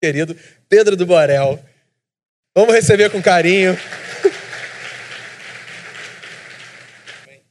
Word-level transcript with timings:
querido 0.00 0.36
Pedro 0.68 0.96
do 0.96 1.04
Borel. 1.06 1.62
Vamos 2.54 2.74
receber 2.74 3.10
com 3.10 3.22
carinho. 3.22 3.76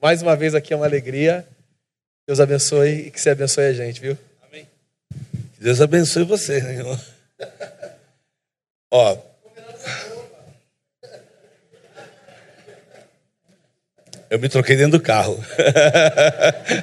Mais 0.01 0.21
uma 0.21 0.35
vez 0.35 0.55
aqui 0.55 0.73
é 0.73 0.75
uma 0.75 0.86
alegria. 0.86 1.47
Deus 2.28 2.39
abençoe 2.39 3.07
e 3.07 3.12
que 3.12 3.20
você 3.20 3.29
abençoe 3.31 3.65
a 3.65 3.73
gente, 3.73 3.99
viu? 3.99 4.18
Amém. 4.47 4.68
Deus 5.60 5.81
abençoe 5.81 6.23
você, 6.23 6.62
né, 6.62 6.73
irmão. 6.73 6.99
Ó. 8.91 9.18
Eu 14.29 14.39
me 14.39 14.50
troquei 14.50 14.75
dentro 14.75 15.00
do 15.00 15.04
carro. 15.04 15.41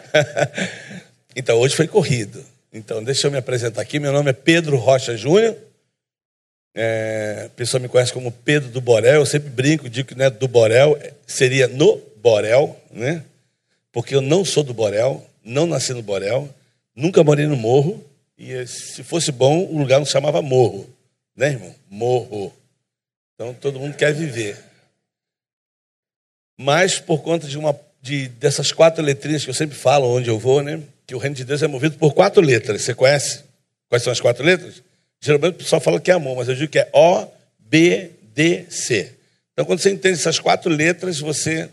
então, 1.37 1.59
hoje 1.59 1.77
foi 1.77 1.87
corrido. 1.87 2.54
Então, 2.77 3.05
deixa 3.05 3.29
eu 3.29 3.31
me 3.31 3.39
apresentar 3.39 3.81
aqui. 3.81 4.01
Meu 4.01 4.11
nome 4.11 4.31
é 4.31 4.33
Pedro 4.33 4.77
Rocha 4.77 5.17
Júnior. 5.17 5.57
É, 6.75 7.45
a 7.47 7.49
pessoa 7.51 7.81
me 7.81 7.89
conhece 7.89 8.13
como 8.13 8.33
Pedro 8.33 8.69
do 8.69 8.81
Borel. 8.81 9.21
Eu 9.21 9.27
sempre 9.27 9.49
brinco, 9.49 9.89
digo 9.89 10.09
que 10.09 10.17
não 10.17 10.25
é 10.25 10.31
do 10.31 10.49
Borel, 10.49 10.99
seria 11.25 11.69
no 11.69 12.03
Borel, 12.17 12.77
né? 12.91 13.25
Porque 13.93 14.13
eu 14.13 14.21
não 14.21 14.45
sou 14.45 14.65
do 14.65 14.75
Borel, 14.75 15.25
não 15.45 15.69
nasci 15.69 15.95
no 15.95 16.03
Borel, 16.03 16.53
nunca 16.97 17.23
morei 17.23 17.47
no 17.47 17.57
morro. 17.57 18.05
E 18.37 18.67
se 18.67 19.05
fosse 19.05 19.31
bom, 19.31 19.65
o 19.67 19.79
lugar 19.79 20.01
não 20.01 20.05
se 20.05 20.11
chamava 20.11 20.43
morro, 20.43 20.93
né, 21.37 21.51
irmão? 21.51 21.73
Morro. 21.89 22.53
Então 23.35 23.55
todo 23.55 23.79
mundo 23.79 23.97
quer 23.97 24.13
viver. 24.13 24.59
Mas 26.59 26.99
por 26.99 27.23
conta 27.23 27.47
de 27.47 27.57
uma 27.57 27.79
de, 28.03 28.27
dessas 28.27 28.73
quatro 28.73 29.01
letrinhas 29.01 29.45
que 29.45 29.51
eu 29.51 29.55
sempre 29.55 29.77
falo 29.77 30.09
onde 30.09 30.29
eu 30.29 30.41
vou, 30.41 30.61
né? 30.61 30.83
Que 31.07 31.15
o 31.15 31.19
reino 31.19 31.37
de 31.37 31.45
Deus 31.45 31.63
é 31.63 31.67
movido 31.67 31.99
por 31.99 32.15
quatro 32.15 32.43
letras. 32.43 32.83
Você 32.83 32.95
conhece? 32.95 33.45
Quais 33.89 34.03
são 34.03 34.13
as 34.13 34.21
quatro 34.21 34.45
letras? 34.45 34.83
Geralmente 35.21 35.55
o 35.55 35.59
pessoal 35.59 35.81
fala 35.81 36.01
que 36.01 36.11
é 36.11 36.15
amor, 36.15 36.37
mas 36.37 36.49
eu 36.49 36.55
digo 36.55 36.71
que 36.71 36.79
é 36.79 36.91
O, 36.93 37.27
B, 37.59 38.11
D, 38.35 38.67
C. 38.71 39.13
Então, 39.53 39.65
quando 39.65 39.79
você 39.79 39.91
entende 39.91 40.19
essas 40.19 40.39
quatro 40.39 40.71
letras, 40.71 41.21
você 41.21 41.71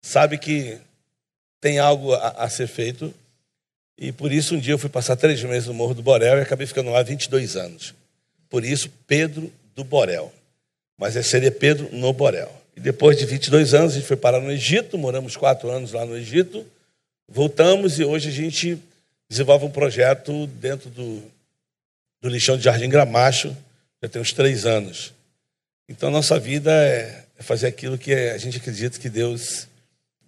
sabe 0.00 0.38
que 0.38 0.78
tem 1.60 1.78
algo 1.78 2.14
a, 2.14 2.28
a, 2.28 2.48
ser 2.48 2.68
feito. 2.68 3.12
E 3.98 4.12
por 4.12 4.30
isso, 4.30 4.54
um 4.54 4.58
dia 4.58 4.74
eu 4.74 4.78
fui 4.78 4.88
passar 4.88 5.16
três 5.16 5.42
meses 5.42 5.66
no 5.66 5.74
Morro 5.74 5.94
do 5.94 6.02
Borel 6.02 6.38
e 6.38 6.42
acabei 6.42 6.66
ficando 6.66 6.90
lá 6.90 7.02
22 7.02 7.56
anos. 7.56 7.94
Por 8.48 8.64
isso, 8.64 8.88
Pedro 9.06 9.52
do 9.74 9.82
Borel. 9.82 10.32
Mas 10.96 11.14
seria 11.26 11.50
Pedro 11.50 11.88
no 11.92 12.12
Borel. 12.12 12.50
E 12.76 12.80
depois 12.80 13.18
de 13.18 13.26
22 13.26 13.74
anos, 13.74 13.92
a 13.92 13.96
gente 13.96 14.06
foi 14.06 14.16
parar 14.16 14.40
no 14.40 14.50
Egito, 14.50 14.96
moramos 14.96 15.36
quatro 15.36 15.70
anos 15.70 15.92
lá 15.92 16.04
no 16.04 16.16
Egito, 16.16 16.64
voltamos 17.28 17.98
e 17.98 18.04
hoje 18.04 18.28
a 18.28 18.32
gente 18.32 18.78
desenvolve 19.28 19.64
um 19.64 19.70
projeto 19.70 20.46
dentro 20.46 20.90
do 20.90 21.22
do 22.20 22.28
lixão 22.28 22.56
de 22.56 22.64
Jardim 22.64 22.88
Gramacho, 22.88 23.56
já 24.02 24.08
tem 24.08 24.20
uns 24.20 24.32
três 24.32 24.66
anos. 24.66 25.12
Então, 25.88 26.10
nossa 26.10 26.38
vida 26.38 26.72
é, 26.72 27.24
é 27.38 27.42
fazer 27.42 27.68
aquilo 27.68 27.96
que 27.96 28.12
a 28.12 28.38
gente 28.38 28.56
acredita 28.58 28.98
que 28.98 29.08
Deus 29.08 29.68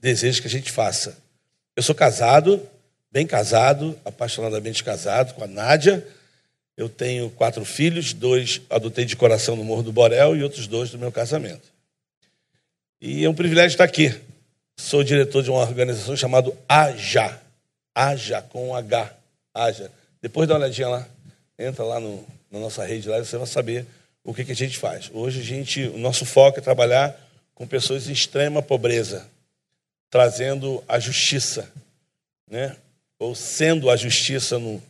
deseja 0.00 0.40
que 0.40 0.46
a 0.46 0.50
gente 0.50 0.70
faça. 0.70 1.18
Eu 1.74 1.82
sou 1.82 1.94
casado, 1.94 2.62
bem 3.10 3.27
casado, 3.27 3.98
apaixonadamente 4.05 4.84
casado 4.84 5.34
com 5.34 5.42
a 5.42 5.48
Nádia. 5.48 6.06
Eu 6.77 6.88
tenho 6.88 7.30
quatro 7.30 7.64
filhos, 7.64 8.12
dois 8.12 8.60
adotei 8.70 9.05
de 9.05 9.16
coração 9.16 9.56
no 9.56 9.64
Morro 9.64 9.83
do 9.83 9.92
Borel 9.92 10.36
e 10.36 10.42
outros 10.42 10.68
dois 10.68 10.90
do 10.90 10.98
meu 10.98 11.10
casamento. 11.10 11.68
E 13.00 13.24
é 13.24 13.28
um 13.28 13.34
privilégio 13.34 13.74
estar 13.74 13.84
aqui. 13.84 14.14
Sou 14.78 15.04
diretor 15.04 15.42
de 15.42 15.50
uma 15.50 15.60
organização 15.60 16.16
chamada 16.16 16.50
AJA. 16.66 17.38
AJA, 17.94 18.40
com 18.40 18.70
um 18.70 18.74
H. 18.74 19.14
AJA. 19.52 19.90
Depois 20.22 20.48
dá 20.48 20.54
uma 20.54 20.60
olhadinha 20.60 20.88
lá 20.88 21.06
entra 21.58 21.84
lá 21.84 21.98
no, 21.98 22.24
na 22.50 22.60
nossa 22.60 22.84
rede 22.84 23.08
lá 23.08 23.18
e 23.18 23.24
você 23.24 23.36
vai 23.36 23.46
saber 23.46 23.84
o 24.22 24.32
que, 24.32 24.44
que 24.44 24.52
a 24.52 24.56
gente 24.56 24.78
faz. 24.78 25.10
Hoje 25.12 25.40
a 25.40 25.42
gente, 25.42 25.82
o 25.88 25.98
nosso 25.98 26.24
foco 26.24 26.58
é 26.58 26.62
trabalhar 26.62 27.18
com 27.54 27.66
pessoas 27.66 28.08
em 28.08 28.12
extrema 28.12 28.62
pobreza, 28.62 29.26
trazendo 30.08 30.83
a 30.86 31.00
justiça, 31.00 31.68
né? 32.48 32.77
ou 33.18 33.34
sendo 33.34 33.90
a 33.90 33.96
justiça 33.96 34.58
no, 34.58 34.80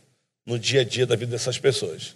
no 0.45 0.59
dia 0.59 0.81
a 0.81 0.83
dia 0.83 1.07
da 1.07 1.15
vida 1.15 1.31
dessas 1.31 1.57
pessoas. 1.57 2.15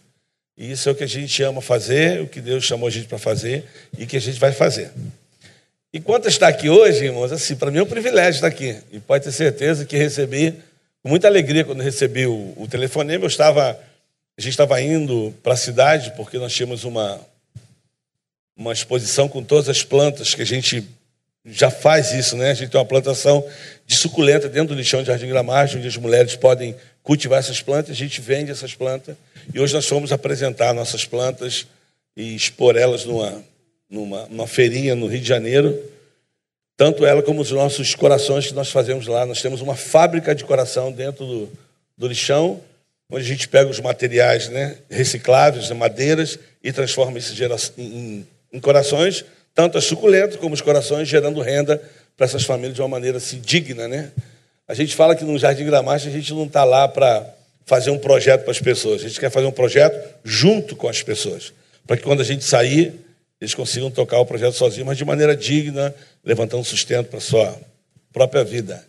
E 0.56 0.72
isso 0.72 0.88
é 0.88 0.92
o 0.92 0.96
que 0.96 1.04
a 1.04 1.08
gente 1.08 1.42
ama 1.42 1.62
fazer, 1.62 2.22
o 2.22 2.28
que 2.28 2.40
Deus 2.40 2.64
chamou 2.64 2.88
a 2.88 2.92
gente 2.92 3.08
para 3.08 3.18
fazer 3.18 3.66
e 3.98 4.06
que 4.06 4.16
a 4.16 4.22
gente 4.22 4.40
vai 4.40 4.52
fazer. 4.52 4.92
Enquanto 5.94 6.28
está 6.28 6.48
aqui 6.48 6.70
hoje, 6.70 7.06
irmãos, 7.06 7.32
assim, 7.32 7.56
para 7.56 7.70
mim 7.70 7.78
é 7.78 7.84
um 7.84 7.88
privilégio 7.88 8.38
estar 8.38 8.48
aqui. 8.48 8.78
E 8.92 9.00
pode 9.00 9.26
ter 9.26 9.32
certeza 9.32 9.86
que 9.86 9.96
recebi 9.96 10.56
com 11.04 11.10
muita 11.10 11.28
alegria 11.28 11.64
quando 11.64 11.82
recebi 11.82 12.26
o, 12.26 12.54
o 12.58 12.68
telefonema. 12.68 13.26
Eu 13.26 13.28
estava 13.28 13.80
a 14.36 14.42
gente 14.42 14.52
estava 14.52 14.82
indo 14.82 15.34
para 15.44 15.54
a 15.54 15.58
cidade 15.58 16.12
porque 16.16 16.40
nós 16.40 16.52
tínhamos 16.52 16.84
uma, 16.84 17.22
uma 18.58 18.74
exposição 18.74 19.30
com 19.30 19.44
todas 19.44 19.70
as 19.70 19.84
plantas 19.84 20.34
que 20.34 20.42
a 20.42 20.46
gente 20.46 20.84
já 21.46 21.70
faz 21.70 22.12
isso, 22.14 22.36
né? 22.36 22.50
A 22.50 22.54
gente 22.56 22.72
tem 22.72 22.80
uma 22.80 22.86
plantação 22.86 23.46
de 23.86 23.96
suculenta 23.96 24.50
dentro 24.50 24.74
do 24.74 24.80
lixão 24.80 25.02
de 25.02 25.08
Jardim 25.08 25.28
Gramacho, 25.28 25.78
onde 25.78 25.88
as 25.88 25.98
mulheres 25.98 26.36
podem 26.36 26.76
cultivar 27.04 27.38
essas 27.38 27.62
plantas, 27.62 27.92
a 27.92 27.94
gente 27.94 28.22
vende 28.22 28.50
essas 28.50 28.74
plantas. 28.74 29.16
E 29.54 29.60
hoje 29.60 29.74
nós 29.74 29.86
fomos 29.86 30.12
apresentar 30.12 30.74
nossas 30.74 31.06
plantas 31.06 31.68
e 32.16 32.34
expor 32.34 32.76
elas 32.76 33.06
numa, 33.06 33.44
numa, 33.94 34.26
numa 34.28 34.48
feirinha 34.48 34.96
no 34.96 35.08
Rio 35.08 35.22
de 35.22 35.28
Janeiro. 35.28 35.80
Tanto 36.76 37.06
ela 37.06 37.22
como 37.22 37.42
os 37.42 37.52
nossos 37.52 37.96
corações 37.96 38.48
que 38.48 38.54
nós 38.54 38.70
fazemos 38.70 39.08
lá. 39.08 39.26
Nós 39.26 39.42
temos 39.42 39.62
uma 39.62 39.76
fábrica 39.76 40.34
de 40.34 40.44
coração 40.44 40.92
dentro 40.92 41.26
do, 41.26 41.50
do 41.98 42.08
lixão 42.08 42.60
onde 43.14 43.26
a 43.26 43.28
gente 43.28 43.48
pega 43.48 43.70
os 43.70 43.80
materiais 43.80 44.50
né, 44.50 44.78
recicláveis, 44.90 45.70
madeiras, 45.70 46.40
e 46.64 46.72
transforma 46.72 47.20
isso 47.20 47.36
em, 47.78 48.26
em 48.52 48.60
corações, 48.60 49.24
tanto 49.54 49.78
as 49.78 49.84
suculentas 49.84 50.38
como 50.38 50.56
os 50.56 50.62
corações, 50.62 51.08
gerando 51.08 51.40
renda 51.40 51.80
para 52.18 52.26
essas 52.26 52.44
famílias 52.44 52.74
de 52.74 52.82
uma 52.82 52.88
maneira 52.88 53.18
assim, 53.18 53.40
digna. 53.40 53.88
Né? 53.88 54.10
A 54.68 54.74
gente 54.74 54.96
fala 54.96 55.16
que 55.16 55.24
no 55.24 55.38
Jardim 55.38 55.66
Gramacho 55.66 56.08
a 56.08 56.12
gente 56.12 56.34
não 56.34 56.46
está 56.46 56.64
lá 56.64 56.88
para 56.88 57.24
fazer 57.66 57.92
um 57.92 58.00
projeto 58.00 58.44
para 58.44 58.52
as 58.52 58.60
pessoas, 58.60 59.04
a 59.04 59.08
gente 59.08 59.20
quer 59.20 59.30
fazer 59.30 59.46
um 59.46 59.52
projeto 59.52 59.96
junto 60.24 60.76
com 60.76 60.88
as 60.90 61.04
pessoas, 61.04 61.54
para 61.86 61.98
que 61.98 62.04
quando 62.04 62.22
a 62.22 62.26
gente 62.26 62.44
sair, 62.44 62.94
eles 63.44 63.54
consigam 63.54 63.92
tocar 63.92 64.20
o 64.20 64.26
projeto 64.26 64.54
sozinhos, 64.54 64.88
mas 64.88 64.98
de 64.98 65.06
maneira 65.06 65.36
digna, 65.36 65.94
levantando 66.24 66.64
sustento 66.64 67.08
para 67.08 67.20
sua 67.20 67.60
própria 68.12 68.44
vida 68.44 68.84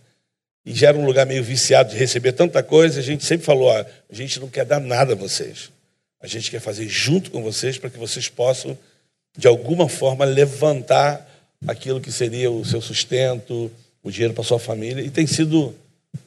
e 0.67 0.75
já 0.75 0.89
era 0.89 0.99
um 0.99 1.05
lugar 1.05 1.27
meio 1.27 1.45
viciado 1.45 1.91
de 1.91 1.97
receber 1.97 2.33
tanta 2.33 2.63
coisa, 2.63 3.01
a 3.01 3.03
gente 3.03 3.25
sempre 3.25 3.45
falou: 3.45 3.69
ó, 3.69 3.77
a 3.79 4.15
gente 4.15 4.41
não 4.41 4.49
quer 4.49 4.65
dar 4.65 4.81
nada 4.81 5.13
a 5.13 5.17
vocês. 5.17 5.71
A 6.21 6.27
gente 6.27 6.51
quer 6.51 6.61
fazer 6.61 6.89
junto 6.89 7.31
com 7.31 7.43
vocês 7.43 7.77
para 7.77 7.91
que 7.91 7.99
vocês 7.99 8.29
possam, 8.29 8.77
de 9.37 9.47
alguma 9.47 9.89
forma, 9.89 10.25
levantar 10.25 11.31
aquilo 11.67 12.01
que 12.01 12.11
seria 12.11 12.51
o 12.51 12.65
seu 12.65 12.81
sustento, 12.81 13.71
o 14.03 14.11
dinheiro 14.11 14.33
para 14.33 14.43
sua 14.43 14.59
família. 14.59 15.03
E 15.03 15.11
tem 15.11 15.27
sido 15.27 15.75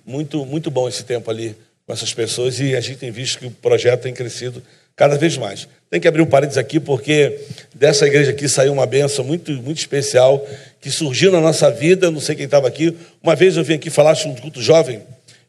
muito, 0.05 0.45
muito 0.45 0.69
bom 0.69 0.87
esse 0.87 1.03
tempo 1.03 1.31
ali 1.31 1.55
com 1.85 1.93
essas 1.93 2.13
pessoas 2.13 2.59
e 2.59 2.75
a 2.75 2.81
gente 2.81 2.99
tem 2.99 3.09
visto 3.09 3.39
que 3.39 3.47
o 3.47 3.51
projeto 3.51 4.03
tem 4.03 4.13
crescido 4.13 4.61
cada 4.95 5.17
vez 5.17 5.35
mais. 5.35 5.67
Tem 5.89 6.01
que 6.01 6.07
abrir 6.07 6.21
um 6.21 6.25
parênteses 6.25 6.57
aqui, 6.57 6.79
porque 6.79 7.39
dessa 7.73 8.05
igreja 8.05 8.31
aqui 8.31 8.49
saiu 8.49 8.73
uma 8.73 8.85
benção 8.85 9.23
muito, 9.23 9.51
muito 9.53 9.77
especial 9.77 10.45
que 10.81 10.91
surgiu 10.91 11.31
na 11.31 11.39
nossa 11.39 11.71
vida. 11.71 12.11
Não 12.11 12.19
sei 12.19 12.35
quem 12.35 12.45
estava 12.45 12.67
aqui. 12.67 12.95
Uma 13.23 13.35
vez 13.35 13.55
eu 13.55 13.63
vim 13.63 13.75
aqui 13.75 13.89
falar 13.89 14.15
sobre 14.15 14.37
um 14.37 14.41
culto 14.41 14.61
jovem, 14.61 15.01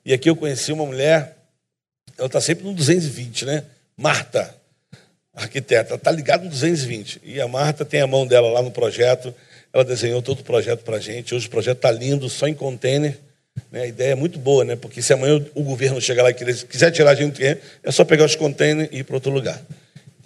e 0.04 0.12
aqui 0.12 0.31
eu 0.31 0.37
conheci 0.37 0.72
uma 0.72 0.87
mulher, 0.87 1.37
ela 2.16 2.27
está 2.27 2.41
sempre 2.41 2.65
no 2.65 2.72
220, 2.72 3.44
né? 3.44 3.65
Marta, 3.97 4.54
arquiteta, 5.34 5.97
está 5.97 6.10
ligada 6.10 6.44
no 6.44 6.50
220. 6.50 7.21
E 7.25 7.41
a 7.41 7.48
Marta 7.48 7.84
tem 7.84 8.00
a 8.00 8.06
mão 8.06 8.27
dela 8.27 8.48
lá 8.50 8.62
no 8.62 8.71
projeto, 8.71 9.34
ela 9.72 9.84
desenhou 9.84 10.22
todo 10.22 10.41
o 10.41 10.44
projeto 10.44 10.82
para 10.82 10.97
a 10.97 11.00
gente. 11.00 11.34
Hoje 11.34 11.47
o 11.47 11.50
projeto 11.50 11.78
está 11.78 11.91
lindo, 11.91 12.28
só 12.28 12.47
em 12.47 12.54
container. 12.54 13.19
Né? 13.71 13.82
A 13.82 13.87
ideia 13.87 14.12
é 14.12 14.15
muito 14.15 14.38
boa, 14.38 14.65
né? 14.65 14.77
porque 14.77 15.03
se 15.03 15.12
amanhã 15.12 15.44
o 15.54 15.62
governo 15.62 16.00
chegar 16.00 16.22
lá 16.22 16.31
e 16.31 16.34
quiser 16.34 16.91
tirar 16.91 17.10
a 17.10 17.15
gente, 17.15 17.44
é 17.44 17.91
só 17.91 18.04
pegar 18.04 18.25
os 18.25 18.37
containers 18.37 18.88
e 18.93 18.98
ir 18.98 19.04
para 19.04 19.16
outro 19.16 19.32
lugar. 19.32 19.60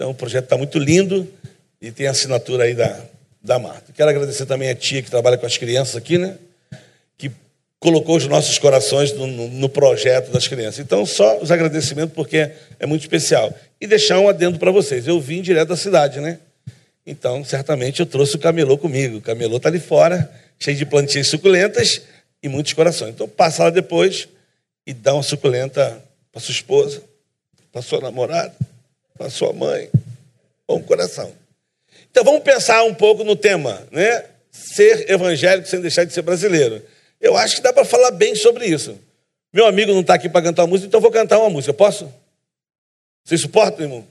Então 0.03 0.11
o 0.11 0.15
projeto 0.15 0.47
está 0.47 0.57
muito 0.57 0.81
lindo 0.81 1.33
e 1.81 1.93
tem 1.93 2.09
a 2.09 2.11
assinatura 2.11 2.65
aí 2.65 2.75
da, 2.75 3.01
da 3.41 3.57
Marta. 3.57 3.93
Quero 3.93 4.11
agradecer 4.11 4.47
também 4.47 4.69
a 4.69 4.75
tia 4.75 5.01
que 5.01 5.09
trabalha 5.09 5.39
com 5.39 5.47
as 5.47 5.57
crianças 5.57 5.95
aqui, 5.95 6.19
né? 6.19 6.39
Que 7.17 7.31
colocou 7.79 8.17
os 8.17 8.27
nossos 8.27 8.59
corações 8.59 9.13
no, 9.13 9.29
no, 9.29 9.69
projeto 9.69 10.33
das 10.33 10.49
crianças. 10.49 10.81
Então, 10.81 11.07
só 11.07 11.39
os 11.41 11.53
agradecimentos, 11.53 12.17
porque 12.17 12.51
é 12.81 12.85
muito 12.85 13.03
especial. 13.03 13.57
E 13.81 13.87
deixar 13.87 14.19
um 14.19 14.29
adendo 14.29 14.59
para 14.59 14.73
vocês. 14.73 15.07
Eu 15.07 15.21
vim 15.21 15.41
direto 15.41 15.69
da 15.69 15.77
cidade, 15.77 16.19
né? 16.19 16.41
Então, 17.07 17.45
certamente 17.45 18.01
eu 18.01 18.07
trouxe 18.07 18.35
o 18.35 18.41
camelô 18.41 18.77
comigo. 18.77 19.19
O 19.19 19.23
camelô 19.23 19.59
está 19.59 19.69
ali 19.69 19.79
fora, 19.79 20.29
cheio 20.59 20.77
de 20.77 20.85
plantinhas 20.85 21.29
suculentas 21.29 22.03
e 22.43 22.49
muitos 22.49 22.73
corações. 22.73 23.11
Então, 23.11 23.29
passa 23.29 23.63
lá 23.63 23.71
depois 23.71 24.27
e 24.85 24.93
dá 24.93 25.15
uma 25.15 25.23
suculenta 25.23 26.03
para 26.33 26.41
sua 26.41 26.53
esposa, 26.53 27.01
para 27.71 27.83
sua 27.83 28.01
namorada, 28.01 28.53
para 29.17 29.31
sua 29.31 29.53
mãe, 29.53 29.91
um 30.69 30.83
coração. 30.83 31.33
Então 32.11 32.25
vamos 32.25 32.43
pensar 32.43 32.83
um 32.85 32.95
pouco 32.95 33.25
no 33.25 33.35
tema, 33.35 33.87
né? 33.91 34.25
Ser 34.51 35.11
evangélico 35.11 35.67
sem 35.67 35.81
deixar 35.81 36.05
de 36.05 36.13
ser 36.13 36.23
brasileiro. 36.23 36.83
Eu 37.21 37.37
acho 37.37 37.57
que 37.57 37.63
dá 37.63 37.73
para 37.73 37.85
falar 37.85 38.11
bem 38.11 38.35
sobre 38.35 38.67
isso. 38.67 38.99
Meu 39.53 39.67
amigo 39.67 39.93
não 39.93 40.01
está 40.01 40.15
aqui 40.15 40.29
para 40.29 40.43
cantar 40.43 40.67
música, 40.67 40.89
então 40.89 41.01
vou 41.01 41.11
cantar 41.11 41.39
uma 41.39 41.51
música. 41.51 41.73
Posso? 41.73 42.13
Vocês 43.25 43.41
suportam, 43.41 43.85
irmão? 43.85 44.07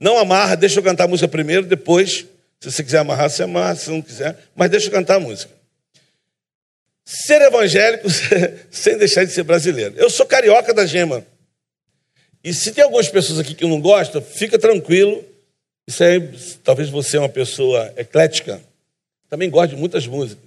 Não 0.00 0.18
amarra, 0.18 0.56
deixa 0.56 0.78
eu 0.78 0.82
cantar 0.82 1.04
a 1.04 1.08
música 1.08 1.28
primeiro, 1.28 1.66
depois, 1.66 2.26
se 2.60 2.70
você 2.70 2.84
quiser 2.84 2.98
amarrar, 2.98 3.28
você 3.28 3.42
amarra, 3.42 3.74
se 3.74 3.90
não 3.90 4.00
quiser, 4.00 4.36
mas 4.54 4.70
deixa 4.70 4.86
eu 4.86 4.92
cantar 4.92 5.16
a 5.16 5.20
música. 5.20 5.52
Ser 7.04 7.42
evangélico 7.42 8.08
sem 8.70 8.96
deixar 8.96 9.24
de 9.24 9.32
ser 9.32 9.42
brasileiro. 9.42 9.94
Eu 9.96 10.08
sou 10.08 10.26
carioca 10.26 10.72
da 10.72 10.86
gema. 10.86 11.24
E 12.42 12.54
se 12.54 12.72
tem 12.72 12.84
algumas 12.84 13.08
pessoas 13.08 13.38
aqui 13.38 13.54
que 13.54 13.66
não 13.66 13.80
gostam, 13.80 14.22
fica 14.22 14.58
tranquilo. 14.58 15.24
Isso 15.86 16.04
aí, 16.04 16.20
talvez 16.62 16.88
você 16.88 17.16
é 17.16 17.20
uma 17.20 17.28
pessoa 17.28 17.92
eclética, 17.96 18.60
também 19.28 19.50
goste 19.50 19.74
de 19.74 19.80
muitas 19.80 20.06
músicas. 20.06 20.44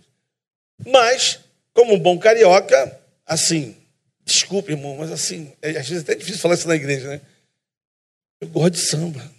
Mas, 0.85 1.39
como 1.73 1.93
um 1.93 1.99
bom 1.99 2.17
carioca, 2.17 2.99
assim, 3.25 3.75
desculpe, 4.23 4.71
irmão, 4.71 4.97
mas 4.97 5.11
assim, 5.11 5.51
é, 5.61 5.71
às 5.71 5.87
vezes 5.87 5.97
é 5.97 6.11
até 6.11 6.15
difícil 6.15 6.39
falar 6.39 6.55
isso 6.55 6.67
na 6.67 6.75
igreja, 6.75 7.07
né? 7.07 7.21
Eu 8.39 8.47
gosto 8.49 8.73
de 8.73 8.79
samba. 8.81 9.31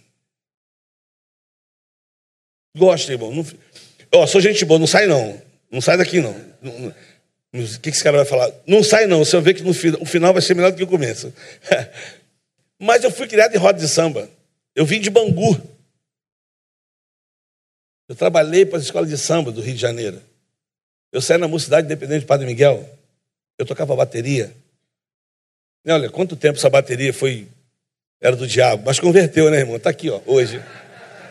Gosto, 2.75 3.11
irmão. 3.11 3.33
Não... 3.33 3.45
Ó, 4.13 4.27
sou 4.27 4.41
gente 4.41 4.63
boa, 4.65 4.79
não 4.79 4.87
sai 4.87 5.05
não. 5.05 5.41
Não 5.69 5.81
sai 5.81 5.97
daqui 5.97 6.21
não. 6.21 6.35
O 7.53 7.79
que 7.79 7.89
esse 7.89 8.03
cara 8.03 8.17
vai 8.17 8.25
falar? 8.25 8.51
Não 8.65 8.83
sai 8.83 9.05
não, 9.05 9.19
você 9.19 9.35
vai 9.35 9.41
ver 9.41 9.53
que 9.55 9.63
no, 9.63 9.71
o 10.01 10.05
final 10.05 10.33
vai 10.33 10.41
ser 10.41 10.55
melhor 10.55 10.71
do 10.71 10.77
que 10.77 10.83
o 10.83 10.87
começo. 10.87 11.33
Mas 12.83 13.01
eu 13.01 13.09
fui 13.09 13.27
criado 13.27 13.55
em 13.55 13.57
roda 13.57 13.79
de 13.79 13.87
samba. 13.87 14.29
Eu 14.75 14.85
vim 14.85 14.99
de 14.99 15.09
Bangu. 15.09 15.57
Eu 18.09 18.15
trabalhei 18.15 18.65
para 18.65 18.77
a 18.77 18.81
escola 18.81 19.07
de 19.07 19.17
samba 19.17 19.53
do 19.53 19.61
Rio 19.61 19.73
de 19.73 19.79
Janeiro. 19.79 20.21
Eu 21.09 21.21
saí 21.21 21.37
na 21.37 21.47
Mocidade 21.47 21.85
Independente 21.85 22.19
de 22.19 22.25
Padre 22.25 22.45
Miguel. 22.45 22.87
Eu 23.57 23.65
tocava 23.65 23.95
bateria. 23.95 24.53
E 25.85 25.91
olha, 25.93 26.09
quanto 26.09 26.35
tempo 26.35 26.57
essa 26.57 26.69
bateria 26.69 27.13
foi. 27.13 27.47
Era 28.19 28.35
do 28.35 28.45
diabo. 28.45 28.83
Mas 28.85 28.99
converteu, 28.99 29.49
né, 29.49 29.59
irmão? 29.59 29.77
Está 29.77 29.89
aqui, 29.89 30.09
ó, 30.09 30.19
hoje. 30.25 30.61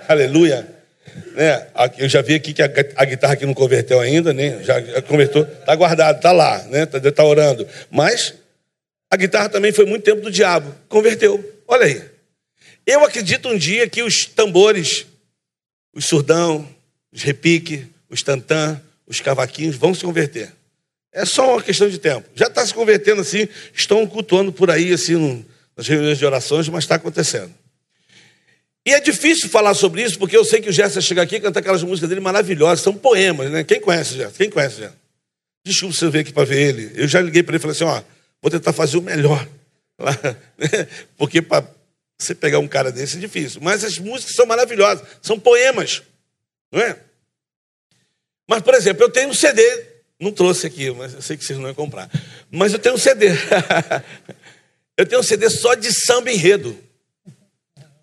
Aleluia. 0.08 0.66
Né? 1.34 1.66
Eu 1.98 2.08
já 2.08 2.22
vi 2.22 2.34
aqui 2.34 2.54
que 2.54 2.62
a, 2.62 3.04
guitarra 3.04 3.34
aqui 3.34 3.44
não 3.44 3.52
converteu 3.52 4.00
ainda, 4.00 4.32
né? 4.32 4.62
Já 4.64 5.02
converteu. 5.02 5.42
Está 5.42 5.74
guardado, 5.74 6.16
está 6.16 6.32
lá, 6.32 6.62
né? 6.64 6.84
Está 6.84 7.12
tá 7.12 7.24
orando. 7.24 7.68
Mas 7.90 8.40
a 9.12 9.16
guitarra 9.16 9.50
também 9.50 9.72
foi 9.72 9.84
muito 9.84 10.04
tempo 10.04 10.22
do 10.22 10.30
diabo. 10.30 10.74
Converteu. 10.88 11.62
Olha 11.68 11.84
aí. 11.84 12.02
Eu 12.86 13.04
acredito 13.04 13.46
um 13.46 13.58
dia 13.58 13.86
que 13.86 14.02
os 14.02 14.24
tambores, 14.24 15.04
os 15.92 16.06
surdão, 16.06 16.66
os 17.12 17.20
repique, 17.22 17.86
os 18.08 18.22
tantã, 18.22 18.80
os 19.06 19.20
cavaquinhos 19.20 19.76
vão 19.76 19.94
se 19.94 20.02
converter. 20.02 20.50
É 21.12 21.26
só 21.26 21.52
uma 21.52 21.62
questão 21.62 21.90
de 21.90 21.98
tempo. 21.98 22.26
Já 22.34 22.46
está 22.46 22.64
se 22.64 22.72
convertendo 22.72 23.20
assim, 23.20 23.46
estão 23.74 24.06
cultuando 24.06 24.50
por 24.50 24.70
aí, 24.70 24.94
assim, 24.94 25.44
nas 25.76 25.86
reuniões 25.86 26.16
de 26.16 26.24
orações, 26.24 26.66
mas 26.70 26.84
está 26.84 26.94
acontecendo. 26.94 27.52
E 28.86 28.94
é 28.94 28.98
difícil 28.98 29.50
falar 29.50 29.74
sobre 29.74 30.02
isso, 30.02 30.18
porque 30.18 30.34
eu 30.34 30.44
sei 30.46 30.62
que 30.62 30.70
o 30.70 30.72
Gerson 30.72 31.02
chega 31.02 31.20
aqui 31.20 31.36
e 31.36 31.40
canta 31.40 31.60
aquelas 31.60 31.82
músicas 31.82 32.08
dele 32.08 32.22
maravilhosas, 32.22 32.80
são 32.80 32.94
poemas, 32.94 33.50
né? 33.50 33.62
Quem 33.62 33.78
conhece 33.78 34.14
Gerson? 34.14 34.38
Quem 34.38 34.48
conhece 34.48 34.76
Gerson? 34.76 34.96
Desculpa 35.66 35.94
você 35.94 36.08
vir 36.08 36.20
aqui 36.20 36.32
para 36.32 36.46
ver 36.46 36.60
ele. 36.70 36.92
Eu 36.94 37.06
já 37.06 37.20
liguei 37.20 37.42
para 37.42 37.56
ele 37.56 37.58
e 37.58 37.60
falei 37.60 37.76
assim: 37.76 37.84
ó, 37.84 38.02
vou 38.42 38.50
tentar 38.50 38.72
fazer 38.72 38.98
o 38.98 39.02
melhor. 39.02 39.48
Né? 39.98 40.86
Porque 41.16 41.40
para 41.40 41.64
você 42.18 42.34
pegar 42.34 42.58
um 42.58 42.68
cara 42.68 42.90
desse 42.90 43.16
é 43.16 43.20
difícil. 43.20 43.60
Mas 43.62 43.84
as 43.84 43.98
músicas 43.98 44.34
são 44.34 44.44
maravilhosas, 44.44 45.06
são 45.22 45.38
poemas, 45.38 46.02
não 46.70 46.80
é? 46.80 46.98
Mas, 48.48 48.62
por 48.62 48.74
exemplo, 48.74 49.04
eu 49.04 49.08
tenho 49.08 49.28
um 49.28 49.34
CD, 49.34 49.62
não 50.20 50.32
trouxe 50.32 50.66
aqui, 50.66 50.90
mas 50.90 51.14
eu 51.14 51.22
sei 51.22 51.36
que 51.36 51.44
vocês 51.44 51.58
não 51.58 51.68
iam 51.68 51.74
comprar. 51.74 52.10
Mas 52.50 52.72
eu 52.72 52.78
tenho 52.78 52.96
um 52.96 52.98
CD. 52.98 53.28
eu 54.96 55.06
tenho 55.06 55.20
um 55.20 55.24
CD 55.24 55.48
só 55.48 55.74
de 55.74 55.92
samba 55.92 56.30
enredo. 56.30 56.76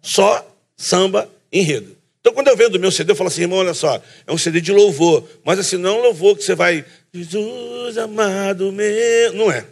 Só 0.02 0.46
samba 0.76 1.30
enredo. 1.52 1.96
Então, 2.20 2.34
quando 2.34 2.48
eu 2.48 2.58
vendo 2.58 2.76
o 2.76 2.80
meu 2.80 2.92
CD, 2.92 3.12
eu 3.12 3.16
falo 3.16 3.30
assim, 3.30 3.42
irmão, 3.42 3.60
olha 3.60 3.74
só, 3.74 4.02
é 4.28 4.32
um 4.32 4.38
CD 4.38 4.60
de 4.60 4.72
louvor, 4.72 5.28
mas 5.44 5.58
assim, 5.60 5.78
não 5.78 5.90
é 5.90 5.94
um 6.00 6.04
louvor 6.04 6.36
que 6.36 6.44
você 6.44 6.54
vai, 6.54 6.86
Jesus 7.14 7.98
amado 7.98 8.72
meu, 8.72 9.34
não 9.34 9.52
é. 9.52 9.66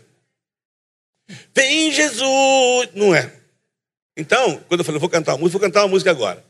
Vem 1.53 1.91
Jesus, 1.91 2.89
não 2.93 3.13
é. 3.13 3.33
Então, 4.15 4.59
quando 4.67 4.79
eu 4.81 4.85
falei, 4.85 4.99
vou 4.99 5.09
cantar 5.09 5.33
uma 5.33 5.39
música, 5.39 5.59
vou 5.59 5.67
cantar 5.67 5.81
uma 5.81 5.89
música 5.89 6.11
agora. 6.11 6.43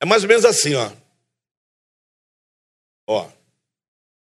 É 0.00 0.06
mais 0.06 0.22
ou 0.22 0.28
menos 0.28 0.44
assim, 0.44 0.74
ó. 0.74 0.90
Ó. 3.08 3.28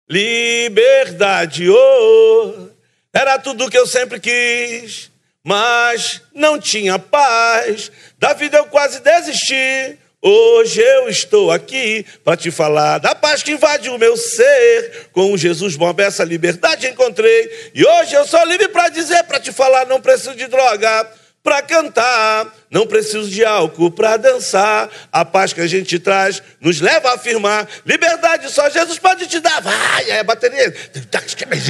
Liberdade, 0.08 1.68
oh, 1.68 2.68
era 3.12 3.38
tudo 3.38 3.70
que 3.70 3.78
eu 3.78 3.86
sempre 3.86 4.20
quis, 4.20 5.10
mas 5.44 6.22
não 6.34 6.58
tinha 6.58 6.98
paz. 6.98 7.90
Da 8.18 8.32
vida 8.32 8.58
eu 8.58 8.66
quase 8.66 9.00
desisti. 9.00 9.98
Hoje 10.24 10.80
eu 10.80 11.08
estou 11.08 11.50
aqui 11.50 12.06
para 12.22 12.36
te 12.36 12.52
falar 12.52 12.98
da 12.98 13.12
paz 13.12 13.42
que 13.42 13.50
invade 13.50 13.90
o 13.90 13.98
meu 13.98 14.16
ser. 14.16 15.08
Com 15.10 15.36
Jesus 15.36 15.74
bom, 15.74 15.92
essa 15.98 16.22
liberdade 16.22 16.86
encontrei. 16.86 17.70
E 17.74 17.84
hoje 17.84 18.14
eu 18.14 18.24
sou 18.24 18.44
livre 18.46 18.68
para 18.68 18.88
dizer, 18.88 19.24
para 19.24 19.40
te 19.40 19.50
falar, 19.50 19.84
não 19.84 20.00
preciso 20.00 20.36
de 20.36 20.46
droga 20.46 21.10
para 21.42 21.60
cantar, 21.60 22.54
não 22.70 22.86
preciso 22.86 23.28
de 23.28 23.44
álcool 23.44 23.90
para 23.90 24.16
dançar. 24.16 24.88
A 25.10 25.24
paz 25.24 25.52
que 25.52 25.60
a 25.60 25.66
gente 25.66 25.98
traz 25.98 26.40
nos 26.60 26.80
leva 26.80 27.10
a 27.10 27.14
afirmar: 27.14 27.68
liberdade 27.84 28.48
só 28.48 28.70
Jesus 28.70 29.00
pode 29.00 29.26
te 29.26 29.40
dar. 29.40 29.60
Vai, 29.60 30.08
aí 30.08 30.20
a 30.20 30.22
bateria. 30.22 30.72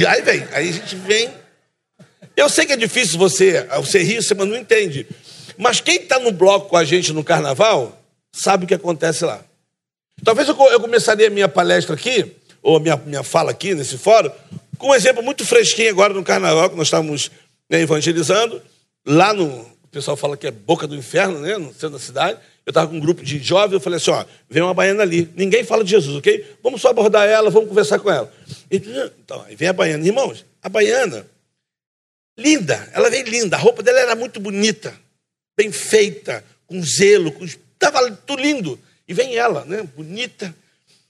Aí 0.07 0.21
vem, 0.21 0.47
aí 0.51 0.69
a 0.69 0.71
gente 0.71 0.95
vem. 0.97 1.33
Eu 2.37 2.47
sei 2.47 2.67
que 2.67 2.73
é 2.73 2.77
difícil 2.77 3.17
você, 3.17 3.67
você 3.77 4.03
rir, 4.03 4.21
você 4.21 4.35
não 4.35 4.55
entende. 4.55 5.07
Mas 5.57 5.81
quem 5.81 5.95
está 5.95 6.19
no 6.19 6.31
bloco 6.31 6.69
com 6.69 6.77
a 6.77 6.83
gente 6.83 7.11
no 7.11 7.23
carnaval 7.23 8.02
sabe 8.33 8.65
o 8.65 8.67
que 8.67 8.73
acontece 8.73 9.23
lá. 9.23 9.43
Talvez 10.23 10.47
eu, 10.47 10.55
começaria 10.55 11.27
a 11.27 11.29
minha 11.29 11.47
palestra 11.47 11.95
aqui, 11.95 12.35
ou 12.61 12.77
a 12.77 12.79
minha, 12.79 12.97
minha 12.97 13.23
fala 13.23 13.51
aqui 13.51 13.73
nesse 13.75 13.97
fórum, 13.97 14.31
com 14.77 14.89
um 14.89 14.95
exemplo 14.95 15.21
muito 15.23 15.45
fresquinho 15.45 15.89
agora 15.89 16.13
no 16.13 16.23
carnaval, 16.23 16.69
que 16.69 16.75
nós 16.75 16.87
estávamos 16.87 17.29
né, 17.69 17.81
evangelizando 17.81 18.61
lá 19.05 19.33
no. 19.33 19.73
O 19.83 19.87
pessoal 19.93 20.17
fala 20.17 20.35
que 20.35 20.47
é 20.47 20.51
boca 20.51 20.87
do 20.87 20.95
inferno, 20.95 21.39
né? 21.39 21.55
No 21.57 21.71
centro 21.71 21.91
da 21.91 21.99
cidade. 21.99 22.39
Eu 22.65 22.71
estava 22.71 22.87
com 22.87 22.95
um 22.95 22.99
grupo 22.99 23.23
de 23.23 23.37
jovens, 23.39 23.73
eu 23.73 23.79
falei 23.79 23.97
assim: 23.97 24.09
ó, 24.09 24.25
vem 24.49 24.63
uma 24.63 24.73
baiana 24.73 25.03
ali. 25.03 25.29
Ninguém 25.35 25.63
fala 25.63 25.83
de 25.83 25.91
Jesus, 25.91 26.17
ok? 26.17 26.55
Vamos 26.63 26.81
só 26.81 26.89
abordar 26.89 27.27
ela, 27.27 27.49
vamos 27.49 27.69
conversar 27.69 27.99
com 27.99 28.09
ela. 28.09 28.31
Então, 28.71 29.43
aí 29.43 29.55
vem 29.55 29.67
a 29.67 29.73
baiana. 29.73 30.05
Irmãos, 30.05 30.43
a 30.61 30.69
baiana, 30.69 31.27
linda, 32.37 32.89
ela 32.93 33.09
vem 33.09 33.23
linda. 33.23 33.55
A 33.55 33.59
roupa 33.59 33.83
dela 33.83 33.99
era 33.99 34.15
muito 34.15 34.39
bonita, 34.39 34.97
bem 35.55 35.71
feita, 35.71 36.43
com 36.65 36.81
zelo, 36.81 37.31
com... 37.31 37.45
estava 37.89 38.11
tudo 38.11 38.41
lindo. 38.41 38.79
E 39.07 39.13
vem 39.13 39.35
ela, 39.35 39.65
né? 39.65 39.83
Bonita. 39.83 40.55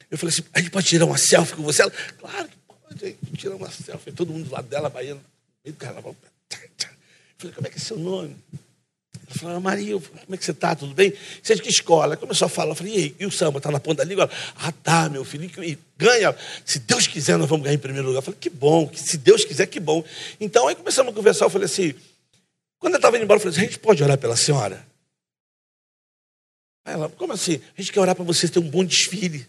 Eu 0.09 0.17
falei 0.17 0.33
assim: 0.33 0.43
a 0.53 0.59
gente 0.59 0.71
pode 0.71 0.87
tirar 0.87 1.05
uma 1.05 1.17
selfie 1.17 1.55
com 1.55 1.63
você? 1.63 1.81
Ela, 1.81 1.91
claro 2.19 2.47
que 2.47 2.55
pode, 2.67 3.17
tirar 3.37 3.55
uma 3.55 3.69
selfie. 3.71 4.11
Todo 4.11 4.31
mundo 4.31 4.45
do 4.45 4.51
lado 4.51 4.67
dela, 4.67 4.89
baiana, 4.89 5.21
meio 5.63 5.75
do 5.75 5.79
carnaval. 5.79 6.15
Falei, 7.37 7.55
como 7.55 7.67
é 7.67 7.69
que 7.69 7.77
é 7.77 7.81
seu 7.81 7.97
nome? 7.97 8.35
Ela 9.27 9.39
falou, 9.39 9.59
Maria, 9.59 9.93
como 9.99 10.35
é 10.35 10.37
que 10.37 10.45
você 10.45 10.51
está? 10.51 10.75
Tudo 10.75 10.93
bem? 10.93 11.13
Você 11.41 11.53
é 11.53 11.55
de 11.55 11.61
que 11.61 11.69
escola? 11.69 12.05
Ela 12.05 12.17
começou 12.17 12.45
a 12.45 12.49
falar. 12.49 12.71
Eu 12.71 12.75
falei, 12.75 13.15
e, 13.19 13.23
e 13.23 13.25
o 13.25 13.31
samba? 13.31 13.57
Está 13.57 13.71
na 13.71 13.79
ponta 13.79 13.97
da 13.97 14.03
língua? 14.03 14.29
Ah, 14.55 14.71
tá, 14.71 15.09
meu 15.09 15.25
filho. 15.25 15.49
E 15.63 15.77
ganha. 15.97 16.35
Se 16.65 16.79
Deus 16.79 17.07
quiser, 17.07 17.37
nós 17.37 17.49
vamos 17.49 17.63
ganhar 17.63 17.75
em 17.75 17.79
primeiro 17.79 18.07
lugar. 18.07 18.19
Eu 18.19 18.23
falei, 18.23 18.39
que 18.39 18.49
bom. 18.49 18.91
Se 18.95 19.17
Deus 19.17 19.43
quiser, 19.43 19.65
que 19.65 19.79
bom. 19.79 20.03
Então, 20.39 20.67
aí 20.67 20.75
começamos 20.75 21.11
a 21.11 21.15
conversar. 21.15 21.45
Eu 21.45 21.49
falei 21.49 21.65
assim, 21.65 21.93
quando 22.79 22.93
eu 22.93 22.97
estava 22.97 23.17
indo 23.17 23.23
embora, 23.23 23.37
eu 23.37 23.41
falei 23.41 23.55
assim, 23.55 23.65
a 23.65 23.69
gente 23.69 23.79
pode 23.79 24.03
orar 24.03 24.17
pela 24.17 24.35
senhora? 24.35 24.85
Ela, 26.85 27.09
como 27.09 27.33
assim? 27.33 27.61
A 27.77 27.81
gente 27.81 27.91
quer 27.91 27.99
orar 27.99 28.15
para 28.15 28.25
você 28.25 28.47
ter 28.47 28.59
um 28.59 28.69
bom 28.69 28.83
desfile. 28.83 29.47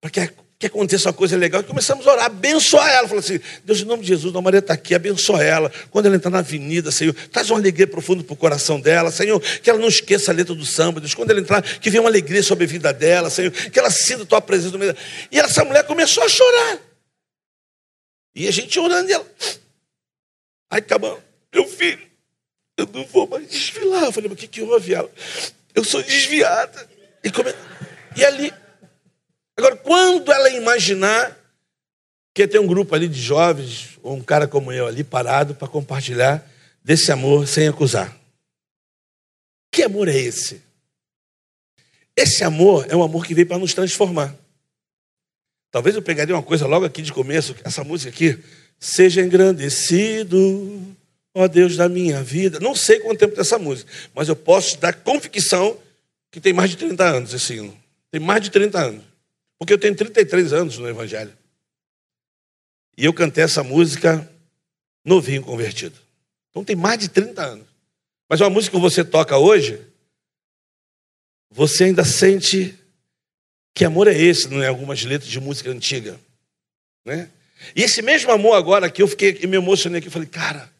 Para 0.00 0.10
que 0.10 0.20
que 0.62 0.66
aconteça 0.68 1.08
uma 1.08 1.12
coisa 1.12 1.36
legal. 1.36 1.60
E 1.60 1.64
começamos 1.64 2.06
a 2.06 2.12
orar, 2.12 2.26
abençoar 2.26 2.88
ela. 2.88 3.08
Falou 3.08 3.18
assim: 3.18 3.40
Deus, 3.64 3.80
em 3.80 3.84
nome 3.84 4.02
de 4.02 4.08
Jesus, 4.08 4.34
a 4.34 4.40
Maria 4.40 4.60
está 4.60 4.74
aqui, 4.74 4.94
abençoa 4.94 5.42
ela. 5.42 5.72
Quando 5.90 6.06
ela 6.06 6.14
entrar 6.14 6.30
na 6.30 6.38
avenida, 6.38 6.92
Senhor, 6.92 7.12
traz 7.32 7.50
uma 7.50 7.58
alegria 7.58 7.86
profunda 7.86 8.22
para 8.22 8.32
o 8.32 8.36
coração 8.36 8.80
dela, 8.80 9.10
Senhor, 9.10 9.40
que 9.40 9.68
ela 9.68 9.78
não 9.80 9.88
esqueça 9.88 10.30
a 10.30 10.34
letra 10.34 10.54
do 10.54 10.64
samba. 10.64 11.00
Deus, 11.00 11.14
quando 11.14 11.32
ela 11.32 11.40
entrar, 11.40 11.62
que 11.62 11.90
venha 11.90 12.00
uma 12.00 12.08
alegria 12.08 12.44
sobre 12.44 12.64
a 12.64 12.66
vida 12.68 12.92
dela, 12.92 13.28
Senhor, 13.28 13.50
que 13.50 13.76
ela 13.76 13.90
sinta 13.90 14.22
a 14.22 14.26
tua 14.26 14.40
presença. 14.40 14.78
E 15.32 15.40
essa 15.40 15.64
mulher 15.64 15.84
começou 15.84 16.22
a 16.22 16.28
chorar. 16.28 16.78
E 18.32 18.46
a 18.46 18.50
gente 18.52 18.78
orando 18.78 19.10
e 19.10 19.14
ela. 19.14 19.26
Aí 20.70 20.78
acabou, 20.78 21.20
meu 21.52 21.66
filho, 21.66 22.06
eu 22.78 22.88
não 22.92 23.04
vou 23.04 23.26
mais 23.26 23.48
desfilar. 23.48 24.04
Eu 24.04 24.12
falei, 24.12 24.30
mas 24.30 24.38
o 24.38 24.40
que, 24.40 24.46
que 24.46 24.62
houve? 24.62 24.94
Ela, 24.94 25.10
eu 25.74 25.84
sou 25.84 26.02
desviada. 26.02 26.88
E, 27.24 27.30
come... 27.30 27.54
e 28.16 28.24
ali 28.24 28.52
Agora, 29.56 29.76
quando 29.76 30.32
ela 30.32 30.50
imaginar 30.50 31.38
que 32.34 32.48
tem 32.48 32.60
um 32.60 32.66
grupo 32.66 32.94
ali 32.94 33.08
de 33.08 33.20
jovens, 33.20 33.98
ou 34.02 34.16
um 34.16 34.22
cara 34.22 34.48
como 34.48 34.72
eu 34.72 34.86
ali 34.86 35.04
parado 35.04 35.54
para 35.54 35.68
compartilhar 35.68 36.44
desse 36.82 37.12
amor 37.12 37.46
sem 37.46 37.68
acusar. 37.68 38.16
Que 39.70 39.82
amor 39.82 40.08
é 40.08 40.16
esse? 40.16 40.62
Esse 42.16 42.42
amor 42.42 42.86
é 42.88 42.96
um 42.96 43.02
amor 43.02 43.26
que 43.26 43.34
veio 43.34 43.46
para 43.46 43.58
nos 43.58 43.74
transformar. 43.74 44.34
Talvez 45.70 45.94
eu 45.94 46.02
pegaria 46.02 46.34
uma 46.34 46.42
coisa 46.42 46.66
logo 46.66 46.84
aqui 46.84 47.02
de 47.02 47.12
começo, 47.12 47.54
essa 47.64 47.84
música 47.84 48.10
aqui. 48.10 48.42
Seja 48.80 49.22
engrandecido, 49.22 50.96
ó 51.34 51.48
Deus 51.48 51.76
da 51.76 51.88
minha 51.88 52.22
vida. 52.22 52.60
Não 52.60 52.74
sei 52.74 53.00
quanto 53.00 53.18
tempo 53.18 53.34
tem 53.34 53.40
essa 53.40 53.58
música, 53.58 53.90
mas 54.14 54.28
eu 54.28 54.36
posso 54.36 54.78
dar 54.78 54.92
convicção 54.92 55.78
que 56.30 56.40
tem 56.40 56.52
mais 56.52 56.70
de 56.70 56.76
30 56.76 57.04
anos 57.04 57.34
esse 57.34 57.54
hino. 57.54 57.76
Tem 58.10 58.20
mais 58.20 58.42
de 58.42 58.50
30 58.50 58.78
anos. 58.78 59.04
Porque 59.58 59.72
eu 59.72 59.78
tenho 59.78 59.94
33 59.94 60.52
anos 60.52 60.78
no 60.78 60.88
Evangelho. 60.88 61.32
E 62.96 63.04
eu 63.04 63.12
cantei 63.12 63.44
essa 63.44 63.62
música 63.62 64.28
novinho 65.04 65.42
convertido. 65.42 65.98
Então 66.50 66.64
tem 66.64 66.76
mais 66.76 66.98
de 66.98 67.08
30 67.08 67.42
anos. 67.42 67.66
Mas 68.28 68.40
uma 68.40 68.50
música 68.50 68.76
que 68.76 68.82
você 68.82 69.04
toca 69.04 69.36
hoje, 69.36 69.80
você 71.50 71.84
ainda 71.84 72.04
sente 72.04 72.78
que 73.74 73.84
amor 73.84 74.06
é 74.06 74.16
esse, 74.16 74.48
não 74.48 74.62
é? 74.62 74.68
Algumas 74.68 75.02
letras 75.02 75.30
de 75.30 75.40
música 75.40 75.70
antiga. 75.70 76.18
Né? 77.04 77.30
E 77.74 77.82
esse 77.82 78.02
mesmo 78.02 78.30
amor 78.30 78.54
agora 78.54 78.90
que 78.90 79.02
eu 79.02 79.08
fiquei, 79.08 79.32
me 79.46 79.56
emocionei 79.56 79.98
aqui, 79.98 80.10
falei, 80.10 80.28
cara, 80.28 80.70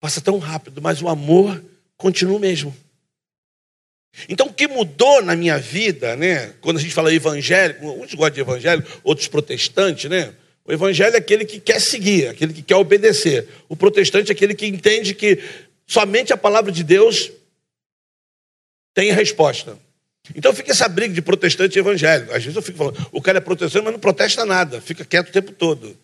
passa 0.00 0.20
tão 0.20 0.38
rápido, 0.38 0.80
mas 0.80 1.02
o 1.02 1.08
amor 1.08 1.62
continua 1.96 2.36
o 2.36 2.40
mesmo. 2.40 2.74
Então, 4.28 4.46
o 4.46 4.52
que 4.52 4.66
mudou 4.66 5.22
na 5.22 5.36
minha 5.36 5.58
vida, 5.58 6.16
né? 6.16 6.54
Quando 6.60 6.78
a 6.78 6.80
gente 6.80 6.94
fala 6.94 7.14
evangélico, 7.14 7.86
uns 7.86 8.14
gostam 8.14 8.34
de 8.34 8.40
evangelho, 8.40 8.84
outros 9.04 9.28
protestantes, 9.28 10.10
né? 10.10 10.34
O 10.64 10.72
evangelho 10.72 11.14
é 11.14 11.18
aquele 11.18 11.44
que 11.44 11.60
quer 11.60 11.80
seguir, 11.80 12.28
aquele 12.28 12.52
que 12.52 12.62
quer 12.62 12.76
obedecer. 12.76 13.46
O 13.68 13.76
protestante 13.76 14.30
é 14.30 14.32
aquele 14.32 14.54
que 14.54 14.66
entende 14.66 15.14
que 15.14 15.38
somente 15.86 16.32
a 16.32 16.36
palavra 16.36 16.72
de 16.72 16.82
Deus 16.82 17.30
tem 18.94 19.12
resposta. 19.12 19.78
Então 20.34 20.52
fica 20.52 20.72
essa 20.72 20.88
briga 20.88 21.14
de 21.14 21.22
protestante 21.22 21.76
e 21.76 21.80
evangélico. 21.80 22.32
Às 22.32 22.42
vezes 22.42 22.56
eu 22.56 22.62
fico 22.62 22.78
falando, 22.78 23.08
o 23.12 23.22
cara 23.22 23.38
é 23.38 23.40
protestante, 23.40 23.82
mas 23.82 23.92
não 23.92 24.00
protesta 24.00 24.44
nada, 24.44 24.80
fica 24.80 25.04
quieto 25.04 25.28
o 25.28 25.32
tempo 25.32 25.52
todo. 25.52 25.96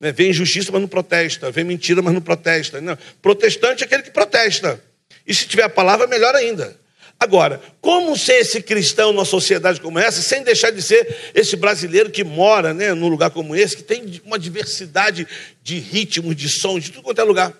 Né? 0.00 0.12
Vem 0.12 0.30
injustiça, 0.30 0.70
mas 0.72 0.80
não 0.80 0.88
protesta. 0.88 1.50
Vem 1.50 1.64
mentira, 1.64 2.02
mas 2.02 2.14
não 2.14 2.20
protesta. 2.20 2.80
Não. 2.80 2.96
Protestante 3.20 3.82
é 3.82 3.86
aquele 3.86 4.02
que 4.02 4.10
protesta. 4.10 4.82
E 5.26 5.34
se 5.34 5.46
tiver 5.46 5.64
a 5.64 5.68
palavra, 5.68 6.06
melhor 6.06 6.34
ainda. 6.34 6.76
Agora, 7.20 7.60
como 7.80 8.16
ser 8.16 8.34
esse 8.34 8.62
cristão 8.62 9.12
numa 9.12 9.24
sociedade 9.24 9.80
como 9.80 9.98
essa, 9.98 10.22
sem 10.22 10.44
deixar 10.44 10.70
de 10.70 10.80
ser 10.80 11.32
esse 11.34 11.56
brasileiro 11.56 12.10
que 12.10 12.22
mora 12.22 12.72
né, 12.72 12.94
num 12.94 13.08
lugar 13.08 13.30
como 13.30 13.56
esse, 13.56 13.76
que 13.76 13.82
tem 13.82 14.22
uma 14.24 14.38
diversidade 14.38 15.26
de 15.60 15.80
ritmos, 15.80 16.36
de 16.36 16.48
sons, 16.48 16.84
de 16.84 16.92
tudo 16.92 17.02
quanto 17.02 17.20
é 17.20 17.24
lugar. 17.24 17.52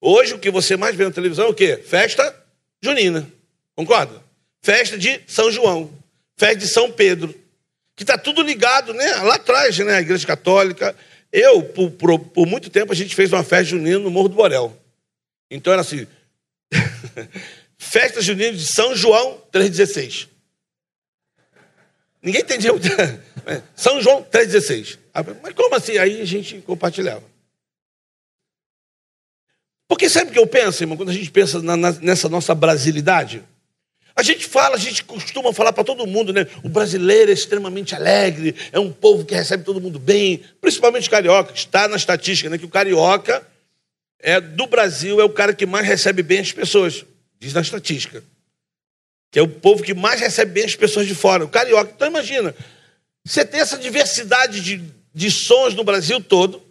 Hoje, 0.00 0.34
o 0.34 0.38
que 0.38 0.50
você 0.50 0.76
mais 0.76 0.96
vê 0.96 1.04
na 1.04 1.10
televisão 1.10 1.46
é 1.46 1.48
o 1.48 1.54
quê? 1.54 1.76
Festa 1.76 2.34
junina. 2.82 3.30
Concorda? 3.76 4.22
Festa 4.62 4.96
de 4.96 5.20
São 5.26 5.50
João. 5.50 5.92
Festa 6.38 6.56
de 6.56 6.68
São 6.68 6.90
Pedro. 6.90 7.34
Que 7.94 8.02
está 8.04 8.16
tudo 8.16 8.42
ligado, 8.42 8.94
né? 8.94 9.14
Lá 9.16 9.34
atrás, 9.34 9.78
né? 9.78 9.96
A 9.96 10.00
Igreja 10.00 10.26
Católica. 10.26 10.96
Eu, 11.32 11.62
por, 11.62 11.90
por, 11.92 12.18
por 12.18 12.46
muito 12.46 12.68
tempo, 12.68 12.92
a 12.92 12.96
gente 12.96 13.14
fez 13.14 13.32
uma 13.32 13.42
festa 13.42 13.64
junina 13.64 13.98
no 13.98 14.10
Morro 14.10 14.28
do 14.28 14.34
Borel. 14.34 14.76
Então 15.50 15.72
era 15.72 15.80
assim. 15.80 16.06
Festa 17.78 18.20
junina 18.20 18.52
de 18.52 18.66
São 18.66 18.94
João 18.94 19.42
3,16. 19.52 20.28
Ninguém 22.22 22.42
entendia. 22.42 22.70
São 23.74 24.00
João 24.00 24.22
3,16. 24.22 24.98
Mas 25.42 25.54
como 25.54 25.74
assim? 25.74 25.98
Aí 25.98 26.20
a 26.20 26.24
gente 26.24 26.60
compartilhava. 26.60 27.24
Porque 29.88 30.06
o 30.06 30.26
que 30.30 30.38
eu 30.38 30.46
penso, 30.46 30.82
irmão, 30.82 30.96
quando 30.96 31.10
a 31.10 31.14
gente 31.14 31.30
pensa 31.30 31.60
na, 31.60 31.76
na, 31.76 31.92
nessa 31.92 32.28
nossa 32.28 32.54
brasilidade? 32.54 33.44
A 34.22 34.24
gente 34.24 34.46
fala, 34.46 34.76
a 34.76 34.78
gente 34.78 35.02
costuma 35.02 35.52
falar 35.52 35.72
para 35.72 35.82
todo 35.82 36.06
mundo, 36.06 36.32
né? 36.32 36.46
O 36.62 36.68
brasileiro 36.68 37.28
é 37.28 37.34
extremamente 37.34 37.92
alegre, 37.92 38.54
é 38.70 38.78
um 38.78 38.92
povo 38.92 39.24
que 39.24 39.34
recebe 39.34 39.64
todo 39.64 39.80
mundo 39.80 39.98
bem, 39.98 40.44
principalmente 40.60 41.10
carioca, 41.10 41.52
está 41.52 41.88
na 41.88 41.96
estatística, 41.96 42.48
né? 42.48 42.56
Que 42.56 42.64
o 42.64 42.68
carioca 42.68 43.44
é 44.20 44.40
do 44.40 44.68
Brasil 44.68 45.20
é 45.20 45.24
o 45.24 45.28
cara 45.28 45.52
que 45.52 45.66
mais 45.66 45.88
recebe 45.88 46.22
bem 46.22 46.38
as 46.38 46.52
pessoas 46.52 47.04
diz 47.40 47.52
na 47.52 47.62
estatística. 47.62 48.22
Que 49.32 49.40
é 49.40 49.42
o 49.42 49.48
povo 49.48 49.82
que 49.82 49.92
mais 49.92 50.20
recebe 50.20 50.52
bem 50.52 50.66
as 50.66 50.76
pessoas 50.76 51.08
de 51.08 51.16
fora, 51.16 51.44
o 51.44 51.48
carioca. 51.48 51.92
Então 51.92 52.06
imagina, 52.06 52.54
você 53.24 53.44
tem 53.44 53.58
essa 53.58 53.76
diversidade 53.76 54.60
de, 54.60 54.84
de 55.12 55.30
sons 55.32 55.74
no 55.74 55.82
Brasil 55.82 56.20
todo. 56.20 56.62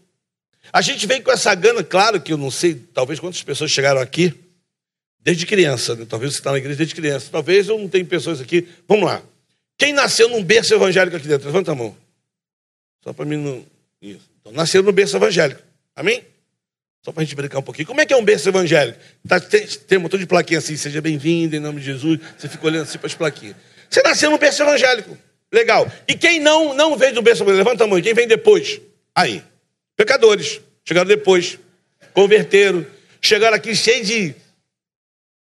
A 0.72 0.80
gente 0.80 1.06
vem 1.06 1.22
com 1.22 1.34
essa 1.34 1.54
gana, 1.54 1.84
claro 1.84 2.22
que 2.22 2.32
eu 2.32 2.38
não 2.38 2.50
sei, 2.50 2.76
talvez 2.76 3.20
quantas 3.20 3.44
pessoas 3.44 3.72
chegaram 3.72 4.00
aqui 4.00 4.34
desde 5.24 5.46
criança, 5.46 5.96
né? 5.96 6.06
talvez 6.08 6.34
você 6.34 6.40
está 6.40 6.52
na 6.52 6.58
igreja 6.58 6.78
desde 6.78 6.96
criança, 6.96 7.30
talvez 7.32 7.68
eu 7.68 7.78
não 7.78 7.88
tenha 7.88 8.04
pessoas 8.06 8.42
aqui. 8.42 8.68
Vamos 8.88 9.06
lá. 9.06 9.22
Quem 9.78 9.94
nasceu 9.94 10.30
num 10.30 10.44
berço 10.44 10.74
evangélico 10.74 11.18
aqui 11.18 11.28
dentro? 11.28 11.48
Levanta 11.48 11.72
a 11.72 11.76
mão. 11.76 11.96
Só 13.04 13.14
para 13.14 13.26
mim 13.26 13.38
não. 13.38 13.66
Isso. 14.02 14.30
Então, 14.40 14.52
nasceu 14.52 14.84
no 14.84 14.92
berço 14.92 15.16
evangélico. 15.16 15.62
Amém? 15.96 16.24
Só 17.04 17.12
para 17.12 17.24
a 17.24 17.26
gente 17.26 17.36
brincar 17.36 17.60
um 17.60 17.64
pouquinho. 17.64 17.88
Como 17.88 18.00
é 18.00 18.06
que 18.06 18.14
é 18.14 18.18
um 18.18 18.24
berço 18.24 18.48
evangélico? 18.48 19.00
Tá, 19.28 19.40
tem, 19.40 19.66
tem 19.66 19.98
um 19.98 20.02
montão 20.02 20.20
de 20.20 20.28
plaquinha 20.28 20.60
assim, 20.60 20.78
seja 20.78 21.02
bem-vindo 21.02 21.56
em 21.56 21.60
nome 21.60 21.80
de 21.80 21.86
Jesus. 21.88 22.20
Você 22.38 22.48
fica 22.48 22.66
olhando 22.66 22.84
assim 22.84 22.98
para 23.00 23.08
as 23.08 23.16
plaquinhas. 23.16 23.56
Você 23.90 24.04
nasceu 24.04 24.30
no 24.30 24.38
berço 24.38 24.62
evangélico. 24.62 25.18
Legal. 25.52 25.92
E 26.08 26.16
quem 26.16 26.40
não, 26.40 26.76
não 26.76 26.96
veio 26.96 27.16
do 27.16 27.22
berço 27.22 27.42
evangélico? 27.42 27.68
Levanta 27.68 27.84
a 27.84 27.88
mão. 27.88 28.00
Quem 28.02 28.14
vem 28.14 28.28
depois? 28.28 28.80
Aí. 29.16 29.44
Pecadores. 29.98 30.62
Chegaram 30.86 31.08
depois. 31.08 31.58
Converteram. 32.14 32.86
Chegaram 33.20 33.56
aqui 33.56 33.76
cheio 33.76 34.06
de. 34.06 34.36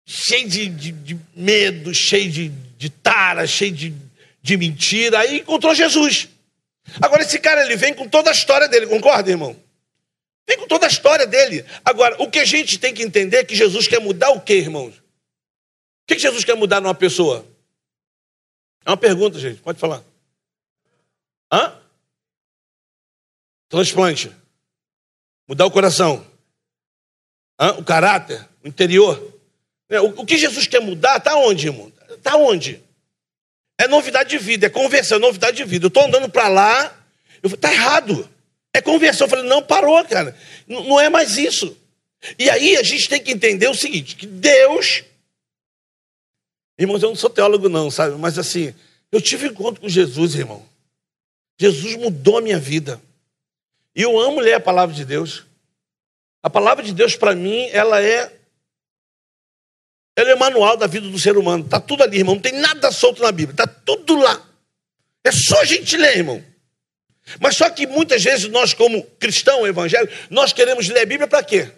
Cheio 0.09 0.49
de, 0.49 0.67
de, 0.69 0.91
de 0.91 1.19
medo, 1.35 1.93
cheio 1.93 2.31
de, 2.31 2.49
de 2.49 2.89
tara, 2.89 3.45
cheio 3.45 3.71
de, 3.71 3.93
de 4.41 4.57
mentira. 4.57 5.19
Aí 5.19 5.41
encontrou 5.41 5.75
Jesus. 5.75 6.27
Agora, 6.99 7.21
esse 7.21 7.37
cara, 7.37 7.63
ele 7.63 7.75
vem 7.75 7.93
com 7.93 8.09
toda 8.09 8.31
a 8.31 8.33
história 8.33 8.67
dele, 8.67 8.87
concorda, 8.87 9.29
irmão? 9.29 9.55
Vem 10.47 10.57
com 10.57 10.67
toda 10.67 10.87
a 10.87 10.89
história 10.89 11.27
dele. 11.27 11.63
Agora, 11.85 12.15
o 12.19 12.27
que 12.27 12.39
a 12.39 12.45
gente 12.45 12.79
tem 12.79 12.91
que 12.91 13.03
entender 13.03 13.37
é 13.37 13.43
que 13.43 13.53
Jesus 13.55 13.87
quer 13.87 13.99
mudar 13.99 14.31
o 14.31 14.41
quê, 14.41 14.55
irmãos? 14.55 14.95
O 14.95 15.03
que 16.07 16.17
Jesus 16.17 16.43
quer 16.43 16.55
mudar 16.55 16.81
numa 16.81 16.95
pessoa? 16.95 17.45
É 18.83 18.89
uma 18.89 18.97
pergunta, 18.97 19.37
gente. 19.37 19.61
Pode 19.61 19.79
falar. 19.79 20.03
Hã? 21.53 21.79
Transplante. 23.69 24.35
Mudar 25.47 25.67
o 25.67 25.71
coração. 25.71 26.25
Hã? 27.59 27.73
O 27.73 27.85
caráter. 27.85 28.49
O 28.63 28.67
interior. 28.67 29.38
É, 29.89 29.99
o 29.99 30.25
que 30.25 30.37
Jesus 30.37 30.67
quer 30.67 30.81
mudar 30.81 31.17
está 31.17 31.35
onde, 31.35 31.67
irmão? 31.67 31.91
Está 32.09 32.35
onde? 32.35 32.81
É 33.77 33.87
novidade 33.87 34.29
de 34.29 34.37
vida, 34.37 34.67
é 34.67 34.69
conversão, 34.69 35.17
é 35.17 35.21
novidade 35.21 35.57
de 35.57 35.63
vida. 35.63 35.85
Eu 35.85 35.87
estou 35.87 36.03
andando 36.03 36.29
para 36.29 36.47
lá, 36.47 36.95
está 37.43 37.71
errado. 37.71 38.29
É 38.73 38.81
conversão. 38.81 39.25
Eu 39.25 39.29
falei, 39.29 39.45
não, 39.45 39.63
parou, 39.63 40.03
cara. 40.05 40.37
Não 40.67 40.99
é 40.99 41.09
mais 41.09 41.37
isso. 41.37 41.75
E 42.37 42.49
aí 42.49 42.75
a 42.77 42.83
gente 42.83 43.07
tem 43.07 43.21
que 43.21 43.31
entender 43.31 43.67
o 43.67 43.73
seguinte: 43.73 44.15
que 44.15 44.27
Deus. 44.27 45.03
Irmãos, 46.77 47.01
eu 47.01 47.09
não 47.09 47.15
sou 47.15 47.29
teólogo, 47.29 47.67
não, 47.67 47.89
sabe? 47.89 48.15
Mas 48.17 48.37
assim, 48.37 48.73
eu 49.11 49.21
tive 49.21 49.47
encontro 49.47 49.81
com 49.81 49.89
Jesus, 49.89 50.35
irmão. 50.35 50.65
Jesus 51.59 51.95
mudou 51.95 52.37
a 52.37 52.41
minha 52.41 52.59
vida. 52.59 53.01
E 53.95 54.01
eu 54.01 54.17
amo 54.19 54.39
ler 54.39 54.53
a 54.53 54.59
palavra 54.59 54.95
de 54.95 55.03
Deus. 55.03 55.45
A 56.41 56.49
palavra 56.49 56.83
de 56.83 56.93
Deus, 56.93 57.15
para 57.15 57.35
mim, 57.35 57.67
ela 57.71 58.01
é. 58.01 58.33
Ela 60.19 60.31
é 60.31 60.35
manual 60.35 60.75
da 60.75 60.85
vida 60.85 61.07
do 61.07 61.17
ser 61.17 61.37
humano. 61.37 61.63
Está 61.63 61.79
tudo 61.79 62.03
ali, 62.03 62.17
irmão. 62.17 62.35
Não 62.35 62.41
tem 62.41 62.53
nada 62.53 62.91
solto 62.91 63.21
na 63.21 63.31
Bíblia. 63.31 63.53
Está 63.53 63.67
tudo 63.67 64.15
lá. 64.17 64.45
É 65.23 65.31
só 65.31 65.61
a 65.61 65.65
gente 65.65 65.95
ler, 65.95 66.17
irmão. 66.17 66.43
Mas 67.39 67.55
só 67.55 67.69
que 67.69 67.87
muitas 67.87 68.23
vezes 68.23 68.49
nós, 68.49 68.73
como 68.73 69.03
cristão 69.19 69.65
evangélico, 69.65 70.13
nós 70.29 70.51
queremos 70.51 70.89
ler 70.89 71.01
a 71.01 71.05
Bíblia 71.05 71.27
para 71.27 71.43
quê? 71.43 71.71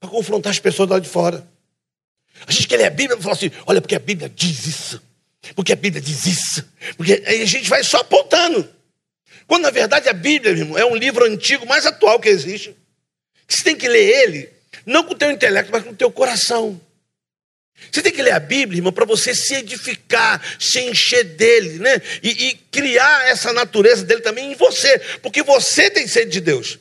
Para 0.00 0.08
confrontar 0.08 0.50
as 0.50 0.58
pessoas 0.58 0.88
lá 0.88 0.98
de 0.98 1.08
fora. 1.08 1.46
A 2.46 2.50
gente 2.50 2.66
quer 2.66 2.78
ler 2.78 2.86
a 2.86 2.90
Bíblia 2.90 3.18
e 3.18 3.22
falar 3.22 3.34
assim: 3.34 3.50
olha, 3.66 3.80
porque 3.80 3.94
a 3.94 4.00
Bíblia 4.00 4.28
diz 4.34 4.66
isso. 4.66 5.02
Porque 5.54 5.72
a 5.72 5.76
Bíblia 5.76 6.02
diz 6.02 6.26
isso. 6.26 6.68
Porque 6.96 7.22
aí 7.24 7.42
a 7.42 7.46
gente 7.46 7.68
vai 7.68 7.84
só 7.84 7.98
apontando. 7.98 8.68
Quando 9.46 9.62
na 9.62 9.70
verdade 9.70 10.08
a 10.08 10.12
Bíblia, 10.12 10.52
irmão, 10.52 10.76
é 10.76 10.84
um 10.84 10.96
livro 10.96 11.24
antigo, 11.24 11.66
mais 11.66 11.86
atual 11.86 12.18
que 12.18 12.28
existe. 12.28 12.74
Você 13.46 13.62
tem 13.62 13.76
que 13.76 13.88
ler 13.88 14.24
ele, 14.24 14.48
não 14.84 15.04
com 15.04 15.12
o 15.12 15.16
teu 15.16 15.30
intelecto, 15.30 15.70
mas 15.70 15.84
com 15.84 15.90
o 15.90 15.96
teu 15.96 16.10
coração. 16.10 16.80
Você 17.90 18.02
tem 18.02 18.12
que 18.12 18.22
ler 18.22 18.32
a 18.32 18.40
Bíblia, 18.40 18.78
irmão, 18.78 18.92
para 18.92 19.04
você 19.04 19.34
se 19.34 19.54
edificar, 19.54 20.42
se 20.58 20.80
encher 20.80 21.24
dele, 21.24 21.78
né? 21.78 22.00
E, 22.22 22.48
e, 22.48 22.54
criar 22.70 23.28
essa 23.28 23.52
natureza 23.52 24.04
dele 24.04 24.20
também 24.20 24.52
em 24.52 24.54
você, 24.54 24.98
porque 25.22 25.42
você 25.42 25.90
tem 25.90 26.06
sede 26.06 26.30
de 26.30 26.40
Deus. 26.40 26.78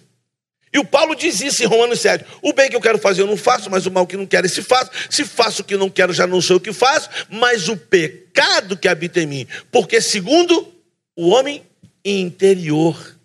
E 0.74 0.78
o 0.78 0.84
Paulo 0.84 1.16
diz 1.16 1.40
isso 1.40 1.64
em 1.64 1.66
Romanos 1.66 2.02
7. 2.02 2.26
O 2.42 2.52
bem 2.52 2.70
que 2.70 2.76
eu 2.76 2.82
quero 2.82 2.98
fazer 2.98 3.22
eu 3.22 3.28
não 3.28 3.38
faço, 3.38 3.70
mas 3.70 3.86
o 3.86 3.92
mal 3.92 4.06
que 4.06 4.18
não 4.18 4.26
quero 4.26 4.50
se 4.50 4.62
faço. 4.62 4.92
Se 5.10 5.24
faço 5.24 5.62
o 5.62 5.66
que 5.66 5.78
não 5.78 5.90
quero, 5.90 6.12
já 6.12 6.28
não 6.28 6.42
sou 6.42 6.58
o 6.58 6.60
que 6.60 6.74
faço, 6.74 7.10
mas 7.30 7.70
o 7.70 7.78
pecado 7.78 8.76
que 8.76 8.90
habita 8.90 9.22
em 9.22 9.26
mim. 9.26 9.48
Porque 9.72 10.02
segundo 10.02 10.74
o 11.16 11.30
homem 11.30 11.64
interior, 12.04 13.16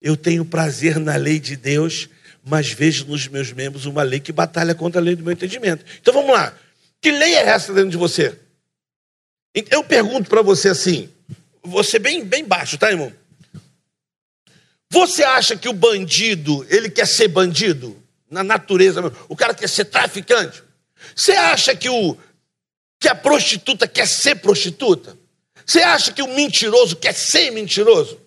eu 0.00 0.16
tenho 0.16 0.42
prazer 0.42 0.98
na 0.98 1.16
lei 1.16 1.38
de 1.38 1.54
Deus, 1.54 2.08
mas 2.42 2.72
vejo 2.72 3.04
nos 3.04 3.28
meus 3.28 3.52
membros 3.52 3.84
uma 3.84 4.02
lei 4.02 4.18
que 4.18 4.32
batalha 4.32 4.74
contra 4.74 4.98
a 4.98 5.04
lei 5.04 5.14
do 5.14 5.22
meu 5.22 5.34
entendimento. 5.34 5.84
Então 6.00 6.14
vamos 6.14 6.30
lá. 6.30 6.56
Que 7.00 7.10
lei 7.10 7.34
é 7.34 7.48
essa 7.48 7.72
dentro 7.72 7.90
de 7.90 7.96
você? 7.96 8.38
Eu 9.70 9.82
pergunto 9.84 10.28
para 10.28 10.42
você 10.42 10.68
assim, 10.68 11.10
você 11.62 11.98
bem, 11.98 12.24
bem 12.24 12.44
baixo, 12.44 12.76
tá, 12.76 12.90
irmão? 12.90 13.12
Você 14.90 15.24
acha 15.24 15.56
que 15.56 15.68
o 15.68 15.72
bandido, 15.72 16.66
ele 16.68 16.90
quer 16.90 17.06
ser 17.06 17.28
bandido? 17.28 18.02
Na 18.30 18.42
natureza, 18.42 19.00
o 19.28 19.36
cara 19.36 19.54
quer 19.54 19.68
ser 19.68 19.86
traficante? 19.86 20.62
Você 21.14 21.32
acha 21.32 21.74
que 21.74 21.88
o, 21.88 22.16
que 22.98 23.08
a 23.08 23.14
prostituta 23.14 23.86
quer 23.86 24.06
ser 24.06 24.36
prostituta? 24.36 25.16
Você 25.64 25.80
acha 25.80 26.12
que 26.12 26.22
o 26.22 26.34
mentiroso 26.34 26.96
quer 26.96 27.14
ser 27.14 27.50
mentiroso? 27.50 28.20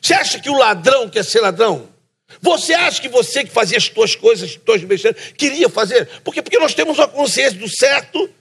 Você 0.00 0.14
acha 0.14 0.40
que 0.40 0.50
o 0.50 0.56
ladrão 0.56 1.08
quer 1.08 1.24
ser 1.24 1.40
ladrão? 1.40 1.91
Você 2.40 2.74
acha 2.74 3.00
que 3.00 3.08
você 3.08 3.44
que 3.44 3.50
fazia 3.50 3.78
as 3.78 3.88
tuas 3.88 4.14
coisas, 4.14 4.50
as 4.50 4.56
tuas 4.56 4.82
besteiras, 4.84 5.32
queria 5.32 5.68
fazer? 5.68 6.06
Por 6.22 6.32
quê? 6.32 6.42
Porque 6.42 6.58
nós 6.58 6.74
temos 6.74 6.98
uma 6.98 7.08
consciência 7.08 7.58
do 7.58 7.68
certo 7.68 8.32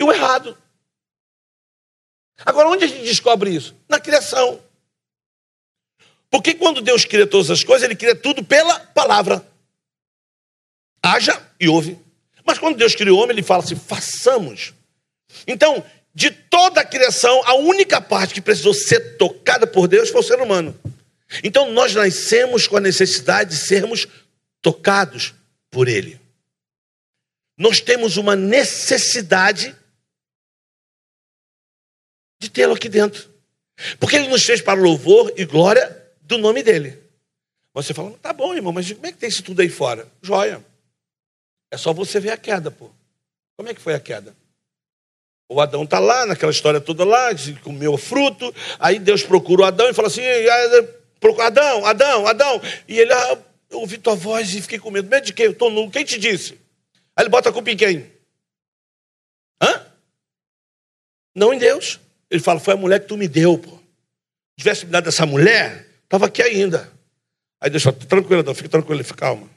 e 0.00 0.04
o 0.04 0.12
errado. 0.12 0.56
Agora, 2.44 2.68
onde 2.68 2.84
a 2.84 2.88
gente 2.88 3.02
descobre 3.02 3.54
isso? 3.54 3.74
Na 3.88 3.98
criação. 3.98 4.60
Porque 6.30 6.54
quando 6.54 6.80
Deus 6.82 7.04
cria 7.04 7.26
todas 7.26 7.50
as 7.50 7.64
coisas, 7.64 7.84
Ele 7.84 7.96
cria 7.96 8.14
tudo 8.14 8.44
pela 8.44 8.78
palavra. 8.78 9.46
Haja 11.02 11.40
e 11.58 11.68
ouve. 11.68 11.98
Mas 12.44 12.58
quando 12.58 12.76
Deus 12.76 12.94
criou 12.94 13.18
o 13.18 13.22
homem, 13.22 13.34
Ele 13.34 13.42
fala 13.42 13.62
assim: 13.62 13.76
façamos. 13.76 14.74
Então, 15.46 15.84
de 16.14 16.30
toda 16.30 16.80
a 16.80 16.84
criação, 16.84 17.42
a 17.44 17.54
única 17.54 18.00
parte 18.00 18.34
que 18.34 18.40
precisou 18.40 18.74
ser 18.74 19.16
tocada 19.16 19.66
por 19.66 19.88
Deus 19.88 20.10
foi 20.10 20.20
o 20.20 20.24
ser 20.24 20.40
humano. 20.40 20.78
Então, 21.42 21.72
nós 21.72 21.94
nascemos 21.94 22.66
com 22.66 22.76
a 22.76 22.80
necessidade 22.80 23.50
de 23.50 23.56
sermos 23.56 24.06
tocados 24.62 25.34
por 25.70 25.88
Ele. 25.88 26.20
Nós 27.58 27.80
temos 27.80 28.16
uma 28.16 28.36
necessidade 28.36 29.74
de 32.38 32.50
tê-lo 32.50 32.74
aqui 32.74 32.88
dentro. 32.88 33.30
Porque 33.98 34.16
ele 34.16 34.28
nos 34.28 34.44
fez 34.44 34.60
para 34.60 34.80
louvor 34.80 35.32
e 35.36 35.44
glória 35.44 36.04
do 36.22 36.38
nome 36.38 36.62
dele. 36.62 37.02
Você 37.74 37.92
fala, 37.92 38.10
tá 38.18 38.32
bom, 38.32 38.54
irmão, 38.54 38.72
mas 38.72 38.90
como 38.90 39.06
é 39.06 39.12
que 39.12 39.18
tem 39.18 39.28
isso 39.28 39.42
tudo 39.42 39.60
aí 39.60 39.68
fora? 39.68 40.10
Joia. 40.22 40.64
É 41.70 41.76
só 41.76 41.92
você 41.92 42.18
ver 42.18 42.30
a 42.30 42.36
queda, 42.36 42.70
pô. 42.70 42.90
Como 43.56 43.68
é 43.68 43.74
que 43.74 43.80
foi 43.80 43.94
a 43.94 44.00
queda? 44.00 44.34
O 45.48 45.60
Adão 45.60 45.84
está 45.84 45.98
lá, 45.98 46.26
naquela 46.26 46.50
história 46.50 46.80
toda 46.80 47.04
lá, 47.04 47.28
comeu 47.62 47.92
o 47.92 47.98
fruto, 47.98 48.52
aí 48.78 48.98
Deus 48.98 49.22
procura 49.22 49.62
o 49.62 49.64
Adão 49.64 49.88
e 49.88 49.94
fala 49.94 50.08
assim, 50.08 50.22
Adão, 51.42 51.86
Adão, 51.86 52.26
Adão. 52.26 52.62
E 52.86 52.98
ele, 52.98 53.12
ah, 53.12 53.38
eu 53.70 53.80
ouvi 53.80 53.98
tua 53.98 54.14
voz 54.14 54.54
e 54.54 54.62
fiquei 54.62 54.78
com 54.78 54.90
medo. 54.90 55.08
Medo 55.08 55.24
de 55.26 55.32
quê? 55.32 55.46
Eu 55.46 55.52
estou 55.52 55.70
nu. 55.70 55.90
Quem 55.90 56.04
te 56.04 56.18
disse? 56.18 56.52
Aí 57.14 57.22
ele 57.22 57.28
bota 57.28 57.48
a 57.48 57.52
culpa 57.52 57.70
em 57.70 57.76
quem? 57.76 58.10
Hã? 59.60 59.86
Não 61.34 61.52
em 61.52 61.58
Deus. 61.58 62.00
Ele 62.30 62.42
fala, 62.42 62.60
foi 62.60 62.74
a 62.74 62.76
mulher 62.76 63.00
que 63.00 63.06
tu 63.06 63.16
me 63.16 63.28
deu, 63.28 63.58
pô. 63.58 63.70
Se 63.70 64.58
tivesse 64.58 64.86
me 64.86 64.92
dado 64.92 65.08
essa 65.08 65.26
mulher, 65.26 65.86
estava 66.04 66.26
aqui 66.26 66.42
ainda. 66.42 66.90
Aí 67.60 67.70
Deus 67.70 67.82
fala, 67.82 67.96
tranquilo, 67.96 68.40
Adão, 68.40 68.54
fica 68.54 68.68
tranquilo, 68.68 69.02
fica 69.04 69.18
calma. 69.18 69.48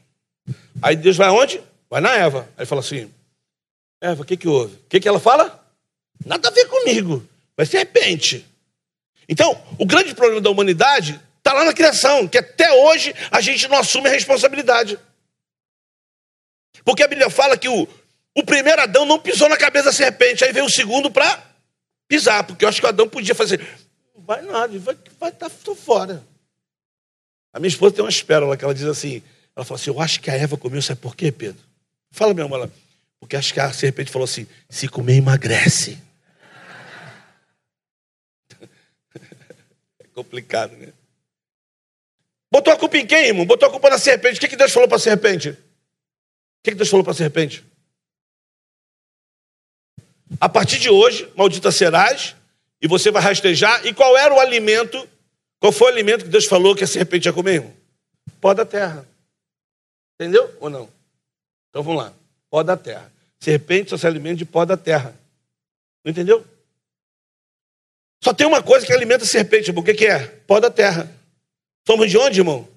Aí 0.81 0.95
Deus 0.95 1.17
vai 1.17 1.27
aonde? 1.27 1.61
Vai 1.89 2.01
na 2.01 2.15
Eva. 2.15 2.49
Aí 2.57 2.65
fala 2.65 2.81
assim, 2.81 3.11
Eva, 4.01 4.21
o 4.21 4.25
que 4.25 4.37
que 4.37 4.47
houve? 4.47 4.75
O 4.75 4.83
que 4.89 4.99
que 4.99 5.07
ela 5.07 5.19
fala? 5.19 5.63
Nada 6.25 6.47
a 6.47 6.51
ver 6.51 6.65
comigo. 6.67 7.25
Vai 7.55 7.65
serpente. 7.65 8.45
Então, 9.27 9.61
o 9.77 9.85
grande 9.85 10.15
problema 10.15 10.41
da 10.41 10.49
humanidade 10.49 11.19
está 11.49 11.53
lá 11.53 11.65
na 11.65 11.73
criação, 11.73 12.27
que 12.27 12.37
até 12.37 12.71
hoje 12.71 13.13
a 13.31 13.41
gente 13.41 13.67
não 13.67 13.79
assume 13.79 14.07
a 14.07 14.11
responsabilidade. 14.11 14.99
Porque 16.85 17.01
a 17.03 17.07
Bíblia 17.07 17.29
fala 17.29 17.57
que 17.57 17.67
o, 17.67 17.87
o 18.35 18.43
primeiro 18.43 18.81
Adão 18.81 19.05
não 19.05 19.19
pisou 19.19 19.49
na 19.49 19.57
cabeça 19.57 19.85
da 19.85 19.91
serpente, 19.91 20.43
aí 20.43 20.53
veio 20.53 20.65
o 20.65 20.69
segundo 20.69 21.09
para 21.09 21.43
pisar, 22.07 22.43
porque 22.43 22.63
eu 22.63 22.69
acho 22.69 22.79
que 22.79 22.85
o 22.85 22.89
Adão 22.89 23.09
podia 23.09 23.33
fazer. 23.33 23.59
Não 24.15 24.23
vai 24.23 24.41
nada, 24.43 24.77
vai 24.79 24.95
vai 25.19 25.29
estar 25.31 25.49
tá, 25.49 25.75
fora. 25.75 26.23
A 27.51 27.59
minha 27.59 27.69
esposa 27.69 27.95
tem 27.95 28.03
uma 28.03 28.09
espérola 28.11 28.55
que 28.55 28.63
ela 28.63 28.75
diz 28.75 28.85
assim: 28.85 29.23
ela 29.55 29.65
fala 29.65 29.79
assim, 29.79 29.89
eu 29.89 29.99
acho 29.99 30.21
que 30.21 30.29
a 30.29 30.35
Eva 30.35 30.55
comeu, 30.55 30.81
sabe 30.81 31.01
por 31.01 31.15
quê, 31.15 31.31
Pedro? 31.31 31.63
Fala 32.11 32.33
mesmo, 32.33 32.53
ela. 32.53 32.71
Porque 33.19 33.35
acho 33.35 33.53
que 33.53 33.59
a 33.59 33.73
serpente 33.73 34.11
falou 34.11 34.25
assim: 34.25 34.47
se 34.69 34.87
comer, 34.87 35.15
emagrece. 35.15 35.97
é 39.99 40.07
complicado, 40.13 40.77
né? 40.77 40.93
Botou 42.51 42.73
a 42.73 42.77
culpa 42.77 42.97
em 42.97 43.05
quem, 43.05 43.27
irmão? 43.27 43.45
Botou 43.45 43.67
a 43.67 43.71
culpa 43.71 43.89
na 43.89 43.97
serpente. 43.97 44.37
O 44.37 44.39
que, 44.39 44.47
que 44.47 44.55
Deus 44.55 44.71
falou 44.71 44.87
para 44.87 44.97
a 44.97 45.01
serpente? 45.01 45.49
O 45.49 45.57
que, 46.63 46.71
que 46.71 46.75
Deus 46.77 46.89
falou 46.89 47.03
para 47.03 47.11
a 47.11 47.15
serpente? 47.15 47.63
A 50.39 50.49
partir 50.49 50.79
de 50.79 50.89
hoje, 50.89 51.31
maldita 51.35 51.71
serás, 51.71 52.35
e 52.81 52.87
você 52.87 53.11
vai 53.11 53.21
rastejar. 53.21 53.85
E 53.85 53.93
qual 53.93 54.17
era 54.17 54.33
o 54.33 54.39
alimento? 54.39 55.07
Qual 55.59 55.71
foi 55.71 55.87
o 55.91 55.93
alimento 55.93 56.25
que 56.25 56.31
Deus 56.31 56.45
falou 56.45 56.75
que 56.75 56.83
a 56.83 56.87
serpente 56.87 57.27
ia 57.27 57.33
comer, 57.33 57.55
irmão? 57.55 57.73
Pó 58.39 58.53
da 58.53 58.65
terra. 58.65 59.07
Entendeu 60.15 60.55
ou 60.59 60.69
não? 60.69 60.89
Então 61.69 61.83
vamos 61.83 62.01
lá. 62.01 62.13
Pó 62.49 62.63
da 62.63 62.75
terra. 62.75 63.11
Serpente 63.39 63.89
só 63.89 63.97
se 63.97 64.07
alimenta 64.07 64.37
de 64.37 64.45
pó 64.45 64.65
da 64.65 64.75
terra. 64.75 65.17
Entendeu? 66.03 66.45
Só 68.23 68.33
tem 68.33 68.45
uma 68.45 68.61
coisa 68.61 68.85
que 68.85 68.91
alimenta 68.91 69.23
a 69.23 69.27
serpente, 69.27 69.71
o 69.71 69.83
que, 69.83 69.93
que 69.93 70.05
é? 70.05 70.27
Pó 70.45 70.59
da 70.59 70.69
terra. 70.69 71.09
Somos 71.85 72.09
de 72.09 72.17
onde, 72.17 72.39
irmão? 72.39 72.67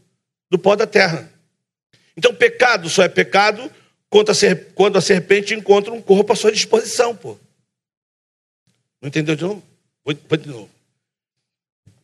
Do 0.51 0.59
pó 0.59 0.77
da 0.77 0.87
terra. 0.87 1.31
Então, 2.17 2.35
pecado 2.35 2.89
só 2.89 3.03
é 3.03 3.09
pecado 3.09 3.71
quando 4.09 4.99
a 4.99 5.01
serpente 5.01 5.55
encontra 5.55 5.93
um 5.93 6.03
corpo 6.03 6.33
à 6.33 6.37
sua 6.37 6.53
disposição, 6.53 7.17
pô. 7.17 7.39
Não 9.01 9.09
entendeu 9.09 9.35
de 9.35 9.43
novo? 9.43 9.63
Vou, 10.05 10.15
de 10.15 10.49
novo. 10.49 10.71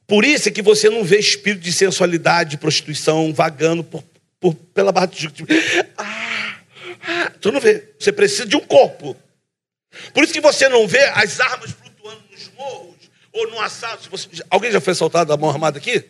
Por 0.07 0.25
isso 0.25 0.49
é 0.49 0.53
que 0.53 0.63
você 0.63 0.89
não 0.89 1.05
vê 1.05 1.19
espírito 1.19 1.63
de 1.63 1.73
sensualidade, 1.73 2.53
de 2.53 2.57
prostituição 2.57 3.33
vagando 3.33 3.85
por, 3.85 4.03
por, 4.41 4.55
pela 4.55 4.91
barra 4.91 5.07
de 5.07 5.29
tipo, 5.29 5.53
ah, 5.99 6.61
ah, 7.03 7.31
Tu 7.41 7.53
não 7.53 7.61
vê. 7.61 7.93
Você 7.99 8.11
precisa 8.11 8.47
de 8.47 8.57
um 8.57 8.61
corpo. 8.61 9.15
Por 10.15 10.25
isso 10.25 10.33
que 10.33 10.41
você 10.41 10.69
não 10.69 10.89
vê 10.89 11.05
as 11.15 11.41
armas 11.41 11.73
flutuando 11.73 12.23
nos 12.31 12.51
morros 12.55 12.97
ou 13.33 13.51
no 13.51 13.61
assalto. 13.61 14.09
Você, 14.11 14.29
alguém 14.49 14.73
já 14.73 14.81
foi 14.81 14.93
assaltado 14.93 15.29
da 15.29 15.37
mão 15.37 15.51
armada 15.51 15.79
aqui? 15.79 16.05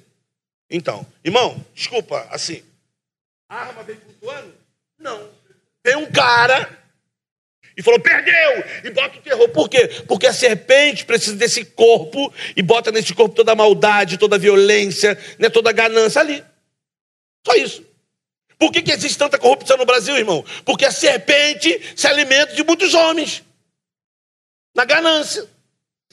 Então, 0.70 1.06
irmão, 1.24 1.64
desculpa, 1.74 2.26
assim, 2.30 2.62
a 3.48 3.62
arma 3.62 3.82
vem 3.82 3.96
flutuando? 3.96 4.54
Não. 4.98 5.30
Tem 5.82 5.96
um 5.96 6.10
cara 6.10 6.78
e 7.76 7.82
falou, 7.82 8.00
perdeu, 8.00 8.64
e 8.84 8.90
bota 8.90 9.18
o 9.18 9.22
terror. 9.22 9.48
Por 9.50 9.68
quê? 9.68 9.88
Porque 10.06 10.26
a 10.26 10.32
serpente 10.32 11.04
precisa 11.04 11.36
desse 11.36 11.64
corpo 11.64 12.32
e 12.56 12.60
bota 12.60 12.90
nesse 12.90 13.14
corpo 13.14 13.34
toda 13.34 13.52
a 13.52 13.56
maldade, 13.56 14.18
toda 14.18 14.36
a 14.36 14.38
violência, 14.38 15.16
né, 15.38 15.48
toda 15.48 15.70
a 15.70 15.72
ganância 15.72 16.20
ali. 16.20 16.44
Só 17.46 17.54
isso. 17.54 17.86
Por 18.58 18.72
que, 18.72 18.82
que 18.82 18.90
existe 18.90 19.16
tanta 19.16 19.38
corrupção 19.38 19.76
no 19.76 19.86
Brasil, 19.86 20.16
irmão? 20.16 20.44
Porque 20.64 20.84
a 20.84 20.90
serpente 20.90 21.80
se 21.96 22.06
alimenta 22.06 22.54
de 22.54 22.64
muitos 22.64 22.92
homens. 22.92 23.44
Na 24.74 24.84
ganância. 24.84 25.48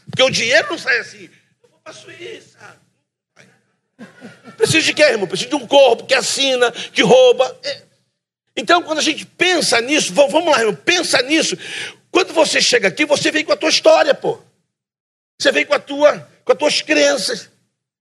Porque 0.05 0.21
o 0.21 0.29
dinheiro 0.29 0.69
não 0.69 0.77
sai 0.77 0.99
assim. 0.99 1.29
Eu 1.63 1.69
vou 1.69 1.79
para 1.79 1.91
a 1.91 1.95
Suíça. 1.95 2.79
Precisa 4.57 4.81
de 4.81 4.93
quê, 4.93 5.03
irmão? 5.03 5.27
Precisa 5.27 5.49
de 5.49 5.55
um 5.55 5.67
corpo 5.67 6.05
que 6.05 6.13
assina, 6.13 6.71
que 6.71 7.01
rouba. 7.01 7.57
É. 7.63 7.81
Então, 8.55 8.81
quando 8.81 8.99
a 8.99 9.03
gente 9.03 9.25
pensa 9.25 9.81
nisso, 9.81 10.13
vamos 10.13 10.45
lá, 10.45 10.59
irmão, 10.59 10.75
pensa 10.75 11.21
nisso. 11.21 11.57
Quando 12.09 12.33
você 12.33 12.61
chega 12.61 12.87
aqui, 12.87 13.05
você 13.05 13.31
vem 13.31 13.43
com 13.43 13.51
a 13.51 13.57
tua 13.57 13.69
história, 13.69 14.13
pô. 14.13 14.39
Você 15.39 15.51
vem 15.51 15.65
com 15.65 15.73
a 15.73 15.79
tua, 15.79 16.19
com 16.45 16.51
as 16.53 16.57
tuas 16.57 16.81
crenças. 16.81 17.49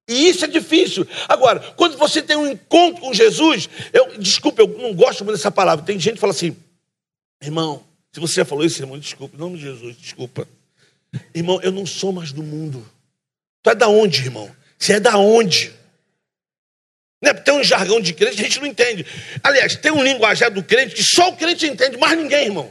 E 0.09 0.29
isso 0.29 0.45
é 0.45 0.49
difícil. 0.49 1.07
Agora, 1.29 1.61
quando 1.77 1.97
você 1.97 2.23
tem 2.23 2.37
um 2.37 2.47
encontro 2.47 3.01
com 3.01 3.13
Jesus, 3.13 3.69
eu, 3.93 4.19
desculpa, 4.19 4.63
eu 4.63 4.69
não 4.69 4.95
gosto 4.95 5.25
muito 5.25 5.37
dessa 5.37 5.51
palavra. 5.51 5.85
Tem 5.85 5.99
gente 5.99 6.15
que 6.15 6.21
fala 6.21 6.33
assim, 6.33 6.57
irmão, 7.43 7.85
se 8.13 8.21
você 8.21 8.35
já 8.35 8.45
falou 8.45 8.65
isso, 8.65 8.81
irmão, 8.81 8.99
desculpa, 8.99 9.35
em 9.35 9.41
nome 9.41 9.57
de 9.57 9.63
Jesus, 9.63 9.97
desculpa. 9.97 10.47
Irmão, 11.35 11.61
eu 11.63 11.73
não 11.73 11.87
sou 11.87 12.13
mais 12.13 12.33
do 12.33 12.43
mundo. 12.43 12.87
Tu 13.63 13.71
é 13.71 13.75
da 13.75 13.89
onde, 13.89 14.21
irmão? 14.21 14.55
Você 14.79 14.95
é 14.95 15.01
da 15.01 15.17
onde? 15.17 15.73
Né? 17.25 17.33
Tem 17.33 17.55
um 17.55 17.65
jargão 17.65 18.01
de 18.01 18.13
crente 18.13 18.37
que 18.37 18.43
a 18.43 18.45
gente 18.45 18.61
não 18.61 18.67
entende. 18.67 19.07
Aliás, 19.43 19.75
tem 19.77 19.91
um 19.91 20.05
linguajar 20.05 20.51
do 20.51 20.63
crente 20.63 20.95
que 20.95 21.03
só 21.03 21.31
o 21.31 21.37
crente 21.37 21.67
entende, 21.67 21.97
mais 21.97 22.17
ninguém, 22.19 22.45
irmão. 22.45 22.71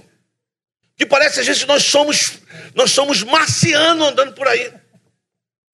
Que 0.95 1.05
parece 1.05 1.39
às 1.39 1.47
vezes 1.47 1.63
que 1.63 1.67
nós 1.67 1.83
somos, 1.83 2.37
nós 2.75 2.91
somos 2.91 3.23
marcianos 3.23 4.07
andando 4.07 4.33
por 4.33 4.47
aí. 4.47 4.71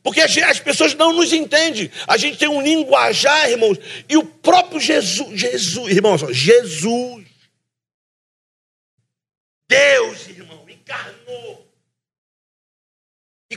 Porque 0.03 0.21
as 0.21 0.59
pessoas 0.59 0.93
não 0.93 1.13
nos 1.13 1.33
entendem. 1.33 1.91
A 2.07 2.17
gente 2.17 2.37
tem 2.37 2.47
um 2.47 2.61
linguajar, 2.61 3.49
irmãos, 3.49 3.77
e 4.07 4.17
o 4.17 4.25
próprio 4.25 4.79
Jesus, 4.79 5.39
Jesus, 5.39 5.91
irmãos, 5.91 6.21
Jesus, 6.31 7.25
Deus, 9.67 10.27
irmão, 10.27 10.65
encarnou 10.69 11.60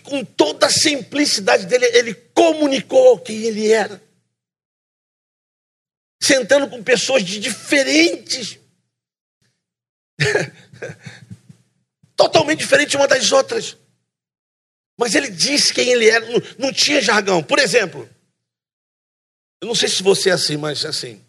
com 0.04 0.24
toda 0.24 0.66
a 0.66 0.70
simplicidade 0.70 1.66
dele, 1.66 1.86
ele 1.86 2.14
comunicou 2.34 3.18
quem 3.18 3.42
ele 3.42 3.72
era. 3.72 4.02
Sentando 6.22 6.68
com 6.68 6.82
pessoas 6.82 7.24
de 7.24 7.40
diferentes. 7.40 8.58
totalmente 12.16 12.60
diferentes 12.60 12.94
uma 12.94 13.08
das 13.08 13.30
outras. 13.32 13.76
Mas 14.98 15.14
ele 15.14 15.30
disse 15.30 15.72
quem 15.72 15.90
ele 15.90 16.08
era, 16.08 16.24
não, 16.24 16.42
não, 16.58 16.72
tinha 16.72 17.00
jargão. 17.00 17.42
Por 17.42 17.58
exemplo, 17.58 18.08
eu 19.60 19.68
não 19.68 19.74
sei 19.74 19.88
se 19.88 20.02
você 20.02 20.30
é 20.30 20.32
assim, 20.32 20.56
mas 20.56 20.84
assim, 20.84 21.20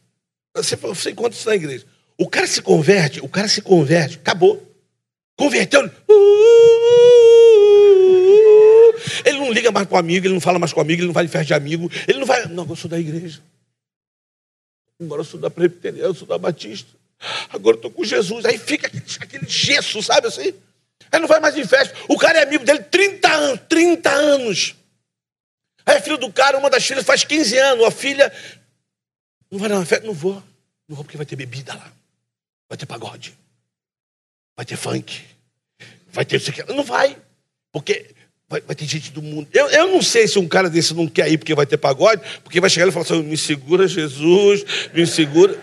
você, 0.56 0.76
você 0.76 1.12
encontra 1.12 1.38
isso 1.38 1.50
na 1.50 1.56
igreja. 1.56 1.86
O 2.18 2.30
cara 2.30 2.48
se 2.48 2.62
converte, 2.62 3.20
o 3.20 3.28
cara 3.28 3.48
se 3.48 3.62
converte, 3.62 4.18
acabou. 4.18 4.62
Converteu. 5.38 5.92
Ele 9.24 9.38
não 9.38 9.52
liga 9.52 9.72
mais 9.72 9.88
o 9.90 9.96
amigo, 9.96 10.26
ele 10.26 10.34
não 10.34 10.42
fala 10.42 10.60
mais 10.60 10.74
com 10.74 10.82
amigo, 10.82 11.02
ele 11.02 11.08
não 11.08 11.14
vai 11.14 11.26
de 11.26 11.32
festa 11.32 11.46
de 11.46 11.54
amigo, 11.54 11.90
ele 12.08 12.20
não 12.20 12.26
vai. 12.26 12.46
Não, 12.48 12.68
eu 12.68 12.76
sou 12.76 12.90
da 12.90 13.00
igreja. 13.00 13.42
Agora 15.00 15.22
eu 15.22 15.26
sou 15.26 15.40
da 15.40 15.50
presbiteriana, 15.50 16.08
eu 16.08 16.14
sou 16.14 16.28
da 16.28 16.38
batista. 16.38 16.90
Agora 17.50 17.76
eu 17.76 17.80
estou 17.80 17.92
com 17.92 18.04
Jesus. 18.04 18.46
Aí 18.46 18.58
fica 18.58 18.88
aquele 18.88 19.48
gesso, 19.48 20.02
sabe 20.02 20.28
assim? 20.28 20.54
Aí 21.12 21.20
não 21.20 21.28
vai 21.28 21.40
mais 21.40 21.58
em 21.58 21.66
festa. 21.66 21.96
O 22.08 22.18
cara 22.18 22.40
é 22.40 22.44
amigo 22.44 22.64
dele 22.64 22.80
30 22.80 23.30
anos, 23.30 23.62
30 23.70 24.10
anos. 24.10 24.76
Aí 25.86 25.98
a 25.98 26.02
filha 26.02 26.18
do 26.18 26.32
cara, 26.32 26.58
uma 26.58 26.70
das 26.70 26.86
filhas, 26.86 27.06
faz 27.06 27.24
15 27.24 27.58
anos. 27.58 27.86
A 27.86 27.92
filha. 27.92 28.32
Não 29.52 29.60
vai 29.60 29.70
na 29.70 29.86
festa? 29.86 30.06
Não 30.06 30.14
vou. 30.14 30.36
Não 30.88 30.96
vou 30.96 31.04
porque 31.04 31.18
vai 31.18 31.26
ter 31.26 31.36
bebida 31.36 31.74
lá. 31.74 31.92
Vai 32.68 32.78
ter 32.78 32.86
pagode. 32.86 33.38
Vai 34.56 34.66
ter 34.66 34.78
funk. 34.78 35.24
Vai 36.08 36.26
ter. 36.26 36.42
Não 36.70 36.84
vai. 36.84 37.18
Porque 37.72 38.15
vai, 38.48 38.62
vai, 38.62 38.76
ter 38.76 38.86
gente 38.86 39.12
do 39.12 39.22
mundo. 39.22 39.48
Eu, 39.54 39.68
eu 39.70 39.88
não 39.88 40.02
sei 40.02 40.28
se 40.28 40.40
um 40.40 40.48
cara 40.48 40.70
desse 40.70 40.94
não 40.94 41.08
quer 41.08 41.32
ir 41.32 41.38
porque 41.38 41.56
vai 41.56 41.66
ter 41.66 41.78
pagode, 41.78 42.22
porque 42.44 42.60
vai 42.60 42.70
chegar 42.70 42.88
e 42.88 42.92
falar 42.92 43.06
assim: 43.06 43.24
me 43.24 43.38
segura, 43.38 43.88
Jesus, 43.88 44.66
me 44.94 45.06
segura. 45.06 45.54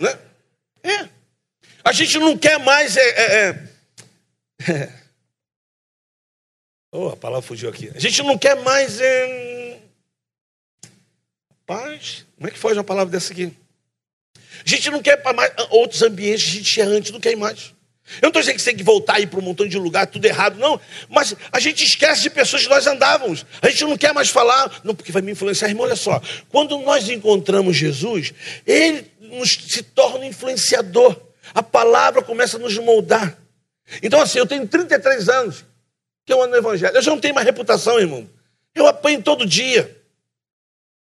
Né? 0.00 0.18
É. 0.82 1.08
A 1.84 1.92
gente 1.92 2.18
não 2.18 2.36
quer 2.36 2.58
mais. 2.58 2.96
É, 2.96 3.08
é, 3.08 3.68
é. 4.68 5.00
Oh, 6.92 7.06
a 7.10 7.16
palavra 7.16 7.46
fugiu 7.46 7.70
aqui. 7.70 7.88
A 7.94 8.00
gente 8.00 8.20
não 8.24 8.36
quer 8.36 8.56
mais. 8.62 9.00
É... 9.00 9.78
Paz. 11.64 12.26
Como 12.34 12.48
é 12.48 12.50
que 12.50 12.58
foge 12.58 12.76
uma 12.76 12.84
palavra 12.84 13.12
dessa 13.12 13.32
aqui? 13.32 13.56
A 14.34 14.68
gente 14.68 14.90
não 14.90 15.00
quer 15.00 15.22
mais 15.32 15.52
outros 15.70 16.02
ambientes, 16.02 16.48
a 16.48 16.50
gente 16.50 16.80
é 16.80 16.84
antes, 16.84 17.12
não 17.12 17.20
quer 17.20 17.36
mais. 17.36 17.72
Eu 18.16 18.22
não 18.22 18.28
estou 18.28 18.42
dizendo 18.42 18.56
que 18.56 18.62
você 18.62 18.70
tem 18.70 18.76
que 18.76 18.84
voltar 18.84 19.14
aí 19.14 19.26
para 19.26 19.38
um 19.38 19.42
montão 19.42 19.66
de 19.66 19.78
lugar, 19.78 20.06
tudo 20.06 20.24
errado, 20.24 20.58
não. 20.58 20.80
Mas 21.08 21.34
a 21.52 21.60
gente 21.60 21.84
esquece 21.84 22.22
de 22.22 22.30
pessoas 22.30 22.62
que 22.62 22.68
nós 22.68 22.86
andávamos. 22.86 23.46
A 23.62 23.68
gente 23.68 23.84
não 23.84 23.96
quer 23.96 24.12
mais 24.12 24.28
falar, 24.28 24.80
não, 24.82 24.94
porque 24.94 25.12
vai 25.12 25.22
me 25.22 25.32
influenciar. 25.32 25.68
Irmão, 25.68 25.84
olha 25.84 25.96
só. 25.96 26.20
Quando 26.48 26.78
nós 26.78 27.08
encontramos 27.08 27.76
Jesus, 27.76 28.34
ele 28.66 29.10
nos, 29.20 29.52
se 29.52 29.82
torna 29.82 30.26
influenciador. 30.26 31.16
A 31.54 31.62
palavra 31.62 32.22
começa 32.22 32.56
a 32.56 32.60
nos 32.60 32.76
moldar. 32.78 33.36
Então, 34.02 34.20
assim, 34.20 34.38
eu 34.38 34.46
tenho 34.46 34.66
33 34.66 35.28
anos 35.28 35.64
que 36.24 36.32
eu 36.32 36.40
ando 36.40 36.52
no 36.52 36.56
Evangelho. 36.56 36.94
Eu 36.94 37.02
já 37.02 37.10
não 37.10 37.20
tenho 37.20 37.34
mais 37.34 37.46
reputação, 37.46 37.98
irmão. 37.98 38.28
Eu 38.74 38.86
apanho 38.86 39.22
todo 39.22 39.46
dia. 39.46 39.96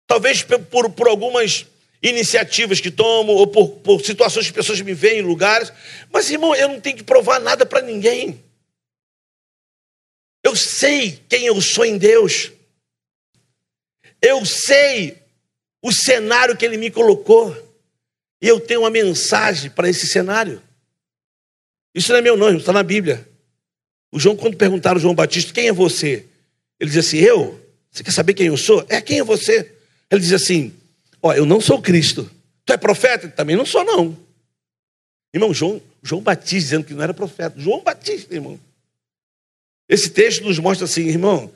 Talvez 0.07 0.43
por, 0.43 0.89
por 0.89 1.07
algumas 1.07 1.65
iniciativas 2.03 2.81
que 2.81 2.91
tomo, 2.91 3.31
ou 3.31 3.47
por, 3.47 3.69
por 3.79 4.05
situações 4.05 4.47
que 4.47 4.53
pessoas 4.53 4.81
me 4.81 4.93
veem 4.93 5.19
em 5.19 5.23
lugares. 5.23 5.71
Mas, 6.11 6.29
irmão, 6.29 6.53
eu 6.53 6.67
não 6.67 6.81
tenho 6.81 6.97
que 6.97 7.03
provar 7.03 7.39
nada 7.39 7.65
para 7.65 7.81
ninguém. 7.81 8.43
Eu 10.43 10.55
sei 10.55 11.21
quem 11.29 11.45
eu 11.45 11.59
sou 11.61 11.85
em 11.85 11.97
Deus. 11.97 12.51
Eu 14.21 14.45
sei 14.45 15.17
o 15.81 15.91
cenário 15.93 16.57
que 16.57 16.65
Ele 16.65 16.75
me 16.75 16.91
colocou. 16.91 17.55
E 18.41 18.47
eu 18.47 18.59
tenho 18.59 18.81
uma 18.81 18.89
mensagem 18.89 19.71
para 19.71 19.89
esse 19.89 20.05
cenário. 20.07 20.61
Isso 21.95 22.11
não 22.11 22.19
é 22.19 22.21
meu 22.21 22.35
nome, 22.35 22.57
está 22.57 22.73
na 22.73 22.83
Bíblia. 22.83 23.25
O 24.11 24.19
João, 24.19 24.35
quando 24.35 24.57
perguntaram 24.57 24.97
ao 24.97 25.01
João 25.01 25.15
Batista, 25.15 25.53
quem 25.53 25.69
é 25.69 25.73
você? 25.73 26.25
Ele 26.77 26.89
diz 26.89 27.07
assim, 27.07 27.19
eu? 27.19 27.59
Você 27.89 28.03
quer 28.03 28.11
saber 28.11 28.33
quem 28.33 28.47
eu 28.47 28.57
sou? 28.57 28.85
É, 28.89 28.99
quem 28.99 29.19
é 29.19 29.23
você? 29.23 29.71
Ele 30.11 30.19
diz 30.19 30.33
assim, 30.33 30.73
Ó, 31.23 31.33
eu 31.33 31.45
não 31.45 31.61
sou 31.61 31.81
Cristo. 31.81 32.29
Tu 32.65 32.73
é 32.73 32.77
profeta? 32.77 33.29
Também 33.29 33.55
não 33.55 33.65
sou, 33.65 33.85
não. 33.85 34.15
Irmão, 35.33 35.53
João, 35.53 35.81
João 36.03 36.21
Batista 36.21 36.59
dizendo 36.59 36.85
que 36.85 36.93
não 36.93 37.01
era 37.01 37.13
profeta. 37.13 37.57
João 37.57 37.81
Batista, 37.81 38.35
irmão. 38.35 38.59
Esse 39.87 40.09
texto 40.09 40.43
nos 40.43 40.59
mostra 40.59 40.85
assim, 40.85 41.07
irmão, 41.07 41.51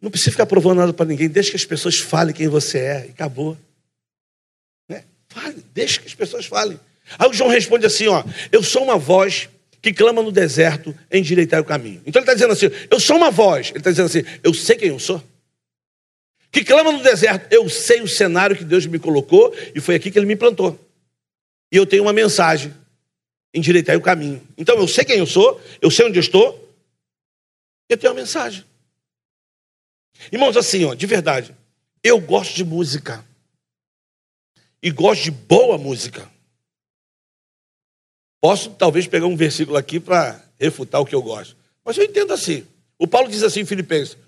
não 0.00 0.10
precisa 0.10 0.30
ficar 0.30 0.46
provando 0.46 0.78
nada 0.78 0.92
para 0.92 1.06
ninguém, 1.06 1.28
deixa 1.28 1.50
que 1.50 1.56
as 1.56 1.64
pessoas 1.64 1.98
falem 1.98 2.34
quem 2.34 2.48
você 2.48 2.78
é, 2.78 3.06
e 3.08 3.10
acabou. 3.10 3.58
Né? 4.88 5.04
Fale, 5.28 5.64
deixa 5.74 6.00
que 6.00 6.06
as 6.06 6.14
pessoas 6.14 6.46
falem. 6.46 6.78
Aí 7.18 7.28
o 7.28 7.32
João 7.32 7.50
responde 7.50 7.84
assim: 7.84 8.06
ó, 8.06 8.24
eu 8.50 8.62
sou 8.62 8.84
uma 8.84 8.98
voz 8.98 9.48
que 9.80 9.92
clama 9.92 10.22
no 10.22 10.30
deserto, 10.30 10.96
endireitar 11.10 11.60
o 11.60 11.64
caminho. 11.64 12.02
Então 12.06 12.22
ele 12.22 12.30
está 12.30 12.34
dizendo 12.34 12.52
assim: 12.52 12.86
eu 12.88 13.00
sou 13.00 13.16
uma 13.16 13.30
voz. 13.30 13.70
Ele 13.70 13.78
está 13.78 13.90
dizendo 13.90 14.06
assim: 14.06 14.22
eu 14.42 14.54
sei 14.54 14.76
quem 14.76 14.88
eu 14.88 14.98
sou 14.98 15.22
que 16.52 16.62
clama 16.62 16.92
no 16.92 17.02
deserto: 17.02 17.52
Eu 17.52 17.68
sei 17.70 18.02
o 18.02 18.08
cenário 18.08 18.54
que 18.54 18.64
Deus 18.64 18.84
me 18.86 18.98
colocou 18.98 19.52
e 19.74 19.80
foi 19.80 19.94
aqui 19.94 20.10
que 20.10 20.18
Ele 20.18 20.26
me 20.26 20.36
plantou. 20.36 20.78
E 21.72 21.76
eu 21.76 21.86
tenho 21.86 22.02
uma 22.02 22.12
mensagem: 22.12 22.72
endireitar 23.54 23.96
o 23.96 24.02
caminho. 24.02 24.46
Então 24.56 24.76
eu 24.76 24.86
sei 24.86 25.04
quem 25.04 25.18
eu 25.18 25.26
sou, 25.26 25.60
eu 25.80 25.90
sei 25.90 26.06
onde 26.06 26.18
eu 26.18 26.22
estou, 26.22 26.76
eu 27.88 27.96
tenho 27.96 28.12
uma 28.12 28.20
mensagem. 28.20 28.64
Irmãos, 30.30 30.56
assim, 30.56 30.84
ó, 30.84 30.94
de 30.94 31.06
verdade, 31.06 31.56
eu 32.04 32.20
gosto 32.20 32.54
de 32.54 32.64
música. 32.64 33.24
E 34.82 34.90
gosto 34.90 35.22
de 35.22 35.30
boa 35.30 35.78
música. 35.78 36.30
Posso 38.40 38.70
talvez 38.70 39.06
pegar 39.06 39.26
um 39.26 39.36
versículo 39.36 39.76
aqui 39.76 40.00
para 40.00 40.44
refutar 40.58 41.00
o 41.00 41.06
que 41.06 41.14
eu 41.14 41.22
gosto. 41.22 41.56
Mas 41.84 41.96
eu 41.96 42.04
entendo 42.04 42.32
assim. 42.32 42.66
O 42.98 43.06
Paulo 43.06 43.30
diz 43.30 43.42
assim 43.42 43.60
em 43.60 43.66
Filipenses: 43.66 44.18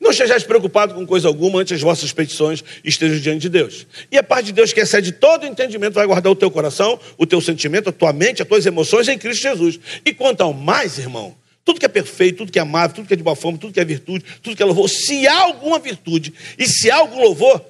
não 0.00 0.10
estejais 0.10 0.42
preocupado 0.42 0.94
com 0.94 1.06
coisa 1.06 1.28
alguma 1.28 1.60
antes 1.60 1.72
as 1.72 1.80
vossas 1.80 2.12
petições 2.12 2.62
estejam 2.84 3.18
diante 3.18 3.42
de 3.42 3.48
Deus. 3.48 3.86
E 4.10 4.18
a 4.18 4.22
parte 4.22 4.46
de 4.46 4.52
Deus 4.52 4.72
que 4.72 4.80
excede 4.80 5.12
todo 5.12 5.46
entendimento 5.46 5.94
vai 5.94 6.06
guardar 6.06 6.30
o 6.30 6.36
teu 6.36 6.50
coração, 6.50 6.98
o 7.16 7.26
teu 7.26 7.40
sentimento, 7.40 7.88
a 7.88 7.92
tua 7.92 8.12
mente, 8.12 8.42
as 8.42 8.48
tuas 8.48 8.66
emoções 8.66 9.08
em 9.08 9.18
Cristo 9.18 9.42
Jesus. 9.42 9.80
E 10.04 10.12
quanto 10.12 10.42
ao 10.42 10.52
mais, 10.52 10.98
irmão, 10.98 11.36
tudo 11.64 11.80
que 11.80 11.86
é 11.86 11.88
perfeito, 11.88 12.38
tudo 12.38 12.52
que 12.52 12.58
é 12.58 12.62
amável, 12.62 12.94
tudo 12.96 13.08
que 13.08 13.14
é 13.14 13.16
de 13.16 13.22
boa 13.22 13.34
forma, 13.34 13.58
tudo 13.58 13.72
que 13.72 13.80
é 13.80 13.84
virtude, 13.84 14.24
tudo 14.42 14.54
que 14.56 14.62
é 14.62 14.66
louvor, 14.66 14.88
se 14.88 15.26
há 15.26 15.40
alguma 15.40 15.78
virtude 15.78 16.32
e 16.58 16.66
se 16.66 16.90
há 16.90 16.96
algum 16.96 17.20
louvor, 17.20 17.64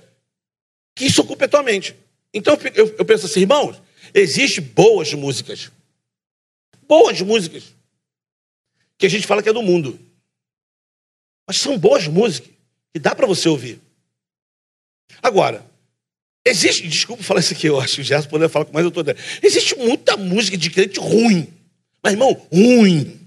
que 0.94 1.06
isso 1.06 1.20
ocupe 1.22 1.44
a 1.44 1.48
tua 1.48 1.62
mente. 1.62 1.94
Então 2.32 2.58
eu, 2.74 2.94
eu 2.98 3.04
penso 3.04 3.26
assim, 3.26 3.40
irmãos, 3.40 3.80
existem 4.12 4.62
boas 4.62 5.14
músicas. 5.14 5.70
Boas 6.86 7.20
músicas. 7.20 7.74
Que 8.98 9.06
a 9.06 9.10
gente 9.10 9.26
fala 9.26 9.42
que 9.42 9.48
é 9.48 9.52
do 9.52 9.62
mundo. 9.62 9.98
Mas 11.46 11.58
são 11.58 11.78
boas 11.78 12.06
músicas 12.08 12.50
que 12.92 12.98
dá 12.98 13.14
para 13.14 13.26
você 13.26 13.48
ouvir. 13.48 13.80
Agora, 15.22 15.64
existe, 16.44 16.86
desculpa 16.88 17.22
falar 17.22 17.40
isso 17.40 17.52
aqui, 17.52 17.68
eu 17.68 17.80
acho 17.80 17.96
que 17.96 18.00
o 18.00 18.04
Gerson 18.04 18.28
poderia 18.28 18.48
falar 18.48 18.64
com 18.64 18.72
mais 18.72 18.84
autoridade. 18.84 19.20
Existe 19.42 19.76
muita 19.76 20.16
música 20.16 20.56
de 20.56 20.70
crente 20.70 20.98
ruim. 20.98 21.52
Mas, 22.02 22.12
irmão, 22.12 22.32
ruim. 22.52 23.20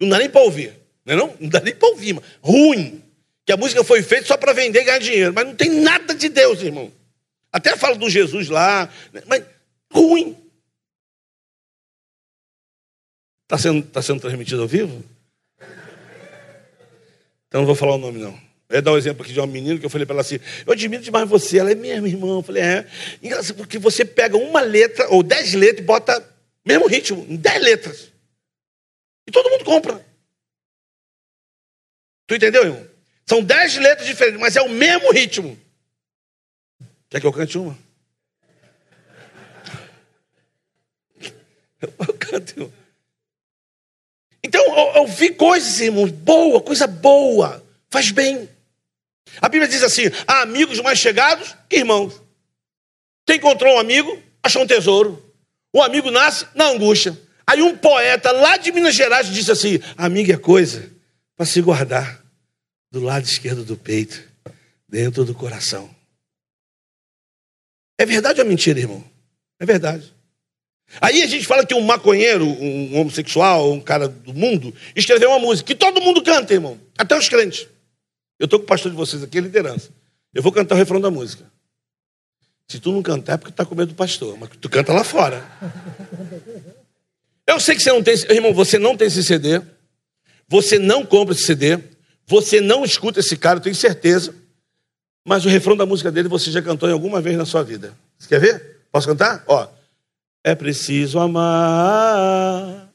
Não 0.00 0.08
dá 0.08 0.18
nem 0.18 0.28
para 0.28 0.42
ouvir. 0.42 0.74
Não, 1.04 1.14
é 1.14 1.16
não? 1.16 1.36
não 1.40 1.48
dá 1.48 1.60
nem 1.60 1.74
para 1.74 1.88
ouvir, 1.88 2.14
mas 2.14 2.24
ruim. 2.40 3.02
Que 3.44 3.52
a 3.52 3.56
música 3.56 3.82
foi 3.82 4.02
feita 4.02 4.26
só 4.26 4.36
para 4.36 4.52
vender 4.52 4.80
e 4.80 4.84
ganhar 4.84 4.98
dinheiro. 4.98 5.32
Mas 5.34 5.46
não 5.46 5.54
tem 5.54 5.70
nada 5.70 6.14
de 6.14 6.28
Deus, 6.28 6.62
irmão. 6.62 6.92
Até 7.52 7.76
fala 7.76 7.96
do 7.96 8.08
Jesus 8.08 8.48
lá, 8.48 8.88
né? 9.12 9.22
mas 9.26 9.44
ruim. 9.92 10.36
Está 13.44 13.58
sendo, 13.58 13.82
tá 13.82 14.00
sendo 14.00 14.20
transmitido 14.20 14.62
ao 14.62 14.68
vivo? 14.68 15.04
Então 17.52 17.60
não 17.60 17.66
vou 17.66 17.74
falar 17.74 17.96
o 17.96 17.98
nome, 17.98 18.18
não. 18.18 18.32
Eu 18.66 18.76
ia 18.76 18.82
dar 18.82 18.92
um 18.92 18.96
exemplo 18.96 19.22
aqui 19.22 19.34
de 19.34 19.38
uma 19.38 19.46
menina 19.46 19.78
que 19.78 19.84
eu 19.84 19.90
falei 19.90 20.06
para 20.06 20.14
ela 20.14 20.22
assim: 20.22 20.40
Eu 20.64 20.72
admiro 20.72 21.02
demais 21.02 21.28
você. 21.28 21.58
Ela 21.58 21.72
é 21.72 21.74
mesmo, 21.74 22.06
irmão. 22.06 22.36
Eu 22.36 22.42
falei: 22.42 22.62
É. 22.62 22.86
Engraçado, 23.22 23.56
porque 23.58 23.78
você 23.78 24.06
pega 24.06 24.38
uma 24.38 24.62
letra, 24.62 25.06
ou 25.10 25.22
dez 25.22 25.52
letras, 25.52 25.80
e 25.80 25.86
bota 25.86 26.34
mesmo 26.64 26.86
ritmo, 26.86 27.26
em 27.28 27.36
dez 27.36 27.62
letras. 27.62 28.10
E 29.26 29.30
todo 29.30 29.50
mundo 29.50 29.66
compra. 29.66 30.02
Tu 32.26 32.36
entendeu, 32.36 32.64
irmão? 32.64 32.86
São 33.26 33.44
dez 33.44 33.76
letras 33.76 34.08
diferentes, 34.08 34.40
mas 34.40 34.56
é 34.56 34.62
o 34.62 34.70
mesmo 34.70 35.12
ritmo. 35.12 35.60
Quer 37.10 37.20
que 37.20 37.26
eu 37.26 37.32
cante 37.34 37.58
uma? 37.58 37.76
Eu 41.82 42.14
canto, 42.14 42.52
irmão. 42.52 42.81
Então, 44.44 44.62
eu, 44.76 45.02
eu 45.02 45.06
vi 45.06 45.30
coisas, 45.30 45.80
irmãos, 45.80 46.10
boa, 46.10 46.60
coisa 46.60 46.86
boa, 46.86 47.64
faz 47.90 48.10
bem. 48.10 48.48
A 49.40 49.48
Bíblia 49.48 49.68
diz 49.68 49.82
assim: 49.82 50.04
há 50.26 50.42
amigos 50.42 50.80
mais 50.80 50.98
chegados 50.98 51.54
que 51.68 51.76
irmãos. 51.76 52.20
Quem 53.26 53.36
encontrou 53.36 53.76
um 53.76 53.78
amigo, 53.78 54.20
achou 54.42 54.62
um 54.62 54.66
tesouro. 54.66 55.22
O 55.72 55.80
amigo 55.80 56.10
nasce 56.10 56.46
na 56.54 56.66
angústia. 56.66 57.18
Aí 57.46 57.62
um 57.62 57.76
poeta 57.76 58.30
lá 58.32 58.56
de 58.56 58.72
Minas 58.72 58.94
Gerais 58.94 59.28
disse 59.28 59.50
assim: 59.50 59.80
amigo 59.96 60.32
é 60.32 60.36
coisa 60.36 60.90
para 61.36 61.46
se 61.46 61.60
guardar 61.60 62.22
do 62.90 63.00
lado 63.00 63.24
esquerdo 63.24 63.64
do 63.64 63.76
peito, 63.76 64.22
dentro 64.88 65.24
do 65.24 65.34
coração. 65.34 65.94
É 67.98 68.04
verdade 68.04 68.40
ou 68.40 68.46
é 68.46 68.48
mentira, 68.48 68.80
irmão? 68.80 69.02
É 69.58 69.64
verdade. 69.64 70.12
Aí 71.00 71.22
a 71.22 71.26
gente 71.26 71.46
fala 71.46 71.64
que 71.64 71.74
um 71.74 71.80
maconheiro, 71.80 72.44
um 72.44 73.00
homossexual, 73.00 73.72
um 73.72 73.80
cara 73.80 74.08
do 74.08 74.34
mundo, 74.34 74.74
escreveu 74.94 75.30
uma 75.30 75.38
música 75.38 75.66
que 75.66 75.74
todo 75.74 76.00
mundo 76.00 76.22
canta, 76.22 76.52
irmão, 76.52 76.78
até 76.98 77.16
os 77.16 77.28
crentes. 77.28 77.66
Eu 78.38 78.44
estou 78.44 78.58
com 78.58 78.64
o 78.64 78.68
pastor 78.68 78.90
de 78.90 78.96
vocês 78.96 79.22
aqui, 79.22 79.38
a 79.38 79.40
liderança. 79.40 79.90
Eu 80.34 80.42
vou 80.42 80.52
cantar 80.52 80.74
o 80.74 80.78
refrão 80.78 81.00
da 81.00 81.10
música. 81.10 81.44
Se 82.68 82.78
tu 82.78 82.92
não 82.92 83.02
cantar 83.02 83.34
é 83.34 83.36
porque 83.36 83.52
tu 83.52 83.56
tá 83.56 83.64
com 83.64 83.74
medo 83.74 83.88
do 83.88 83.94
pastor, 83.94 84.36
mas 84.38 84.50
tu 84.60 84.68
canta 84.68 84.92
lá 84.92 85.04
fora. 85.04 85.44
Eu 87.46 87.60
sei 87.60 87.74
que 87.74 87.82
você 87.82 87.90
não 87.90 88.02
tem, 88.02 88.14
irmão, 88.30 88.54
você 88.54 88.78
não 88.78 88.96
tem 88.96 89.08
esse 89.08 89.22
CD, 89.22 89.60
você 90.48 90.78
não 90.78 91.04
compra 91.04 91.34
esse 91.34 91.44
CD, 91.44 91.78
você 92.26 92.60
não 92.60 92.84
escuta 92.84 93.20
esse 93.20 93.36
cara, 93.36 93.58
eu 93.58 93.62
tenho 93.62 93.74
certeza, 93.74 94.34
mas 95.24 95.44
o 95.44 95.48
refrão 95.48 95.76
da 95.76 95.84
música 95.84 96.10
dele 96.10 96.28
você 96.28 96.50
já 96.50 96.62
cantou 96.62 96.88
em 96.88 96.92
alguma 96.92 97.20
vez 97.20 97.36
na 97.36 97.44
sua 97.44 97.62
vida. 97.62 97.94
Você 98.18 98.28
quer 98.28 98.40
ver? 98.40 98.80
Posso 98.90 99.06
cantar? 99.06 99.44
Ó. 99.46 99.68
É 100.44 100.54
preciso 100.56 101.20
amar 101.20 102.88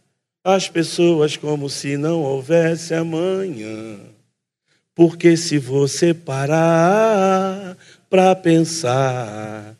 as 0.43 0.67
pessoas 0.67 1.38
como 1.38 1.69
se 1.69 1.95
não 1.95 2.21
houvesse 2.21 2.93
amanhã. 2.93 3.97
Porque 4.93 5.38
se 5.38 5.57
você 5.57 6.13
parar 6.13 7.77
para 8.10 8.36
pensar, 8.36 9.75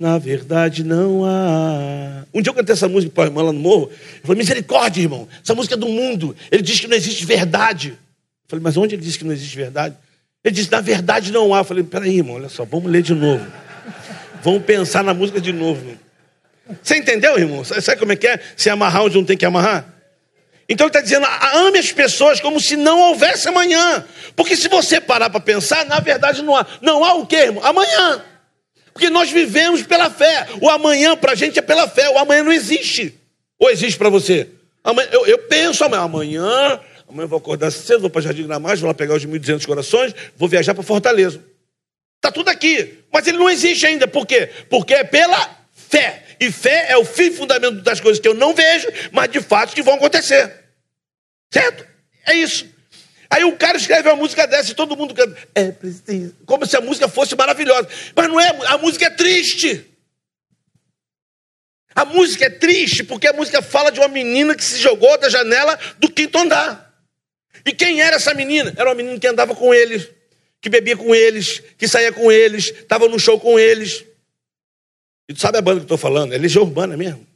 na 0.00 0.18
verdade 0.18 0.82
não 0.82 1.24
há. 1.24 2.24
Um 2.34 2.42
dia 2.42 2.50
eu 2.50 2.54
cantei 2.54 2.72
essa 2.72 2.88
música 2.88 3.12
para 3.12 3.24
a 3.24 3.26
irmã 3.26 3.42
lá 3.42 3.52
no 3.52 3.60
morro. 3.60 3.90
Eu 3.90 4.22
falei, 4.22 4.38
misericórdia, 4.38 5.02
irmão, 5.02 5.28
essa 5.44 5.54
música 5.54 5.74
é 5.74 5.78
do 5.78 5.88
mundo. 5.88 6.34
Ele 6.50 6.62
diz 6.62 6.80
que 6.80 6.88
não 6.88 6.96
existe 6.96 7.24
verdade. 7.24 7.90
Eu 7.90 8.48
falei, 8.48 8.62
mas 8.62 8.76
onde 8.76 8.94
ele 8.94 9.02
diz 9.02 9.16
que 9.16 9.24
não 9.24 9.32
existe 9.32 9.56
verdade? 9.56 9.94
Ele 10.42 10.54
diz, 10.54 10.68
na 10.68 10.80
verdade 10.80 11.30
não 11.30 11.54
há. 11.54 11.58
Eu 11.58 11.64
falei, 11.64 11.84
peraí, 11.84 12.18
irmão, 12.18 12.34
olha 12.34 12.48
só, 12.48 12.64
vamos 12.64 12.90
ler 12.90 13.02
de 13.02 13.14
novo. 13.14 13.46
Vamos 14.42 14.64
pensar 14.64 15.04
na 15.04 15.14
música 15.14 15.40
de 15.40 15.52
novo. 15.52 16.05
Você 16.82 16.96
entendeu, 16.96 17.38
irmão? 17.38 17.64
Sabe 17.64 17.98
como 17.98 18.12
é 18.12 18.16
que 18.16 18.26
é? 18.26 18.40
Se 18.56 18.68
amarrar 18.68 19.04
onde 19.04 19.16
não 19.16 19.24
tem 19.24 19.36
que 19.36 19.46
amarrar? 19.46 19.94
Então 20.68 20.86
ele 20.86 20.90
está 20.90 21.00
dizendo: 21.00 21.26
ame 21.54 21.78
as 21.78 21.92
pessoas 21.92 22.40
como 22.40 22.60
se 22.60 22.76
não 22.76 22.98
houvesse 22.98 23.48
amanhã. 23.48 24.04
Porque 24.34 24.56
se 24.56 24.68
você 24.68 25.00
parar 25.00 25.30
para 25.30 25.40
pensar, 25.40 25.84
na 25.86 26.00
verdade 26.00 26.42
não 26.42 26.56
há. 26.56 26.66
Não 26.82 27.04
há 27.04 27.14
o 27.14 27.26
quê, 27.26 27.36
irmão? 27.36 27.64
Amanhã. 27.64 28.22
Porque 28.92 29.10
nós 29.10 29.30
vivemos 29.30 29.82
pela 29.82 30.10
fé. 30.10 30.46
O 30.60 30.68
amanhã 30.68 31.16
para 31.16 31.32
a 31.32 31.34
gente 31.34 31.58
é 31.58 31.62
pela 31.62 31.86
fé. 31.86 32.08
O 32.10 32.18
amanhã 32.18 32.42
não 32.42 32.52
existe. 32.52 33.14
Ou 33.58 33.70
existe 33.70 33.96
para 33.96 34.08
você? 34.08 34.48
Amanhã, 34.82 35.08
eu, 35.12 35.26
eu, 35.26 35.38
penso 35.38 35.84
amanhã. 35.84 36.02
Amanhã, 36.02 36.80
eu 37.18 37.28
vou 37.28 37.38
acordar 37.38 37.70
cedo, 37.70 38.00
vou 38.00 38.10
para 38.10 38.22
Jardim 38.22 38.46
Gramados, 38.46 38.80
vou 38.80 38.88
lá 38.88 38.94
pegar 38.94 39.14
os 39.14 39.24
1.200 39.24 39.66
corações, 39.66 40.14
vou 40.36 40.48
viajar 40.48 40.74
para 40.74 40.82
Fortaleza. 40.82 41.44
Está 42.16 42.32
tudo 42.32 42.48
aqui. 42.48 42.98
Mas 43.12 43.26
ele 43.26 43.38
não 43.38 43.48
existe 43.48 43.86
ainda. 43.86 44.08
Por 44.08 44.26
quê? 44.26 44.48
Porque 44.68 44.94
é 44.94 45.04
pela 45.04 45.56
fé. 45.88 46.24
E 46.38 46.52
fé 46.52 46.86
é 46.90 46.96
o 46.96 47.04
fim 47.04 47.32
fundamento 47.32 47.82
das 47.82 48.00
coisas 48.00 48.20
que 48.20 48.28
eu 48.28 48.34
não 48.34 48.54
vejo, 48.54 48.88
mas 49.12 49.30
de 49.30 49.40
fato 49.40 49.74
que 49.74 49.82
vão 49.82 49.94
acontecer. 49.94 50.52
Certo? 51.50 51.86
É 52.26 52.34
isso. 52.34 52.66
Aí 53.28 53.44
o 53.44 53.56
cara 53.56 53.76
escreve 53.76 54.08
uma 54.08 54.16
música 54.16 54.46
dessa 54.46 54.70
e 54.70 54.74
todo 54.74 54.96
mundo 54.96 55.14
canta. 55.14 55.36
É 55.54 55.70
preciso. 55.72 56.34
Como 56.46 56.64
se 56.66 56.76
a 56.76 56.80
música 56.80 57.08
fosse 57.08 57.34
maravilhosa. 57.34 57.88
Mas 58.14 58.28
não 58.28 58.40
é, 58.40 58.48
a 58.66 58.78
música 58.78 59.06
é 59.06 59.10
triste. 59.10 59.84
A 61.94 62.04
música 62.04 62.46
é 62.46 62.50
triste 62.50 63.02
porque 63.02 63.26
a 63.26 63.32
música 63.32 63.62
fala 63.62 63.90
de 63.90 63.98
uma 63.98 64.08
menina 64.08 64.54
que 64.54 64.62
se 64.62 64.78
jogou 64.78 65.18
da 65.18 65.28
janela 65.28 65.78
do 65.98 66.10
quinto 66.10 66.38
andar. 66.38 66.86
E 67.64 67.72
quem 67.72 68.00
era 68.00 68.16
essa 68.16 68.32
menina? 68.32 68.72
Era 68.76 68.90
uma 68.90 68.94
menina 68.94 69.18
que 69.18 69.26
andava 69.26 69.54
com 69.56 69.74
eles, 69.74 70.08
que 70.60 70.68
bebia 70.68 70.96
com 70.96 71.14
eles, 71.14 71.60
que 71.76 71.88
saía 71.88 72.12
com 72.12 72.30
eles, 72.30 72.66
estava 72.66 73.08
no 73.08 73.18
show 73.18 73.40
com 73.40 73.58
eles. 73.58 74.04
E 75.28 75.34
tu 75.34 75.40
sabe 75.40 75.58
a 75.58 75.62
banda 75.62 75.76
que 75.76 75.82
eu 75.82 75.94
estou 75.94 75.98
falando? 75.98 76.32
É 76.32 76.38
Legião 76.38 76.64
Urbana 76.64 76.96
mesmo. 76.96 77.26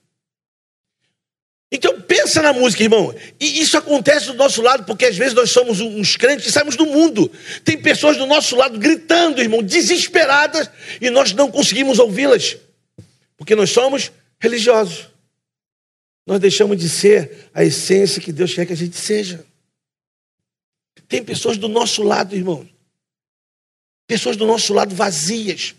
Então 1.72 2.00
pensa 2.00 2.42
na 2.42 2.52
música, 2.52 2.82
irmão. 2.82 3.14
E 3.38 3.60
isso 3.60 3.78
acontece 3.78 4.26
do 4.26 4.34
nosso 4.34 4.60
lado, 4.60 4.84
porque 4.84 5.06
às 5.06 5.16
vezes 5.16 5.34
nós 5.34 5.50
somos 5.50 5.80
uns 5.80 6.16
crentes 6.16 6.44
que 6.44 6.52
saímos 6.52 6.74
do 6.74 6.86
mundo. 6.86 7.30
Tem 7.64 7.80
pessoas 7.80 8.16
do 8.16 8.26
nosso 8.26 8.56
lado 8.56 8.78
gritando, 8.78 9.40
irmão, 9.40 9.62
desesperadas, 9.62 10.68
e 11.00 11.10
nós 11.10 11.32
não 11.32 11.50
conseguimos 11.50 12.00
ouvi-las. 12.00 12.56
Porque 13.36 13.54
nós 13.54 13.70
somos 13.70 14.10
religiosos. 14.40 15.08
Nós 16.26 16.40
deixamos 16.40 16.76
de 16.76 16.88
ser 16.88 17.50
a 17.54 17.64
essência 17.64 18.20
que 18.20 18.32
Deus 18.32 18.52
quer 18.52 18.66
que 18.66 18.72
a 18.72 18.76
gente 18.76 18.96
seja. 18.96 19.44
Tem 21.08 21.22
pessoas 21.22 21.56
do 21.56 21.68
nosso 21.68 22.02
lado, 22.02 22.34
irmão. 22.34 22.68
Pessoas 24.06 24.36
do 24.36 24.46
nosso 24.46 24.74
lado 24.74 24.94
vazias, 24.94 25.74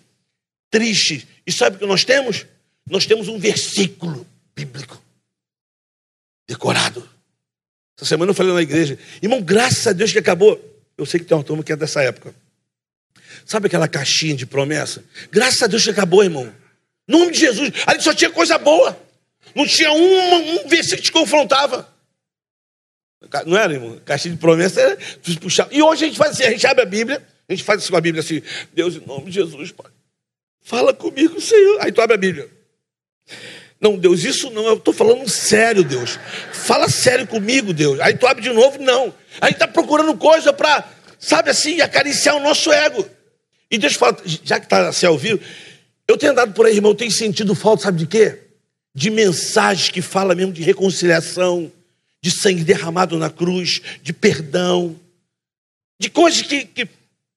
tristes. 0.69 1.25
E 1.45 1.51
sabe 1.51 1.75
o 1.75 1.79
que 1.79 1.85
nós 1.85 2.03
temos? 2.03 2.45
Nós 2.89 3.05
temos 3.05 3.27
um 3.27 3.39
versículo 3.39 4.25
bíblico 4.55 5.01
decorado. 6.47 7.07
Essa 7.97 8.05
semana 8.05 8.31
eu 8.31 8.35
falei 8.35 8.53
na 8.53 8.61
igreja, 8.61 8.97
irmão, 9.21 9.41
graças 9.41 9.87
a 9.87 9.93
Deus 9.93 10.11
que 10.11 10.19
acabou. 10.19 10.59
Eu 10.97 11.05
sei 11.05 11.19
que 11.19 11.25
tem 11.25 11.37
uma 11.37 11.43
turma 11.43 11.63
que 11.63 11.71
é 11.71 11.75
dessa 11.75 12.01
época. 12.01 12.33
Sabe 13.45 13.67
aquela 13.67 13.87
caixinha 13.87 14.35
de 14.35 14.45
promessa? 14.45 15.03
Graças 15.31 15.61
a 15.63 15.67
Deus 15.67 15.83
que 15.83 15.89
acabou, 15.89 16.23
irmão. 16.23 16.53
Em 17.07 17.11
nome 17.11 17.31
de 17.31 17.39
Jesus. 17.39 17.71
Ali 17.85 18.01
só 18.01 18.13
tinha 18.13 18.29
coisa 18.29 18.57
boa. 18.57 18.99
Não 19.55 19.65
tinha 19.65 19.91
uma, 19.91 20.37
um 20.37 20.67
versículo 20.67 20.97
que 20.97 21.03
te 21.03 21.11
confrontava. 21.11 21.91
Não 23.45 23.57
era, 23.57 23.73
irmão? 23.73 23.99
Caixinha 24.03 24.33
de 24.33 24.39
promessa 24.39 24.81
era 24.81 24.97
puxar. 25.39 25.67
E 25.71 25.81
hoje 25.81 26.05
a 26.05 26.07
gente 26.07 26.17
faz 26.17 26.31
assim: 26.31 26.43
a 26.43 26.51
gente 26.51 26.65
abre 26.65 26.83
a 26.83 26.85
Bíblia, 26.85 27.25
a 27.47 27.53
gente 27.53 27.63
faz 27.63 27.81
isso 27.81 27.91
com 27.91 27.97
a 27.97 28.01
Bíblia 28.01 28.21
assim: 28.21 28.41
Deus, 28.73 28.95
em 28.95 29.05
nome 29.05 29.25
de 29.25 29.33
Jesus, 29.33 29.71
Pai. 29.71 29.91
Fala 30.61 30.93
comigo, 30.93 31.39
Senhor. 31.41 31.79
Aí 31.81 31.91
tu 31.91 32.01
abre 32.01 32.15
a 32.15 32.17
Bíblia. 32.17 32.49
Não, 33.79 33.97
Deus, 33.97 34.23
isso 34.23 34.51
não, 34.51 34.65
eu 34.67 34.75
estou 34.75 34.93
falando 34.93 35.27
sério, 35.27 35.83
Deus. 35.83 36.19
Fala 36.53 36.87
sério 36.87 37.25
comigo, 37.25 37.73
Deus. 37.73 37.99
Aí 37.99 38.15
tu 38.15 38.27
abre 38.27 38.43
de 38.43 38.53
novo, 38.53 38.77
não. 38.79 39.11
Aí 39.41 39.51
está 39.51 39.67
procurando 39.67 40.15
coisa 40.15 40.53
para, 40.53 40.87
sabe 41.17 41.49
assim, 41.49 41.81
acariciar 41.81 42.35
o 42.35 42.39
nosso 42.39 42.71
ego. 42.71 43.03
E 43.71 43.79
Deus 43.79 43.95
fala, 43.95 44.17
já 44.23 44.59
que 44.59 44.67
está 44.67 44.89
assim 44.89 45.07
ao 45.07 45.17
vivo, 45.17 45.39
eu 46.07 46.15
tenho 46.15 46.33
andado 46.33 46.53
por 46.53 46.67
aí, 46.67 46.75
irmão, 46.75 46.91
eu 46.91 46.95
tenho 46.95 47.11
sentido 47.11 47.55
falta, 47.55 47.83
sabe 47.83 47.99
de 47.99 48.05
quê? 48.05 48.37
De 48.93 49.09
mensagens 49.09 49.89
que 49.89 50.01
falam 50.01 50.35
mesmo 50.35 50.53
de 50.53 50.61
reconciliação, 50.61 51.71
de 52.21 52.29
sangue 52.29 52.63
derramado 52.63 53.17
na 53.17 53.31
cruz, 53.31 53.81
de 54.03 54.13
perdão, 54.13 54.95
de 55.99 56.09
coisas 56.09 56.43
que, 56.43 56.65
que 56.65 56.87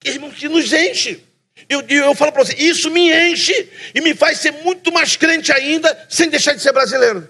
irmão, 0.05 0.31
que 0.31 0.49
nos 0.49 0.73
enche. 0.73 1.21
Eu, 1.69 1.81
eu 1.83 2.15
falo 2.15 2.33
para 2.33 2.45
você, 2.45 2.55
isso 2.55 2.91
me 2.91 3.13
enche 3.13 3.71
e 3.95 4.01
me 4.01 4.15
faz 4.15 4.39
ser 4.39 4.51
muito 4.51 4.93
mais 4.93 5.17
crente 5.17 5.53
ainda, 5.53 6.07
sem 6.09 6.29
deixar 6.29 6.55
de 6.55 6.63
ser 6.63 6.73
brasileiro. 6.73 7.29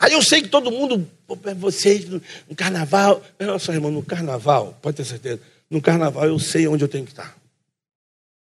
Aí 0.00 0.12
eu 0.12 0.22
sei 0.22 0.42
que 0.42 0.48
todo 0.48 0.70
mundo, 0.70 1.08
vocês 1.56 2.06
no, 2.08 2.20
carnaval, 2.56 3.22
nossa 3.38 3.72
irmão, 3.72 3.90
no 3.90 4.02
carnaval, 4.02 4.78
pode 4.82 4.96
ter 4.96 5.04
certeza, 5.04 5.40
no 5.70 5.80
carnaval 5.80 6.26
eu 6.26 6.38
sei 6.38 6.66
onde 6.66 6.82
eu 6.84 6.88
tenho 6.88 7.04
que 7.04 7.12
estar. 7.12 7.36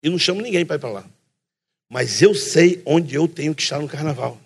E 0.02 0.10
não 0.10 0.20
chamo 0.20 0.42
ninguém 0.42 0.66
para 0.66 0.76
ir 0.76 0.80
para 0.80 0.90
lá. 0.90 1.06
Mas 1.90 2.22
eu 2.22 2.34
sei 2.34 2.82
onde 2.86 3.16
eu 3.16 3.28
tenho 3.28 3.54
que 3.54 3.62
estar 3.62 3.80
no 3.80 3.88
carnaval. 3.88 4.40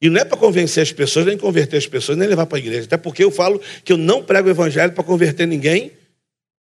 E 0.00 0.10
não 0.10 0.20
é 0.20 0.24
para 0.24 0.36
convencer 0.36 0.82
as 0.82 0.90
pessoas, 0.90 1.26
nem 1.26 1.38
converter 1.38 1.76
as 1.76 1.86
pessoas, 1.86 2.18
nem 2.18 2.26
levar 2.26 2.46
para 2.46 2.58
a 2.58 2.60
igreja. 2.60 2.84
Até 2.84 2.96
porque 2.96 3.22
eu 3.22 3.30
falo 3.30 3.60
que 3.84 3.92
eu 3.92 3.96
não 3.96 4.24
prego 4.24 4.48
o 4.48 4.50
evangelho 4.50 4.92
para 4.92 5.04
converter 5.04 5.46
ninguém, 5.46 5.92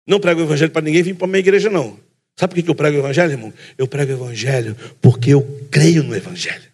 não 0.07 0.21
prego 0.21 0.41
o 0.41 0.45
evangelho 0.45 0.71
para 0.71 0.83
ninguém 0.83 1.03
vir 1.03 1.15
para 1.15 1.27
a 1.27 1.29
minha 1.29 1.41
igreja, 1.41 1.71
não. 1.71 1.99
Sabe 2.37 2.55
por 2.55 2.63
que 2.63 2.71
eu 2.71 2.75
prego 2.75 2.97
o 2.97 3.01
evangelho, 3.01 3.33
irmão? 3.33 3.55
Eu 3.79 3.87
prego 3.87 4.13
o 4.13 4.15
evangelho 4.15 4.77
porque 5.01 5.31
eu 5.31 5.43
creio 5.71 6.03
no 6.03 6.15
evangelho. 6.15 6.73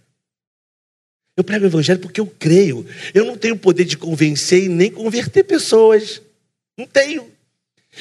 Eu 1.37 1.45
prego 1.45 1.65
o 1.65 1.69
evangelho 1.69 2.01
porque 2.01 2.21
eu 2.21 2.27
creio. 2.27 2.87
Eu 3.15 3.25
não 3.25 3.37
tenho 3.37 3.57
poder 3.57 3.85
de 3.85 3.97
convencer 3.97 4.65
e 4.65 4.69
nem 4.69 4.91
converter 4.91 5.45
pessoas. 5.45 6.21
Não 6.77 6.87
tenho. 6.87 7.31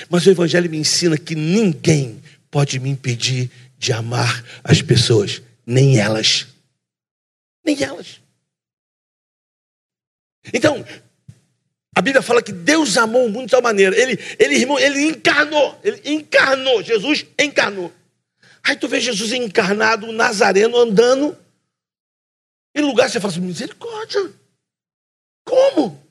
Mas 0.09 0.25
o 0.25 0.31
evangelho 0.31 0.69
me 0.69 0.77
ensina 0.77 1.17
que 1.17 1.35
ninguém 1.35 2.21
pode 2.49 2.79
me 2.79 2.89
impedir 2.89 3.49
de 3.77 3.93
amar 3.93 4.43
as 4.63 4.81
pessoas, 4.81 5.41
nem 5.65 5.99
elas. 5.99 6.47
Nem 7.65 7.81
elas. 7.81 8.21
Então, 10.53 10.85
a 11.99 12.01
Bíblia 12.01 12.21
fala 12.21 12.41
que 12.41 12.53
Deus 12.53 12.97
amou 12.97 13.25
o 13.25 13.29
mundo 13.29 13.47
de 13.47 13.51
tal 13.51 13.61
maneira. 13.61 13.93
Ele, 13.93 14.17
ele, 14.39 14.55
irmão, 14.55 14.79
ele 14.79 15.01
encarnou. 15.01 15.77
Ele 15.83 16.01
encarnou. 16.05 16.81
Jesus 16.81 17.25
encarnou. 17.37 17.91
Aí 18.63 18.77
tu 18.77 18.87
vê 18.87 19.01
Jesus 19.01 19.33
encarnado, 19.33 20.07
o 20.07 20.13
Nazareno, 20.13 20.77
andando. 20.77 21.37
Em 22.73 22.81
lugar 22.83 23.09
você 23.09 23.19
fala 23.19 23.33
assim, 23.33 23.41
misericórdia. 23.41 24.31
Como? 25.43 26.01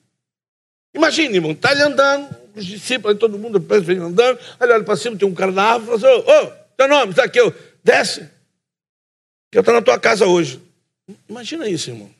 Imagina, 0.95 1.37
irmão, 1.37 1.53
está 1.53 1.73
ele 1.73 1.81
andando, 1.81 2.37
os 2.55 2.67
discípulos, 2.67 3.19
todo 3.19 3.39
mundo 3.39 3.59
vem 3.81 3.97
andando, 3.97 4.39
aí 4.61 4.71
olha 4.71 4.85
para 4.85 4.97
cima, 4.97 5.17
tem 5.17 5.27
um 5.27 5.35
cara 5.35 5.53
na 5.53 5.63
árvore, 5.63 5.99
fala 5.99 6.19
assim, 6.19 6.23
ô, 6.23 6.45
ô, 6.45 6.53
teu 6.77 6.89
nome, 6.89 7.15
Zaqueu, 7.15 7.55
desce, 7.83 8.29
que 9.51 9.57
eu 9.57 9.61
estou 9.61 9.73
na 9.73 9.81
tua 9.81 9.99
casa 9.99 10.27
hoje. 10.27 10.61
Imagina 11.27 11.67
isso, 11.67 11.89
irmão. 11.89 12.11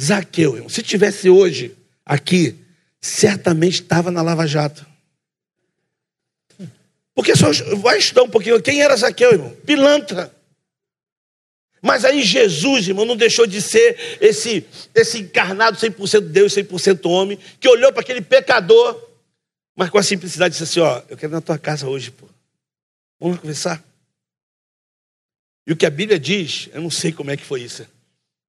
Zaqueu, 0.00 0.54
irmão, 0.54 0.68
se 0.68 0.84
tivesse 0.84 1.28
hoje 1.28 1.77
aqui, 2.08 2.56
certamente 2.98 3.82
estava 3.82 4.10
na 4.10 4.22
Lava 4.22 4.46
Jato. 4.46 4.84
Porque 7.14 7.36
só 7.36 7.50
vai 7.76 7.98
estudar 7.98 8.22
um 8.22 8.30
pouquinho. 8.30 8.62
Quem 8.62 8.80
era 8.80 8.96
Zaqueu, 8.96 9.32
irmão? 9.32 9.54
Pilantra. 9.66 10.34
Mas 11.82 12.04
aí 12.04 12.22
Jesus, 12.22 12.88
irmão, 12.88 13.04
não 13.04 13.16
deixou 13.16 13.46
de 13.46 13.60
ser 13.60 14.18
esse, 14.20 14.64
esse 14.94 15.18
encarnado 15.18 15.76
100% 15.76 16.20
Deus, 16.20 16.54
100% 16.54 17.08
homem, 17.08 17.38
que 17.60 17.68
olhou 17.68 17.92
para 17.92 18.00
aquele 18.00 18.20
pecador, 18.20 19.00
mas 19.76 19.90
com 19.90 19.98
a 19.98 20.02
simplicidade 20.02 20.52
disse 20.52 20.64
assim: 20.64 20.80
Ó, 20.80 21.02
eu 21.08 21.16
quero 21.16 21.32
ir 21.32 21.34
na 21.34 21.40
tua 21.40 21.58
casa 21.58 21.88
hoje, 21.88 22.10
pô. 22.10 22.26
Vamos 23.20 23.36
lá 23.36 23.40
conversar. 23.42 23.84
E 25.66 25.72
o 25.72 25.76
que 25.76 25.86
a 25.86 25.90
Bíblia 25.90 26.18
diz, 26.18 26.68
eu 26.72 26.80
não 26.80 26.90
sei 26.90 27.12
como 27.12 27.30
é 27.30 27.36
que 27.36 27.44
foi 27.44 27.62
isso, 27.62 27.86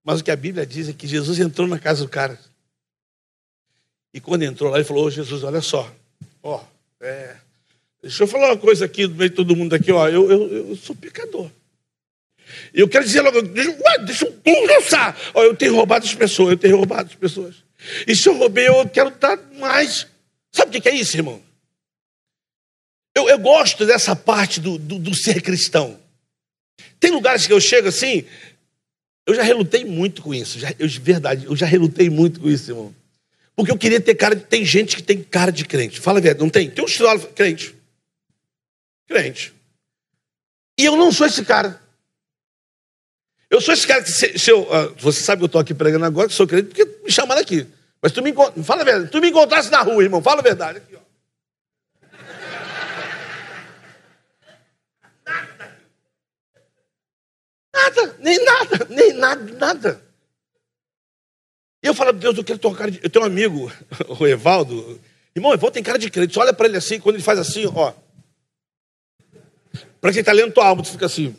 mas 0.03 0.21
o 0.21 0.23
que 0.23 0.31
a 0.31 0.35
Bíblia 0.35 0.65
diz 0.65 0.87
é 0.89 0.93
que 0.93 1.05
Jesus 1.05 1.39
entrou 1.39 1.67
na 1.67 1.77
casa 1.77 2.03
do 2.03 2.09
cara. 2.09 2.39
E 4.13 4.19
quando 4.19 4.43
entrou 4.43 4.71
lá, 4.71 4.77
ele 4.77 4.85
falou: 4.85 5.05
oh, 5.05 5.11
Jesus, 5.11 5.43
olha 5.43 5.61
só, 5.61 5.91
ó, 6.41 6.63
é, 6.99 7.35
deixa 8.01 8.23
eu 8.23 8.27
falar 8.27 8.47
uma 8.47 8.57
coisa 8.57 8.85
aqui 8.85 9.05
do 9.05 9.15
meio 9.15 9.29
de 9.29 9.35
todo 9.35 9.55
mundo 9.55 9.73
aqui, 9.73 9.91
ó, 9.91 10.07
eu, 10.07 10.29
eu, 10.29 10.69
eu 10.69 10.75
sou 10.75 10.95
pecador. 10.95 11.49
Eu 12.73 12.87
quero 12.87 13.05
dizer 13.05 13.21
logo, 13.21 13.41
deixa, 13.41 13.71
deixa 14.05 14.25
eu 14.25 14.33
conversar. 14.43 15.17
Ó, 15.33 15.43
eu 15.43 15.55
tenho 15.55 15.75
roubado 15.75 16.05
as 16.05 16.15
pessoas, 16.15 16.51
eu 16.51 16.57
tenho 16.57 16.77
roubado 16.77 17.09
as 17.09 17.15
pessoas. 17.15 17.55
E 18.07 18.15
se 18.15 18.27
eu 18.27 18.37
roubei, 18.37 18.67
eu 18.67 18.87
quero 18.89 19.11
dar 19.11 19.37
mais. 19.59 20.07
Sabe 20.51 20.75
o 20.75 20.81
que 20.81 20.89
é 20.89 20.95
isso, 20.95 21.15
irmão? 21.15 21.41
Eu, 23.15 23.29
eu 23.29 23.39
gosto 23.39 23.85
dessa 23.85 24.15
parte 24.15 24.59
do, 24.59 24.77
do, 24.77 24.97
do 24.97 25.15
ser 25.15 25.41
cristão. 25.41 25.99
Tem 26.99 27.11
lugares 27.11 27.45
que 27.45 27.53
eu 27.53 27.61
chego 27.61 27.87
assim, 27.87 28.25
eu 29.25 29.33
já 29.35 29.43
relutei 29.43 29.85
muito 29.85 30.21
com 30.21 30.33
isso. 30.33 30.59
Já, 30.59 30.73
eu, 30.77 30.87
de 30.87 30.99
verdade, 30.99 31.45
eu 31.45 31.55
já 31.55 31.65
relutei 31.65 32.09
muito 32.09 32.39
com 32.39 32.49
isso, 32.49 32.71
irmão. 32.71 32.95
Porque 33.59 33.73
eu 33.73 33.77
queria 33.77 33.99
ter 33.99 34.15
cara 34.15 34.37
de. 34.37 34.45
Tem 34.45 34.63
gente 34.63 34.95
que 34.95 35.03
tem 35.03 35.21
cara 35.21 35.51
de 35.51 35.65
crente. 35.65 35.99
Fala 35.99 36.19
a 36.19 36.21
verdade, 36.21 36.41
não 36.41 36.49
tem? 36.49 36.69
Tem 36.69 36.81
um 36.81 36.87
estudado 36.87 37.27
crente. 37.35 37.75
Crente. 39.05 39.53
E 40.79 40.85
eu 40.85 40.95
não 40.95 41.11
sou 41.11 41.27
esse 41.27 41.43
cara. 41.43 41.77
Eu 43.49 43.59
sou 43.59 43.73
esse 43.73 43.85
cara 43.85 44.01
que. 44.01 44.11
Se, 44.11 44.39
se 44.39 44.49
eu, 44.49 44.61
uh, 44.61 44.95
você 44.97 45.21
sabe 45.21 45.41
que 45.41 45.43
eu 45.43 45.47
estou 45.47 45.59
aqui 45.59 45.73
pregando 45.73 46.05
agora, 46.05 46.29
que 46.29 46.33
sou 46.33 46.47
crente, 46.47 46.69
porque 46.69 46.85
me 47.03 47.11
chamaram 47.11 47.41
aqui. 47.41 47.67
Mas 48.01 48.13
tu 48.13 48.23
me 48.23 48.33
fala 48.63 48.81
a 48.81 48.85
verdade. 48.85 49.11
Tu 49.11 49.19
me 49.19 49.27
encontrasse 49.27 49.69
na 49.69 49.81
rua, 49.81 50.01
irmão. 50.01 50.23
Fala 50.23 50.39
a 50.39 50.43
verdade. 50.43 50.77
Aqui, 50.77 50.95
ó. 50.95 50.99
Nada, 57.75 58.15
nem 58.19 58.45
nada, 58.45 58.87
nem 58.89 59.13
nada, 59.15 59.53
nada. 59.57 60.08
E 61.81 61.87
eu 61.87 61.93
falo, 61.93 62.11
Deus, 62.11 62.37
eu 62.37 62.43
quero 62.43 62.59
tocar. 62.59 62.89
Eu 62.89 63.09
tenho 63.09 63.23
um 63.23 63.27
amigo, 63.27 63.71
o 64.19 64.27
Evaldo. 64.27 64.99
Irmão, 65.35 65.53
Evaldo 65.53 65.73
tem 65.73 65.83
cara 65.83 65.97
de 65.97 66.09
crente. 66.09 66.33
Você 66.33 66.39
olha 66.39 66.53
para 66.53 66.67
ele 66.67 66.77
assim, 66.77 66.99
quando 66.99 67.15
ele 67.15 67.23
faz 67.23 67.39
assim, 67.39 67.65
ó. 67.67 67.93
Para 70.01 70.11
quem 70.11 70.19
está 70.19 70.31
lendo 70.31 70.53
tua 70.53 70.67
alma, 70.67 70.83
tu 70.83 70.91
fica 70.91 71.05
assim. 71.05 71.35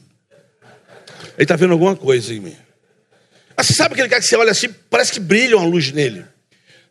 Ele 1.35 1.45
está 1.45 1.57
vendo 1.57 1.73
alguma 1.73 1.97
coisa 1.97 2.35
em 2.35 2.41
mim. 2.41 2.57
Mas 3.57 3.67
você 3.67 3.75
sabe 3.75 3.95
aquele 3.95 4.09
cara 4.09 4.21
que 4.21 4.27
você 4.27 4.37
olha 4.37 4.51
assim, 4.51 4.73
parece 4.89 5.13
que 5.13 5.21
brilha 5.21 5.57
uma 5.57 5.67
luz 5.67 5.93
nele. 5.93 6.25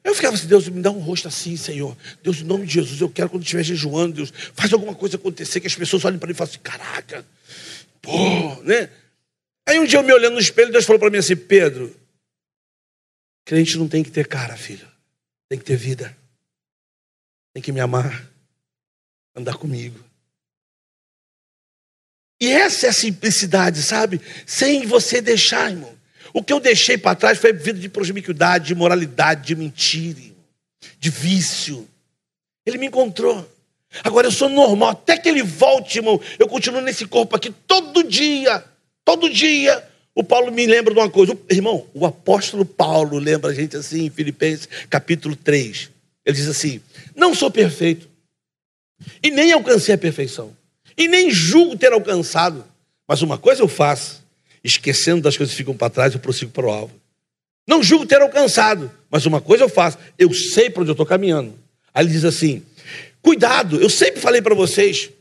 Eu 0.04 0.16
ficava 0.16 0.36
assim, 0.36 0.48
Deus, 0.48 0.68
me 0.70 0.82
dá 0.82 0.92
um 0.92 1.00
rosto 1.00 1.28
assim, 1.28 1.58
Senhor. 1.58 1.96
Deus, 2.24 2.42
em 2.42 2.44
nome 2.44 2.66
de 2.66 2.74
Jesus, 2.74 3.02
eu 3.02 3.10
quero 3.10 3.30
quando 3.30 3.44
estiver 3.44 3.64
jejuando, 3.64 4.16
Deus, 4.16 4.34
faz 4.54 4.72
alguma 4.72 4.96
coisa 4.96 5.18
acontecer, 5.18 5.60
que 5.60 5.68
as 5.68 5.76
pessoas 5.76 6.06
olhem 6.06 6.18
para 6.18 6.28
mim 6.28 6.34
e 6.34 6.36
falem 6.36 6.52
assim, 6.52 6.62
caraca, 6.64 7.26
pô, 8.02 8.62
né? 8.64 8.90
Aí 9.68 9.78
um 9.80 9.86
dia 9.86 10.00
eu 10.00 10.04
me 10.04 10.14
olhando 10.14 10.34
no 10.34 10.40
espelho, 10.40 10.72
Deus 10.72 10.86
falou 10.86 11.00
para 11.00 11.10
mim 11.10 11.18
assim, 11.18 11.36
Pedro, 11.36 11.96
crente 13.50 13.80
não 13.80 13.88
tem 13.88 14.04
que 14.04 14.12
ter 14.12 14.28
cara, 14.28 14.56
filho. 14.56 14.88
Tem 15.50 15.58
que 15.58 15.66
ter 15.66 15.76
vida. 15.76 16.16
Tem 17.52 17.64
que 17.64 17.72
me 17.72 17.80
amar, 17.80 18.30
andar 19.36 19.56
comigo. 19.58 20.00
E 22.40 22.48
essa 22.48 22.86
é 22.86 22.90
a 22.90 22.94
simplicidade, 22.94 23.82
sabe? 23.82 24.22
Sem 24.46 24.86
você 24.86 25.20
deixar, 25.20 25.72
irmão. 25.72 25.98
O 26.32 26.44
que 26.44 26.54
eu 26.54 26.60
deixei 26.60 26.96
para 26.96 27.16
trás 27.16 27.40
foi 27.40 27.52
vida 27.52 27.80
de 27.80 27.90
promiscuidade, 27.90 28.68
de 28.68 28.76
moralidade, 28.76 29.48
de 29.48 29.56
mentira, 29.56 30.22
de 31.00 31.10
vício. 31.10 31.90
Ele 32.68 32.78
me 32.78 32.86
encontrou. 32.86 33.52
Agora 34.04 34.28
eu 34.28 34.32
sou 34.32 34.48
normal, 34.48 34.92
até 34.92 35.18
que 35.18 35.28
ele 35.28 35.42
volte, 35.42 35.98
irmão. 35.98 36.22
Eu 36.38 36.48
continuo 36.48 36.82
nesse 36.82 37.08
corpo 37.08 37.36
aqui 37.36 37.50
todo 37.50 38.04
dia. 38.04 38.64
Todo 39.04 39.28
dia. 39.28 39.89
O 40.20 40.24
Paulo 40.24 40.52
me 40.52 40.68
lembra 40.68 40.94
de 40.94 41.00
uma 41.00 41.10
coisa. 41.10 41.32
O, 41.32 41.40
irmão, 41.50 41.88
o 41.94 42.06
apóstolo 42.06 42.66
Paulo 42.66 43.18
lembra 43.18 43.52
a 43.52 43.54
gente 43.54 43.78
assim 43.78 44.04
em 44.04 44.10
Filipenses 44.10 44.68
capítulo 44.90 45.34
3. 45.34 45.90
Ele 46.26 46.36
diz 46.36 46.50
assim: 46.50 46.82
Não 47.16 47.34
sou 47.34 47.50
perfeito, 47.50 48.06
e 49.24 49.32
nem 49.32 49.54
alcancei 49.54 49.96
a 49.96 49.98
perfeição 49.98 50.54
e 50.98 51.08
nem 51.08 51.32
julgo 51.32 51.78
ter 51.78 51.94
alcançado. 51.94 52.66
Mas 53.08 53.22
uma 53.22 53.38
coisa 53.38 53.62
eu 53.62 53.70
faço, 53.70 54.22
esquecendo 54.62 55.22
das 55.22 55.38
coisas 55.38 55.54
que 55.54 55.58
ficam 55.60 55.74
para 55.74 55.90
trás, 55.90 56.14
eu 56.14 56.20
prossigo 56.20 56.52
para 56.52 56.66
o 56.66 56.70
alvo. 56.70 56.94
Não 57.66 57.82
julgo 57.82 58.06
ter 58.06 58.22
alcançado, 58.22 58.92
mas 59.10 59.26
uma 59.26 59.40
coisa 59.40 59.64
eu 59.64 59.70
faço, 59.70 59.98
eu 60.18 60.34
sei 60.34 60.70
para 60.70 60.82
onde 60.82 60.90
eu 60.90 60.96
estou 60.96 61.06
caminhando. 61.06 61.58
Aí 61.94 62.04
ele 62.04 62.12
diz 62.12 62.26
assim: 62.26 62.62
cuidado, 63.22 63.82
eu 63.82 63.90
sempre 63.90 64.20
falei 64.20 64.42
para 64.42 64.54
vocês, 64.54 65.12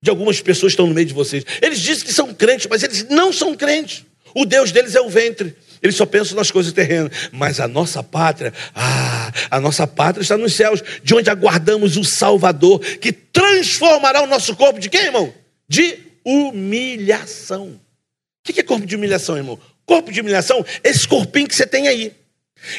de 0.00 0.10
algumas 0.10 0.40
pessoas 0.40 0.70
que 0.70 0.74
estão 0.74 0.86
no 0.86 0.94
meio 0.94 1.08
de 1.08 1.12
vocês. 1.12 1.44
Eles 1.60 1.80
dizem 1.80 2.04
que 2.04 2.12
são 2.12 2.32
crentes, 2.32 2.68
mas 2.70 2.84
eles 2.84 3.08
não 3.08 3.32
são 3.32 3.56
crentes. 3.56 4.04
O 4.34 4.44
Deus 4.44 4.72
deles 4.72 4.94
é 4.94 5.00
o 5.00 5.08
ventre. 5.08 5.56
Eles 5.80 5.96
só 5.96 6.06
pensam 6.06 6.36
nas 6.36 6.50
coisas 6.50 6.72
terrenas. 6.72 7.12
Mas 7.30 7.60
a 7.60 7.68
nossa 7.68 8.02
pátria, 8.02 8.52
ah, 8.74 9.32
a 9.50 9.60
nossa 9.60 9.86
pátria 9.86 10.22
está 10.22 10.36
nos 10.36 10.54
céus, 10.54 10.82
de 11.02 11.14
onde 11.14 11.30
aguardamos 11.30 11.96
o 11.96 12.04
Salvador, 12.04 12.80
que 12.80 13.12
transformará 13.12 14.22
o 14.22 14.26
nosso 14.26 14.56
corpo 14.56 14.80
de 14.80 14.88
quem, 14.88 15.02
irmão? 15.02 15.32
De 15.68 15.98
humilhação. 16.24 17.68
O 17.68 18.52
que 18.52 18.60
é 18.60 18.62
corpo 18.62 18.86
de 18.86 18.96
humilhação, 18.96 19.36
irmão? 19.36 19.58
Corpo 19.86 20.10
de 20.10 20.20
humilhação 20.20 20.64
esse 20.82 21.06
corpinho 21.06 21.46
que 21.46 21.54
você 21.54 21.66
tem 21.66 21.86
aí. 21.86 22.12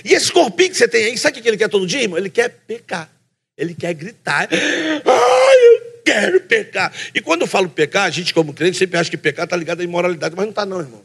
E 0.03 0.13
esse 0.13 0.31
corpinho 0.31 0.71
que 0.71 0.77
você 0.77 0.87
tem 0.87 1.05
aí, 1.05 1.17
sabe 1.17 1.39
o 1.39 1.41
que 1.43 1.47
ele 1.47 1.57
quer 1.57 1.69
todo 1.69 1.85
dia, 1.85 2.01
irmão? 2.01 2.17
Ele 2.17 2.29
quer 2.29 2.49
pecar. 2.49 3.09
Ele 3.57 3.73
quer 3.73 3.93
gritar. 3.93 4.49
Ai, 4.51 5.57
eu 5.67 6.01
quero 6.03 6.41
pecar. 6.41 6.91
E 7.13 7.21
quando 7.21 7.41
eu 7.41 7.47
falo 7.47 7.69
pecar, 7.69 8.03
a 8.03 8.09
gente, 8.09 8.33
como 8.33 8.53
crente, 8.53 8.77
sempre 8.77 8.97
acha 8.97 9.09
que 9.09 9.17
pecar 9.17 9.45
está 9.45 9.55
ligado 9.55 9.81
à 9.81 9.83
imoralidade, 9.83 10.35
mas 10.35 10.45
não 10.45 10.49
está, 10.49 10.65
não, 10.65 10.79
irmão. 10.79 11.03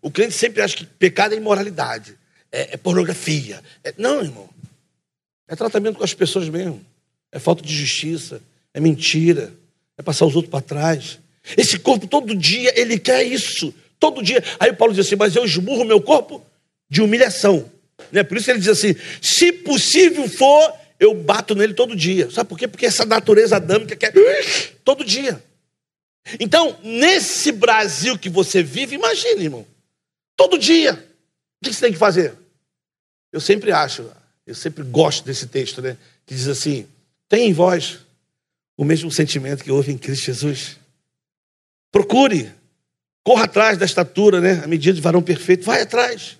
O 0.00 0.10
crente 0.10 0.34
sempre 0.34 0.62
acha 0.62 0.76
que 0.76 0.86
pecado 0.86 1.34
é 1.34 1.36
imoralidade, 1.36 2.16
é, 2.50 2.74
é 2.74 2.76
pornografia. 2.76 3.62
É, 3.82 3.92
não, 3.96 4.22
irmão. 4.22 4.48
É 5.46 5.56
tratamento 5.56 5.96
com 5.96 6.04
as 6.04 6.14
pessoas 6.14 6.48
mesmo. 6.48 6.84
É 7.32 7.38
falta 7.38 7.62
de 7.62 7.74
justiça, 7.74 8.40
é 8.72 8.80
mentira, 8.80 9.52
é 9.96 10.02
passar 10.02 10.26
os 10.26 10.36
outros 10.36 10.50
para 10.50 10.60
trás. 10.60 11.18
Esse 11.56 11.78
corpo 11.78 12.06
todo 12.06 12.34
dia, 12.34 12.78
ele 12.78 12.98
quer 12.98 13.22
isso. 13.22 13.74
Todo 13.98 14.22
dia. 14.22 14.42
Aí 14.60 14.72
Paulo 14.72 14.94
diz 14.94 15.06
assim: 15.06 15.16
Mas 15.16 15.34
eu 15.34 15.44
esmurro 15.44 15.84
meu 15.84 16.00
corpo 16.00 16.44
de 16.88 17.02
humilhação. 17.02 17.70
Né? 18.12 18.22
Por 18.22 18.36
isso 18.36 18.50
ele 18.50 18.60
diz 18.60 18.68
assim: 18.68 18.94
Se 19.20 19.52
possível 19.52 20.28
for, 20.28 20.72
eu 21.00 21.14
bato 21.14 21.54
nele 21.54 21.74
todo 21.74 21.96
dia. 21.96 22.30
Sabe 22.30 22.48
por 22.48 22.58
quê? 22.58 22.68
Porque 22.68 22.86
essa 22.86 23.04
natureza 23.04 23.56
adâmica 23.56 23.96
quer 23.96 24.12
todo 24.84 25.04
dia. 25.04 25.42
Então, 26.38 26.76
nesse 26.82 27.50
Brasil 27.52 28.18
que 28.18 28.28
você 28.28 28.62
vive, 28.62 28.96
imagine, 28.96 29.44
irmão. 29.44 29.66
Todo 30.38 30.56
dia. 30.56 30.94
O 31.60 31.64
que 31.64 31.74
você 31.74 31.80
tem 31.80 31.92
que 31.92 31.98
fazer? 31.98 32.32
Eu 33.32 33.40
sempre 33.40 33.72
acho, 33.72 34.08
eu 34.46 34.54
sempre 34.54 34.84
gosto 34.84 35.24
desse 35.24 35.48
texto, 35.48 35.82
né? 35.82 35.98
Que 36.24 36.32
diz 36.32 36.46
assim: 36.46 36.86
tem 37.28 37.50
em 37.50 37.52
vós 37.52 37.98
o 38.76 38.84
mesmo 38.84 39.10
sentimento 39.10 39.64
que 39.64 39.72
houve 39.72 39.90
em 39.90 39.98
Cristo 39.98 40.26
Jesus. 40.26 40.78
Procure, 41.90 42.52
corra 43.24 43.46
atrás 43.46 43.76
da 43.76 43.84
estatura, 43.84 44.40
né? 44.40 44.62
A 44.62 44.68
medida 44.68 44.94
de 44.94 45.00
varão 45.00 45.20
perfeito, 45.20 45.64
vai 45.64 45.82
atrás. 45.82 46.38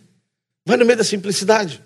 Vai 0.65 0.77
no 0.77 0.87
meio 0.87 0.97
da 0.97 1.05
simplicidade. 1.05 1.83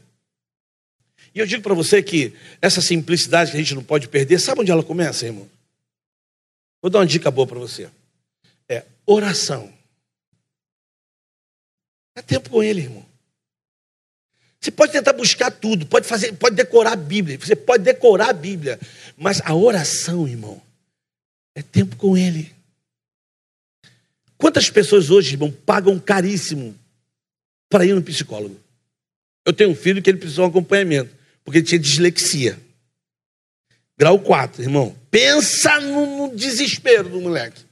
E 1.35 1.38
eu 1.38 1.46
digo 1.46 1.62
para 1.62 1.72
você 1.72 2.03
que 2.03 2.35
essa 2.61 2.83
simplicidade 2.83 3.53
que 3.53 3.57
a 3.57 3.61
gente 3.61 3.75
não 3.75 3.83
pode 3.83 4.07
perder, 4.07 4.38
sabe 4.38 4.61
onde 4.61 4.70
ela 4.70 4.83
começa, 4.83 5.25
irmão? 5.25 5.48
Vou 6.83 6.90
dar 6.90 6.98
uma 6.98 7.07
dica 7.07 7.31
boa 7.31 7.46
para 7.46 7.59
você. 7.59 7.88
É 8.68 8.85
oração. 9.07 9.72
É 12.14 12.22
tempo 12.22 12.51
com 12.51 12.62
ele, 12.62 12.83
irmão. 12.83 13.05
Você 14.61 14.70
pode 14.70 14.92
tentar 14.92 15.12
buscar 15.12 15.51
tudo, 15.51 15.87
pode 15.87 16.07
fazer, 16.07 16.33
pode 16.35 16.55
decorar 16.55 16.92
a 16.92 16.96
Bíblia, 16.96 17.37
você 17.37 17.57
pode 17.57 17.83
decorar 17.83 18.31
a 18.31 18.33
Bíblia, 18.33 18.79
mas 19.16 19.40
a 19.44 19.55
oração, 19.55 20.29
irmão, 20.29 20.62
é 21.53 21.62
tempo 21.62 21.96
com 21.96 22.16
ele. 22.16 22.55
Quantas 24.39 24.70
pessoas 24.70 25.11
hoje, 25.11 25.34
irmão, 25.34 25.51
pagam 25.51 25.99
caríssimo 25.99 26.78
para 27.68 27.84
ir 27.84 27.95
no 27.95 28.03
psicólogo? 28.03 28.57
Eu 29.45 29.53
tenho 29.53 29.70
um 29.70 29.74
filho 29.74 30.01
que 30.01 30.11
ele 30.11 30.18
precisou 30.18 30.45
de 30.45 30.49
um 30.49 30.51
acompanhamento, 30.51 31.12
porque 31.45 31.59
ele 31.59 31.66
tinha 31.66 31.78
dislexia. 31.78 32.59
Grau 33.99 34.18
4, 34.18 34.62
irmão. 34.62 34.97
Pensa 35.11 35.80
no, 35.80 36.28
no 36.28 36.36
desespero 36.36 37.09
do 37.09 37.20
moleque. 37.20 37.62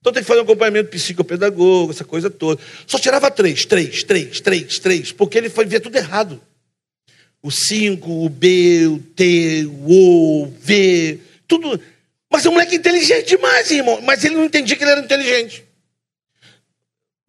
Então 0.00 0.12
tem 0.12 0.22
que 0.22 0.26
fazer 0.26 0.40
um 0.40 0.44
acompanhamento 0.44 0.90
psicopedagogo, 0.90 1.92
essa 1.92 2.04
coisa 2.04 2.30
toda. 2.30 2.60
Só 2.86 2.98
tirava 2.98 3.30
três, 3.30 3.66
três, 3.66 4.02
três, 4.02 4.40
três, 4.40 4.78
três, 4.78 5.12
porque 5.12 5.36
ele 5.36 5.50
foi 5.50 5.66
ver 5.66 5.80
tudo 5.80 5.96
errado. 5.96 6.40
O 7.42 7.50
cinco, 7.50 8.24
o 8.24 8.28
B, 8.28 8.86
o 8.86 8.98
T, 8.98 9.66
o 9.66 9.92
O, 9.92 10.42
o 10.44 10.54
V, 10.58 11.18
tudo. 11.46 11.80
Mas 12.30 12.46
é 12.46 12.48
um 12.48 12.52
moleque 12.52 12.76
inteligente 12.76 13.28
demais, 13.28 13.70
irmão. 13.70 14.00
Mas 14.02 14.24
ele 14.24 14.36
não 14.36 14.44
entendia 14.44 14.76
que 14.76 14.82
ele 14.82 14.90
era 14.90 15.00
inteligente. 15.00 15.64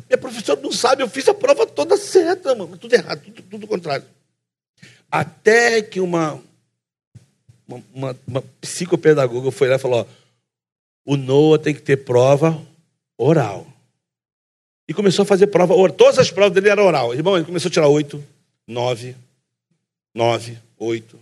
Minha 0.07 0.17
professora 0.17 0.59
não 0.61 0.71
sabe, 0.71 1.03
eu 1.03 1.09
fiz 1.09 1.27
a 1.27 1.33
prova 1.33 1.65
toda 1.65 1.97
certa, 1.97 2.53
mano. 2.55 2.77
Tudo 2.77 2.93
errado, 2.93 3.21
tudo, 3.21 3.41
tudo 3.43 3.67
contrário. 3.67 4.05
Até 5.09 5.81
que 5.81 5.99
uma, 5.99 6.41
uma, 7.67 7.83
uma, 7.93 8.19
uma 8.27 8.43
psicopedagoga 8.61 9.51
foi 9.51 9.69
lá 9.69 9.75
e 9.75 9.79
falou: 9.79 10.01
ó, 10.01 10.20
o 11.05 11.17
Noah 11.17 11.61
tem 11.61 11.73
que 11.73 11.81
ter 11.81 11.97
prova 11.97 12.61
oral. 13.17 13.67
E 14.87 14.93
começou 14.93 15.23
a 15.23 15.25
fazer 15.25 15.47
prova 15.47 15.73
oral. 15.73 15.95
Todas 15.95 16.19
as 16.19 16.31
provas 16.31 16.53
dele 16.53 16.69
eram 16.69 16.85
oral. 16.85 17.13
Irmão, 17.13 17.35
ele 17.35 17.45
começou 17.45 17.69
a 17.69 17.71
tirar 17.71 17.87
oito, 17.87 18.23
nove, 18.67 19.15
nove, 20.13 20.57
oito, 20.77 21.19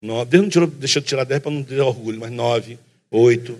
nove. 0.00 0.30
Deus 0.30 0.42
não 0.42 0.50
tirou, 0.50 0.68
deixou 0.68 1.02
de 1.02 1.08
tirar 1.08 1.24
dez 1.24 1.42
para 1.42 1.50
não 1.50 1.64
ter 1.64 1.80
orgulho, 1.80 2.20
mas 2.20 2.30
nove, 2.30 2.78
oito. 3.10 3.58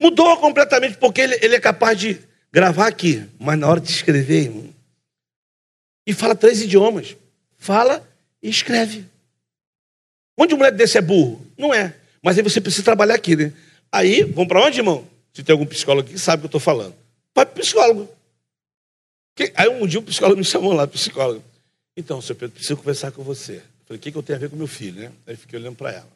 Mudou 0.00 0.36
completamente, 0.38 0.98
porque 0.98 1.20
ele, 1.20 1.38
ele 1.42 1.56
é 1.56 1.60
capaz 1.60 1.98
de 1.98 2.20
gravar 2.52 2.86
aqui, 2.86 3.24
mas 3.38 3.58
na 3.58 3.68
hora 3.68 3.80
de 3.80 3.90
escrever, 3.90 4.44
irmão, 4.44 4.74
e 6.06 6.12
fala 6.12 6.34
três 6.34 6.60
idiomas. 6.60 7.16
Fala 7.58 8.06
e 8.42 8.48
escreve. 8.48 9.06
Onde 10.36 10.54
um 10.54 10.58
moleque 10.58 10.76
desse 10.76 10.98
é 10.98 11.00
burro? 11.00 11.44
Não 11.56 11.72
é. 11.72 11.94
Mas 12.22 12.36
aí 12.36 12.42
você 12.42 12.60
precisa 12.60 12.84
trabalhar 12.84 13.14
aqui, 13.14 13.36
né? 13.36 13.52
Aí, 13.94 14.24
vamos 14.24 14.48
para 14.48 14.60
onde, 14.60 14.80
irmão? 14.80 15.06
Se 15.32 15.44
tem 15.44 15.52
algum 15.52 15.64
psicólogo 15.64 16.08
aqui, 16.08 16.18
sabe 16.18 16.38
o 16.38 16.40
que 16.40 16.46
eu 16.46 16.58
estou 16.58 16.60
falando. 16.60 16.96
Vai 17.32 17.46
para 17.46 17.62
psicólogo. 17.62 18.08
Aí 19.54 19.68
um 19.68 19.86
dia 19.86 20.00
o 20.00 20.02
psicólogo 20.02 20.36
me 20.36 20.44
chamou 20.44 20.72
lá, 20.72 20.84
psicólogo. 20.84 21.44
Então, 21.96 22.20
senhor 22.20 22.34
Pedro, 22.34 22.56
preciso 22.56 22.76
conversar 22.76 23.12
com 23.12 23.22
você. 23.22 23.52
Eu 23.52 23.86
falei, 23.86 23.98
o 23.98 24.02
que, 24.02 24.10
que 24.10 24.18
eu 24.18 24.22
tenho 24.24 24.36
a 24.36 24.40
ver 24.40 24.50
com 24.50 24.56
meu 24.56 24.66
filho, 24.66 25.00
né? 25.00 25.12
Aí 25.24 25.36
fiquei 25.36 25.60
olhando 25.60 25.76
para 25.76 25.92
ela. 25.92 26.08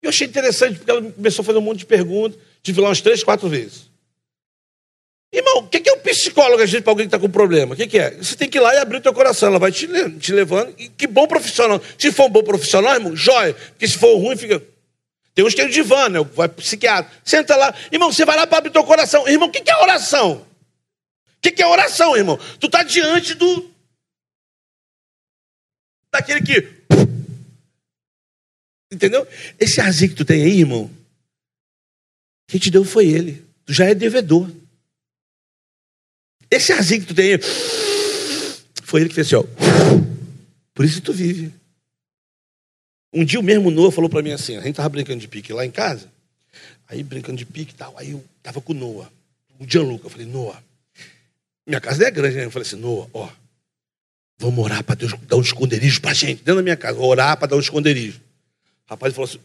E 0.00 0.06
eu 0.06 0.10
achei 0.10 0.28
interessante, 0.28 0.76
porque 0.76 0.88
ela 0.88 1.02
começou 1.02 1.42
a 1.42 1.46
fazer 1.46 1.58
um 1.58 1.62
monte 1.62 1.80
de 1.80 1.86
perguntas. 1.86 2.38
Tive 2.62 2.80
lá 2.80 2.90
umas 2.90 3.00
três, 3.00 3.24
quatro 3.24 3.48
vezes. 3.48 3.90
Irmão, 5.32 5.58
o 5.58 5.68
que 5.68 5.82
é 5.88 5.92
um 5.92 5.98
psicólogo, 5.98 6.62
a 6.62 6.66
gente, 6.66 6.82
para 6.82 6.92
alguém 6.92 7.06
que 7.06 7.14
está 7.14 7.18
com 7.18 7.28
problema? 7.28 7.74
O 7.74 7.76
que, 7.76 7.88
que, 7.88 7.98
é? 7.98 8.12
Você 8.12 8.36
tem 8.36 8.48
que 8.48 8.58
ir 8.58 8.60
lá 8.60 8.72
e 8.72 8.78
abrir 8.78 8.98
o 8.98 9.00
teu 9.00 9.12
coração, 9.12 9.48
ela 9.48 9.58
vai 9.58 9.72
te, 9.72 9.88
te 10.20 10.32
levando. 10.32 10.72
E 10.78 10.88
que 10.88 11.08
bom 11.08 11.26
profissional. 11.26 11.82
Se 11.98 12.12
for 12.12 12.26
um 12.26 12.30
bom 12.30 12.44
profissional, 12.44 12.94
irmão, 12.94 13.16
jóia. 13.16 13.52
Porque 13.52 13.88
se 13.88 13.98
for 13.98 14.16
ruim, 14.16 14.36
fica. 14.36 14.62
Tem 15.38 15.46
uns 15.46 15.54
que 15.54 15.60
é 15.60 15.68
divã, 15.68 16.08
né? 16.08 16.18
Vai 16.34 16.48
pro 16.48 16.64
psiquiatra. 16.64 17.08
Senta 17.24 17.54
lá. 17.54 17.72
Irmão, 17.92 18.10
você 18.10 18.24
vai 18.24 18.36
lá 18.36 18.44
para 18.44 18.58
abrir 18.58 18.72
teu 18.72 18.82
coração. 18.82 19.28
Irmão, 19.28 19.48
o 19.48 19.52
que, 19.52 19.60
que 19.60 19.70
é 19.70 19.76
oração? 19.76 20.38
O 20.38 21.40
que, 21.40 21.52
que 21.52 21.62
é 21.62 21.66
oração, 21.68 22.16
irmão? 22.16 22.36
Tu 22.58 22.66
está 22.66 22.82
diante 22.82 23.34
do. 23.34 23.70
Daquele 26.12 26.42
que. 26.42 26.68
Entendeu? 28.90 29.28
Esse 29.60 29.80
arzinho 29.80 30.10
que 30.10 30.16
tu 30.16 30.24
tem 30.24 30.42
aí, 30.42 30.58
irmão, 30.58 30.90
quem 32.48 32.58
te 32.58 32.68
deu 32.68 32.84
foi 32.84 33.06
ele. 33.06 33.46
Tu 33.64 33.72
já 33.72 33.84
é 33.84 33.94
devedor. 33.94 34.50
Esse 36.50 36.72
arzinho 36.72 37.02
que 37.02 37.06
tu 37.06 37.14
tem 37.14 37.34
aí, 37.34 37.40
foi 38.82 39.02
ele 39.02 39.08
que 39.08 39.14
fez 39.14 39.28
assim, 39.28 39.36
ó. 39.36 39.44
Por 40.74 40.84
isso 40.84 41.00
tu 41.00 41.12
vive. 41.12 41.54
Um 43.12 43.24
dia 43.24 43.40
o 43.40 43.42
mesmo 43.42 43.70
Noah 43.70 43.92
falou 43.92 44.10
para 44.10 44.22
mim 44.22 44.32
assim, 44.32 44.56
a 44.56 44.60
gente 44.60 44.76
tava 44.76 44.88
brincando 44.88 45.20
de 45.20 45.28
pique 45.28 45.52
lá 45.52 45.64
em 45.64 45.70
casa, 45.70 46.10
aí 46.88 47.02
brincando 47.02 47.38
de 47.38 47.46
pique 47.46 47.72
e 47.72 47.76
tal, 47.76 47.94
aí 47.96 48.10
eu 48.10 48.24
tava 48.42 48.60
com 48.60 48.72
o 48.72 48.76
Noah, 48.76 49.10
o 49.58 49.64
Gianluca, 49.66 50.06
eu 50.06 50.10
falei, 50.10 50.26
Noah, 50.26 50.62
minha 51.66 51.80
casa 51.80 52.06
é 52.06 52.10
grande, 52.10 52.36
né? 52.36 52.44
Eu 52.44 52.50
falei 52.50 52.66
assim, 52.66 52.76
Noah, 52.76 53.08
ó, 53.12 53.28
vamos 54.38 54.64
orar 54.64 54.84
para 54.84 54.94
Deus 54.94 55.12
dar 55.26 55.36
um 55.36 55.42
esconderijo 55.42 56.00
pra 56.00 56.12
gente, 56.12 56.38
dentro 56.38 56.56
da 56.56 56.62
minha 56.62 56.76
casa, 56.76 56.98
orar 56.98 57.36
para 57.36 57.48
dar 57.48 57.56
um 57.56 57.60
esconderijo. 57.60 58.20
O 58.86 58.90
rapaz 58.90 59.14
falou 59.14 59.28
assim, 59.28 59.40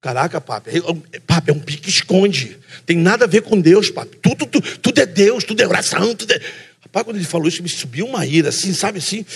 Caraca, 0.00 0.40
papi, 0.40 0.80
papi, 1.26 1.50
é 1.50 1.52
um 1.52 1.58
pique 1.58 1.88
esconde. 1.88 2.56
Tem 2.86 2.96
nada 2.96 3.24
a 3.24 3.28
ver 3.28 3.42
com 3.42 3.60
Deus, 3.60 3.90
papi. 3.90 4.16
Tudo, 4.18 4.46
tudo, 4.46 4.78
tudo 4.78 5.00
é 5.00 5.06
Deus, 5.06 5.42
tudo 5.42 5.60
é 5.60 5.66
oração, 5.66 6.14
tudo 6.14 6.32
é. 6.32 6.40
Rapaz, 6.82 7.04
quando 7.04 7.16
ele 7.16 7.24
falou 7.24 7.48
isso, 7.48 7.62
me 7.62 7.68
subiu 7.68 8.06
uma 8.06 8.24
ira, 8.24 8.50
assim, 8.50 8.72
sabe 8.72 8.98
assim? 8.98 9.26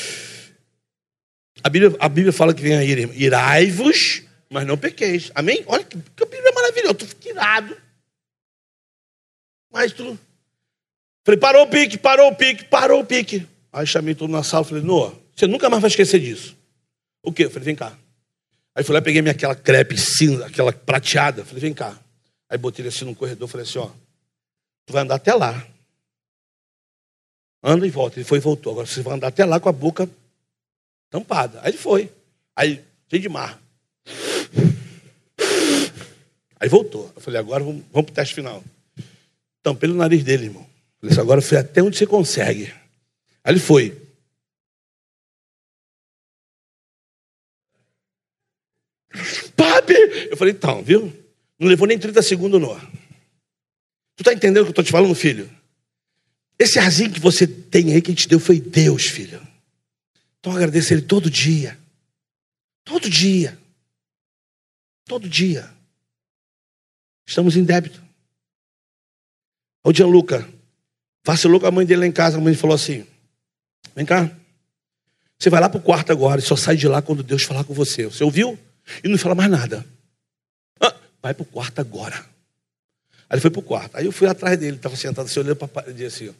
A 1.62 1.68
Bíblia, 1.68 1.96
a 2.00 2.08
Bíblia 2.08 2.32
fala 2.32 2.52
que 2.52 2.62
vem 2.62 2.74
a 2.74 2.84
ira, 2.84 3.02
irai-vos, 3.14 4.22
mas 4.50 4.66
não 4.66 4.76
pequeis. 4.76 5.30
Amém? 5.34 5.62
Olha 5.66 5.84
que, 5.84 5.96
que 5.96 6.22
a 6.22 6.26
Bíblia 6.26 6.50
é 6.50 6.52
maravilhosa, 6.52 6.94
tu 6.94 7.06
fica 7.06 7.28
irado. 7.28 7.76
Mas 9.72 9.92
tu. 9.92 10.18
Falei, 11.24 11.38
parou 11.38 11.62
o 11.62 11.68
pique, 11.68 11.96
parou 11.96 12.30
o 12.30 12.34
pique, 12.34 12.64
parou 12.64 13.00
o 13.00 13.06
pique. 13.06 13.46
Aí 13.72 13.86
chamei 13.86 14.14
todo 14.14 14.30
na 14.30 14.42
sala 14.42 14.64
falei, 14.64 14.82
Noah, 14.82 15.14
você 15.34 15.46
nunca 15.46 15.70
mais 15.70 15.80
vai 15.80 15.88
esquecer 15.88 16.20
disso. 16.20 16.56
O 17.22 17.32
quê? 17.32 17.44
Eu 17.44 17.50
falei, 17.50 17.64
vem 17.64 17.76
cá. 17.76 17.96
Aí 18.74 18.82
fui 18.82 18.94
lá, 18.94 19.00
peguei 19.00 19.22
minha, 19.22 19.32
aquela 19.32 19.54
crepe 19.54 19.96
cinza, 19.96 20.46
aquela 20.46 20.72
prateada. 20.72 21.44
Falei, 21.44 21.60
vem 21.60 21.72
cá. 21.72 21.98
Aí 22.50 22.58
botei 22.58 22.82
ele 22.82 22.88
assim 22.88 23.04
no 23.04 23.14
corredor, 23.14 23.48
falei 23.48 23.66
assim, 23.66 23.78
ó, 23.78 23.86
tu 24.84 24.92
vai 24.92 25.02
andar 25.02 25.14
até 25.14 25.32
lá. 25.32 25.66
Anda 27.62 27.86
e 27.86 27.90
volta. 27.90 28.18
Ele 28.18 28.24
foi 28.24 28.38
e 28.38 28.40
voltou. 28.40 28.72
Agora 28.72 28.86
você 28.86 29.00
vai 29.00 29.14
andar 29.14 29.28
até 29.28 29.44
lá 29.44 29.60
com 29.60 29.68
a 29.68 29.72
boca 29.72 30.08
tampada. 31.12 31.60
Aí 31.62 31.70
ele 31.70 31.78
foi. 31.78 32.10
Aí, 32.56 32.82
cheio 33.08 33.22
de 33.22 33.28
mar. 33.28 33.62
Aí 36.58 36.68
voltou. 36.68 37.12
Eu 37.14 37.20
falei, 37.20 37.38
agora 37.38 37.62
vamos, 37.62 37.84
vamos 37.92 38.06
pro 38.06 38.14
teste 38.14 38.34
final. 38.34 38.64
Tampei 39.62 39.88
no 39.88 39.94
nariz 39.94 40.24
dele, 40.24 40.46
irmão. 40.46 40.66
Falei 40.98 41.12
assim, 41.12 41.20
agora 41.20 41.42
foi 41.42 41.58
até 41.58 41.82
onde 41.82 41.98
você 41.98 42.06
consegue. 42.06 42.72
Aí 43.44 43.52
ele 43.52 43.60
foi. 43.60 44.00
Papi! 49.54 49.92
Eu 50.30 50.36
falei, 50.36 50.54
então, 50.54 50.82
viu? 50.82 51.12
Não 51.58 51.68
levou 51.68 51.86
nem 51.86 51.98
30 51.98 52.22
segundos, 52.22 52.60
não. 52.60 52.80
Tu 54.16 54.24
tá 54.24 54.32
entendendo 54.32 54.62
o 54.62 54.64
que 54.66 54.70
eu 54.70 54.74
tô 54.74 54.82
te 54.82 54.90
falando, 54.90 55.14
filho? 55.14 55.50
Esse 56.58 56.78
arzinho 56.78 57.12
que 57.12 57.20
você 57.20 57.46
tem 57.46 57.92
aí, 57.92 58.00
que 58.00 58.12
gente 58.12 58.28
deu, 58.28 58.40
foi 58.40 58.60
Deus, 58.60 59.06
filho. 59.06 59.51
Então 60.42 60.56
agradeça 60.56 60.92
Ele 60.92 61.02
todo 61.02 61.30
dia. 61.30 61.78
Todo 62.84 63.08
dia. 63.08 63.56
Todo 65.04 65.28
dia. 65.28 65.72
Estamos 67.24 67.56
em 67.56 67.62
débito. 67.62 68.02
O 69.84 69.94
Gianluca 69.94 70.48
vacilou 71.24 71.60
com 71.60 71.66
a 71.66 71.70
mãe 71.70 71.86
dele 71.86 72.00
lá 72.00 72.06
em 72.08 72.12
casa. 72.12 72.38
A 72.38 72.40
mãe 72.40 72.56
falou 72.56 72.74
assim: 72.74 73.06
Vem 73.94 74.04
cá. 74.04 74.36
Você 75.38 75.48
vai 75.48 75.60
lá 75.60 75.68
para 75.68 75.78
o 75.78 75.82
quarto 75.82 76.10
agora 76.10 76.40
e 76.40 76.44
só 76.44 76.56
sai 76.56 76.74
de 76.74 76.88
lá 76.88 77.00
quando 77.00 77.22
Deus 77.22 77.44
falar 77.44 77.62
com 77.62 77.72
você. 77.72 78.06
Você 78.06 78.24
ouviu? 78.24 78.58
E 79.02 79.08
não 79.08 79.16
fala 79.16 79.36
mais 79.36 79.50
nada. 79.50 79.86
Ah, 80.80 80.96
vai 81.22 81.34
para 81.34 81.42
o 81.44 81.46
quarto 81.46 81.80
agora. 81.80 82.16
Aí 83.30 83.36
ele 83.36 83.40
foi 83.40 83.50
para 83.50 83.60
o 83.60 83.62
quarto. 83.62 83.96
Aí 83.96 84.06
eu 84.06 84.12
fui 84.12 84.26
atrás 84.26 84.58
dele, 84.58 84.76
estava 84.76 84.96
sentado 84.96 85.26
assim, 85.26 85.38
olhando 85.38 85.56
para 85.56 85.66
a 85.66 85.68
parede 85.68 86.04
assim. 86.04 86.34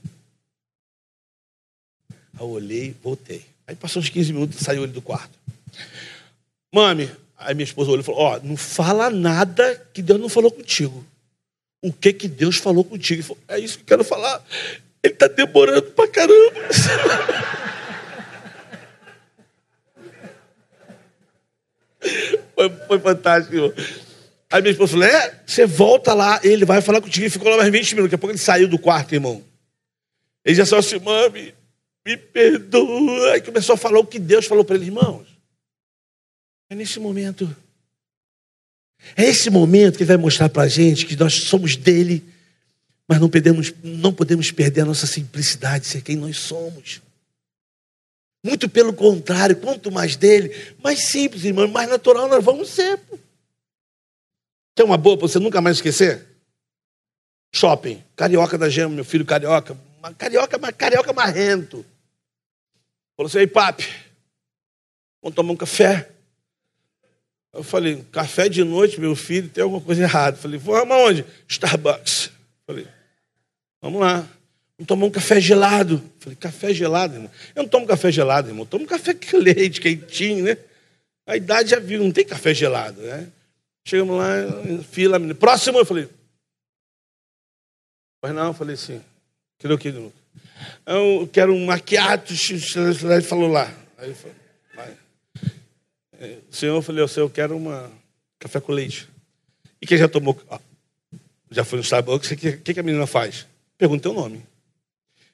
Aí 2.10 2.40
eu 2.40 2.48
olhei, 2.48 2.96
voltei. 3.00 3.51
Aí 3.72 3.76
passou 3.76 4.02
uns 4.02 4.10
15 4.10 4.34
minutos 4.34 4.60
saiu 4.60 4.82
ele 4.84 4.92
do 4.92 5.00
quarto. 5.00 5.30
Mami, 6.74 7.10
aí 7.38 7.54
minha 7.54 7.64
esposa 7.64 7.90
olhou 7.90 8.02
e 8.02 8.04
falou: 8.04 8.20
Ó, 8.20 8.36
oh, 8.36 8.46
não 8.46 8.54
fala 8.54 9.08
nada 9.08 9.82
que 9.94 10.02
Deus 10.02 10.20
não 10.20 10.28
falou 10.28 10.50
contigo. 10.50 11.02
O 11.80 11.90
que 11.90 12.12
que 12.12 12.28
Deus 12.28 12.58
falou 12.58 12.84
contigo? 12.84 13.20
Ele 13.20 13.22
falou, 13.22 13.42
é 13.48 13.58
isso 13.58 13.78
que 13.78 13.84
eu 13.84 13.86
quero 13.86 14.04
falar. 14.04 14.44
Ele 15.02 15.14
está 15.14 15.26
demorando 15.26 15.90
pra 15.92 16.06
caramba. 16.06 16.60
Foi, 22.54 22.68
foi 22.86 22.98
fantástico. 22.98 23.72
Aí 24.50 24.60
minha 24.60 24.72
esposa 24.72 24.92
falou: 24.92 25.06
É, 25.06 25.40
você 25.46 25.64
volta 25.64 26.12
lá, 26.12 26.38
ele 26.44 26.66
vai 26.66 26.82
falar 26.82 27.00
contigo. 27.00 27.24
Ele 27.24 27.30
ficou 27.30 27.48
lá 27.48 27.56
mais 27.56 27.70
20 27.70 27.94
minutos. 27.94 28.10
Daqui 28.10 28.14
a 28.16 28.18
pouco 28.18 28.32
ele 28.32 28.38
saiu 28.38 28.68
do 28.68 28.78
quarto, 28.78 29.14
irmão. 29.14 29.42
Ele 30.44 30.54
já 30.54 30.66
só 30.66 30.76
assim, 30.78 30.98
mami, 30.98 31.54
me 32.06 32.16
perdoa. 32.16 33.32
Aí 33.32 33.40
começou 33.40 33.74
a 33.74 33.78
falar 33.78 33.98
o 33.98 34.06
que 34.06 34.18
Deus 34.18 34.46
falou 34.46 34.64
para 34.64 34.76
ele, 34.76 34.86
irmãos. 34.86 35.26
É 36.68 36.74
nesse 36.74 36.98
momento. 36.98 37.54
É 39.16 39.24
esse 39.24 39.50
momento 39.50 39.96
que 39.96 40.04
ele 40.04 40.08
vai 40.08 40.16
mostrar 40.16 40.48
para 40.48 40.62
a 40.62 40.68
gente 40.68 41.06
que 41.06 41.16
nós 41.16 41.34
somos 41.34 41.76
dele, 41.76 42.24
mas 43.06 43.20
não 43.20 43.28
podemos, 43.28 43.72
não 43.82 44.12
podemos 44.12 44.50
perder 44.50 44.82
a 44.82 44.86
nossa 44.86 45.06
simplicidade, 45.06 45.86
ser 45.86 46.02
quem 46.02 46.16
nós 46.16 46.38
somos. 46.38 47.02
Muito 48.44 48.68
pelo 48.68 48.92
contrário, 48.92 49.56
quanto 49.56 49.90
mais 49.90 50.16
dele, 50.16 50.74
mais 50.82 51.08
simples, 51.10 51.44
irmão, 51.44 51.68
mais 51.68 51.88
natural 51.88 52.28
nós 52.28 52.44
vamos 52.44 52.70
ser. 52.70 52.98
Tem 54.74 54.84
uma 54.84 54.96
boa 54.96 55.16
para 55.16 55.28
você 55.28 55.38
nunca 55.38 55.60
mais 55.60 55.76
esquecer? 55.76 56.26
Shopping. 57.54 58.02
Carioca 58.16 58.56
da 58.56 58.68
Gema, 58.68 58.94
meu 58.94 59.04
filho 59.04 59.24
carioca. 59.24 59.76
Carioca, 60.16 60.58
carioca 60.72 61.12
marrento. 61.12 61.84
Falou 63.16 63.28
assim, 63.28 63.38
ei, 63.38 63.46
papi, 63.46 63.88
vamos 65.22 65.36
tomar 65.36 65.52
um 65.52 65.56
café? 65.56 66.08
Eu 67.52 67.62
falei, 67.62 68.02
café 68.10 68.48
de 68.48 68.64
noite, 68.64 68.98
meu 68.98 69.14
filho, 69.14 69.48
tem 69.48 69.62
alguma 69.62 69.80
coisa 69.80 70.02
errada. 70.02 70.38
Falei, 70.38 70.58
vamos 70.58 70.96
aonde? 70.96 71.24
Starbucks. 71.46 72.30
Falei, 72.66 72.88
vamos 73.80 74.00
lá. 74.00 74.26
Vamos 74.78 74.88
tomar 74.88 75.06
um 75.06 75.10
café 75.10 75.38
gelado. 75.38 76.02
Falei, 76.18 76.34
café 76.36 76.72
gelado, 76.72 77.14
irmão? 77.14 77.30
Eu 77.54 77.62
não 77.62 77.68
tomo 77.68 77.86
café 77.86 78.10
gelado, 78.10 78.48
irmão. 78.48 78.62
Eu 78.62 78.68
tomo 78.68 78.86
café 78.86 79.12
com 79.12 79.36
leite, 79.38 79.80
quentinho, 79.82 80.44
né? 80.44 80.56
A 81.26 81.36
idade 81.36 81.70
já 81.70 81.78
viu, 81.78 82.02
não 82.02 82.10
tem 82.10 82.24
café 82.24 82.54
gelado, 82.54 83.00
né? 83.02 83.28
Chegamos 83.84 84.16
lá, 84.16 84.32
fila, 84.90 85.18
menina. 85.18 85.34
Próximo, 85.34 85.78
eu 85.78 85.84
falei. 85.84 86.08
Mas 88.22 88.34
não, 88.34 88.46
eu 88.46 88.54
falei 88.54 88.74
assim. 88.74 89.02
Queria 89.58 89.76
o 89.76 89.78
que, 89.78 89.92
Eu 90.86 91.28
quero 91.32 91.54
um 91.54 91.66
maquiato. 91.66 92.32
Ele 92.32 93.22
falou 93.22 93.48
lá. 93.48 93.72
Aí 93.98 94.06
ele 94.06 94.14
falou, 94.14 94.36
vai. 94.74 94.96
É, 96.18 96.38
o 96.50 96.54
senhor, 96.54 96.76
eu 96.76 96.82
falei, 96.82 97.04
o 97.04 97.08
senhor, 97.08 97.26
eu 97.26 97.30
quero 97.30 97.56
uma 97.56 97.90
café 98.38 98.60
com 98.60 98.72
leite. 98.72 99.08
E 99.80 99.86
quem 99.86 99.98
já 99.98 100.08
tomou 100.08 100.40
já 101.52 101.64
foi 101.64 101.78
no 101.78 101.84
Starbucks, 101.84 102.30
o 102.30 102.36
que, 102.36 102.74
que, 102.74 102.80
a 102.80 102.82
menina 102.82 103.06
faz? 103.06 103.46
Pergunta 103.76 104.08
o 104.08 104.14
nome. 104.14 104.42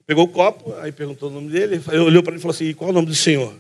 Pegou 0.05 0.25
o 0.25 0.29
copo, 0.29 0.75
aí 0.77 0.91
perguntou 0.91 1.31
o 1.31 1.33
nome 1.33 1.51
dele, 1.51 1.81
olhou 1.89 2.23
para 2.23 2.33
ele 2.33 2.39
e 2.39 2.43
falou 2.43 2.55
assim, 2.55 2.73
qual 2.75 2.89
é 2.89 2.91
o 2.91 2.95
nome 2.95 3.07
do 3.07 3.15
senhor? 3.15 3.55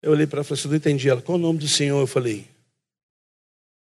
Eu 0.00 0.12
olhei 0.12 0.26
para 0.26 0.38
ela 0.38 0.44
e 0.44 0.48
falei 0.48 0.60
assim, 0.60 0.68
não 0.68 0.76
entendi. 0.76 1.08
Ela, 1.08 1.20
qual 1.20 1.36
é 1.36 1.38
o 1.38 1.42
nome 1.42 1.58
do 1.58 1.68
senhor? 1.68 2.00
Eu 2.00 2.06
falei, 2.06 2.46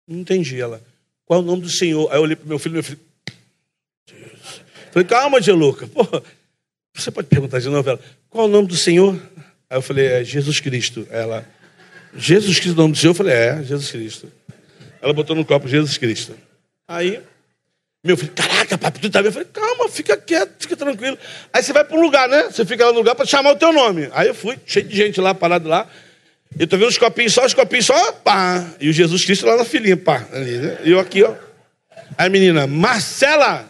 não 0.06 0.20
entendi. 0.20 0.60
Ela, 0.60 0.82
qual 1.24 1.40
é 1.40 1.42
o 1.42 1.46
nome 1.46 1.62
do 1.62 1.70
senhor? 1.70 2.10
Aí 2.10 2.18
eu 2.18 2.22
olhei 2.22 2.36
para 2.36 2.46
meu 2.46 2.58
filho, 2.58 2.74
meu 2.74 2.82
filho. 2.82 3.00
Falei, 4.92 5.08
calma, 5.08 5.42
Geluca. 5.42 5.86
Pô, 5.88 6.04
você 7.02 7.10
pode 7.10 7.28
perguntar 7.28 7.60
de 7.60 7.68
novo, 7.68 7.88
ela, 7.88 8.00
qual 8.28 8.46
é 8.46 8.48
o 8.48 8.50
nome 8.50 8.68
do 8.68 8.76
senhor? 8.76 9.20
Aí 9.68 9.78
eu 9.78 9.82
falei, 9.82 10.06
é 10.06 10.24
Jesus 10.24 10.60
Cristo. 10.60 11.06
Ela, 11.10 11.46
Jesus 12.16 12.58
Cristo, 12.58 12.76
o 12.76 12.82
nome 12.82 12.92
do 12.92 12.98
senhor? 12.98 13.10
Eu 13.12 13.16
falei, 13.16 13.34
é, 13.34 13.62
Jesus 13.62 13.90
Cristo. 13.90 14.32
Ela 15.00 15.12
botou 15.12 15.36
no 15.36 15.44
copo 15.44 15.68
Jesus 15.68 15.98
Cristo. 15.98 16.34
Aí 16.88 17.20
meu 18.06 18.16
filho, 18.16 18.30
caraca, 18.32 18.78
papai, 18.78 19.00
tu 19.00 19.10
tá 19.10 19.20
bem? 19.20 19.28
Eu 19.28 19.32
falei, 19.32 19.48
calma, 19.52 19.88
fica 19.88 20.16
quieto, 20.16 20.54
fica 20.60 20.76
tranquilo. 20.76 21.18
Aí 21.52 21.60
você 21.60 21.72
vai 21.72 21.84
para 21.84 21.96
um 21.96 22.00
lugar, 22.00 22.28
né? 22.28 22.44
Você 22.44 22.64
fica 22.64 22.86
lá 22.86 22.92
no 22.92 22.98
lugar 22.98 23.16
para 23.16 23.26
chamar 23.26 23.50
o 23.50 23.56
teu 23.56 23.72
nome. 23.72 24.08
Aí 24.12 24.28
eu 24.28 24.34
fui, 24.34 24.56
cheio 24.64 24.86
de 24.86 24.96
gente 24.96 25.20
lá, 25.20 25.34
parado 25.34 25.68
lá. 25.68 25.88
Eu 26.56 26.68
tô 26.68 26.78
vendo 26.78 26.88
os 26.88 26.96
copinhos 26.96 27.34
só, 27.34 27.44
os 27.44 27.52
copinhos 27.52 27.86
só, 27.86 28.12
pá. 28.12 28.64
E 28.80 28.88
o 28.88 28.92
Jesus 28.92 29.24
Cristo 29.24 29.44
lá 29.44 29.56
na 29.56 29.64
filhinha, 29.64 29.96
pá. 29.96 30.24
Ali, 30.32 30.56
né? 30.56 30.78
E 30.84 30.92
eu 30.92 31.00
aqui, 31.00 31.24
ó. 31.24 31.34
Aí 32.16 32.28
a 32.28 32.30
menina, 32.30 32.68
Marcela, 32.68 33.68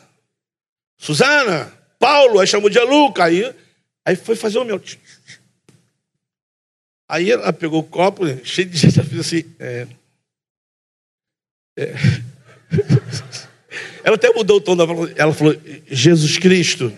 Suzana, 0.99 1.73
Paulo, 2.07 2.39
aí 2.39 2.47
chamou 2.47 2.71
de 2.71 2.79
Luca. 2.79 3.25
Aí, 3.25 3.53
aí 4.05 4.15
foi 4.15 4.37
fazer 4.37 4.61
o 4.61 4.65
meu. 4.65 4.81
Aí 7.09 7.33
ela 7.33 7.53
pegou 7.53 7.81
o 7.81 7.83
copo, 7.83 8.25
né? 8.25 8.39
cheio 8.45 8.69
de 8.69 8.77
gente, 8.77 9.01
ela 9.01 9.09
fez 9.09 9.21
assim, 9.21 9.45
é... 9.59 9.89
é... 11.77 11.95
Ela 14.05 14.15
até 14.15 14.31
mudou 14.31 14.59
o 14.59 14.61
tom 14.61 14.77
da 14.77 14.85
voz. 14.85 15.13
Ela 15.17 15.35
falou: 15.35 15.57
Jesus 15.91 16.39
Cristo. 16.39 16.97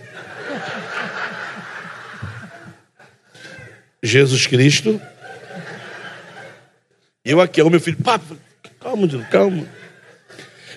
Jesus 4.03 4.47
Cristo. 4.47 5.01
Eu 7.25 7.41
aqui, 7.41 7.63
o 7.63 7.71
meu 7.71 7.81
filho, 7.81 7.97
papo, 7.97 8.37
calma, 8.79 9.09
calma. 9.31 9.67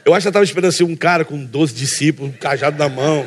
Eu 0.06 0.14
acho 0.14 0.24
que 0.24 0.28
ela 0.28 0.32
estava 0.32 0.46
esperando 0.46 0.70
assim, 0.70 0.86
um 0.86 0.96
cara 0.96 1.26
com 1.26 1.44
12 1.44 1.74
discípulos, 1.74 2.34
um 2.34 2.38
cajado 2.38 2.78
na 2.78 2.88
mão. 2.88 3.26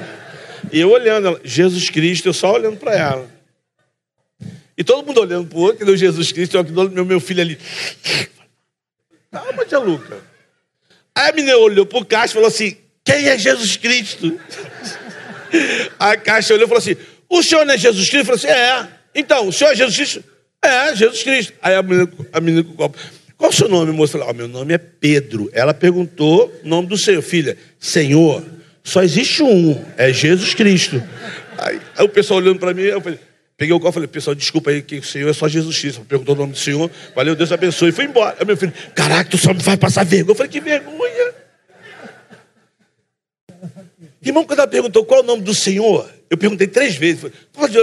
E 0.73 0.81
eu 0.81 0.91
olhando, 0.91 1.29
ela, 1.29 1.41
Jesus 1.45 1.89
Cristo, 1.91 2.29
eu 2.29 2.35
só 2.35 2.53
olhando 2.53 2.77
para 2.77 2.95
ela. 2.97 3.31
E 4.77 4.83
todo 4.83 5.07
mundo 5.07 5.21
olhando 5.21 5.49
para 5.49 5.59
o 5.59 5.63
outro, 5.63 5.79
que 5.79 5.85
deu 5.85 5.97
Jesus 5.97 6.33
Cristo, 6.33 6.57
eu 6.57 6.61
aqui 6.61 6.73
meu, 6.73 7.05
meu 7.05 7.21
filho 7.21 7.41
ali. 7.41 7.59
Calma, 9.31 9.65
tia 9.65 9.79
Luca. 9.79 10.19
Aí 11.15 11.31
a 11.31 11.33
menina 11.33 11.57
olhou 11.57 11.87
para 11.87 11.99
o 11.99 12.05
caixa 12.05 12.33
e 12.33 12.35
falou 12.35 12.49
assim: 12.49 12.77
quem 13.05 13.29
é 13.29 13.39
Jesus 13.39 13.77
Cristo? 13.77 14.41
A 15.99 16.17
caixa 16.17 16.55
olhou 16.55 16.65
e 16.65 16.69
falou 16.69 16.81
assim: 16.81 16.97
O 17.29 17.43
senhor 17.43 17.65
não 17.65 17.75
é 17.75 17.79
Jesus 17.79 18.09
Cristo? 18.09 18.31
Eu 18.31 18.35
assim: 18.35 18.47
É. 18.49 18.89
Então, 19.15 19.47
o 19.47 19.53
senhor 19.53 19.71
é 19.73 19.77
Jesus 19.77 19.97
Cristo? 19.97 20.25
É, 20.61 20.97
Jesus 20.97 21.23
Cristo. 21.23 21.53
Aí 21.63 21.75
a 21.75 21.83
menina, 21.83 22.11
a 22.33 22.41
menina 22.41 22.65
com 22.65 22.73
o 22.73 22.75
copo: 22.75 22.99
Qual 23.37 23.51
o 23.51 23.55
seu 23.55 23.69
nome, 23.69 23.93
moça? 23.93 24.19
Oh, 24.19 24.33
Meu 24.33 24.49
nome 24.49 24.75
é 24.75 24.79
Pedro. 24.79 25.51
Ela 25.53 25.75
perguntou 25.75 26.53
o 26.65 26.69
nome 26.69 26.89
do 26.89 26.97
senhor. 26.97 27.23
Filha, 27.23 27.57
Senhor, 27.79 28.43
só 28.85 29.03
existe 29.03 29.43
um: 29.43 29.83
é 29.97 30.13
Jesus 30.13 30.55
Cristo. 30.55 31.03
Aí, 31.59 31.81
aí 31.97 32.05
o 32.05 32.09
pessoal 32.09 32.39
olhando 32.39 32.59
para 32.61 32.75
mim, 32.75 32.83
eu 32.83 33.01
falei. 33.01 33.19
Peguei 33.57 33.73
o 33.73 33.79
copo 33.79 33.91
e 33.91 33.95
falei, 33.95 34.09
pessoal, 34.09 34.35
desculpa 34.35 34.71
aí 34.71 34.83
que 34.83 34.99
o 34.99 35.03
Senhor 35.05 35.31
é 35.31 35.33
só 35.33 35.47
Jesus 35.47 35.79
Cristo. 35.79 36.01
Perguntou 36.01 36.35
o 36.35 36.39
nome 36.39 36.53
do 36.53 36.59
Senhor, 36.59 36.91
valeu, 37.15 37.37
Deus 37.37 37.53
abençoe. 37.53 37.91
E 37.91 37.93
fui 37.93 38.05
embora. 38.05 38.37
Aí 38.39 38.45
meu 38.45 38.57
filho, 38.57 38.73
caraca, 38.97 39.31
tu 39.31 39.39
só 39.39 39.55
me 39.55 39.63
faz 39.63 39.79
passar 39.79 40.05
vergonha. 40.05 40.33
Eu 40.33 40.35
falei, 40.35 40.51
que 40.51 40.61
vergonha. 40.61 41.35
Irmão, 44.21 44.45
quando 44.45 44.59
ela 44.59 44.69
perguntou 44.69 45.05
qual 45.05 45.21
é 45.21 45.23
o 45.23 45.27
nome 45.27 45.43
do 45.43 45.55
Senhor, 45.55 46.11
eu 46.29 46.37
perguntei 46.37 46.67
três 46.67 46.97
vezes. 46.97 47.31
Falei, 47.53 47.77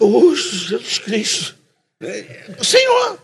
oh, 0.00 0.34
Jesus 0.34 0.98
Cristo. 0.98 1.54
É, 2.02 2.50
o 2.58 2.64
Senhor. 2.64 3.18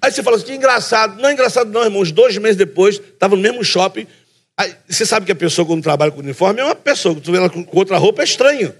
Aí 0.00 0.12
você 0.12 0.22
fala 0.22 0.36
assim, 0.36 0.46
que 0.46 0.54
engraçado. 0.54 1.22
Não 1.22 1.30
é 1.30 1.32
engraçado 1.32 1.70
não, 1.70 1.84
irmãos. 1.84 2.12
Dois 2.12 2.36
meses 2.36 2.56
depois, 2.56 2.96
estava 2.96 3.34
no 3.34 3.40
mesmo 3.40 3.64
shopping. 3.64 4.06
Você 4.88 5.06
sabe 5.06 5.26
que 5.26 5.32
a 5.32 5.36
pessoa, 5.36 5.66
quando 5.66 5.82
trabalha 5.82 6.12
com 6.12 6.20
uniforme, 6.20 6.60
é 6.60 6.64
uma 6.64 6.74
pessoa. 6.74 7.18
Tu 7.20 7.32
vê 7.32 7.38
ela 7.38 7.50
com 7.50 7.66
outra 7.72 7.96
roupa, 7.96 8.22
é 8.22 8.24
estranho. 8.24 8.74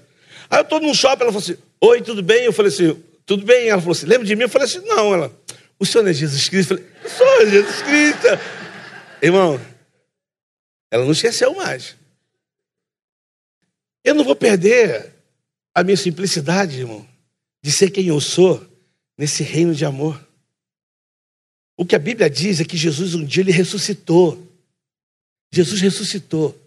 Aí 0.49 0.59
eu 0.59 0.63
estou 0.63 0.79
num 0.79 0.93
shopping, 0.93 1.23
ela 1.23 1.31
falou 1.31 1.43
assim, 1.43 1.57
oi, 1.81 2.01
tudo 2.01 2.21
bem? 2.21 2.45
Eu 2.45 2.53
falei 2.53 2.71
assim, 2.71 3.01
tudo 3.25 3.45
bem? 3.45 3.69
Ela 3.69 3.81
falou 3.81 3.93
assim, 3.93 4.05
lembra 4.05 4.25
de 4.25 4.35
mim? 4.35 4.43
Eu 4.43 4.49
falei 4.49 4.67
assim, 4.67 4.79
não. 4.85 5.13
Ela, 5.13 5.35
o 5.79 5.85
senhor 5.85 6.03
não 6.03 6.11
é 6.11 6.13
Jesus 6.13 6.47
Cristo? 6.47 6.73
Eu 6.73 7.09
falei, 7.09 7.39
sou 7.39 7.49
Jesus 7.49 7.81
Cristo. 7.81 8.27
Irmão, 9.21 9.59
ela 10.91 11.05
não 11.05 11.11
esqueceu 11.11 11.55
mais. 11.55 11.95
Eu 14.03 14.13
não 14.13 14.23
vou 14.23 14.35
perder 14.35 15.13
a 15.73 15.83
minha 15.83 15.97
simplicidade, 15.97 16.79
irmão, 16.79 17.07
de 17.63 17.71
ser 17.71 17.89
quem 17.89 18.07
eu 18.07 18.21
sou 18.21 18.63
nesse 19.17 19.41
reino 19.43 19.73
de 19.73 19.85
amor. 19.85 20.19
O 21.75 21.85
que 21.85 21.95
a 21.95 21.99
Bíblia 21.99 22.29
diz 22.29 22.59
é 22.59 22.65
que 22.65 22.77
Jesus 22.77 23.15
um 23.15 23.25
dia 23.25 23.41
ele 23.41 23.51
ressuscitou. 23.51 24.52
Jesus 25.53 25.79
ressuscitou. 25.79 26.59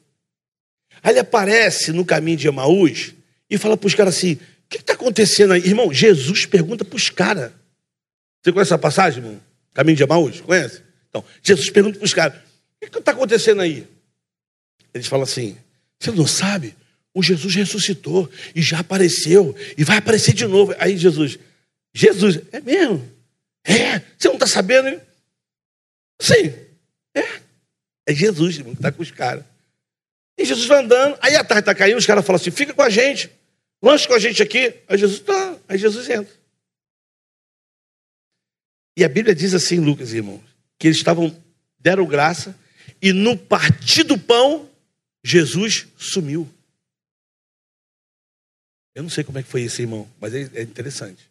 Aí 1.02 1.12
ele 1.12 1.18
aparece 1.18 1.90
no 1.90 2.04
caminho 2.04 2.36
de 2.36 2.46
Emaús 2.46 3.14
e 3.50 3.58
fala 3.58 3.76
para 3.76 3.88
os 3.88 3.94
caras 3.96 4.16
assim: 4.16 4.34
o 4.34 4.68
que 4.68 4.76
está 4.76 4.92
acontecendo 4.92 5.52
aí? 5.52 5.60
Irmão, 5.60 5.92
Jesus 5.92 6.46
pergunta 6.46 6.84
para 6.84 6.96
os 6.96 7.10
caras. 7.10 7.50
Você 8.40 8.52
conhece 8.52 8.68
essa 8.68 8.78
passagem, 8.78 9.24
irmão? 9.24 9.40
Caminho 9.74 9.96
de 9.96 10.04
Emaús? 10.04 10.40
Conhece? 10.40 10.82
Então, 11.08 11.24
Jesus 11.42 11.68
pergunta 11.68 11.98
para 11.98 12.06
os 12.06 12.14
caras: 12.14 12.38
o 12.38 12.88
que 12.88 12.96
está 12.96 13.10
acontecendo 13.10 13.60
aí? 13.60 13.88
Eles 14.94 15.08
falam 15.08 15.24
assim: 15.24 15.56
você 15.98 16.12
não 16.12 16.26
sabe? 16.26 16.76
O 17.12 17.24
Jesus 17.24 17.56
ressuscitou 17.56 18.30
e 18.54 18.62
já 18.62 18.78
apareceu 18.78 19.56
e 19.76 19.82
vai 19.82 19.96
aparecer 19.96 20.32
de 20.32 20.46
novo. 20.46 20.76
Aí 20.78 20.96
Jesus, 20.96 21.40
Jesus, 21.92 22.38
é 22.52 22.60
mesmo? 22.60 23.10
É, 23.64 23.98
você 24.16 24.28
não 24.28 24.34
está 24.34 24.46
sabendo? 24.46 24.86
Hein? 24.86 25.00
Sim, 26.20 26.54
é. 27.16 27.45
É 28.06 28.14
Jesus 28.14 28.58
que 28.58 28.70
está 28.70 28.92
com 28.92 29.02
os 29.02 29.10
caras. 29.10 29.44
E 30.38 30.44
Jesus 30.44 30.66
vai 30.66 30.82
andando, 30.82 31.18
aí 31.20 31.34
a 31.34 31.42
tarde 31.42 31.62
está 31.62 31.74
caindo, 31.74 31.98
os 31.98 32.06
caras 32.06 32.24
falam 32.24 32.40
assim: 32.40 32.50
fica 32.50 32.72
com 32.72 32.82
a 32.82 32.90
gente, 32.90 33.30
lanche 33.82 34.06
com 34.06 34.14
a 34.14 34.18
gente 34.18 34.42
aqui. 34.42 34.74
Aí 34.86 34.98
Jesus 34.98 35.20
tá, 35.20 35.58
aí 35.68 35.78
Jesus 35.78 36.08
entra. 36.08 36.34
E 38.96 39.04
a 39.04 39.08
Bíblia 39.08 39.34
diz 39.34 39.52
assim, 39.52 39.78
Lucas, 39.78 40.12
irmãos, 40.12 40.42
que 40.78 40.86
eles 40.86 40.96
estavam, 40.96 41.34
deram 41.78 42.06
graça, 42.06 42.56
e 43.02 43.12
no 43.12 43.36
partir 43.36 44.04
do 44.04 44.16
pão, 44.16 44.70
Jesus 45.24 45.86
sumiu. 45.98 46.48
Eu 48.94 49.02
não 49.02 49.10
sei 49.10 49.22
como 49.24 49.38
é 49.38 49.42
que 49.42 49.48
foi 49.48 49.62
isso, 49.62 49.82
irmão, 49.82 50.08
mas 50.18 50.34
é, 50.34 50.48
é 50.54 50.62
interessante. 50.62 51.28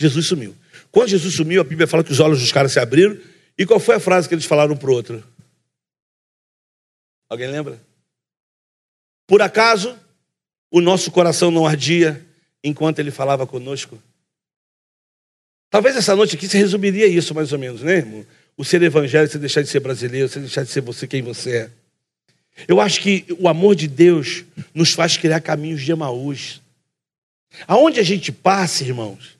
Jesus 0.00 0.26
sumiu. 0.26 0.56
Quando 0.90 1.10
Jesus 1.10 1.34
sumiu, 1.34 1.60
a 1.60 1.64
Bíblia 1.64 1.86
fala 1.86 2.02
que 2.02 2.10
os 2.10 2.20
olhos 2.20 2.40
dos 2.40 2.50
caras 2.50 2.72
se 2.72 2.80
abriram. 2.80 3.16
E 3.56 3.66
qual 3.66 3.78
foi 3.78 3.96
a 3.96 4.00
frase 4.00 4.28
que 4.28 4.34
eles 4.34 4.44
falaram 4.44 4.76
para 4.76 4.90
o 4.90 4.92
outro? 4.92 5.24
Alguém 7.28 7.48
lembra? 7.48 7.80
Por 9.26 9.42
acaso 9.42 9.98
o 10.70 10.80
nosso 10.80 11.10
coração 11.10 11.50
não 11.50 11.66
ardia 11.66 12.24
enquanto 12.62 12.98
ele 12.98 13.10
falava 13.10 13.46
conosco? 13.46 14.02
Talvez 15.70 15.96
essa 15.96 16.16
noite 16.16 16.36
aqui 16.36 16.48
se 16.48 16.56
resumiria 16.56 17.06
isso, 17.06 17.34
mais 17.34 17.52
ou 17.52 17.58
menos, 17.58 17.82
né, 17.82 17.96
irmão? 17.96 18.26
O 18.56 18.64
ser 18.64 18.82
evangélico, 18.82 19.32
você 19.32 19.38
deixar 19.38 19.62
de 19.62 19.68
ser 19.68 19.80
brasileiro, 19.80 20.28
você 20.28 20.40
deixar 20.40 20.64
de 20.64 20.70
ser 20.70 20.80
você 20.80 21.06
quem 21.06 21.22
você 21.22 21.56
é. 21.56 21.70
Eu 22.66 22.80
acho 22.80 23.00
que 23.00 23.24
o 23.38 23.46
amor 23.46 23.76
de 23.76 23.86
Deus 23.86 24.44
nos 24.74 24.92
faz 24.92 25.16
criar 25.16 25.40
caminhos 25.40 25.82
de 25.82 25.92
Emaús. 25.92 26.60
Aonde 27.66 28.00
a 28.00 28.02
gente 28.02 28.32
passa, 28.32 28.82
irmãos, 28.82 29.36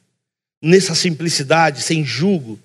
nessa 0.62 0.94
simplicidade, 0.94 1.82
sem 1.82 2.04
julgo, 2.04 2.60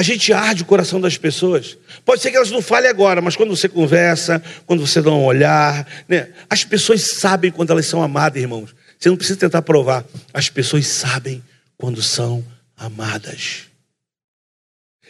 a 0.00 0.02
gente 0.02 0.32
arde 0.32 0.62
o 0.62 0.64
coração 0.64 0.98
das 0.98 1.18
pessoas. 1.18 1.76
Pode 2.06 2.22
ser 2.22 2.30
que 2.30 2.36
elas 2.38 2.50
não 2.50 2.62
falem 2.62 2.88
agora, 2.88 3.20
mas 3.20 3.36
quando 3.36 3.54
você 3.54 3.68
conversa, 3.68 4.42
quando 4.64 4.80
você 4.80 5.02
dá 5.02 5.10
um 5.10 5.26
olhar, 5.26 5.86
né, 6.08 6.30
as 6.48 6.64
pessoas 6.64 7.18
sabem 7.18 7.50
quando 7.50 7.70
elas 7.70 7.84
são 7.84 8.02
amadas, 8.02 8.40
irmãos. 8.40 8.74
Você 8.98 9.10
não 9.10 9.16
precisa 9.18 9.38
tentar 9.38 9.60
provar. 9.60 10.02
As 10.32 10.48
pessoas 10.48 10.86
sabem 10.86 11.44
quando 11.76 12.02
são 12.02 12.42
amadas. 12.78 13.64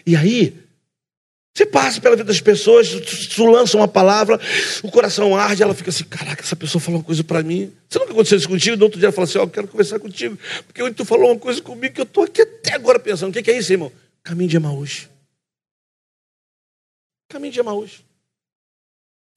E 0.04 0.16
aí, 0.16 0.56
você 1.54 1.64
passa 1.64 2.00
pela 2.00 2.16
vida 2.16 2.26
das 2.26 2.40
pessoas, 2.40 2.88
tu, 3.32 3.46
lança 3.46 3.76
uma 3.76 3.86
palavra, 3.86 4.40
o 4.82 4.90
coração 4.90 5.36
arde, 5.36 5.62
ela 5.62 5.72
fica 5.72 5.90
assim: 5.90 6.02
caraca, 6.02 6.42
essa 6.42 6.56
pessoa 6.56 6.82
falou 6.82 6.98
uma 6.98 7.06
coisa 7.06 7.22
para 7.22 7.44
mim. 7.44 7.72
Você 7.88 7.96
nunca 8.00 8.10
aconteceu 8.10 8.38
isso 8.38 8.48
contigo? 8.48 8.76
No 8.76 8.86
outro 8.86 8.98
dia 8.98 9.06
ela 9.06 9.12
fala 9.12 9.28
assim: 9.28 9.38
ó, 9.38 9.44
oh, 9.44 9.48
quero 9.48 9.68
conversar 9.68 10.00
contigo, 10.00 10.36
porque 10.66 10.82
hoje 10.82 10.94
tu 10.94 11.04
falou 11.04 11.30
uma 11.30 11.38
coisa 11.38 11.62
comigo 11.62 11.94
que 11.94 12.00
eu 12.00 12.04
estou 12.04 12.24
aqui 12.24 12.42
até 12.42 12.74
agora 12.74 12.98
pensando: 12.98 13.30
o 13.30 13.40
que 13.40 13.48
é 13.48 13.56
isso, 13.56 13.72
irmão? 13.72 13.92
Caminho 14.22 14.48
de 14.48 14.56
Emaús. 14.56 15.08
Caminho 17.28 17.52
de 17.52 17.60
Emaús. 17.60 18.04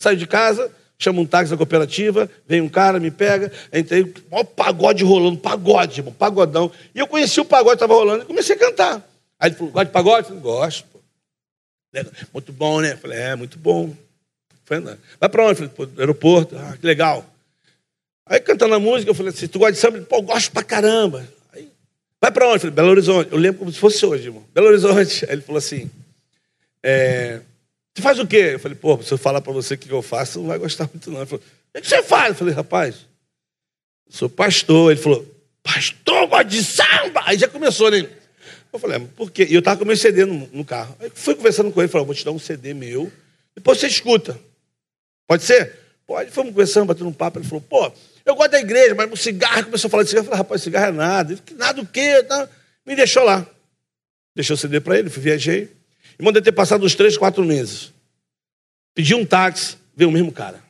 Saio 0.01 0.17
de 0.17 0.27
casa, 0.27 0.73
chamo 0.97 1.21
um 1.21 1.25
táxi 1.25 1.51
da 1.51 1.57
cooperativa, 1.57 2.29
vem 2.47 2.61
um 2.61 2.69
cara, 2.69 2.99
me 2.99 3.11
pega, 3.11 3.51
entrei, 3.71 4.13
ó, 4.31 4.43
pagode 4.43 5.03
rolando, 5.03 5.39
pagode, 5.39 5.99
irmão, 5.99 6.13
pagodão. 6.13 6.71
E 6.93 6.99
eu 6.99 7.07
conheci 7.07 7.39
o 7.39 7.45
pagode 7.45 7.77
que 7.77 7.83
estava 7.83 7.93
rolando 7.93 8.23
e 8.23 8.27
comecei 8.27 8.55
a 8.55 8.59
cantar. 8.59 9.09
Aí 9.39 9.49
ele 9.49 9.55
falou: 9.55 9.71
gosta 9.71 9.85
de 9.85 9.91
pagode? 9.91 10.19
Eu 10.19 10.25
falei: 10.25 10.41
gosto. 10.41 10.93
Muito 12.33 12.51
bom, 12.51 12.81
né? 12.81 12.93
Eu 12.93 12.97
falei, 12.97 13.19
é, 13.19 13.35
muito 13.35 13.57
bom. 13.59 13.95
Foi 14.65 14.77
andando. 14.77 14.99
Vai 15.19 15.29
para 15.29 15.45
onde? 15.45 15.55
Falei, 15.55 15.69
pro 15.69 15.99
aeroporto. 15.99 16.57
Ah, 16.57 16.75
que 16.79 16.85
legal. 16.85 17.25
Aí 18.25 18.39
cantando 18.39 18.73
a 18.73 18.79
música, 18.79 19.11
eu 19.11 19.15
falei 19.15 19.31
assim, 19.31 19.47
tu 19.47 19.59
gosta 19.59 19.73
de 19.73 19.79
samba? 19.79 19.97
Ele, 19.97 20.05
Pô, 20.05 20.17
eu 20.17 20.21
gosto 20.21 20.51
pra 20.51 20.63
caramba. 20.63 21.27
Vai 22.23 22.31
para 22.31 22.47
onde? 22.47 22.55
Eu 22.55 22.59
falei, 22.61 22.73
Belo 22.73 22.89
Horizonte. 22.91 23.33
Eu 23.33 23.37
lembro 23.37 23.59
como 23.59 23.71
se 23.73 23.77
fosse 23.77 24.05
hoje, 24.05 24.27
irmão. 24.27 24.45
Belo 24.53 24.67
Horizonte. 24.67 25.25
Aí 25.25 25.33
ele 25.33 25.41
falou 25.41 25.57
assim, 25.57 25.91
é, 26.81 27.41
você 27.93 28.01
faz 28.01 28.17
o 28.17 28.25
quê? 28.25 28.51
Eu 28.53 28.59
falei, 28.59 28.77
pô, 28.77 28.97
se 29.03 29.13
eu 29.13 29.17
falar 29.17 29.41
para 29.41 29.51
você 29.51 29.73
o 29.73 29.77
que 29.77 29.91
eu 29.91 30.01
faço, 30.01 30.39
não 30.39 30.47
vai 30.47 30.57
gostar 30.57 30.89
muito 30.93 31.11
não. 31.11 31.17
Ele 31.17 31.25
falou, 31.25 31.43
o 31.75 31.81
que 31.81 31.85
você 31.85 32.01
faz? 32.01 32.29
Eu 32.29 32.35
falei, 32.35 32.53
rapaz, 32.53 32.95
sou 34.07 34.29
pastor. 34.29 34.93
Ele 34.93 35.01
falou, 35.01 35.27
pastor, 35.61 36.27
gosta 36.27 36.45
de 36.45 36.63
samba? 36.63 37.23
Aí 37.25 37.37
já 37.37 37.49
começou, 37.49 37.91
né? 37.91 38.07
Eu 38.71 38.79
falei, 38.79 38.99
ah, 38.99 39.07
por 39.17 39.29
quê? 39.29 39.45
E 39.49 39.53
eu 39.53 39.59
estava 39.59 39.79
com 39.79 39.83
meu 39.83 39.97
CD 39.97 40.23
no, 40.23 40.47
no, 40.47 40.63
carro. 40.63 40.95
Aí 41.01 41.11
fui 41.13 41.35
conversando 41.35 41.73
com 41.73 41.81
ele, 41.81 41.89
falou, 41.89 42.07
vou 42.07 42.15
te 42.15 42.23
dar 42.23 42.31
um 42.31 42.39
CD 42.39 42.73
meu, 42.73 43.11
depois 43.53 43.79
você 43.79 43.87
escuta. 43.87 44.39
Pode 45.27 45.43
ser? 45.43 45.75
Pode. 46.07 46.31
Fomos 46.31 46.51
conversando, 46.51 46.85
batendo 46.85 47.09
um 47.09 47.13
papo. 47.13 47.39
Ele 47.39 47.45
falou, 47.45 47.65
pô, 47.69 47.91
eu 48.25 48.35
gosto 48.35 48.51
da 48.51 48.59
igreja, 48.59 48.95
mas 48.95 49.11
o 49.11 49.17
cigarro, 49.17 49.65
começou 49.65 49.87
a 49.87 49.91
falar 49.91 50.03
de 50.03 50.09
cigarro. 50.09 50.25
Eu 50.25 50.29
falei, 50.29 50.37
rapaz, 50.39 50.61
cigarro 50.61 50.85
é 50.85 50.91
nada. 50.91 51.33
Ele, 51.33 51.41
nada 51.57 51.81
o 51.81 51.85
quê? 51.85 52.25
Me 52.85 52.95
deixou 52.95 53.23
lá. 53.23 53.45
Deixou 54.35 54.55
o 54.55 54.57
CD 54.57 54.79
para 54.79 54.97
ele, 54.97 55.09
viajei. 55.09 55.69
E 56.17 56.23
mandei 56.23 56.41
ter 56.41 56.51
passado 56.51 56.85
uns 56.85 56.95
três, 56.95 57.17
quatro 57.17 57.43
meses. 57.43 57.91
Pedi 58.95 59.13
um 59.13 59.25
táxi, 59.25 59.77
veio 59.95 60.09
o 60.09 60.13
mesmo 60.13 60.31
cara. 60.31 60.63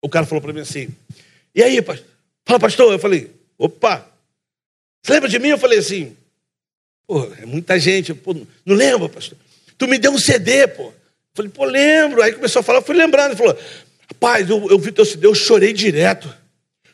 O 0.00 0.08
cara 0.08 0.26
falou 0.26 0.40
para 0.40 0.52
mim 0.52 0.60
assim: 0.60 0.88
E 1.54 1.62
aí, 1.62 1.80
pastor? 1.82 2.06
Fala, 2.44 2.60
pastor. 2.60 2.92
Eu 2.92 2.98
falei: 2.98 3.30
Opa, 3.58 4.06
você 5.02 5.12
lembra 5.12 5.28
de 5.28 5.38
mim? 5.38 5.48
Eu 5.48 5.58
falei 5.58 5.78
assim: 5.78 6.16
Pô, 7.06 7.24
é 7.40 7.46
muita 7.46 7.78
gente. 7.78 8.14
Pô, 8.14 8.34
não 8.64 8.74
lembra, 8.74 9.08
pastor? 9.08 9.36
Tu 9.76 9.86
me 9.86 9.98
deu 9.98 10.12
um 10.12 10.18
CD, 10.18 10.66
pô. 10.68 10.84
Eu 10.84 10.94
falei: 11.34 11.50
Pô, 11.50 11.64
lembro. 11.64 12.22
Aí 12.22 12.32
começou 12.32 12.60
a 12.60 12.62
falar, 12.62 12.78
eu 12.78 12.82
fui 12.82 12.96
lembrando. 12.96 13.32
Ele 13.32 13.36
falou: 13.36 13.58
Rapaz, 14.08 14.48
eu, 14.48 14.68
eu 14.70 14.78
vi 14.78 14.90
teu 14.90 15.04
CD, 15.04 15.26
eu 15.26 15.34
chorei 15.34 15.72
direto. 15.72 16.41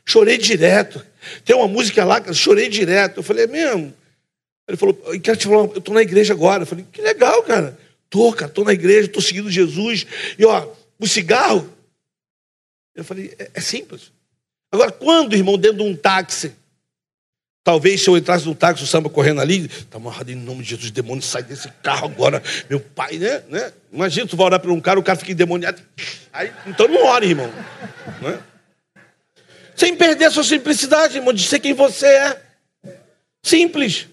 Chorei 0.08 0.38
direto. 0.38 1.04
Tem 1.44 1.54
uma 1.54 1.68
música 1.68 2.02
lá 2.04 2.22
eu 2.24 2.32
chorei 2.32 2.68
direto. 2.68 3.18
Eu 3.18 3.22
falei: 3.22 3.44
É 3.44 3.46
mesmo? 3.46 3.94
Ele 4.68 4.76
falou, 4.76 5.00
eu 5.06 5.18
quero 5.18 5.36
te 5.38 5.46
falar, 5.46 5.64
eu 5.64 5.78
estou 5.78 5.94
na 5.94 6.02
igreja 6.02 6.34
agora. 6.34 6.62
Eu 6.62 6.66
falei, 6.66 6.84
que 6.92 7.00
legal, 7.00 7.42
cara. 7.42 7.78
Tô, 8.10 8.30
cara, 8.34 8.50
estou 8.50 8.64
na 8.66 8.72
igreja, 8.74 9.06
estou 9.06 9.22
seguindo 9.22 9.50
Jesus. 9.50 10.06
E 10.38 10.44
ó, 10.44 10.68
o 10.98 11.06
cigarro. 11.06 11.72
Eu 12.94 13.02
falei, 13.02 13.34
é, 13.38 13.50
é, 13.54 13.60
simples. 13.60 14.12
Agora, 14.70 14.92
quando, 14.92 15.34
irmão, 15.34 15.56
dentro 15.56 15.78
de 15.78 15.82
um 15.84 15.96
táxi, 15.96 16.52
talvez 17.64 18.02
se 18.02 18.10
eu 18.10 18.16
entrasse 18.18 18.44
no 18.44 18.54
táxi, 18.54 18.84
o 18.84 18.86
samba 18.86 19.08
correndo 19.08 19.40
ali, 19.40 19.64
está 19.64 19.96
amarrado 19.96 20.30
em 20.30 20.34
nome 20.34 20.62
de 20.62 20.70
Jesus, 20.70 20.90
demônio 20.90 21.22
sai 21.22 21.42
desse 21.42 21.70
carro 21.82 22.06
agora, 22.06 22.42
meu 22.68 22.80
pai, 22.80 23.16
né? 23.16 23.42
né? 23.48 23.72
Imagina, 23.90 24.26
tu 24.26 24.36
vai 24.36 24.46
orar 24.46 24.60
para 24.60 24.72
um 24.72 24.80
cara, 24.80 25.00
o 25.00 25.02
cara 25.02 25.18
fica 25.18 25.32
endemoniado. 25.32 25.80
Aí, 26.30 26.52
então 26.66 26.86
não 26.88 27.06
ore, 27.06 27.28
irmão. 27.28 27.50
Né? 28.20 28.38
Sem 29.78 29.96
perder 29.96 30.24
a 30.24 30.30
sua 30.32 30.42
simplicidade, 30.42 31.18
irmão, 31.18 31.32
de 31.32 31.46
ser 31.46 31.60
quem 31.60 31.72
você 31.72 32.06
é. 32.06 32.42
Simples. 33.40 34.08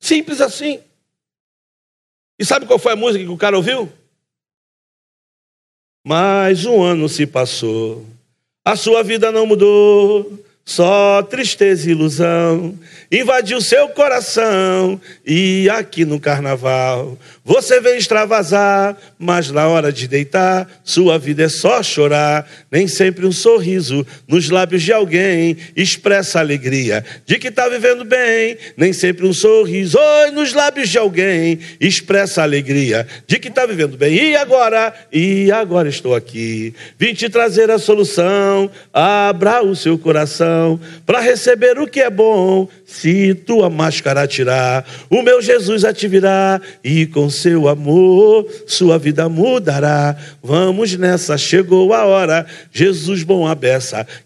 Simples 0.00 0.40
assim. 0.40 0.82
E 2.36 2.44
sabe 2.44 2.66
qual 2.66 2.76
foi 2.76 2.92
a 2.92 2.96
música 2.96 3.24
que 3.24 3.30
o 3.30 3.36
cara 3.36 3.56
ouviu? 3.56 3.90
Mais 6.04 6.66
um 6.66 6.82
ano 6.82 7.08
se 7.08 7.24
passou, 7.24 8.04
a 8.64 8.74
sua 8.74 9.04
vida 9.04 9.30
não 9.30 9.46
mudou, 9.46 10.44
só 10.64 11.22
tristeza 11.22 11.86
e 11.86 11.92
ilusão 11.92 12.74
invadiu 13.12 13.60
seu 13.60 13.88
coração. 13.90 14.98
E 15.26 15.68
aqui 15.68 16.06
no 16.06 16.18
carnaval 16.18 17.18
você 17.44 17.78
vem 17.78 17.98
extravasar, 17.98 18.96
mas 19.18 19.50
na 19.50 19.68
hora 19.68 19.92
de 19.92 20.08
deitar, 20.08 20.66
sua 20.82 21.18
vida 21.18 21.42
é 21.42 21.48
só 21.48 21.82
chorar. 21.82 22.48
Nem 22.72 22.88
sempre 22.88 23.26
um 23.26 23.32
sorriso 23.32 24.06
nos 24.26 24.48
lábios 24.48 24.82
de 24.82 24.92
alguém 24.92 25.58
expressa 25.76 26.40
alegria 26.40 27.04
de 27.26 27.38
que 27.38 27.48
está 27.48 27.68
vivendo 27.68 28.02
bem. 28.02 28.56
Nem 28.74 28.94
sempre 28.94 29.26
um 29.26 29.34
sorriso 29.34 29.98
oi, 29.98 30.30
nos 30.30 30.54
lábios 30.54 30.88
de 30.88 30.96
alguém 30.96 31.58
expressa 31.78 32.42
alegria 32.42 33.06
de 33.26 33.38
que 33.38 33.48
está 33.48 33.66
vivendo 33.66 33.98
bem. 33.98 34.14
E 34.14 34.36
agora? 34.36 34.94
E 35.12 35.52
agora 35.52 35.90
estou 35.90 36.14
aqui. 36.14 36.74
Vim 36.98 37.12
te 37.12 37.28
trazer 37.28 37.70
a 37.70 37.78
solução. 37.78 38.70
Abra 38.94 39.62
o 39.62 39.76
seu 39.76 39.98
coração 39.98 40.53
para 41.04 41.20
receber 41.20 41.78
o 41.78 41.86
que 41.86 42.00
é 42.00 42.10
bom. 42.10 42.68
Se 42.86 43.34
tua 43.34 43.70
máscara 43.70 44.26
tirar, 44.26 44.86
o 45.10 45.22
meu 45.22 45.40
Jesus 45.40 45.84
a 45.84 45.92
te 45.92 46.08
virá 46.08 46.60
e 46.82 47.06
com 47.06 47.28
seu 47.30 47.68
amor 47.68 48.46
sua 48.66 48.98
vida 48.98 49.28
mudará. 49.28 50.16
Vamos 50.42 50.94
nessa, 50.96 51.36
chegou 51.38 51.92
a 51.92 52.04
hora. 52.04 52.46
Jesus 52.72 53.22
bom 53.22 53.46
a 53.46 53.56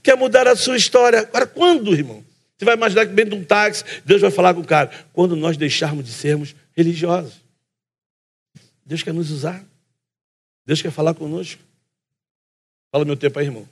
quer 0.02 0.16
mudar 0.16 0.46
a 0.46 0.56
sua 0.56 0.76
história. 0.76 1.20
Agora, 1.20 1.46
quando, 1.46 1.94
irmão? 1.94 2.22
Você 2.56 2.64
vai 2.64 2.74
imaginar 2.74 3.06
que 3.06 3.12
dentro 3.12 3.36
de 3.36 3.42
um 3.42 3.44
táxi, 3.44 3.84
Deus 4.04 4.20
vai 4.20 4.30
falar 4.30 4.52
com 4.52 4.60
o 4.60 4.66
cara. 4.66 4.90
Quando 5.12 5.36
nós 5.36 5.56
deixarmos 5.56 6.04
de 6.04 6.10
sermos 6.10 6.54
religiosos. 6.76 7.34
Deus 8.84 9.02
quer 9.02 9.14
nos 9.14 9.30
usar. 9.30 9.64
Deus 10.66 10.82
quer 10.82 10.90
falar 10.90 11.14
conosco. 11.14 11.62
Fala 12.90 13.04
meu 13.04 13.16
tempo 13.16 13.38
aí, 13.38 13.46
irmão. 13.46 13.68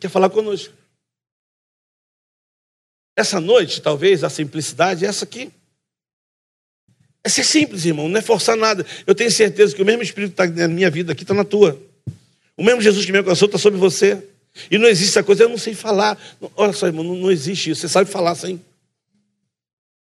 Quer 0.00 0.08
falar 0.08 0.30
conosco. 0.30 0.74
Essa 3.16 3.40
noite, 3.40 3.82
talvez, 3.82 4.22
a 4.22 4.30
simplicidade 4.30 5.04
é 5.04 5.08
essa 5.08 5.24
aqui. 5.24 5.50
É 7.24 7.28
ser 7.28 7.44
simples, 7.44 7.84
irmão, 7.84 8.08
não 8.08 8.18
é 8.18 8.22
forçar 8.22 8.56
nada. 8.56 8.86
Eu 9.06 9.14
tenho 9.14 9.30
certeza 9.30 9.74
que 9.74 9.82
o 9.82 9.84
mesmo 9.84 10.02
Espírito 10.02 10.34
que 10.34 10.42
está 10.42 10.46
na 10.46 10.68
minha 10.68 10.90
vida 10.90 11.12
aqui 11.12 11.24
está 11.24 11.34
na 11.34 11.44
tua. 11.44 11.80
O 12.56 12.62
mesmo 12.62 12.80
Jesus 12.80 13.04
que 13.04 13.12
me 13.12 13.18
alcançou 13.18 13.46
está 13.46 13.58
sobre 13.58 13.78
você. 13.78 14.22
E 14.70 14.78
não 14.78 14.88
existe 14.88 15.10
essa 15.10 15.22
coisa, 15.22 15.44
eu 15.44 15.48
não 15.48 15.58
sei 15.58 15.74
falar. 15.74 16.18
Olha 16.56 16.72
só, 16.72 16.86
irmão, 16.86 17.04
não, 17.04 17.30
existe 17.30 17.70
isso. 17.70 17.80
Você 17.80 17.88
sabe 17.88 18.10
falar 18.10 18.34
sim. 18.34 18.60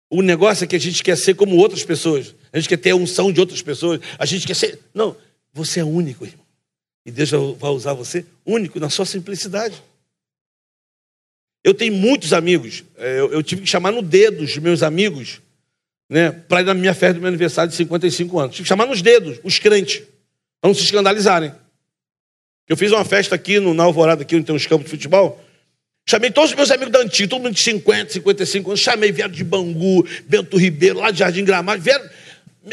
O 0.08 0.22
negócio 0.22 0.64
é 0.64 0.66
que 0.66 0.76
a 0.76 0.80
gente 0.80 1.02
quer 1.02 1.16
ser 1.16 1.34
como 1.34 1.56
outras 1.56 1.84
pessoas. 1.84 2.34
A 2.52 2.58
gente 2.58 2.68
quer 2.68 2.76
ter 2.76 2.90
a 2.90 2.96
unção 2.96 3.32
de 3.32 3.40
outras 3.40 3.62
pessoas. 3.62 4.00
A 4.18 4.26
gente 4.26 4.46
quer 4.46 4.54
ser. 4.54 4.78
Não, 4.92 5.16
você 5.52 5.80
é 5.80 5.84
único, 5.84 6.24
irmão. 6.24 6.39
E 7.10 7.12
Deus 7.12 7.30
vai 7.58 7.72
usar 7.72 7.92
você 7.92 8.24
único 8.46 8.78
na 8.78 8.88
sua 8.88 9.04
simplicidade. 9.04 9.82
Eu 11.64 11.74
tenho 11.74 11.92
muitos 11.92 12.32
amigos. 12.32 12.84
É, 12.96 13.18
eu, 13.18 13.42
tive 13.42 13.62
que 13.62 13.66
chamar 13.66 13.90
no 13.90 14.00
dedo 14.00 14.44
os 14.44 14.56
meus 14.58 14.80
amigos, 14.80 15.40
né, 16.08 16.30
para 16.30 16.60
ir 16.60 16.64
na 16.64 16.72
minha 16.72 16.94
festa 16.94 17.14
do 17.14 17.20
meu 17.20 17.26
aniversário 17.26 17.68
de 17.68 17.76
55 17.76 18.38
anos. 18.38 18.54
Tive 18.54 18.62
que 18.62 18.68
chamar 18.68 18.86
nos 18.86 19.02
dedos, 19.02 19.40
os 19.42 19.58
crentes, 19.58 19.98
para 20.60 20.68
não 20.68 20.74
se 20.74 20.84
escandalizarem. 20.84 21.52
Eu 22.68 22.76
fiz 22.76 22.92
uma 22.92 23.04
festa 23.04 23.34
aqui 23.34 23.58
no, 23.58 23.74
na 23.74 23.82
Alvorada, 23.82 24.22
aqui 24.22 24.36
onde 24.36 24.46
tem 24.46 24.54
uns 24.54 24.66
campos 24.66 24.84
de 24.84 24.90
futebol. 24.90 25.44
Chamei 26.08 26.30
todos 26.30 26.50
os 26.50 26.56
meus 26.56 26.70
amigos 26.70 26.92
da 26.92 27.00
antiga, 27.00 27.28
todo 27.28 27.42
mundo 27.42 27.54
de 27.54 27.62
50, 27.62 28.12
55 28.12 28.70
anos. 28.70 28.80
Chamei, 28.80 29.10
vieram 29.10 29.32
de 29.32 29.42
Bangu, 29.42 30.06
Bento 30.28 30.56
Ribeiro, 30.56 31.00
lá 31.00 31.10
de 31.10 31.18
Jardim 31.18 31.44
Gramado. 31.44 31.82
Vieram, 31.82 32.08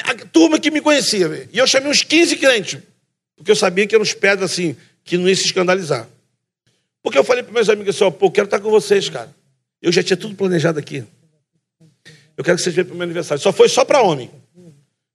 a 0.04 0.14
turma 0.28 0.60
que 0.60 0.70
me 0.70 0.80
conhecia. 0.80 1.50
E 1.52 1.58
eu 1.58 1.66
chamei 1.66 1.90
uns 1.90 2.04
15 2.04 2.36
crentes, 2.36 2.80
porque 3.38 3.52
eu 3.52 3.56
sabia 3.56 3.86
que 3.86 3.96
eram 3.96 4.04
os 4.04 4.14
pedras 4.14 4.52
assim, 4.52 4.76
que 5.04 5.18
não 5.18 5.30
ia 5.30 5.36
se 5.36 5.46
escandalizar. 5.46 6.10
Porque 7.02 7.18
eu 7.18 7.24
falei 7.24 7.44
para 7.44 7.54
meus 7.54 7.70
amigos 7.70 7.96
assim, 7.96 8.04
ó, 8.04 8.12
pô, 8.12 8.30
quero 8.30 8.46
estar 8.46 8.60
com 8.60 8.70
vocês, 8.70 9.08
cara. 9.08 9.34
Eu 9.82 9.92
já 9.92 10.04
tinha 10.04 10.18
tudo 10.18 10.36
planejado 10.36 10.80
aqui. 10.80 11.06
Eu 12.36 12.44
quero 12.44 12.58
que 12.58 12.64
vocês 12.64 12.76
venham 12.76 12.88
para 12.88 12.96
o 12.96 12.98
meu 12.98 13.06
aniversário. 13.06 13.42
Só 13.42 13.54
foi 13.54 13.70
só 13.70 13.86
para 13.86 14.02
homem. 14.02 14.30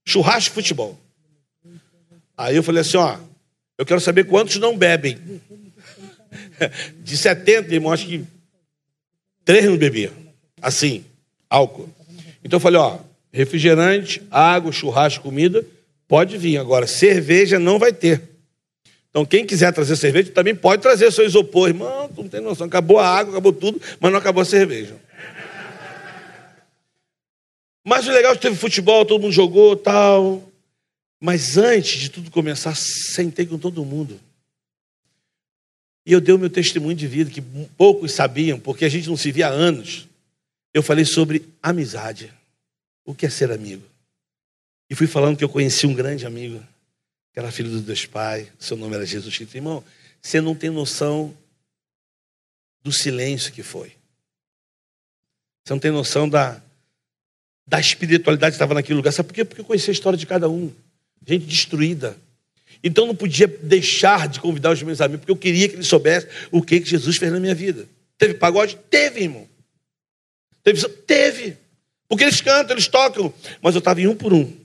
Churrasco 0.06 0.52
e 0.52 0.54
futebol. 0.54 0.98
Aí 2.36 2.56
eu 2.56 2.62
falei 2.62 2.80
assim, 2.80 2.96
ó, 2.96 3.18
eu 3.76 3.84
quero 3.84 4.00
saber 4.00 4.24
quantos 4.24 4.56
não 4.56 4.76
bebem. 4.76 5.18
De 7.02 7.16
70, 7.16 7.74
irmão, 7.74 7.92
acho 7.92 8.06
que 8.06 8.24
três 9.44 9.64
não 9.64 9.76
bebiam. 9.76 10.12
Assim, 10.60 11.04
álcool. 11.50 11.88
Então 12.42 12.56
eu 12.56 12.60
falei, 12.60 12.80
ó, 12.80 12.98
refrigerante, 13.32 14.22
água, 14.30 14.72
churrasco, 14.72 15.22
comida, 15.22 15.64
pode 16.08 16.36
vir. 16.38 16.56
Agora, 16.58 16.86
cerveja 16.86 17.58
não 17.58 17.78
vai 17.78 17.92
ter. 17.92 18.22
Então, 19.10 19.26
quem 19.26 19.44
quiser 19.44 19.72
trazer 19.72 19.96
cerveja, 19.96 20.32
também 20.32 20.54
pode 20.54 20.80
trazer 20.80 21.12
seu 21.12 21.26
isopor. 21.26 21.68
Irmão, 21.68 22.08
tu 22.08 22.22
não 22.22 22.28
tem 22.28 22.40
noção. 22.40 22.66
Acabou 22.66 22.98
a 22.98 23.06
água, 23.06 23.32
acabou 23.32 23.52
tudo, 23.52 23.80
mas 24.00 24.10
não 24.10 24.18
acabou 24.18 24.40
a 24.40 24.46
cerveja. 24.46 24.96
Mas 27.84 28.06
o 28.06 28.10
legal 28.10 28.32
é 28.32 28.36
que 28.36 28.42
teve 28.42 28.56
futebol, 28.56 29.04
todo 29.04 29.20
mundo 29.20 29.32
jogou 29.32 29.76
tal. 29.76 30.42
Mas 31.20 31.56
antes 31.56 32.00
de 32.00 32.08
tudo 32.08 32.30
começar, 32.30 32.74
sentei 32.74 33.44
com 33.44 33.58
todo 33.58 33.84
mundo. 33.84 34.18
E 36.06 36.12
eu 36.12 36.20
dei 36.20 36.34
o 36.34 36.38
meu 36.38 36.50
testemunho 36.50 36.96
de 36.96 37.06
vida, 37.06 37.30
que 37.30 37.42
poucos 37.76 38.12
sabiam, 38.12 38.58
porque 38.58 38.84
a 38.84 38.88
gente 38.88 39.08
não 39.08 39.16
se 39.16 39.30
via 39.30 39.48
há 39.48 39.50
anos. 39.50 40.08
Eu 40.72 40.82
falei 40.82 41.04
sobre 41.04 41.48
amizade. 41.62 42.32
O 43.04 43.14
que 43.14 43.26
é 43.26 43.30
ser 43.30 43.52
amigo? 43.52 43.91
E 44.92 44.94
fui 44.94 45.06
falando 45.06 45.38
que 45.38 45.42
eu 45.42 45.48
conheci 45.48 45.86
um 45.86 45.94
grande 45.94 46.26
amigo 46.26 46.62
que 47.32 47.38
era 47.38 47.50
filho 47.50 47.70
do 47.70 47.80
Deus 47.80 48.04
Pai, 48.04 48.52
seu 48.58 48.76
nome 48.76 48.94
era 48.94 49.06
Jesus 49.06 49.34
Cristo. 49.34 49.56
Irmão, 49.56 49.82
você 50.20 50.38
não 50.38 50.54
tem 50.54 50.68
noção 50.68 51.34
do 52.82 52.92
silêncio 52.92 53.54
que 53.54 53.62
foi. 53.62 53.94
Você 55.64 55.72
não 55.72 55.78
tem 55.78 55.90
noção 55.90 56.28
da, 56.28 56.60
da 57.66 57.80
espiritualidade 57.80 58.52
que 58.52 58.56
estava 58.56 58.74
naquele 58.74 58.96
lugar. 58.98 59.12
Sabe 59.12 59.28
por 59.28 59.34
quê? 59.34 59.46
Porque 59.46 59.62
eu 59.62 59.64
conheci 59.64 59.88
a 59.88 59.94
história 59.94 60.18
de 60.18 60.26
cada 60.26 60.46
um. 60.50 60.70
Gente 61.26 61.46
destruída. 61.46 62.14
Então 62.84 63.06
não 63.06 63.16
podia 63.16 63.48
deixar 63.48 64.28
de 64.28 64.40
convidar 64.40 64.72
os 64.72 64.82
meus 64.82 65.00
amigos, 65.00 65.20
porque 65.20 65.32
eu 65.32 65.36
queria 65.36 65.70
que 65.70 65.76
eles 65.76 65.86
soubessem 65.86 66.28
o 66.50 66.60
que, 66.60 66.80
que 66.80 66.90
Jesus 66.90 67.16
fez 67.16 67.32
na 67.32 67.40
minha 67.40 67.54
vida. 67.54 67.88
Teve 68.18 68.34
pagode? 68.34 68.76
Teve, 68.90 69.22
irmão. 69.22 69.48
Teve? 70.62 70.86
Teve. 70.86 71.56
Porque 72.06 72.24
eles 72.24 72.42
cantam, 72.42 72.74
eles 72.74 72.88
tocam. 72.88 73.32
Mas 73.62 73.74
eu 73.74 73.78
estava 73.78 73.98
em 73.98 74.06
um 74.06 74.14
por 74.14 74.34
um. 74.34 74.60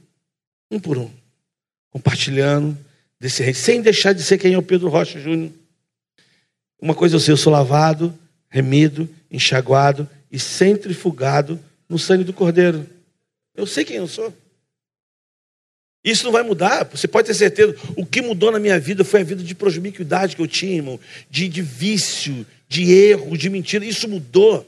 Um 0.70 0.80
por 0.80 0.98
um. 0.98 1.10
Compartilhando 1.90 2.78
desse 3.20 3.54
sem 3.54 3.82
deixar 3.82 4.14
de 4.14 4.22
ser 4.24 4.38
quem 4.38 4.54
é 4.54 4.58
o 4.58 4.64
Pedro 4.64 4.90
Rocha 4.90 5.20
Júnior. 5.20 5.52
Uma 6.80 6.94
coisa 6.94 7.16
eu 7.16 7.20
sei, 7.20 7.34
eu 7.34 7.38
sou 7.38 7.52
lavado, 7.52 8.18
remido, 8.50 9.10
enxaguado 9.32 10.08
e 10.32 10.40
centrifugado 10.40 11.60
no 11.90 11.98
sangue 11.98 12.24
do 12.24 12.34
Cordeiro. 12.34 12.88
Eu 13.56 13.66
sei 13.66 13.84
quem 13.84 13.98
eu 13.98 14.08
sou. 14.08 14.34
Isso 16.04 16.24
não 16.24 16.32
vai 16.32 16.44
mudar, 16.44 16.86
você 16.86 17.08
pode 17.08 17.28
ter 17.28 17.34
certeza. 17.34 17.76
O 17.96 18.06
que 18.06 18.22
mudou 18.22 18.52
na 18.52 18.60
minha 18.60 18.80
vida 18.80 19.04
foi 19.04 19.22
a 19.22 19.24
vida 19.24 19.44
de 19.44 19.56
promiscuidade 19.56 20.36
que 20.36 20.42
eu 20.42 20.48
tinha, 20.48 20.76
irmão, 20.76 21.00
de, 21.30 21.50
de 21.50 21.62
vício, 21.62 22.46
de 22.70 22.92
erro, 22.92 23.38
de 23.38 23.50
mentira. 23.50 23.84
Isso 23.84 24.08
mudou. 24.08 24.66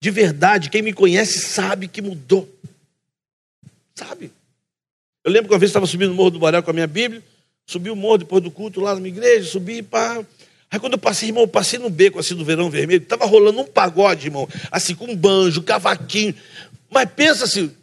De 0.00 0.10
verdade, 0.10 0.70
quem 0.70 0.80
me 0.80 0.92
conhece 0.92 1.40
sabe 1.40 1.88
que 1.88 2.00
mudou. 2.00 2.48
Sabe? 3.94 4.30
Eu 5.24 5.32
lembro 5.32 5.48
que 5.48 5.54
uma 5.54 5.58
vez 5.58 5.70
estava 5.70 5.86
subindo 5.86 6.12
o 6.12 6.14
Morro 6.14 6.30
do 6.30 6.38
Borel 6.38 6.62
com 6.62 6.70
a 6.70 6.74
minha 6.74 6.86
Bíblia, 6.86 7.22
subi 7.66 7.90
o 7.90 7.96
morro 7.96 8.18
depois 8.18 8.42
do 8.42 8.50
culto 8.50 8.80
lá 8.80 8.94
na 8.94 9.00
minha 9.00 9.14
igreja, 9.14 9.50
subi, 9.50 9.82
pá. 9.82 10.22
Aí 10.70 10.78
quando 10.78 10.94
eu 10.94 10.98
passei, 10.98 11.30
irmão, 11.30 11.44
eu 11.44 11.48
passei 11.48 11.78
no 11.78 11.88
beco 11.88 12.18
assim 12.18 12.34
do 12.34 12.44
verão 12.44 12.68
vermelho, 12.68 13.02
estava 13.02 13.24
rolando 13.24 13.60
um 13.60 13.64
pagode, 13.64 14.26
irmão, 14.26 14.48
assim, 14.70 14.94
com 14.94 15.14
banjo, 15.16 15.62
cavaquinho. 15.62 16.34
Mas 16.90 17.08
pensa 17.16 17.44
assim, 17.44 17.74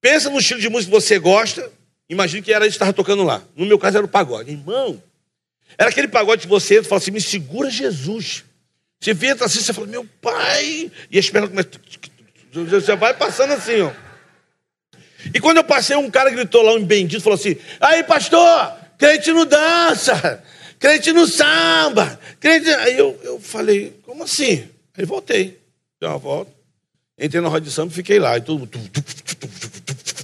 pensa 0.00 0.28
no 0.28 0.38
estilo 0.38 0.60
de 0.60 0.68
música 0.68 0.92
que 0.92 1.00
você 1.00 1.18
gosta, 1.18 1.70
imagine 2.08 2.42
que 2.42 2.52
era 2.52 2.66
isso 2.66 2.72
que 2.72 2.82
estava 2.82 2.92
tocando 2.92 3.22
lá. 3.22 3.42
No 3.54 3.66
meu 3.66 3.78
caso 3.78 3.98
era 3.98 4.06
o 4.06 4.08
pagode. 4.08 4.50
Irmão, 4.50 5.00
era 5.76 5.90
aquele 5.90 6.08
pagode 6.08 6.42
que 6.42 6.48
você 6.48 6.74
entra 6.74 6.86
e 6.86 6.88
fala 6.88 7.00
assim, 7.00 7.10
me 7.10 7.20
segura 7.20 7.70
Jesus. 7.70 8.44
Você 9.00 9.12
entra 9.12 9.46
assim, 9.46 9.60
você 9.60 9.72
fala, 9.72 9.86
meu 9.86 10.04
pai, 10.20 10.90
e 11.10 11.18
a 11.18 11.22
pernas 11.22 11.50
começam. 11.50 12.70
Você 12.80 12.96
vai 12.96 13.14
passando 13.14 13.52
assim, 13.52 13.82
ó. 13.82 14.07
E 15.34 15.40
quando 15.40 15.58
eu 15.58 15.64
passei, 15.64 15.96
um 15.96 16.10
cara 16.10 16.30
gritou 16.30 16.62
lá, 16.62 16.72
um 16.74 16.84
bendito, 16.84 17.22
falou 17.22 17.38
assim: 17.38 17.56
aí, 17.80 18.02
pastor, 18.04 18.72
crente 18.96 19.32
não 19.32 19.46
dança, 19.46 20.42
crente 20.78 21.12
não 21.12 21.26
samba, 21.26 22.18
crente. 22.40 22.68
Aí 22.70 22.98
eu, 22.98 23.18
eu 23.22 23.40
falei: 23.40 23.98
como 24.04 24.24
assim? 24.24 24.68
Aí 24.96 25.04
voltei, 25.04 25.58
dei 26.00 26.08
uma 26.08 26.18
volta, 26.18 26.50
entrei 27.18 27.40
na 27.40 27.48
roda 27.48 27.64
de 27.64 27.70
samba 27.70 27.92
e 27.92 27.94
fiquei 27.94 28.18
lá. 28.18 28.36
E 28.36 28.40
mundo. 28.48 28.70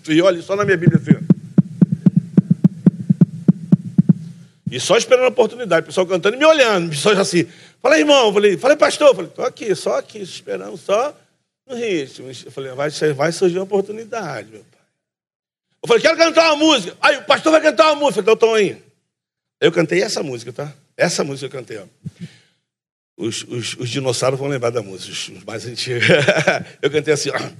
E 0.09 0.21
olha, 0.21 0.43
só 0.43 0.55
na 0.55 0.65
minha 0.65 0.77
Bíblia 0.77 1.01
assim. 1.01 1.25
E 4.71 4.81
só 4.81 4.97
esperando 4.97 5.27
a 5.27 5.29
oportunidade, 5.29 5.85
o 5.85 5.87
pessoal 5.87 6.05
cantando 6.05 6.35
e 6.35 6.39
me 6.39 6.45
olhando, 6.45 6.89
o 6.89 6.91
pessoal 6.91 7.15
já 7.15 7.21
assim. 7.21 7.47
Falei, 7.81 8.01
irmão, 8.01 8.33
falei, 8.33 8.57
falei, 8.57 8.77
pastor, 8.77 9.15
falei, 9.15 9.31
tô 9.31 9.43
aqui, 9.43 9.73
só 9.75 9.99
aqui, 9.99 10.19
esperando, 10.19 10.77
só 10.77 11.17
no 11.69 11.77
ritmo. 11.77 12.29
Eu 12.29 12.51
falei, 12.51 12.73
vai, 12.73 12.91
vai 12.91 13.31
surgir 13.31 13.59
uma 13.59 13.65
oportunidade, 13.65 14.51
meu. 14.51 14.65
Eu 15.85 15.89
falei, 15.89 16.03
quero 16.03 16.17
cantar 16.17 16.47
uma 16.55 16.65
música. 16.65 16.97
Aí 16.99 17.19
o 17.19 17.25
pastor 17.25 17.53
vai 17.53 17.61
cantar 17.61 17.93
uma 17.93 17.97
música, 17.97 18.23
então 18.23 18.33
estão 18.33 18.55
aí. 18.55 18.83
Eu 19.61 19.71
cantei 19.71 20.01
essa 20.01 20.23
música, 20.23 20.51
tá? 20.51 20.73
Essa 20.97 21.23
música 21.23 21.45
eu 21.45 21.51
cantei, 21.51 21.77
ó. 21.77 21.85
Os, 23.19 23.43
os, 23.43 23.75
os 23.75 23.91
dinossauros 23.91 24.41
vão 24.41 24.49
lembrar 24.49 24.71
da 24.71 24.83
música, 24.83 25.13
os 25.13 25.45
mais 25.45 25.67
antigos. 25.67 26.09
eu 26.81 26.91
cantei 26.91 27.13
assim, 27.13 27.29
ó. 27.29 27.51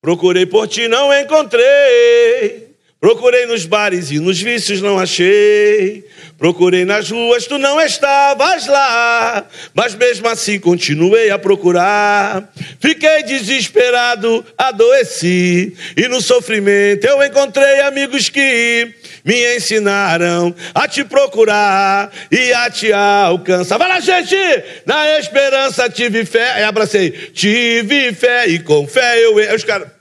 Procurei 0.00 0.46
por 0.46 0.66
ti, 0.66 0.88
não 0.88 1.12
encontrei. 1.12 2.67
Procurei 3.00 3.46
nos 3.46 3.64
bares 3.64 4.10
e 4.10 4.18
nos 4.18 4.42
vícios 4.42 4.82
não 4.82 4.98
achei. 4.98 6.04
Procurei 6.36 6.84
nas 6.84 7.08
ruas, 7.08 7.46
tu 7.46 7.56
não 7.56 7.80
estavas 7.80 8.66
lá. 8.66 9.46
Mas 9.72 9.94
mesmo 9.94 10.26
assim 10.26 10.58
continuei 10.58 11.30
a 11.30 11.38
procurar. 11.38 12.52
Fiquei 12.80 13.22
desesperado, 13.22 14.44
adoeci. 14.56 15.76
E 15.96 16.08
no 16.08 16.20
sofrimento 16.20 17.06
eu 17.06 17.22
encontrei 17.22 17.80
amigos 17.82 18.28
que 18.28 18.92
me 19.24 19.56
ensinaram 19.56 20.52
a 20.74 20.88
te 20.88 21.04
procurar 21.04 22.10
e 22.32 22.52
a 22.52 22.68
te 22.68 22.92
alcançar. 22.92 23.78
Vai 23.78 23.88
lá, 23.88 24.00
gente! 24.00 24.36
Na 24.84 25.20
esperança 25.20 25.88
tive 25.88 26.24
fé. 26.24 26.50
Aí 26.50 26.64
abracei. 26.64 27.12
Tive 27.32 28.12
fé 28.12 28.48
e 28.48 28.58
com 28.58 28.88
fé 28.88 29.24
eu. 29.24 29.36
Os 29.54 29.62
caras. 29.62 29.97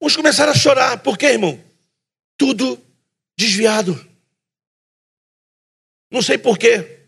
Uns 0.00 0.16
começaram 0.16 0.52
a 0.52 0.56
chorar. 0.56 0.98
Por 0.98 1.18
quê, 1.18 1.26
irmão? 1.26 1.62
Tudo 2.36 2.80
desviado. 3.36 4.06
Não 6.10 6.22
sei 6.22 6.38
por 6.38 6.58
quê. 6.58 6.98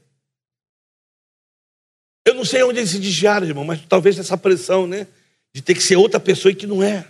Eu 2.26 2.34
não 2.34 2.44
sei 2.44 2.62
onde 2.62 2.78
eles 2.78 2.90
se 2.90 2.98
desviaram, 2.98 3.46
irmão, 3.46 3.64
mas 3.64 3.80
talvez 3.88 4.18
essa 4.18 4.36
pressão, 4.36 4.86
né? 4.86 5.06
De 5.52 5.62
ter 5.62 5.74
que 5.74 5.82
ser 5.82 5.96
outra 5.96 6.20
pessoa 6.20 6.52
e 6.52 6.54
que 6.54 6.66
não 6.66 6.82
é. 6.82 7.06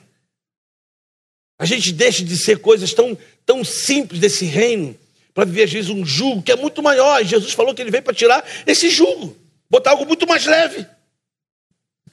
A 1.59 1.67
gente 1.67 1.93
deixa 1.93 2.25
de 2.25 2.37
ser 2.37 2.61
coisas 2.61 2.95
tão, 2.95 3.19
tão 3.45 3.63
simples 3.63 4.21
desse 4.21 4.47
reino 4.47 4.99
para 5.35 5.45
viver, 5.45 5.65
às 5.65 5.73
vezes, 5.73 5.91
um 5.91 6.05
jugo 6.05 6.43
que 6.43 6.53
é 6.53 6.57
muito 6.57 6.83
maior. 6.83 7.21
E 7.21 7.27
Jesus 7.27 7.53
falou 7.53 7.75
que 7.75 7.83
ele 7.83 7.91
veio 7.91 8.03
para 8.03 8.15
tirar 8.15 8.45
esse 8.67 8.89
jugo, 8.89 9.37
botar 9.69 9.91
algo 9.91 10.07
muito 10.07 10.27
mais 10.27 10.47
leve, 10.47 10.87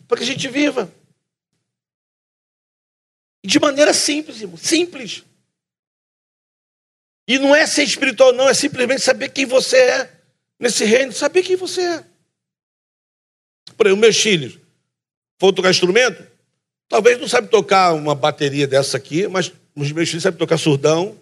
para 0.08 0.18
que 0.18 0.24
a 0.24 0.28
gente 0.28 0.48
viva. 0.48 0.92
De 3.48 3.62
maneira 3.62 3.94
simples, 3.94 4.42
irmão. 4.42 4.58
Simples. 4.58 5.24
E 7.26 7.40
não 7.40 7.56
é 7.56 7.66
ser 7.66 7.84
espiritual, 7.84 8.34
não, 8.34 8.50
é 8.50 8.54
simplesmente 8.54 9.02
saber 9.02 9.30
quem 9.30 9.46
você 9.46 9.78
é 9.78 10.12
nesse 10.60 10.84
reino, 10.84 11.14
saber 11.14 11.44
quem 11.44 11.56
você 11.56 11.82
é. 11.82 12.06
Por 13.78 13.88
exemplo, 13.88 14.02
meus 14.02 14.18
filhos, 14.18 14.60
for 15.40 15.54
tocar 15.54 15.70
instrumento, 15.70 16.28
talvez 16.90 17.18
não 17.22 17.28
sabe 17.30 17.48
tocar 17.48 17.94
uma 17.94 18.14
bateria 18.14 18.68
dessa 18.68 18.98
aqui, 18.98 19.30
mas 19.30 19.54
os 19.74 19.94
meus 19.94 20.10
filhos 20.10 20.24
sabem 20.24 20.38
tocar 20.38 20.58
surdão, 20.58 21.18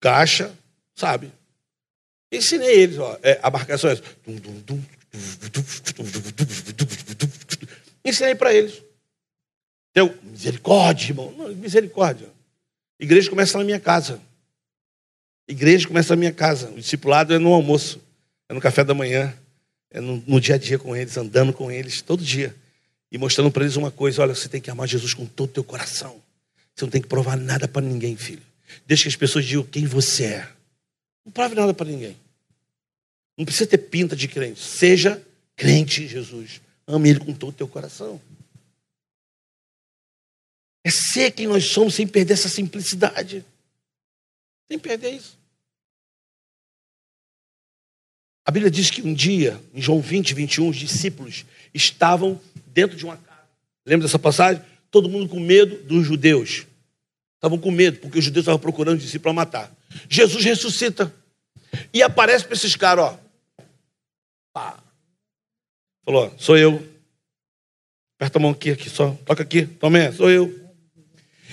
caixa, 0.00 0.52
sabe? 0.96 1.32
Ensinei 2.32 2.80
eles, 2.80 2.98
ó, 2.98 3.16
é, 3.22 3.38
a 3.40 3.48
marcação 3.48 3.90
é 3.90 3.92
essa. 3.92 4.02
Ensinei 8.04 8.34
para 8.34 8.52
eles. 8.52 8.89
Misericórdia, 10.40 11.10
irmão. 11.10 11.34
Não, 11.36 11.54
misericórdia. 11.54 12.26
Igreja 12.98 13.28
começa 13.28 13.58
na 13.58 13.64
minha 13.64 13.78
casa. 13.78 14.18
Igreja 15.46 15.86
começa 15.86 16.14
na 16.14 16.18
minha 16.18 16.32
casa. 16.32 16.70
O 16.70 16.76
discipulado 16.76 17.34
é 17.34 17.38
no 17.38 17.52
almoço, 17.52 18.00
é 18.48 18.54
no 18.54 18.60
café 18.60 18.82
da 18.82 18.94
manhã, 18.94 19.34
é 19.90 20.00
no, 20.00 20.22
no 20.26 20.40
dia 20.40 20.54
a 20.54 20.58
dia 20.58 20.78
com 20.78 20.96
eles, 20.96 21.14
andando 21.18 21.52
com 21.52 21.70
eles, 21.70 22.00
todo 22.00 22.24
dia. 22.24 22.56
E 23.12 23.18
mostrando 23.18 23.50
para 23.50 23.64
eles 23.64 23.76
uma 23.76 23.90
coisa: 23.90 24.22
olha, 24.22 24.34
você 24.34 24.48
tem 24.48 24.62
que 24.62 24.70
amar 24.70 24.88
Jesus 24.88 25.12
com 25.12 25.26
todo 25.26 25.50
o 25.50 25.52
teu 25.52 25.64
coração. 25.64 26.16
Você 26.74 26.86
não 26.86 26.90
tem 26.90 27.02
que 27.02 27.08
provar 27.08 27.36
nada 27.36 27.68
para 27.68 27.82
ninguém, 27.82 28.16
filho. 28.16 28.42
Deixa 28.86 29.02
que 29.02 29.08
as 29.08 29.16
pessoas 29.16 29.44
digam 29.44 29.64
quem 29.64 29.84
você 29.84 30.24
é. 30.24 30.48
Não 31.22 31.32
prove 31.32 31.54
nada 31.54 31.74
para 31.74 31.86
ninguém. 31.86 32.16
Não 33.36 33.44
precisa 33.44 33.68
ter 33.68 33.78
pinta 33.78 34.16
de 34.16 34.26
crente. 34.26 34.60
Seja 34.60 35.20
crente 35.54 36.04
em 36.04 36.08
Jesus. 36.08 36.62
Ame 36.86 37.10
Ele 37.10 37.20
com 37.20 37.34
todo 37.34 37.50
o 37.50 37.52
teu 37.52 37.68
coração. 37.68 38.18
É 40.84 40.90
ser 40.90 41.30
quem 41.32 41.46
nós 41.46 41.66
somos 41.66 41.94
sem 41.94 42.06
perder 42.06 42.34
essa 42.34 42.48
simplicidade. 42.48 43.44
Sem 44.70 44.78
perder 44.78 45.10
isso. 45.10 45.38
A 48.44 48.50
Bíblia 48.50 48.70
diz 48.70 48.90
que 48.90 49.02
um 49.02 49.12
dia, 49.12 49.60
em 49.74 49.80
João 49.80 50.00
20, 50.00 50.34
21, 50.34 50.68
os 50.68 50.76
discípulos 50.76 51.44
estavam 51.74 52.40
dentro 52.66 52.96
de 52.96 53.04
uma 53.04 53.16
casa. 53.16 53.48
Lembra 53.84 54.06
dessa 54.06 54.18
passagem? 54.18 54.62
Todo 54.90 55.08
mundo 55.08 55.28
com 55.28 55.38
medo 55.38 55.82
dos 55.84 56.06
judeus. 56.06 56.66
Estavam 57.36 57.58
com 57.58 57.70
medo, 57.70 58.00
porque 58.00 58.18
os 58.18 58.24
judeus 58.24 58.44
estavam 58.44 58.58
procurando 58.58 58.96
os 58.96 59.02
discípulos 59.02 59.22
para 59.22 59.32
matar. 59.32 59.76
Jesus 60.08 60.44
ressuscita. 60.44 61.14
E 61.92 62.02
aparece 62.02 62.44
para 62.44 62.54
esses 62.54 62.74
caras, 62.74 63.04
ó. 63.04 63.18
Pá. 64.52 64.82
Falou, 66.04 66.34
sou 66.38 66.56
eu. 66.56 66.86
Aperta 68.16 68.38
a 68.38 68.42
mão 68.42 68.50
aqui, 68.50 68.70
aqui 68.70 68.90
só. 68.90 69.12
Toca 69.24 69.42
aqui. 69.42 69.66
Tomé, 69.66 70.12
sou 70.12 70.30
eu. 70.30 70.59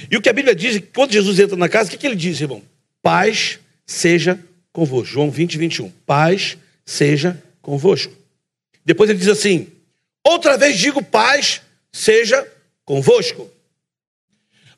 E 0.10 0.18
o 0.18 0.22
que 0.22 0.30
a 0.30 0.34
Bíblia 0.34 0.56
diz, 0.56 0.82
quando 0.93 1.12
Jesus 1.12 1.39
entra 1.39 1.56
na 1.56 1.68
casa, 1.68 1.88
o 1.88 1.91
que, 1.91 1.98
que 1.98 2.06
ele 2.06 2.16
diz, 2.16 2.39
irmão? 2.39 2.62
Paz 3.02 3.60
seja 3.86 4.39
convosco. 4.72 5.14
João 5.14 5.32
20, 5.32 5.58
21. 5.58 5.89
Paz 6.06 6.58
seja 6.86 7.41
convosco. 7.62 8.14
Depois 8.86 9.10
ele 9.10 9.20
diz 9.20 9.28
assim: 9.28 9.68
outra 10.24 10.58
vez 10.58 10.78
digo 10.78 11.04
paz 11.04 11.62
seja 11.91 12.48
convosco. 12.86 13.50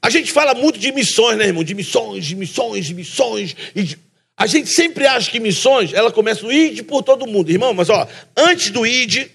A 0.02 0.10
gente 0.10 0.32
fala 0.32 0.54
muito 0.54 0.80
de 0.80 0.92
missões, 0.92 1.38
né, 1.38 1.48
irmão? 1.48 1.64
De 1.64 1.76
missões, 1.76 2.26
de 2.26 2.36
missões, 2.36 2.86
de 2.86 2.94
missões. 2.94 3.56
De... 3.76 4.00
A 4.38 4.48
gente 4.48 4.70
sempre 4.70 5.06
acha 5.06 5.30
que 5.30 5.40
missões, 5.40 5.94
ela 5.94 6.12
começa 6.12 6.44
no 6.44 6.52
id 6.52 6.84
por 6.84 7.04
todo 7.04 7.28
mundo. 7.28 7.52
Irmão, 7.52 7.74
mas 7.74 7.90
ó, 7.90 8.08
antes 8.38 8.70
do 8.70 8.88
id, 8.88 9.28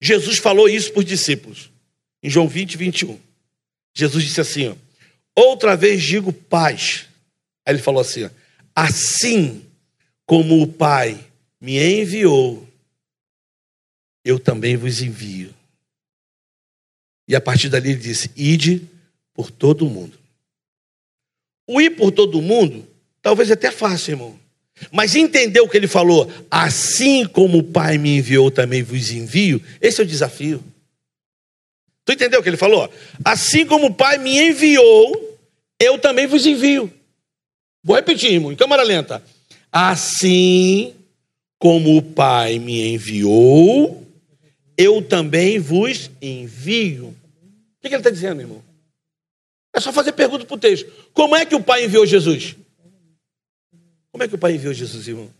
Jesus 0.00 0.38
falou 0.38 0.68
isso 0.68 0.92
para 0.92 1.00
os 1.00 1.06
discípulos. 1.06 1.70
Em 2.22 2.28
João 2.28 2.46
20, 2.46 2.76
21. 2.76 3.18
Jesus 3.94 4.24
disse 4.24 4.40
assim, 4.40 4.68
ó. 4.68 4.89
Outra 5.40 5.74
vez 5.74 6.02
digo 6.02 6.34
paz. 6.34 7.08
Aí 7.64 7.74
ele 7.74 7.82
falou 7.82 8.02
assim: 8.02 8.28
assim 8.76 9.64
como 10.26 10.60
o 10.60 10.66
Pai 10.66 11.18
me 11.58 11.78
enviou, 11.78 12.68
eu 14.22 14.38
também 14.38 14.76
vos 14.76 15.00
envio. 15.00 15.54
E 17.26 17.34
a 17.34 17.40
partir 17.40 17.70
dali 17.70 17.92
ele 17.92 17.98
disse: 17.98 18.30
ide 18.36 18.86
por 19.32 19.50
todo 19.50 19.86
o 19.86 19.90
mundo. 19.90 20.18
O 21.66 21.80
ir 21.80 21.96
por 21.96 22.10
todo 22.12 22.38
o 22.38 22.42
mundo, 22.42 22.86
talvez 23.22 23.50
até 23.50 23.70
fácil, 23.70 24.12
irmão. 24.12 24.38
Mas 24.92 25.16
entender 25.16 25.60
o 25.60 25.68
que 25.68 25.76
ele 25.78 25.88
falou, 25.88 26.30
assim 26.50 27.24
como 27.24 27.58
o 27.58 27.64
Pai 27.64 27.96
me 27.96 28.18
enviou, 28.18 28.50
também 28.50 28.82
vos 28.82 29.10
envio, 29.10 29.62
esse 29.80 30.02
é 30.02 30.04
o 30.04 30.06
desafio. 30.06 30.62
Tu 32.04 32.12
entendeu 32.12 32.40
o 32.40 32.42
que 32.42 32.48
ele 32.50 32.56
falou? 32.58 32.92
Assim 33.24 33.64
como 33.64 33.86
o 33.86 33.94
Pai 33.94 34.18
me 34.18 34.38
enviou, 34.38 35.29
eu 35.80 35.98
também 35.98 36.26
vos 36.26 36.46
envio. 36.46 36.92
Vou 37.82 37.96
repetir, 37.96 38.32
irmão, 38.32 38.52
em 38.52 38.56
câmara 38.56 38.82
lenta. 38.82 39.22
Assim 39.72 40.94
como 41.58 41.96
o 41.96 42.02
Pai 42.02 42.58
me 42.58 42.94
enviou, 42.94 44.06
eu 44.76 45.02
também 45.02 45.58
vos 45.58 46.10
envio. 46.20 47.08
O 47.08 47.80
que 47.80 47.88
ele 47.88 47.96
está 47.96 48.10
dizendo, 48.10 48.42
irmão? 48.42 48.62
É 49.72 49.80
só 49.80 49.92
fazer 49.92 50.12
pergunta 50.12 50.44
para 50.44 50.54
o 50.54 50.58
texto. 50.58 50.92
Como 51.14 51.34
é 51.34 51.46
que 51.46 51.54
o 51.54 51.62
Pai 51.62 51.84
enviou 51.84 52.04
Jesus? 52.04 52.56
Como 54.12 54.22
é 54.22 54.28
que 54.28 54.34
o 54.34 54.38
Pai 54.38 54.54
enviou 54.54 54.74
Jesus, 54.74 55.08
irmão? 55.08 55.30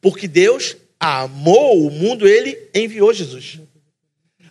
Porque 0.00 0.28
Deus 0.28 0.76
amou 1.00 1.86
o 1.86 1.90
mundo, 1.90 2.28
ele 2.28 2.68
enviou 2.74 3.12
Jesus. 3.12 3.58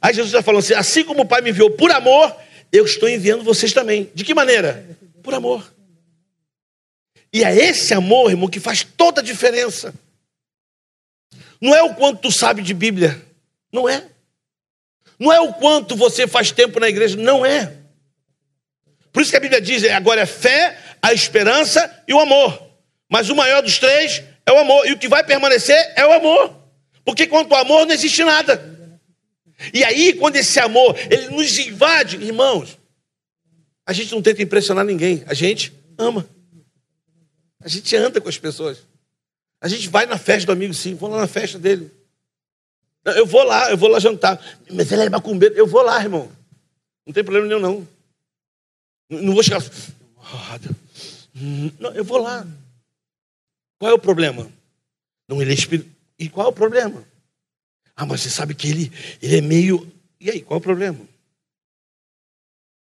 Aí 0.01 0.13
Jesus 0.13 0.34
está 0.34 0.43
falando 0.43 0.59
assim: 0.59 0.73
assim 0.73 1.03
como 1.03 1.21
o 1.21 1.28
Pai 1.28 1.41
me 1.41 1.51
enviou 1.51 1.71
por 1.71 1.91
amor, 1.91 2.36
eu 2.72 2.86
estou 2.86 3.09
enviando 3.09 3.43
vocês 3.43 3.74
também. 3.74 4.11
De 4.13 4.24
que 4.24 4.34
maneira? 4.34 4.97
Por 5.24 5.34
amor. 5.34 5.74
E 7.32 7.43
é 7.43 7.55
esse 7.55 7.93
amor, 7.93 8.30
irmão, 8.30 8.49
que 8.49 8.59
faz 8.59 8.84
toda 8.84 9.22
a 9.22 9.24
diferença. 9.24 9.93
Não 11.61 11.76
é 11.76 11.82
o 11.84 11.95
quanto 11.95 12.22
tu 12.22 12.32
sabe 12.32 12.61
de 12.61 12.74
Bíblia. 12.74 13.22
Não 13.72 13.88
é. 13.88 14.05
Não 15.20 15.34
é 15.34 15.39
o 15.39 15.53
quanto 15.53 15.95
você 15.95 16.28
faz 16.28 16.51
tempo 16.51 16.80
na 16.80 16.88
igreja. 16.88 17.18
Não 17.18 17.45
é. 17.45 17.74
Por 19.11 19.22
isso 19.22 19.32
que 19.32 19.38
a 19.38 19.41
Bíblia 19.41 19.59
diz: 19.59 19.84
é, 19.84 19.93
agora 19.93 20.22
é 20.22 20.26
fé, 20.26 20.78
a 21.01 21.13
esperança 21.13 22.03
e 22.07 22.13
o 22.13 22.20
amor. 22.20 22.61
Mas 23.09 23.30
o 23.30 23.36
maior 23.36 23.61
dos 23.61 23.80
três 23.80 24.24
é 24.45 24.51
o 24.51 24.59
amor. 24.59 24.88
E 24.88 24.93
o 24.93 24.97
que 24.97 25.07
vai 25.07 25.24
permanecer 25.24 25.93
é 25.95 26.05
o 26.05 26.13
amor. 26.13 26.55
Porque 27.03 27.26
quanto 27.26 27.53
ao 27.53 27.61
amor 27.61 27.86
não 27.86 27.93
existe 27.93 28.24
nada. 28.24 28.76
E 29.74 29.84
aí, 29.84 30.14
quando 30.14 30.36
esse 30.36 30.60
amor, 30.60 30.95
ele 31.10 31.30
nos 31.30 31.58
invade, 31.58 32.18
irmãos, 32.18 32.78
a 33.86 33.93
gente 33.93 34.12
não 34.12 34.22
tenta 34.22 34.41
impressionar 34.41 34.86
ninguém, 34.86 35.24
a 35.28 35.34
gente 35.34 35.74
ama. 35.97 36.28
A 37.60 37.68
gente 37.68 37.95
anda 37.95 38.22
com 38.22 38.30
as 38.30 38.38
pessoas. 38.38 38.80
A 39.60 39.68
gente 39.68 39.89
vai 39.89 40.05
na 40.05 40.18
festa 40.18 40.45
do 40.45 40.51
amigo, 40.51 40.74
sim, 40.74 40.93
vou 40.93 41.10
lá 41.10 41.20
na 41.20 41.28
festa 41.28 41.58
dele. 41.58 41.91
Eu 43.03 43.26
vou 43.26 43.43
lá, 43.43 43.72
eu 43.72 43.78
vou 43.78 43.89
lá 43.89 43.99
jantar. 43.99 44.39
Mas 44.72 44.91
ele 44.91 45.03
é 45.03 45.10
macumbeiro, 45.10 45.55
eu 45.55 45.66
vou 45.66 45.82
lá, 45.82 46.01
irmão. 46.01 46.32
Não 47.05 47.14
tem 47.14 47.24
problema 47.24 47.47
nenhum, 47.47 47.60
não. 47.60 47.88
Não 49.10 49.34
vou 49.34 49.41
chegar. 49.41 49.64
Não, 51.80 51.91
eu 51.93 52.03
vou 52.03 52.18
lá. 52.18 52.45
Qual 53.80 53.91
é 53.91 53.93
o 53.93 53.99
problema? 53.99 54.51
Não, 55.28 55.41
ele 55.41 55.51
é 55.51 55.53
espírito. 55.53 55.89
E 56.20 56.30
qual 56.30 56.47
é 56.47 56.49
o 56.49 56.53
problema? 56.53 57.03
Ah, 58.00 58.06
mas 58.06 58.22
você 58.22 58.30
sabe 58.30 58.54
que 58.54 58.70
ele, 58.70 58.91
ele 59.20 59.38
é 59.38 59.41
meio. 59.41 59.91
E 60.20 60.30
aí, 60.30 60.43
qual 60.43 60.60
é 60.60 60.60
o 60.60 60.64
problema? 60.64 61.00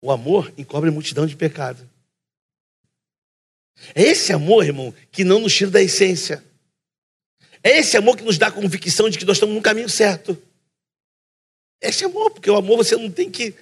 O 0.03 0.13
amor 0.13 0.53
encobre 0.59 0.91
a 0.91 0.93
multidão 0.93 1.27
de 1.27 1.35
pecado. 1.35 1.89
É 3.95 4.03
esse 4.03 4.31
amor, 4.31 4.67
irmão, 4.67 4.95
que 5.11 5.25
não 5.25 5.41
nos 5.41 5.55
tira 5.55 5.71
da 5.71 5.83
essência. 5.83 6.45
É 7.65 7.79
esse 7.79 7.97
amor 7.97 8.15
que 8.19 8.23
nos 8.23 8.37
dá 8.37 8.49
a 8.49 8.53
convicção 8.53 9.09
de 9.09 9.17
que 9.19 9.25
nós 9.25 9.39
estamos 9.39 9.55
no 9.55 9.63
caminho 9.63 9.89
certo. 9.89 10.37
É 11.81 11.89
esse 11.89 12.05
amor, 12.05 12.31
porque 12.31 12.51
o 12.51 12.57
amor 12.57 12.77
você 12.77 12.95
não 12.95 13.11
tem 13.11 13.31
que, 13.31 13.55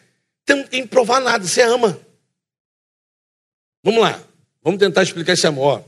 tem 0.45 0.67
que 0.67 0.87
provar 0.89 1.21
nada, 1.21 1.47
você 1.47 1.63
ama. 1.63 2.01
Vamos 3.85 4.01
lá, 4.01 4.23
vamos 4.61 4.81
tentar 4.81 5.05
explicar 5.05 5.35
esse 5.35 5.47
amor. 5.47 5.85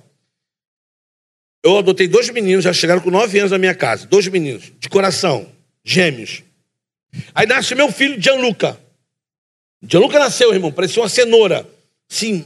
Eu 1.64 1.78
adotei 1.78 2.06
dois 2.06 2.30
meninos, 2.30 2.62
já 2.62 2.72
chegaram 2.72 3.00
com 3.00 3.10
nove 3.10 3.36
anos 3.38 3.50
na 3.50 3.58
minha 3.58 3.74
casa, 3.74 4.06
dois 4.06 4.28
meninos, 4.28 4.72
de 4.78 4.88
coração 4.88 5.55
gêmeos. 5.86 6.42
Aí 7.32 7.46
nasce 7.46 7.74
meu 7.74 7.90
filho 7.90 8.20
Gianluca. 8.20 8.78
Gianluca 9.88 10.18
nasceu, 10.18 10.52
irmão, 10.52 10.72
parecia 10.72 11.00
uma 11.00 11.08
cenoura. 11.08 11.66
Sim, 12.08 12.44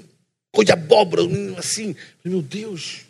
cor 0.53 0.65
de 0.65 0.73
abóbora, 0.73 1.23
assim. 1.57 1.97
Meu 2.23 2.43
Deus. 2.43 3.01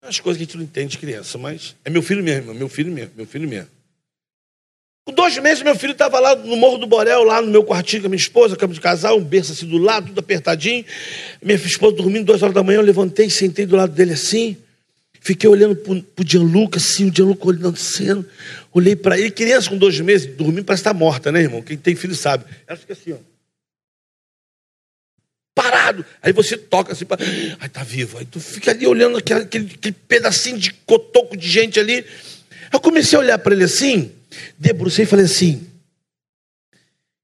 As 0.00 0.18
coisas 0.20 0.38
que 0.38 0.44
a 0.44 0.46
gente 0.46 0.56
não 0.56 0.64
entende 0.64 0.92
de 0.92 0.98
criança, 0.98 1.36
mas 1.36 1.76
é 1.84 1.90
meu 1.90 2.02
filho 2.02 2.22
mesmo, 2.22 2.54
meu 2.54 2.68
filho 2.68 2.92
mesmo, 2.92 3.12
meu 3.16 3.26
filho 3.26 3.48
mesmo. 3.48 3.70
Com 5.04 5.12
dois 5.12 5.36
meses, 5.38 5.62
meu 5.64 5.74
filho 5.74 5.92
estava 5.92 6.20
lá 6.20 6.36
no 6.36 6.56
Morro 6.56 6.78
do 6.78 6.86
Borel, 6.86 7.24
lá 7.24 7.42
no 7.42 7.50
meu 7.50 7.64
quartinho 7.64 8.02
com 8.02 8.06
a 8.06 8.10
minha 8.10 8.20
esposa, 8.20 8.56
cama 8.56 8.72
de 8.72 8.80
casal, 8.80 9.18
um 9.18 9.24
berço 9.24 9.52
assim 9.52 9.66
do 9.66 9.78
lado, 9.78 10.06
tudo 10.06 10.20
apertadinho. 10.20 10.84
Minha 11.42 11.56
esposa 11.56 11.96
dormindo 11.96 12.26
duas 12.26 12.42
horas 12.42 12.54
da 12.54 12.62
manhã, 12.62 12.78
eu 12.78 12.82
levantei, 12.82 13.28
sentei 13.28 13.66
do 13.66 13.74
lado 13.74 13.92
dele 13.92 14.12
assim. 14.12 14.56
Fiquei 15.24 15.48
olhando 15.48 15.76
para 15.76 15.92
o 15.92 16.26
Gianluca, 16.26 16.78
assim, 16.78 17.08
o 17.08 17.14
Gianluca 17.14 17.46
olhando 17.46 17.76
cena. 17.76 18.26
Olhei 18.72 18.96
para 18.96 19.16
ele, 19.16 19.30
criança 19.30 19.70
com 19.70 19.78
dois 19.78 20.00
meses, 20.00 20.26
dormindo, 20.34 20.64
parece 20.64 20.80
estar 20.80 20.92
tá 20.92 20.98
morta, 20.98 21.30
né, 21.30 21.42
irmão? 21.42 21.62
Quem 21.62 21.76
tem 21.76 21.94
filho 21.94 22.16
sabe. 22.16 22.44
Ela 22.66 22.76
fica 22.76 22.92
assim, 22.92 23.12
ó. 23.12 23.18
Parado. 25.54 26.04
Aí 26.20 26.32
você 26.32 26.58
toca 26.58 26.92
assim, 26.92 27.04
para. 27.04 27.24
Ai, 27.60 27.68
tá 27.68 27.84
vivo. 27.84 28.18
Aí 28.18 28.24
tu 28.24 28.40
fica 28.40 28.72
ali 28.72 28.84
olhando 28.84 29.16
aquele, 29.16 29.42
aquele, 29.42 29.72
aquele 29.72 29.94
pedacinho 30.08 30.58
de 30.58 30.72
cotoco 30.72 31.36
de 31.36 31.48
gente 31.48 31.78
ali. 31.78 32.04
Eu 32.72 32.80
comecei 32.80 33.16
a 33.16 33.20
olhar 33.20 33.38
para 33.38 33.54
ele 33.54 33.62
assim, 33.62 34.10
debrucei 34.58 35.04
e 35.04 35.08
falei 35.08 35.26
assim: 35.26 35.64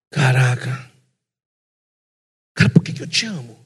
Caraca, 0.09 0.89
cara, 2.55 2.71
por 2.71 2.81
que, 2.81 2.93
que 2.93 3.03
eu 3.03 3.09
te 3.09 3.27
amo? 3.27 3.59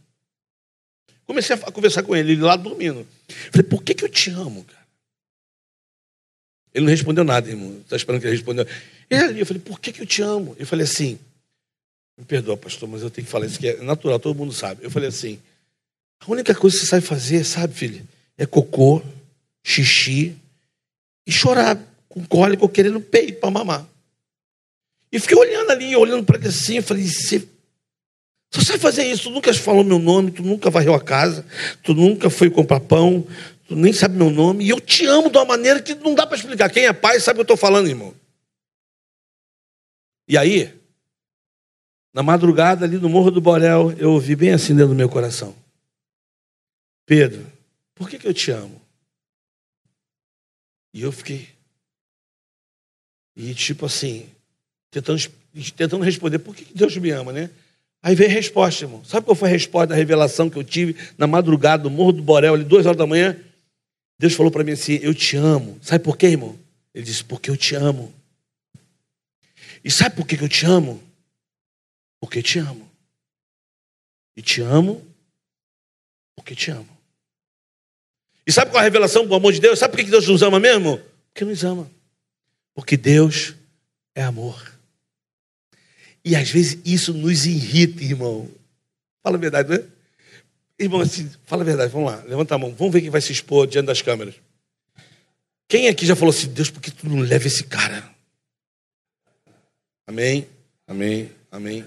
Comecei 1.27 1.57
a 1.57 1.71
conversar 1.71 2.03
com 2.03 2.15
ele, 2.15 2.33
ele 2.33 2.43
lá 2.43 2.57
dormindo. 2.57 3.07
Falei, 3.51 3.67
por 3.67 3.83
que, 3.83 3.95
que 3.95 4.05
eu 4.05 4.09
te 4.09 4.31
amo, 4.31 4.65
cara? 4.65 4.83
Ele 6.75 6.87
não 6.87 6.91
respondeu 6.91 7.23
nada, 7.23 7.49
irmão. 7.49 7.79
Está 7.81 7.97
esperando 7.97 8.21
que 8.21 8.27
ele 8.27 8.37
respondeu. 8.37 8.67
Ele, 9.09 9.41
eu 9.41 9.47
falei, 9.47 9.63
por 9.63 9.79
que, 9.79 9.93
que 9.93 10.01
eu 10.01 10.07
te 10.07 10.23
amo? 10.23 10.57
Eu 10.59 10.67
falei 10.67 10.85
assim, 10.85 11.19
me 12.19 12.25
perdoa, 12.25 12.57
pastor, 12.57 12.89
mas 12.89 13.03
eu 13.03 13.11
tenho 13.11 13.27
que 13.27 13.31
falar 13.31 13.47
isso 13.47 13.59
que 13.59 13.69
é 13.69 13.83
natural, 13.83 14.19
todo 14.19 14.37
mundo 14.37 14.53
sabe. 14.53 14.85
Eu 14.85 14.91
falei 14.91 15.09
assim, 15.09 15.39
a 16.21 16.31
única 16.31 16.55
coisa 16.55 16.77
que 16.77 16.83
você 16.83 16.89
sabe 16.89 17.07
fazer, 17.07 17.45
sabe, 17.45 17.75
filho, 17.75 18.07
é 18.39 18.47
cocô, 18.47 19.03
xixi 19.63 20.35
e 21.27 21.33
chorar 21.33 21.79
com 22.09 22.25
cólico 22.25 22.69
querendo 22.69 23.01
peito 23.01 23.39
para 23.41 23.51
mamar. 23.51 23.87
E 25.11 25.21
fiquei 25.21 25.37
olhando 25.37 25.71
ali, 25.71 25.95
olhando 25.95 26.25
para 26.25 26.39
ele 26.39 26.49
assim, 26.49 26.77
eu 26.77 26.83
falei, 26.83 27.05
você 27.05 27.47
você 28.61 28.73
sabe 28.73 28.79
fazer 28.81 29.05
isso, 29.05 29.25
tu 29.25 29.31
nunca 29.31 29.53
falou 29.55 29.83
meu 29.83 29.99
nome, 29.99 30.31
tu 30.31 30.43
nunca 30.43 30.69
varreu 30.69 30.93
a 30.93 31.01
casa, 31.01 31.45
tu 31.83 31.95
nunca 31.95 32.29
foi 32.29 32.51
comprar 32.51 32.81
pão, 32.81 33.27
tu 33.67 33.75
nem 33.75 33.93
sabe 33.93 34.17
meu 34.17 34.29
nome, 34.29 34.65
e 34.65 34.69
eu 34.69 34.79
te 34.79 35.07
amo 35.07 35.31
de 35.31 35.39
uma 35.39 35.47
maneira 35.47 35.81
que 35.81 35.95
não 35.95 36.15
dá 36.15 36.27
para 36.27 36.37
explicar. 36.37 36.71
Quem 36.71 36.85
é 36.85 36.93
pai 36.93 37.19
sabe 37.19 37.33
o 37.33 37.37
que 37.37 37.41
eu 37.41 37.55
estou 37.55 37.57
falando, 37.57 37.89
irmão. 37.89 38.15
E 40.29 40.37
aí, 40.37 40.79
na 42.13 42.23
madrugada 42.23 42.85
ali 42.85 42.99
no 42.99 43.09
Morro 43.09 43.31
do 43.31 43.41
Borel, 43.41 43.93
eu 43.93 44.13
ouvi 44.13 44.37
bem 44.37 44.53
assim 44.53 44.75
dentro 44.75 44.91
do 44.91 44.95
meu 44.95 45.09
coração: 45.09 45.57
Pedro, 47.07 47.51
por 47.95 48.09
que, 48.09 48.19
que 48.19 48.29
eu 48.29 48.35
te 48.35 48.51
amo? 48.51 48.81
E 50.93 51.01
eu 51.01 51.11
fiquei. 51.11 51.49
E 53.35 53.55
tipo 53.55 53.87
assim, 53.87 54.29
tentando, 54.91 55.23
tentando 55.75 56.05
responder: 56.05 56.39
por 56.39 56.55
que, 56.55 56.67
que 56.67 56.75
Deus 56.75 56.95
me 56.99 57.11
ama, 57.11 57.33
né? 57.33 57.51
Aí 58.03 58.17
veio 58.17 58.31
a 58.31 58.33
resposta, 58.33 58.85
irmão. 58.85 59.05
Sabe 59.05 59.25
qual 59.25 59.37
foi 59.37 59.49
a 59.49 59.53
resposta 59.53 59.89
da 59.89 59.95
revelação 59.95 60.51
que 60.51 60.59
eu 60.59 60.65
tive 60.65 60.97
na 61.17 61.27
madrugada, 61.27 61.85
no 61.85 61.91
Morro 61.91 62.13
do 62.13 62.23
Borel, 62.23 62.55
ali, 62.55 62.65
duas 62.65 62.85
horas 62.85 62.99
da 62.99 63.07
manhã? 63.07 63.39
Deus 64.19 64.35
falou 64.35 64.51
para 64.51 64.65
mim 64.65 64.73
assim: 64.73 64.99
Eu 65.03 65.15
te 65.15 65.37
amo. 65.37 65.79
Sabe 65.81 66.03
por 66.03 66.17
quê, 66.17 66.27
irmão? 66.29 66.59
Ele 66.93 67.05
disse: 67.05 67.23
Porque 67.23 67.49
eu 67.49 67.57
te 67.57 67.75
amo. 67.77 68.13
E 69.85 69.91
sabe 69.91 70.17
por 70.17 70.27
que 70.27 70.35
eu 70.43 70.49
te 70.49 70.67
amo? 70.67 71.03
Porque 72.21 72.43
te 72.43 72.59
amo. 72.59 72.91
E 74.37 74.43
te 74.43 74.61
amo 74.61 75.05
porque 76.35 76.55
te 76.55 76.71
amo. 76.71 76.89
E 78.47 78.53
sabe 78.53 78.71
qual 78.71 78.79
é 78.79 78.81
a 78.81 78.85
revelação 78.85 79.27
do 79.27 79.35
amor 79.35 79.53
de 79.53 79.61
Deus? 79.61 79.79
Sabe 79.79 79.93
por 79.93 80.05
que 80.05 80.11
Deus 80.11 80.27
nos 80.27 80.43
ama 80.43 80.59
mesmo? 80.59 81.01
Porque 81.33 81.45
nos 81.45 81.63
ama. 81.63 81.91
Porque 82.75 82.97
Deus 82.97 83.55
é 84.15 84.23
amor. 84.23 84.72
E 86.25 86.37
às 86.37 86.51
vezes 86.51 86.79
isso 86.85 87.13
nos 87.13 87.47
irrita, 87.47 88.03
irmão. 88.03 88.49
Fala 89.23 89.37
a 89.37 89.41
verdade, 89.41 89.71
né? 89.71 89.85
Irmão, 90.79 91.01
assim, 91.01 91.31
fala 91.47 91.63
a 91.63 91.65
verdade, 91.65 91.93
vamos 91.93 92.11
lá, 92.11 92.23
levanta 92.27 92.55
a 92.55 92.59
mão, 92.59 92.75
vamos 92.77 92.93
ver 92.93 93.01
quem 93.01 93.11
vai 93.11 93.21
se 93.21 93.33
expor 93.33 93.67
diante 93.67 93.87
das 93.87 94.03
câmeras. 94.03 94.35
Quem 95.69 95.89
aqui 95.89 96.05
já 96.05 96.17
falou 96.17 96.35
assim, 96.35 96.49
Deus, 96.49 96.71
por 96.71 96.81
que 96.81 96.91
tu 96.91 97.09
não 97.09 97.21
leva 97.21 97.47
esse 97.47 97.65
cara? 97.65 98.11
Amém, 100.07 100.47
amém, 100.87 101.31
amém. 101.51 101.85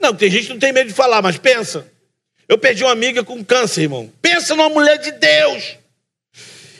Não, 0.00 0.14
tem 0.14 0.30
gente 0.30 0.46
que 0.46 0.52
não 0.52 0.58
tem 0.58 0.72
medo 0.72 0.88
de 0.88 0.94
falar, 0.94 1.22
mas 1.22 1.36
pensa. 1.36 1.86
Eu 2.48 2.58
perdi 2.58 2.82
uma 2.82 2.92
amiga 2.92 3.22
com 3.22 3.44
câncer, 3.44 3.82
irmão. 3.82 4.10
Pensa 4.20 4.56
numa 4.56 4.68
mulher 4.68 4.98
de 4.98 5.12
Deus. 5.12 5.76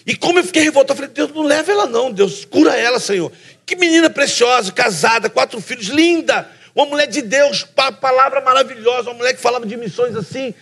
E 0.07 0.16
como 0.16 0.38
eu 0.38 0.44
fiquei 0.44 0.62
revoltado, 0.62 0.94
eu 0.94 1.07
falei, 1.07 1.14
Deus, 1.14 1.30
não 1.32 1.42
leva 1.42 1.70
ela 1.70 1.86
não, 1.86 2.11
Deus, 2.11 2.44
cura 2.44 2.74
ela, 2.76 2.98
Senhor. 2.98 3.30
Que 3.64 3.76
menina 3.76 4.11
preciosa, 4.11 4.72
casada, 4.72 5.30
quatro 5.30 5.61
filhos, 5.61 5.86
linda. 5.86 6.51
Uma 6.74 6.86
mulher 6.86 7.06
de 7.06 7.22
Deus, 7.22 7.64
palavra 7.64 8.40
maravilhosa, 8.40 9.10
uma 9.10 9.18
mulher 9.18 9.34
que 9.34 9.40
falava 9.40 9.66
de 9.66 9.76
missões 9.76 10.16
assim, 10.16 10.54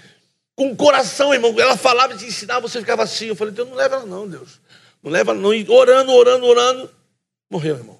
com 0.54 0.74
coração, 0.74 1.32
irmão. 1.32 1.54
Ela 1.59 1.76
falava 1.76 2.14
de 2.14 2.26
ensinar, 2.26 2.61
você 2.61 2.80
ficava 2.80 3.02
assim. 3.02 3.26
Eu 3.26 3.36
falei, 3.36 3.52
Deus, 3.52 3.68
não 3.68 3.76
leva 3.76 3.96
ela 3.96 4.06
não, 4.06 4.28
Deus. 4.28 4.61
Não 5.02 5.11
leva 5.11 5.32
ela 5.32 5.40
não. 5.40 5.54
E 5.54 5.68
orando, 5.68 6.12
orando, 6.12 6.46
orando, 6.46 6.90
morreu, 7.50 7.76
irmão. 7.76 7.98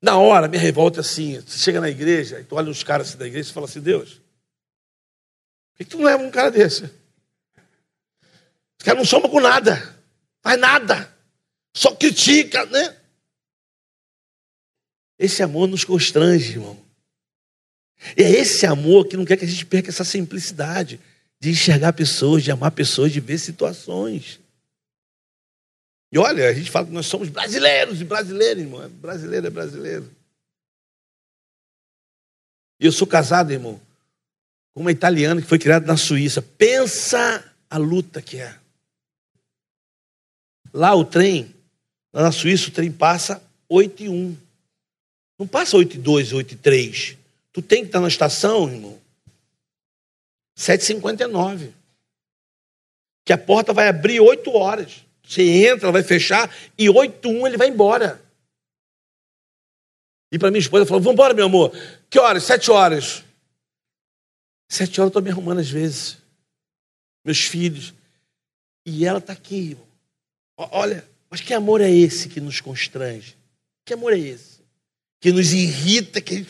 Na 0.00 0.16
hora, 0.16 0.48
minha 0.48 0.60
revolta 0.60 0.98
é 0.98 1.00
assim: 1.00 1.40
você 1.40 1.58
chega 1.58 1.80
na 1.80 1.88
igreja, 1.88 2.40
e 2.40 2.44
tu 2.44 2.54
olha 2.54 2.70
os 2.70 2.82
caras 2.82 3.08
assim 3.08 3.18
da 3.18 3.26
igreja 3.26 3.50
e 3.50 3.52
fala 3.52 3.66
assim: 3.66 3.80
Deus, 3.80 4.20
por 5.72 5.78
que 5.78 5.84
tu 5.84 5.98
não 5.98 6.04
leva 6.04 6.22
um 6.22 6.30
cara 6.30 6.50
desse? 6.50 6.84
Os 6.84 8.84
caras 8.84 8.98
não 8.98 9.04
somam 9.04 9.28
com 9.28 9.40
nada, 9.40 9.96
faz 10.40 10.58
nada, 10.58 11.12
só 11.74 11.94
critica, 11.96 12.64
né? 12.66 12.96
Esse 15.18 15.42
amor 15.42 15.66
nos 15.66 15.84
constrange, 15.84 16.52
irmão. 16.52 16.78
E 18.16 18.22
é 18.22 18.30
esse 18.30 18.64
amor 18.64 19.06
que 19.06 19.16
não 19.16 19.24
quer 19.24 19.36
que 19.36 19.44
a 19.44 19.48
gente 19.48 19.66
perca 19.66 19.90
essa 19.90 20.04
simplicidade 20.04 21.00
de 21.40 21.50
enxergar 21.50 21.92
pessoas, 21.92 22.44
de 22.44 22.50
amar 22.50 22.70
pessoas, 22.70 23.12
de 23.12 23.20
ver 23.20 23.38
situações. 23.38 24.40
E 26.10 26.18
olha, 26.18 26.48
a 26.48 26.52
gente 26.52 26.70
fala 26.70 26.86
que 26.86 26.92
nós 26.92 27.06
somos 27.06 27.28
brasileiros 27.28 28.00
e 28.00 28.04
brasileiros, 28.04 28.62
irmão. 28.62 28.82
É 28.82 28.88
brasileiro 28.88 29.46
é 29.46 29.50
brasileiro. 29.50 30.10
E 32.80 32.86
eu 32.86 32.92
sou 32.92 33.06
casado, 33.06 33.52
irmão, 33.52 33.80
com 34.72 34.80
uma 34.80 34.92
italiana 34.92 35.42
que 35.42 35.48
foi 35.48 35.58
criada 35.58 35.86
na 35.86 35.96
Suíça. 35.96 36.40
Pensa 36.40 37.44
a 37.68 37.76
luta 37.76 38.22
que 38.22 38.38
é. 38.38 38.56
Lá 40.72 40.94
o 40.94 41.04
trem, 41.04 41.54
lá 42.12 42.22
na 42.22 42.32
Suíça, 42.32 42.68
o 42.68 42.72
trem 42.72 42.90
passa 42.90 43.42
8 43.68 44.04
e 44.04 44.08
1. 44.08 44.47
Não 45.38 45.46
passa 45.46 45.76
8 45.76 45.96
e 45.96 45.98
2, 45.98 46.32
8 46.32 46.52
e 46.52 46.56
3. 46.56 47.16
Tu 47.52 47.62
tem 47.62 47.82
que 47.82 47.88
estar 47.88 48.00
na 48.00 48.08
estação, 48.08 48.68
irmão. 48.68 49.00
7h59. 50.56 51.72
Que 53.24 53.32
a 53.32 53.38
porta 53.38 53.72
vai 53.72 53.88
abrir 53.88 54.20
8 54.20 54.50
horas. 54.50 55.04
Você 55.22 55.42
entra, 55.42 55.86
ela 55.86 55.92
vai 55.92 56.02
fechar, 56.02 56.52
e 56.76 56.88
8 56.88 57.28
1 57.28 57.46
ele 57.46 57.56
vai 57.56 57.68
embora. 57.68 58.20
E 60.32 60.38
para 60.38 60.50
minha 60.50 60.60
esposa, 60.60 60.86
falou: 60.86 61.02
Vamos 61.02 61.14
embora, 61.14 61.34
meu 61.34 61.46
amor. 61.46 61.72
Que 62.10 62.18
horas? 62.18 62.44
Sete 62.44 62.70
horas. 62.70 63.24
Sete 64.70 65.00
horas 65.00 65.06
eu 65.06 65.18
estou 65.18 65.22
me 65.22 65.30
arrumando 65.30 65.60
às 65.60 65.70
vezes. 65.70 66.18
Meus 67.24 67.40
filhos. 67.40 67.94
E 68.84 69.06
ela 69.06 69.18
está 69.18 69.32
aqui. 69.32 69.70
Irmão. 69.70 69.88
Olha, 70.56 71.08
mas 71.30 71.40
que 71.40 71.54
amor 71.54 71.80
é 71.80 71.90
esse 71.90 72.28
que 72.28 72.40
nos 72.40 72.60
constrange? 72.60 73.36
Que 73.84 73.94
amor 73.94 74.12
é 74.12 74.18
esse? 74.18 74.57
Que 75.20 75.32
nos 75.32 75.52
irrita, 75.52 76.20
que 76.20 76.46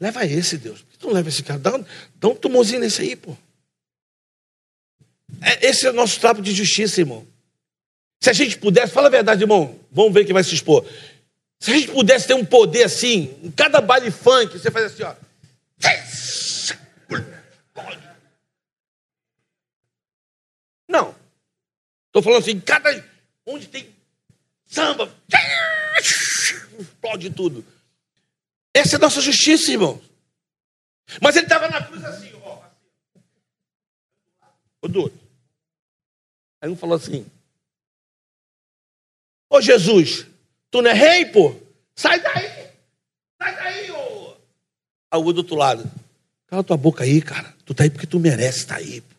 leva 0.00 0.24
esse, 0.24 0.56
Deus. 0.56 0.80
Por 0.80 0.92
que 0.92 0.98
tu 0.98 1.06
não 1.08 1.14
leva 1.14 1.28
esse 1.28 1.42
cara? 1.42 1.58
Dá 1.58 1.78
dá 2.14 2.28
um 2.28 2.34
tumorzinho 2.34 2.80
nesse 2.80 3.02
aí, 3.02 3.16
pô. 3.16 3.36
É, 5.42 5.68
esse 5.68 5.86
é 5.86 5.90
o 5.90 5.94
nosso 5.94 6.18
trapo 6.18 6.40
de 6.42 6.52
justiça, 6.52 7.00
irmão. 7.00 7.26
Se 8.20 8.30
a 8.30 8.32
gente 8.32 8.58
pudesse, 8.58 8.92
fala 8.92 9.08
a 9.08 9.10
verdade, 9.10 9.42
irmão, 9.42 9.78
vamos 9.90 10.12
ver 10.12 10.24
quem 10.24 10.34
vai 10.34 10.44
se 10.44 10.54
expor. 10.54 10.84
Se 11.58 11.70
a 11.70 11.74
gente 11.74 11.92
pudesse 11.92 12.26
ter 12.26 12.34
um 12.34 12.44
poder 12.44 12.84
assim, 12.84 13.34
em 13.42 13.50
cada 13.50 13.80
baile 13.80 14.10
funk, 14.10 14.58
você 14.58 14.70
faz 14.70 14.86
assim, 14.86 15.02
ó. 15.02 15.14
Não. 20.88 21.14
Estou 22.06 22.22
falando 22.22 22.40
assim, 22.40 22.58
cada. 22.60 23.08
Onde 23.46 23.68
tem 23.68 23.88
samba, 24.66 25.12
explode 26.78 27.30
tudo. 27.30 27.64
Essa 28.74 28.96
é 28.96 28.98
a 28.98 29.00
nossa 29.00 29.20
justiça, 29.20 29.70
irmão. 29.70 30.00
Mas 31.20 31.36
ele 31.36 31.46
estava 31.46 31.68
na 31.68 31.84
cruz 31.84 32.04
assim, 32.04 32.30
ó. 32.42 32.62
O 34.82 34.88
doido. 34.88 35.18
Aí 36.60 36.70
um 36.70 36.76
falou 36.76 36.96
assim: 36.96 37.26
Ô 39.48 39.60
Jesus, 39.60 40.26
tu 40.70 40.82
não 40.82 40.90
é 40.90 40.94
rei, 40.94 41.26
pô? 41.26 41.56
Sai 41.96 42.20
daí! 42.20 42.70
Sai 43.40 43.54
daí, 43.56 43.90
ô! 43.90 44.36
Aí 45.10 45.20
o 45.20 45.32
do 45.32 45.38
outro 45.38 45.56
lado. 45.56 45.90
Cala 46.46 46.64
tua 46.64 46.76
boca 46.76 47.04
aí, 47.04 47.20
cara. 47.20 47.54
Tu 47.64 47.74
tá 47.74 47.84
aí 47.84 47.90
porque 47.90 48.06
tu 48.06 48.20
merece 48.20 48.66
tá 48.66 48.76
aí. 48.76 49.00
Pô. 49.00 49.14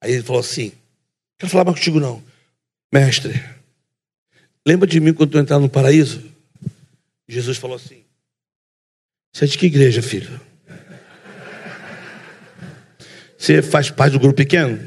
Aí 0.00 0.12
ele 0.12 0.22
falou 0.22 0.40
assim: 0.40 0.72
Quero 1.38 1.50
falar 1.50 1.64
mais 1.64 1.78
contigo, 1.78 2.00
não. 2.00 2.22
Mestre, 2.92 3.32
lembra 4.66 4.86
de 4.86 4.98
mim 4.98 5.14
quando 5.14 5.30
tu 5.30 5.38
entrar 5.38 5.58
no 5.58 5.68
paraíso? 5.68 6.22
Jesus 7.28 7.58
falou 7.58 7.76
assim: 7.76 8.04
Você 9.32 9.44
é 9.44 9.48
de 9.48 9.58
que 9.58 9.66
igreja, 9.66 10.02
filho? 10.02 10.40
Você 13.38 13.62
faz 13.62 13.90
parte 13.90 14.12
do 14.12 14.20
grupo 14.20 14.36
pequeno? 14.36 14.78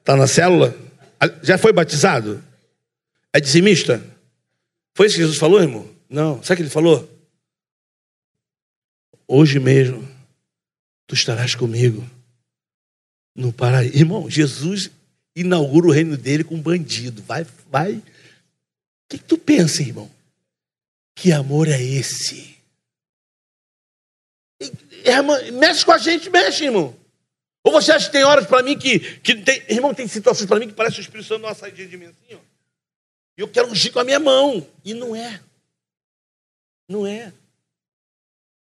Está 0.00 0.16
na 0.16 0.26
célula? 0.26 0.76
Já 1.42 1.56
foi 1.56 1.72
batizado? 1.72 2.44
É 3.32 3.40
dizimista? 3.40 4.04
Foi 4.94 5.06
isso 5.06 5.16
que 5.16 5.22
Jesus 5.22 5.38
falou, 5.38 5.60
irmão? 5.60 5.88
Não. 6.08 6.42
Sabe 6.42 6.54
o 6.54 6.56
que 6.56 6.62
ele 6.64 6.70
falou? 6.70 7.10
Hoje 9.28 9.58
mesmo, 9.58 10.06
tu 11.06 11.14
estarás 11.14 11.54
comigo 11.54 12.08
no 13.34 13.52
paraíso. 13.52 13.96
Irmão, 13.96 14.30
Jesus 14.30 14.90
inaugura 15.34 15.86
o 15.86 15.92
reino 15.92 16.16
dele 16.16 16.44
com 16.44 16.54
um 16.54 16.62
bandido. 16.62 17.22
Vai, 17.22 17.46
vai. 17.70 17.94
O 17.94 18.02
que, 19.08 19.18
que 19.18 19.24
tu 19.24 19.36
pensa, 19.36 19.82
irmão? 19.82 20.10
Que 21.14 21.32
amor 21.32 21.68
é 21.68 21.82
esse? 21.82 22.55
Irmão, 25.04 25.36
mexe 25.52 25.84
com 25.84 25.92
a 25.92 25.98
gente, 25.98 26.30
mexe, 26.30 26.64
irmão. 26.64 26.96
Ou 27.62 27.72
você 27.72 27.92
acha 27.92 28.06
que 28.06 28.12
tem 28.12 28.24
horas 28.24 28.46
para 28.46 28.62
mim 28.62 28.78
que, 28.78 28.98
que 29.18 29.34
tem, 29.34 29.62
irmão, 29.68 29.92
tem 29.92 30.06
situações 30.06 30.46
para 30.46 30.60
mim 30.60 30.68
que 30.68 30.74
parece 30.74 30.98
o 30.98 31.00
Espírito 31.00 31.26
Santo 31.26 31.42
nossa 31.42 31.60
saída 31.60 31.84
de 31.84 31.96
mim 31.96 32.06
assim, 32.06 32.34
ó. 32.34 32.38
E 33.36 33.40
eu 33.40 33.48
quero 33.48 33.68
ungir 33.68 33.92
com 33.92 33.98
a 33.98 34.04
minha 34.04 34.18
mão. 34.18 34.66
E 34.84 34.94
não 34.94 35.14
é. 35.14 35.40
Não 36.88 37.06
é. 37.06 37.32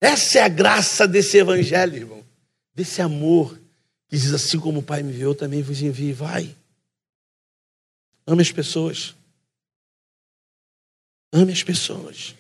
Essa 0.01 0.39
é 0.39 0.43
a 0.43 0.49
graça 0.49 1.07
desse 1.07 1.39
evangelho, 1.39 1.97
irmão. 1.97 2.27
Desse 2.75 3.01
amor 3.01 3.57
que 4.09 4.17
diz 4.17 4.33
assim 4.33 4.59
como 4.59 4.81
o 4.81 4.83
Pai 4.83 5.03
me 5.03 5.13
enviou, 5.13 5.35
também 5.35 5.63
vos 5.63 5.81
envie. 5.81 6.13
Vai. 6.13 6.55
Ame 8.27 8.43
as 8.43 8.51
pessoas. 8.51 9.15
Ame 11.33 11.53
as 11.53 11.63
pessoas. 11.63 12.35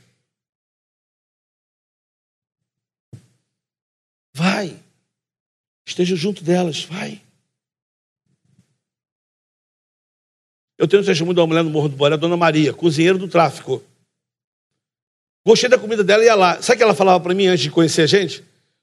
Vai. 4.35 4.77
Esteja 5.87 6.17
junto 6.17 6.43
delas. 6.43 6.85
Vai. 6.85 7.23
Eu 10.77 10.89
tenho 10.89 11.03
um 11.03 11.07
testemunho 11.07 11.35
de 11.35 11.41
uma 11.41 11.47
mulher 11.47 11.63
no 11.63 11.71
Morro 11.71 11.89
do 11.89 11.97
Boré, 11.97 12.15
a 12.15 12.17
Dona 12.17 12.37
Maria, 12.37 12.75
cozinheira 12.75 13.17
do 13.17 13.29
tráfico. 13.29 13.83
Gostei 15.47 15.69
da 15.69 15.79
comida 15.79 16.03
dela 16.03 16.23
e 16.23 16.27
ia 16.27 16.35
lá. 16.35 16.61
Sabe 16.61 16.75
o 16.75 16.79
que 16.79 16.83
ela 16.83 16.95
falava 16.95 17.21
para 17.21 17.35
mim 17.35 17.47
antes 17.47 17.63
de 17.63 17.71
conhecer 17.71 18.03
a 18.03 18.07
gente? 18.07 18.43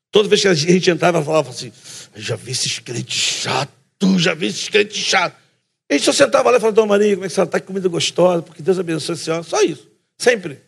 Toda 0.09 0.29
vez 0.29 0.41
que 0.41 0.47
a 0.47 0.53
gente 0.53 0.89
entrava, 0.89 1.17
ela 1.17 1.25
falava 1.25 1.49
assim: 1.49 1.71
já 2.15 2.35
vi 2.35 2.51
esses 2.51 2.79
crentes 2.79 3.19
chato, 3.19 3.71
já 4.17 4.33
vi 4.33 4.47
esses 4.47 4.69
crentes 4.69 4.97
chato. 4.97 5.35
A 5.89 5.93
gente 5.93 6.05
só 6.05 6.13
sentava 6.13 6.49
lá 6.49 6.57
e 6.57 6.59
falava, 6.59 6.75
Dona 6.75 6.87
Maria, 6.87 7.15
como 7.15 7.25
é 7.25 7.27
que 7.27 7.33
você 7.33 7.41
está? 7.41 7.59
Que 7.59 7.67
comida 7.67 7.89
gostosa, 7.89 8.41
porque 8.41 8.61
Deus 8.61 8.79
abençoe 8.79 9.13
a 9.13 9.17
senhora. 9.17 9.43
Só 9.43 9.61
isso, 9.61 9.89
sempre. 10.17 10.61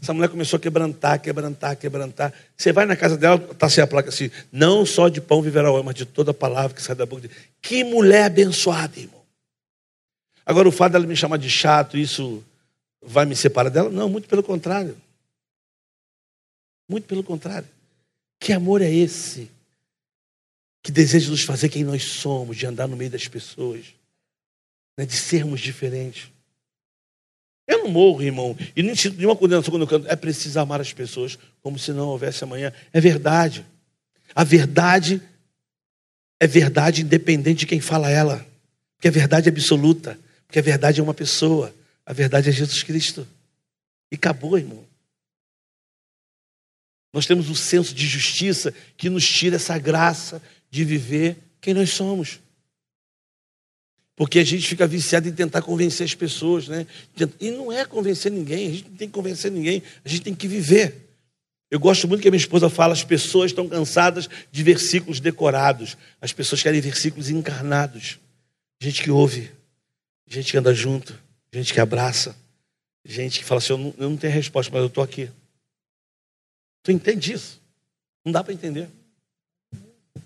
Essa 0.00 0.12
mulher 0.12 0.28
começou 0.28 0.58
a 0.58 0.60
quebrantar, 0.60 1.20
quebrantar, 1.20 1.76
quebrantar. 1.76 2.32
Você 2.56 2.72
vai 2.72 2.84
na 2.84 2.96
casa 2.96 3.16
dela, 3.16 3.36
está 3.50 3.68
sem 3.68 3.82
a 3.82 3.86
placa 3.86 4.10
assim: 4.10 4.30
não 4.52 4.84
só 4.84 5.08
de 5.08 5.20
pão 5.20 5.40
viverá 5.40 5.70
o 5.70 5.74
homem, 5.74 5.86
mas 5.86 5.94
de 5.94 6.04
toda 6.04 6.34
palavra 6.34 6.74
que 6.74 6.82
sai 6.82 6.94
da 6.94 7.06
boca 7.06 7.22
de 7.22 7.30
Que 7.62 7.82
mulher 7.82 8.24
abençoada, 8.24 8.98
irmão. 8.98 9.22
Agora, 10.44 10.68
o 10.68 10.72
fato 10.72 10.92
dela 10.92 11.06
me 11.06 11.16
chamar 11.16 11.38
de 11.38 11.50
chato, 11.50 11.96
isso 11.96 12.44
vai 13.02 13.24
me 13.24 13.34
separar 13.34 13.70
dela? 13.70 13.90
Não, 13.90 14.08
muito 14.08 14.28
pelo 14.28 14.42
contrário. 14.42 14.96
Muito 16.88 17.06
pelo 17.08 17.24
contrário. 17.24 17.68
Que 18.38 18.52
amor 18.52 18.82
é 18.82 18.92
esse? 18.92 19.50
Que 20.82 20.92
deseja 20.92 21.30
nos 21.30 21.42
fazer 21.42 21.68
quem 21.68 21.82
nós 21.82 22.04
somos, 22.04 22.56
de 22.56 22.66
andar 22.66 22.86
no 22.86 22.96
meio 22.96 23.10
das 23.10 23.26
pessoas, 23.26 23.86
né, 24.96 25.04
de 25.04 25.16
sermos 25.16 25.60
diferentes. 25.60 26.30
Eu 27.66 27.84
não 27.84 27.88
morro, 27.88 28.22
irmão, 28.22 28.56
e 28.76 28.82
não 28.82 28.94
sinto 28.94 29.16
nenhuma 29.16 29.34
condenação 29.34 29.72
quando 29.72 29.82
eu 29.82 29.88
canto. 29.88 30.08
É 30.08 30.14
preciso 30.14 30.58
amar 30.60 30.80
as 30.80 30.92
pessoas 30.92 31.38
como 31.62 31.78
se 31.78 31.92
não 31.92 32.08
houvesse 32.08 32.44
amanhã. 32.44 32.72
É 32.92 33.00
verdade. 33.00 33.66
A 34.34 34.44
verdade 34.44 35.20
é 36.38 36.46
verdade 36.46 37.02
independente 37.02 37.60
de 37.60 37.66
quem 37.66 37.80
fala 37.80 38.10
ela, 38.10 38.46
porque 38.96 39.08
a 39.08 39.10
verdade 39.10 39.48
é 39.48 39.52
absoluta. 39.52 40.18
Porque 40.46 40.58
a 40.58 40.62
verdade 40.62 41.00
é 41.00 41.02
uma 41.02 41.14
pessoa, 41.14 41.74
a 42.04 42.12
verdade 42.12 42.48
é 42.48 42.52
Jesus 42.52 42.82
Cristo. 42.82 43.26
E 44.10 44.14
acabou, 44.14 44.56
irmão. 44.56 44.84
Nós 47.12 47.26
temos 47.26 47.48
um 47.48 47.54
senso 47.54 47.94
de 47.94 48.06
justiça 48.06 48.72
que 48.96 49.08
nos 49.08 49.26
tira 49.26 49.56
essa 49.56 49.76
graça 49.78 50.40
de 50.70 50.84
viver 50.84 51.36
quem 51.60 51.74
nós 51.74 51.90
somos. 51.90 52.38
Porque 54.16 54.38
a 54.38 54.44
gente 54.44 54.66
fica 54.66 54.86
viciado 54.86 55.28
em 55.28 55.32
tentar 55.32 55.60
convencer 55.60 56.06
as 56.06 56.14
pessoas, 56.14 56.66
né? 56.66 56.86
E 57.38 57.50
não 57.50 57.70
é 57.70 57.84
convencer 57.84 58.32
ninguém, 58.32 58.68
a 58.68 58.70
gente 58.70 58.88
não 58.88 58.96
tem 58.96 59.08
que 59.08 59.14
convencer 59.14 59.52
ninguém, 59.52 59.82
a 60.02 60.08
gente 60.08 60.22
tem 60.22 60.34
que 60.34 60.48
viver. 60.48 61.06
Eu 61.70 61.78
gosto 61.78 62.08
muito 62.08 62.22
que 62.22 62.28
a 62.28 62.30
minha 62.30 62.40
esposa 62.40 62.70
fala: 62.70 62.94
as 62.94 63.04
pessoas 63.04 63.50
estão 63.50 63.68
cansadas 63.68 64.28
de 64.50 64.62
versículos 64.62 65.20
decorados, 65.20 65.98
as 66.18 66.32
pessoas 66.32 66.62
querem 66.62 66.80
versículos 66.80 67.28
encarnados. 67.28 68.18
Gente 68.80 69.02
que 69.02 69.10
ouve, 69.10 69.50
gente 70.26 70.50
que 70.50 70.56
anda 70.56 70.72
junto, 70.72 71.18
gente 71.52 71.74
que 71.74 71.80
abraça, 71.80 72.34
gente 73.04 73.40
que 73.40 73.44
fala 73.44 73.58
assim: 73.58 73.74
eu 73.74 73.78
não, 73.78 73.94
eu 73.98 74.10
não 74.10 74.16
tenho 74.16 74.32
resposta, 74.32 74.72
mas 74.72 74.80
eu 74.80 74.86
estou 74.86 75.04
aqui. 75.04 75.28
Tu 76.82 76.90
entende 76.90 77.34
isso? 77.34 77.60
Não 78.24 78.32
dá 78.32 78.42
para 78.42 78.54
entender. 78.54 78.88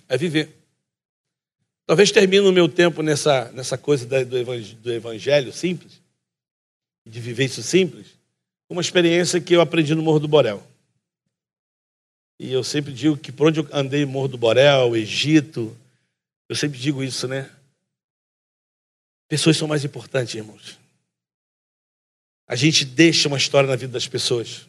É 0.09 0.17
viver. 0.17 0.60
Talvez 1.91 2.13
termine 2.13 2.47
o 2.47 2.53
meu 2.53 2.69
tempo 2.69 3.03
nessa, 3.03 3.51
nessa 3.51 3.77
coisa 3.77 4.07
do 4.07 4.39
evangelho, 4.39 4.77
do 4.77 4.93
evangelho 4.93 5.53
simples, 5.53 6.01
de 7.05 7.21
viver 7.21 7.47
isso 7.47 7.65
simples, 7.65 8.07
uma 8.69 8.81
experiência 8.81 9.41
que 9.41 9.55
eu 9.55 9.61
aprendi 9.61 9.93
no 9.93 10.01
Morro 10.01 10.21
do 10.21 10.29
Borel. 10.29 10.65
E 12.39 12.53
eu 12.53 12.63
sempre 12.63 12.93
digo 12.93 13.17
que 13.17 13.33
por 13.33 13.49
onde 13.49 13.59
eu 13.59 13.69
andei, 13.73 14.05
Morro 14.05 14.29
do 14.29 14.39
Borel, 14.39 14.95
Egito, 14.95 15.77
eu 16.49 16.55
sempre 16.55 16.79
digo 16.79 17.03
isso, 17.03 17.27
né? 17.27 17.51
Pessoas 19.27 19.57
são 19.57 19.67
mais 19.67 19.85
importantes, 19.85 20.37
irmãos. 20.37 20.79
A 22.47 22.55
gente 22.55 22.85
deixa 22.85 23.27
uma 23.27 23.37
história 23.37 23.69
na 23.69 23.75
vida 23.75 23.93
das 23.93 24.07
pessoas. 24.07 24.65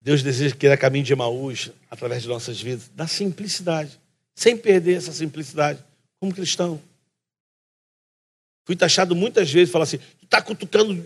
Deus 0.00 0.24
deseja 0.24 0.56
a 0.72 0.76
caminho 0.76 1.04
de 1.04 1.12
Emaús 1.12 1.70
através 1.88 2.22
de 2.22 2.28
nossas 2.28 2.60
vidas, 2.60 2.88
da 2.88 3.06
simplicidade 3.06 4.02
sem 4.34 4.56
perder 4.56 4.96
essa 4.96 5.12
simplicidade, 5.12 5.78
como 6.18 6.34
cristão. 6.34 6.80
Fui 8.64 8.74
taxado 8.74 9.14
muitas 9.14 9.50
vezes, 9.50 9.70
falar 9.70 9.84
assim, 9.84 9.98
tu 9.98 10.24
está 10.24 10.40
cutucando 10.40 11.04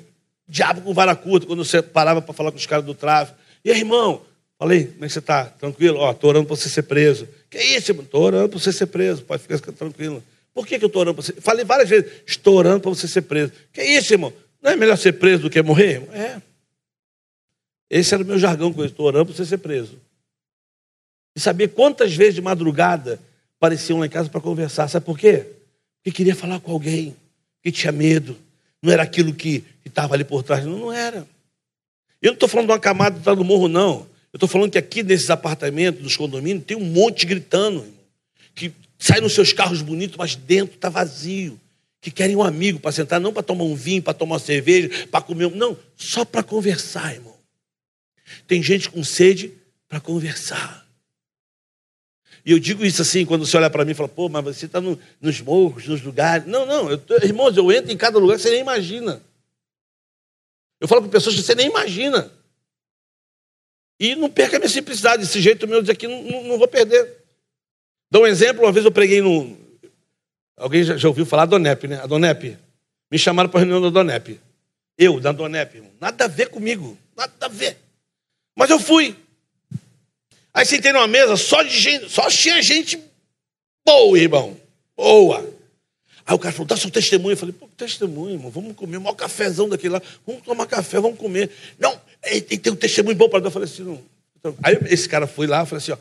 diabo 0.49 0.81
com 0.81 0.95
vara 0.95 1.15
curta, 1.15 1.47
quando 1.47 1.65
você 1.65 1.83
parava 1.83 2.23
para 2.23 2.33
falar 2.33 2.51
com 2.51 2.57
os 2.57 2.67
caras 2.67 2.85
do 2.85 2.95
tráfico. 2.95 3.39
E 3.65 3.71
aí, 3.71 3.79
irmão? 3.79 4.23
Falei, 4.59 4.87
como 4.87 5.05
é 5.05 5.07
que 5.07 5.13
você 5.13 5.19
está? 5.19 5.45
Tranquilo? 5.45 5.99
Ó, 5.99 6.11
estou 6.11 6.31
orando 6.31 6.47
para 6.47 6.57
você 6.57 6.69
ser 6.69 6.83
preso. 6.83 7.29
Que 7.51 7.59
isso, 7.59 7.91
irmão? 7.91 8.05
Estou 8.05 8.23
orando 8.23 8.49
para 8.49 8.59
você 8.59 8.73
ser 8.73 8.87
preso, 8.87 9.23
pode 9.23 9.43
ficar 9.43 9.59
tranquilo. 9.73 10.23
Por 10.55 10.67
que, 10.67 10.79
que 10.79 10.85
eu 10.85 10.89
estou 10.89 11.01
orando 11.01 11.15
para 11.17 11.25
você? 11.25 11.41
Falei 11.41 11.65
várias 11.65 11.89
vezes, 11.89 12.11
estou 12.27 12.57
orando 12.57 12.81
para 12.81 12.91
você 12.91 13.07
ser 13.07 13.23
preso. 13.23 13.53
Que 13.73 13.83
isso, 13.83 14.13
irmão? 14.13 14.33
Não 14.63 14.73
é 14.73 14.77
melhor 14.77 14.97
ser 14.97 15.13
preso 15.13 15.43
do 15.43 15.51
que 15.51 15.63
morrer? 15.63 15.95
Irmão? 15.95 16.15
É. 16.15 16.43
Esse 17.91 18.15
era 18.15 18.23
o 18.23 18.27
meu 18.27 18.39
jargão 18.39 18.73
com 18.73 18.81
isso, 18.83 18.93
estou 18.93 19.07
orando 19.07 19.27
para 19.27 19.35
você 19.35 19.45
ser 19.45 19.59
preso. 19.59 19.99
E 21.39 21.41
saber 21.41 21.69
quantas 21.69 22.17
vezes 22.17 22.35
de 22.35 22.43
madrugada 22.43 23.21
apareciam 23.59 24.01
lá 24.01 24.07
em 24.07 24.09
casa 24.09 24.29
para 24.29 24.41
conversar. 24.41 24.89
Sabe 24.89 25.07
por 25.07 25.17
quê? 25.17 25.47
Porque 25.99 26.11
queria 26.11 26.35
falar 26.35 26.59
com 26.59 26.73
alguém, 26.73 27.15
que 27.63 27.71
tinha 27.71 27.93
medo. 27.93 28.37
Não 28.83 28.93
era 28.93 29.05
aquilo 29.05 29.33
que 29.33 29.63
estava 29.85 30.15
ali 30.15 30.25
por 30.25 30.43
trás. 30.43 30.65
Não, 30.65 30.77
não 30.77 30.93
era. 30.93 31.19
Eu 32.21 32.31
não 32.31 32.35
estou 32.35 32.49
falando 32.49 32.67
de 32.67 32.73
uma 32.73 32.81
camada 32.81 33.37
do 33.37 33.45
morro, 33.45 33.69
não. 33.69 34.01
Eu 34.33 34.37
estou 34.37 34.49
falando 34.49 34.73
que 34.73 34.79
aqui 34.79 35.01
nesses 35.05 35.31
apartamentos, 35.31 36.03
dos 36.03 36.17
condomínios, 36.17 36.65
tem 36.65 36.77
um 36.77 36.87
monte 36.87 37.25
gritando, 37.25 37.83
irmão, 37.83 37.95
que 38.53 38.73
sai 38.99 39.21
nos 39.21 39.33
seus 39.33 39.53
carros 39.53 39.81
bonitos, 39.81 40.17
mas 40.17 40.35
dentro 40.35 40.75
está 40.75 40.89
vazio. 40.89 41.57
Que 42.01 42.11
querem 42.11 42.35
um 42.35 42.43
amigo 42.43 42.81
para 42.81 42.91
sentar, 42.91 43.21
não 43.21 43.33
para 43.33 43.45
tomar 43.45 43.63
um 43.63 43.77
vinho, 43.77 44.03
para 44.03 44.13
tomar 44.13 44.35
uma 44.35 44.41
cerveja, 44.41 45.07
para 45.07 45.21
comer. 45.21 45.49
Não, 45.53 45.79
só 45.97 46.25
para 46.25 46.43
conversar, 46.43 47.15
irmão. 47.15 47.37
Tem 48.49 48.61
gente 48.61 48.91
com 48.91 49.05
sede 49.05 49.53
para 49.89 50.01
conversar. 50.01 50.88
E 52.49 52.53
eu 52.53 52.59
digo 52.59 52.83
isso 52.83 53.03
assim, 53.03 53.27
quando 53.27 53.45
você 53.45 53.59
olha 53.59 53.69
para 53.69 53.85
mim 53.85 53.91
e 53.91 53.95
fala, 53.95 54.09
pô, 54.09 54.27
mas 54.27 54.43
você 54.43 54.65
está 54.65 54.81
no, 54.81 54.99
nos 55.21 55.39
morros, 55.43 55.87
nos 55.87 56.01
lugares. 56.01 56.47
Não, 56.47 56.65
não, 56.65 56.91
eu, 56.91 56.99
irmãos, 57.23 57.55
eu 57.55 57.71
entro 57.71 57.93
em 57.93 57.97
cada 57.99 58.19
lugar 58.19 58.37
que 58.37 58.43
você 58.43 58.49
nem 58.49 58.61
imagina. 58.61 59.21
Eu 60.81 60.89
falo 60.89 61.03
com 61.03 61.11
pessoas 61.11 61.37
que 61.37 61.43
você 61.43 61.55
nem 61.55 61.67
imagina. 61.67 62.33
E 64.01 64.15
não 64.17 64.31
perca 64.31 64.57
a 64.57 64.61
minha 64.61 64.71
simplicidade. 64.71 65.25
Desse 65.25 65.43
jeito 65.43 65.69
meu 65.69 65.83
de 65.83 65.91
aqui, 65.91 66.09
não, 66.09 66.23
não, 66.23 66.45
não, 66.45 66.59
vou 66.59 66.67
perder. 66.67 67.23
Dá 68.11 68.19
um 68.19 68.27
exemplo, 68.27 68.63
uma 68.63 68.73
vez 68.73 68.87
eu 68.87 68.93
preguei 68.93 69.21
no. 69.21 69.55
Alguém 70.57 70.83
já, 70.85 70.97
já 70.97 71.07
ouviu 71.07 71.27
falar 71.27 71.45
da 71.45 71.51
Donep, 71.51 71.87
né? 71.87 72.01
A 72.01 72.07
Donep. 72.07 72.57
Me 73.11 73.19
chamaram 73.19 73.51
para 73.51 73.61
a 73.61 73.65
reunião 73.65 73.83
da 73.83 73.91
Donep. 73.91 74.41
Eu, 74.97 75.21
da 75.21 75.33
Donep. 75.33 75.83
Nada 76.01 76.25
a 76.25 76.29
ver 76.29 76.49
comigo. 76.49 76.97
Nada 77.15 77.45
a 77.45 77.49
ver. 77.49 77.77
Mas 78.57 78.71
eu 78.71 78.81
fui. 78.81 79.15
Aí 80.59 80.67
sentei 80.67 80.93
numa 80.93 81.07
mesa 81.07 81.37
só 81.37 81.63
de 81.63 81.71
gente, 81.71 82.11
só 82.11 82.29
tinha 82.29 82.61
gente 82.61 83.01
boa, 83.87 84.19
irmão. 84.19 84.57
Boa. 84.97 85.49
Aí 86.27 86.35
o 86.35 86.39
cara 86.39 86.53
falou, 86.53 86.67
dá 86.67 86.77
seu 86.77 86.91
testemunho. 86.91 87.35
Eu 87.35 87.37
falei, 87.37 87.55
pô, 87.57 87.69
testemunho, 87.77 88.35
irmão, 88.35 88.51
vamos 88.51 88.75
comer, 88.75 88.97
o 88.97 89.01
maior 89.01 89.15
cafezão 89.15 89.69
daquele 89.69 89.93
lá, 89.93 90.03
vamos 90.27 90.43
tomar 90.43 90.67
café, 90.67 90.99
vamos 90.99 91.17
comer. 91.17 91.49
Não, 91.79 91.97
e, 92.25 92.41
tem 92.41 92.73
um 92.73 92.77
testemunho 92.77 93.15
bom 93.15 93.29
para 93.29 93.39
dar. 93.39 93.47
Eu 93.47 93.51
falei 93.53 93.69
assim, 93.69 93.85
não. 93.85 94.03
Então, 94.37 94.57
aí 94.61 94.77
esse 94.87 95.09
cara 95.09 95.29
foi 95.29 95.47
lá 95.47 95.65
falou 95.65 95.79
assim, 95.79 95.93
ó, 95.93 95.99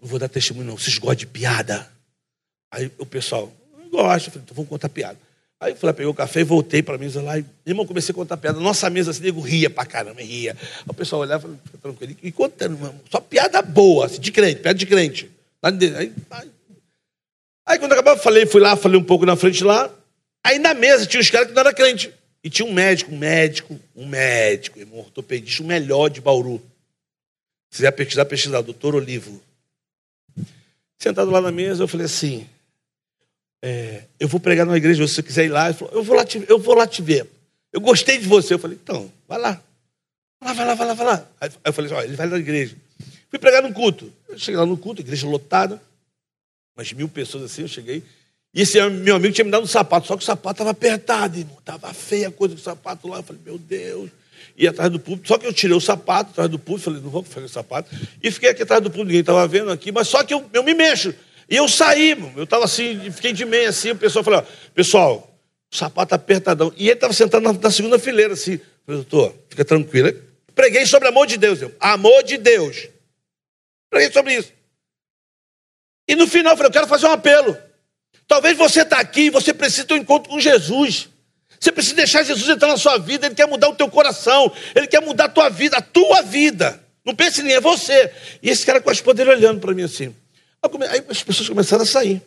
não 0.00 0.08
vou 0.08 0.18
dar 0.18 0.30
testemunho 0.30 0.68
não, 0.68 0.78
vocês 0.78 0.96
gostam 0.96 1.16
de 1.16 1.26
piada? 1.26 1.86
Aí 2.70 2.90
o 2.96 3.04
pessoal, 3.04 3.52
não 3.76 3.90
gosta. 3.90 4.28
Eu 4.28 4.32
falei, 4.32 4.44
então 4.46 4.56
vamos 4.56 4.70
contar 4.70 4.88
piada. 4.88 5.18
Aí 5.60 5.72
eu 5.72 5.78
lá, 5.82 5.92
peguei 5.92 6.06
o 6.06 6.14
café 6.14 6.40
e 6.40 6.44
voltei 6.44 6.82
para 6.82 6.94
a 6.94 6.98
mesa 6.98 7.20
lá. 7.20 7.36
E, 7.36 7.44
irmão, 7.66 7.84
comecei 7.84 8.12
a 8.12 8.14
contar 8.14 8.36
piada. 8.36 8.60
Nossa 8.60 8.88
mesa, 8.88 9.10
assim, 9.10 9.22
nego 9.22 9.40
ria 9.40 9.68
pra 9.68 9.84
caramba, 9.84 10.22
ria. 10.22 10.52
Aí 10.52 10.84
o 10.86 10.94
pessoal 10.94 11.22
olhava 11.22 11.40
e 11.40 11.42
falava, 11.42 11.78
tranquilo. 11.82 12.16
E 12.22 12.30
contando, 12.30 12.74
irmão, 12.74 12.94
só 13.10 13.20
piada 13.20 13.60
boa, 13.60 14.06
assim, 14.06 14.20
de 14.20 14.30
crente, 14.30 14.60
piada 14.60 14.78
de 14.78 14.86
crente. 14.86 15.28
Aí, 15.60 15.72
aí, 15.96 16.12
aí 17.66 17.78
quando 17.80 17.92
acabou, 17.92 18.12
eu 18.12 18.18
falei, 18.18 18.46
fui 18.46 18.60
lá, 18.60 18.76
falei 18.76 18.98
um 18.98 19.04
pouco 19.04 19.26
na 19.26 19.34
frente 19.34 19.64
lá. 19.64 19.92
Aí 20.44 20.60
na 20.60 20.74
mesa 20.74 21.06
tinha 21.06 21.20
os 21.20 21.28
caras 21.28 21.48
que 21.48 21.54
não 21.54 21.60
eram 21.60 21.74
crente. 21.74 22.14
E 22.42 22.48
tinha 22.48 22.66
um 22.66 22.72
médico, 22.72 23.12
um 23.12 23.18
médico, 23.18 23.80
um 23.96 24.06
médico, 24.06 24.78
irmão, 24.78 25.00
ortopedista, 25.00 25.62
o 25.64 25.66
melhor 25.66 26.08
de 26.08 26.20
Bauru. 26.20 26.62
Se 27.70 27.78
quiser 27.78 27.90
pesquisar, 27.90 28.24
pesquisar, 28.26 28.60
doutor 28.60 28.94
Olivo. 28.94 29.42
Sentado 30.98 31.32
lá 31.32 31.40
na 31.40 31.50
mesa, 31.50 31.82
eu 31.82 31.88
falei 31.88 32.06
assim, 32.06 32.46
é, 33.62 34.04
eu 34.18 34.28
vou 34.28 34.40
pregar 34.40 34.64
numa 34.64 34.76
igreja, 34.76 35.06
se 35.06 35.14
você 35.14 35.22
quiser 35.22 35.46
ir 35.46 35.48
lá. 35.48 35.66
Ele 35.66 35.74
falou, 35.74 35.94
eu 35.94 36.02
vou 36.02 36.16
lá 36.16 36.24
te, 36.24 36.44
eu 36.48 36.58
vou 36.58 36.74
lá 36.74 36.86
te 36.86 37.02
ver. 37.02 37.26
Eu 37.72 37.80
gostei 37.80 38.18
de 38.18 38.26
você. 38.26 38.54
Eu 38.54 38.58
falei, 38.58 38.78
então, 38.82 39.10
vai 39.26 39.38
lá. 39.38 39.60
Vai 40.40 40.54
lá, 40.54 40.54
vai 40.54 40.66
lá, 40.66 40.74
vai 40.74 40.86
lá, 40.86 40.94
vai 40.94 41.06
lá. 41.06 41.28
Aí 41.40 41.50
eu 41.64 41.72
falei, 41.72 41.92
olha, 41.92 42.04
ele 42.06 42.16
vai 42.16 42.26
na 42.26 42.38
igreja. 42.38 42.76
Fui 43.28 43.38
pregar 43.38 43.62
num 43.62 43.72
culto. 43.72 44.12
Eu 44.28 44.38
cheguei 44.38 44.58
lá 44.58 44.66
no 44.66 44.76
culto, 44.76 45.02
igreja 45.02 45.26
lotada, 45.26 45.80
umas 46.76 46.92
mil 46.92 47.08
pessoas 47.08 47.44
assim, 47.44 47.62
eu 47.62 47.68
cheguei. 47.68 48.02
E 48.54 48.62
esse 48.62 48.80
meu 48.88 49.16
amigo 49.16 49.34
tinha 49.34 49.44
me 49.44 49.50
dado 49.50 49.64
um 49.64 49.66
sapato, 49.66 50.06
só 50.06 50.16
que 50.16 50.22
o 50.22 50.26
sapato 50.26 50.54
estava 50.54 50.70
apertado, 50.70 51.38
irmão. 51.38 51.56
Estava 51.58 51.92
feia 51.92 52.28
a 52.28 52.32
coisa 52.32 52.54
do 52.54 52.60
sapato 52.60 53.08
lá. 53.08 53.18
Eu 53.18 53.22
falei, 53.22 53.42
meu 53.44 53.58
Deus. 53.58 54.10
E 54.56 54.66
atrás 54.66 54.90
do 54.90 54.98
público, 54.98 55.28
só 55.28 55.38
que 55.38 55.46
eu 55.46 55.52
tirei 55.52 55.76
o 55.76 55.80
sapato 55.80 56.30
atrás 56.30 56.50
do 56.50 56.58
público, 56.58 56.84
falei, 56.86 57.00
não 57.00 57.10
vou 57.10 57.22
fazer 57.22 57.46
o 57.46 57.48
sapato. 57.48 57.94
E 58.22 58.30
fiquei 58.30 58.50
aqui 58.50 58.62
atrás 58.62 58.82
do 58.82 58.90
público, 58.90 59.06
ninguém 59.06 59.20
estava 59.20 59.46
vendo 59.46 59.70
aqui, 59.70 59.92
mas 59.92 60.08
só 60.08 60.24
que 60.24 60.32
eu, 60.32 60.48
eu 60.52 60.62
me 60.62 60.74
mexo. 60.74 61.14
E 61.48 61.56
eu 61.56 61.66
saí, 61.66 62.10
eu 62.36 62.44
estava 62.44 62.64
assim, 62.64 63.10
fiquei 63.10 63.32
de 63.32 63.44
meia 63.44 63.70
assim, 63.70 63.90
o 63.92 63.96
pessoal 63.96 64.22
falou, 64.22 64.46
pessoal, 64.74 65.34
o 65.72 65.76
sapato 65.76 66.14
apertadão. 66.14 66.72
E 66.76 66.84
ele 66.84 66.92
estava 66.92 67.12
sentado 67.12 67.42
na, 67.42 67.52
na, 67.52 67.70
segunda 67.70 67.98
fileira, 67.98 68.34
assim. 68.34 68.60
falei, 68.84 69.02
doutor, 69.02 69.34
fica 69.48 69.64
tranquilo. 69.64 70.12
Preguei 70.54 70.84
sobre 70.84 71.08
amor 71.08 71.26
de 71.26 71.38
Deus, 71.38 71.62
eu, 71.62 71.74
amor 71.80 72.22
de 72.22 72.36
Deus. 72.36 72.88
Preguei 73.88 74.12
sobre 74.12 74.34
isso. 74.34 74.52
E 76.06 76.14
no 76.14 76.26
final 76.26 76.52
eu 76.52 76.56
falei, 76.56 76.68
eu 76.68 76.72
quero 76.72 76.86
fazer 76.86 77.06
um 77.06 77.12
apelo. 77.12 77.56
Talvez 78.26 78.56
você 78.58 78.82
está 78.82 79.00
aqui 79.00 79.22
e 79.22 79.30
você 79.30 79.54
precisa 79.54 79.84
ter 79.84 79.94
um 79.94 79.98
encontro 79.98 80.28
com 80.28 80.38
Jesus. 80.38 81.08
Você 81.58 81.72
precisa 81.72 81.96
deixar 81.96 82.22
Jesus 82.22 82.46
entrar 82.48 82.68
na 82.68 82.76
sua 82.76 82.98
vida, 82.98 83.26
Ele 83.26 83.34
quer 83.34 83.46
mudar 83.46 83.68
o 83.68 83.74
teu 83.74 83.88
coração, 83.88 84.52
Ele 84.74 84.86
quer 84.86 85.00
mudar 85.00 85.24
a 85.24 85.28
tua 85.28 85.48
vida, 85.48 85.78
a 85.78 85.82
tua 85.82 86.22
vida. 86.22 86.82
Não 87.04 87.14
pense 87.14 87.42
nem, 87.42 87.54
é 87.54 87.60
você. 87.60 88.12
E 88.42 88.50
esse 88.50 88.66
cara 88.66 88.80
com 88.80 88.90
as 88.90 89.00
poderes 89.00 89.32
olhando 89.32 89.60
para 89.60 89.74
mim 89.74 89.82
assim. 89.82 90.14
Aí 90.62 91.04
as 91.08 91.22
pessoas 91.22 91.48
começaram 91.48 91.82
a 91.82 91.86
sair. 91.86 92.22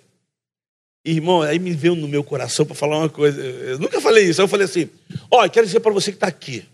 E, 1.03 1.12
irmão, 1.12 1.41
aí 1.41 1.58
me 1.58 1.74
veio 1.74 1.95
no 1.95 2.08
meu 2.08 2.24
coração 2.24 2.66
para 2.66 2.76
falar 2.76 2.99
uma 2.99 3.10
coisa. 3.10 3.41
Eu 3.41 3.80
nunca 3.80 3.99
falei 3.99 4.30
isso. 4.30 4.40
Aí 4.40 4.45
eu 4.45 4.49
falei 4.49 4.66
assim: 4.66 4.90
Ó, 5.30 5.48
quero 5.49 5.66
dizer 5.66 5.80
para 5.80 5.91
você 5.91 6.12
que 6.12 6.18
está 6.18 6.28
aqui. 6.28 6.66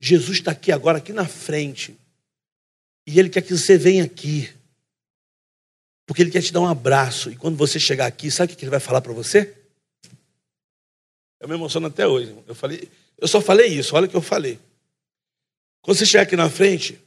Jesus 0.00 0.38
está 0.38 0.52
aqui 0.52 0.72
agora, 0.72 0.98
aqui 0.98 1.12
na 1.12 1.26
frente. 1.26 1.96
E 3.06 3.18
Ele 3.18 3.28
quer 3.28 3.42
que 3.42 3.56
você 3.56 3.76
venha 3.76 4.04
aqui. 4.04 4.48
Porque 6.06 6.22
Ele 6.22 6.30
quer 6.30 6.42
te 6.42 6.52
dar 6.52 6.60
um 6.60 6.68
abraço. 6.68 7.30
E 7.30 7.36
quando 7.36 7.56
você 7.56 7.78
chegar 7.78 8.06
aqui, 8.06 8.30
sabe 8.30 8.52
o 8.52 8.56
que 8.56 8.64
Ele 8.64 8.70
vai 8.70 8.80
falar 8.80 9.00
para 9.00 9.12
você? 9.12 9.54
Eu 11.40 11.48
me 11.48 11.54
emociono 11.54 11.86
até 11.86 12.06
hoje. 12.06 12.34
Eu 12.46 12.54
falei, 12.54 12.88
eu 13.18 13.26
só 13.26 13.40
falei 13.40 13.68
isso, 13.68 13.96
olha 13.96 14.06
o 14.06 14.08
que 14.08 14.16
eu 14.16 14.22
falei. 14.22 14.58
Quando 15.82 15.96
você 15.96 16.06
chegar 16.06 16.22
aqui 16.22 16.36
na 16.36 16.50
frente, 16.50 17.00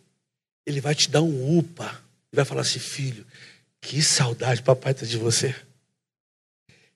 Ele 0.66 0.82
vai 0.82 0.96
te 0.96 1.10
dar 1.10 1.22
um 1.22 1.58
upa. 1.58 1.86
Ele 1.86 2.38
vai 2.38 2.46
falar 2.46 2.62
assim, 2.62 2.80
filho, 2.80 3.26
que 3.84 4.02
saudade, 4.02 4.64
papai, 4.64 4.94
tá 4.94 5.06
de 5.06 5.18
você. 5.18 5.54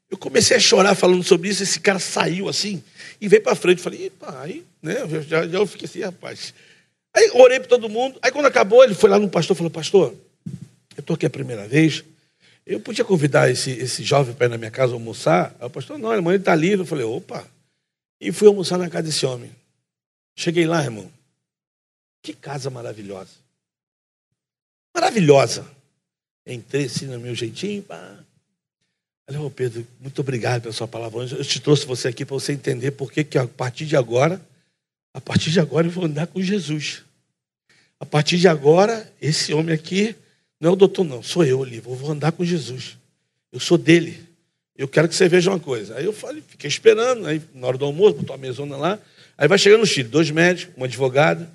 Eu 0.10 0.18
comecei 0.18 0.56
a 0.56 0.60
chorar 0.60 0.96
falando 0.96 1.22
sobre 1.22 1.50
isso. 1.50 1.62
Esse 1.62 1.82
cara 1.82 2.00
saiu 2.00 2.48
assim 2.48 2.82
e 3.20 3.28
veio 3.28 3.44
para 3.44 3.56
frente. 3.56 3.82
Falei, 3.82 4.10
pai, 4.10 4.64
né? 4.82 5.02
Eu 5.02 5.22
já, 5.22 5.46
já 5.46 5.58
eu 5.58 5.68
fiquei 5.68 5.86
assim, 5.86 6.00
rapaz. 6.00 6.54
Aí 7.14 7.30
orei 7.34 7.60
para 7.60 7.68
todo 7.68 7.90
mundo. 7.90 8.18
Aí 8.22 8.32
quando 8.32 8.46
acabou, 8.46 8.86
ele 8.86 8.96
foi 8.96 9.10
lá 9.10 9.20
no 9.20 9.30
pastor 9.30 9.54
e 9.54 9.58
falou: 9.58 9.70
Pastor, 9.70 10.16
eu 10.96 11.02
estou 11.02 11.14
aqui 11.14 11.26
a 11.26 11.30
primeira 11.30 11.68
vez. 11.68 12.06
eu 12.66 12.80
podia 12.80 13.04
convidar 13.04 13.52
esse, 13.52 13.72
esse 13.72 14.02
jovem 14.02 14.34
para 14.34 14.46
ir 14.46 14.50
na 14.50 14.58
minha 14.58 14.72
casa 14.72 14.94
almoçar? 14.94 15.54
Aí 15.60 15.68
o 15.68 15.70
pastor, 15.70 16.00
não, 16.00 16.14
irmão, 16.14 16.32
ele 16.32 16.42
está 16.42 16.56
livre. 16.56 16.80
Eu 16.80 16.86
falei, 16.86 17.04
opa. 17.04 17.46
E 18.20 18.32
fui 18.32 18.48
almoçar 18.48 18.78
na 18.78 18.90
casa 18.90 19.04
desse 19.04 19.26
homem. 19.26 19.52
Cheguei 20.38 20.66
lá, 20.66 20.82
irmão. 20.82 21.12
Que 22.24 22.34
casa 22.34 22.70
maravilhosa. 22.70 23.32
Maravilhosa. 24.96 25.77
Entrei 26.48 26.86
assim 26.86 27.06
no 27.06 27.20
meu 27.20 27.36
jeitinho. 27.36 27.84
Pá. 27.84 28.20
Falei, 29.26 29.42
ô 29.42 29.50
Pedro, 29.50 29.86
muito 30.00 30.20
obrigado 30.22 30.62
pela 30.62 30.74
sua 30.74 30.88
palavra. 30.88 31.26
Eu 31.26 31.44
te 31.44 31.60
trouxe 31.60 31.86
você 31.86 32.08
aqui 32.08 32.24
para 32.24 32.34
você 32.34 32.54
entender 32.54 32.92
por 32.92 33.12
que 33.12 33.38
a 33.38 33.46
partir 33.46 33.86
de 33.86 33.98
agora, 33.98 34.42
a 35.14 35.20
partir 35.20 35.52
de 35.52 35.60
agora 35.60 35.88
eu 35.88 35.92
vou 35.92 36.06
andar 36.06 36.28
com 36.28 36.42
Jesus. 36.42 37.04
A 38.00 38.06
partir 38.06 38.38
de 38.38 38.48
agora, 38.48 39.12
esse 39.22 39.54
homem 39.54 39.76
aqui 39.76 40.16
não 40.62 40.70
é 40.70 40.74
o 40.74 40.76
doutor, 40.78 41.04
não, 41.04 41.22
sou 41.22 41.44
eu. 41.44 41.68
Eu 41.68 41.82
vou 41.82 42.12
andar 42.12 42.32
com 42.32 42.46
Jesus. 42.46 42.98
Eu 43.52 43.60
sou 43.60 43.78
dele. 43.78 44.26
Eu 44.78 44.88
quero 44.88 45.10
que 45.10 45.16
você 45.16 45.28
veja 45.28 45.50
uma 45.50 45.60
coisa. 45.60 45.96
Aí 45.96 46.06
eu 46.06 46.14
falei, 46.14 46.42
fiquei 46.48 46.68
esperando, 46.68 47.26
aí 47.26 47.42
na 47.54 47.68
hora 47.68 47.78
do 47.78 47.86
almoço, 47.86 48.16
botou 48.16 48.36
a 48.36 48.38
mesona 48.38 48.78
lá. 48.78 49.00
Aí 49.38 49.48
vai 49.48 49.58
chegando 49.58 49.82
no 49.82 49.86
Chile, 49.86 50.08
dois 50.08 50.32
médicos, 50.32 50.74
um 50.78 50.84
advogado. 50.84 51.48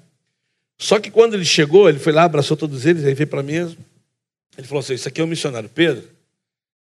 Só 0.79 0.99
que 0.99 1.11
quando 1.11 1.35
ele 1.35 1.45
chegou, 1.45 1.89
ele 1.89 1.99
foi 1.99 2.13
lá, 2.13 2.25
abraçou 2.25 2.57
todos 2.57 2.85
eles, 2.85 3.05
aí 3.05 3.15
veio 3.15 3.29
para 3.29 3.41
a 3.41 3.45
mesa. 3.45 3.77
Ele 4.57 4.67
falou 4.67 4.81
assim: 4.81 4.95
Isso 4.95 5.09
aqui 5.09 5.21
é 5.21 5.25
o 5.25 5.29
missionário 5.29 5.69
Pedro. 5.69 6.09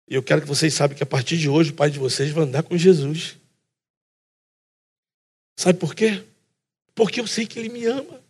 E 0.08 0.14
eu 0.14 0.22
quero 0.22 0.42
que 0.42 0.48
vocês 0.48 0.74
saibam 0.74 0.96
que 0.96 1.02
a 1.02 1.06
partir 1.06 1.38
de 1.38 1.48
hoje 1.48 1.70
o 1.70 1.74
pai 1.74 1.90
de 1.90 1.98
vocês 1.98 2.30
vai 2.30 2.44
andar 2.44 2.62
com 2.62 2.76
Jesus. 2.76 3.36
Sabe 5.56 5.78
por 5.78 5.94
quê? 5.94 6.22
Porque 6.94 7.20
eu 7.20 7.26
sei 7.26 7.46
que 7.46 7.58
ele 7.58 7.68
me 7.68 7.84
ama. 7.86 8.20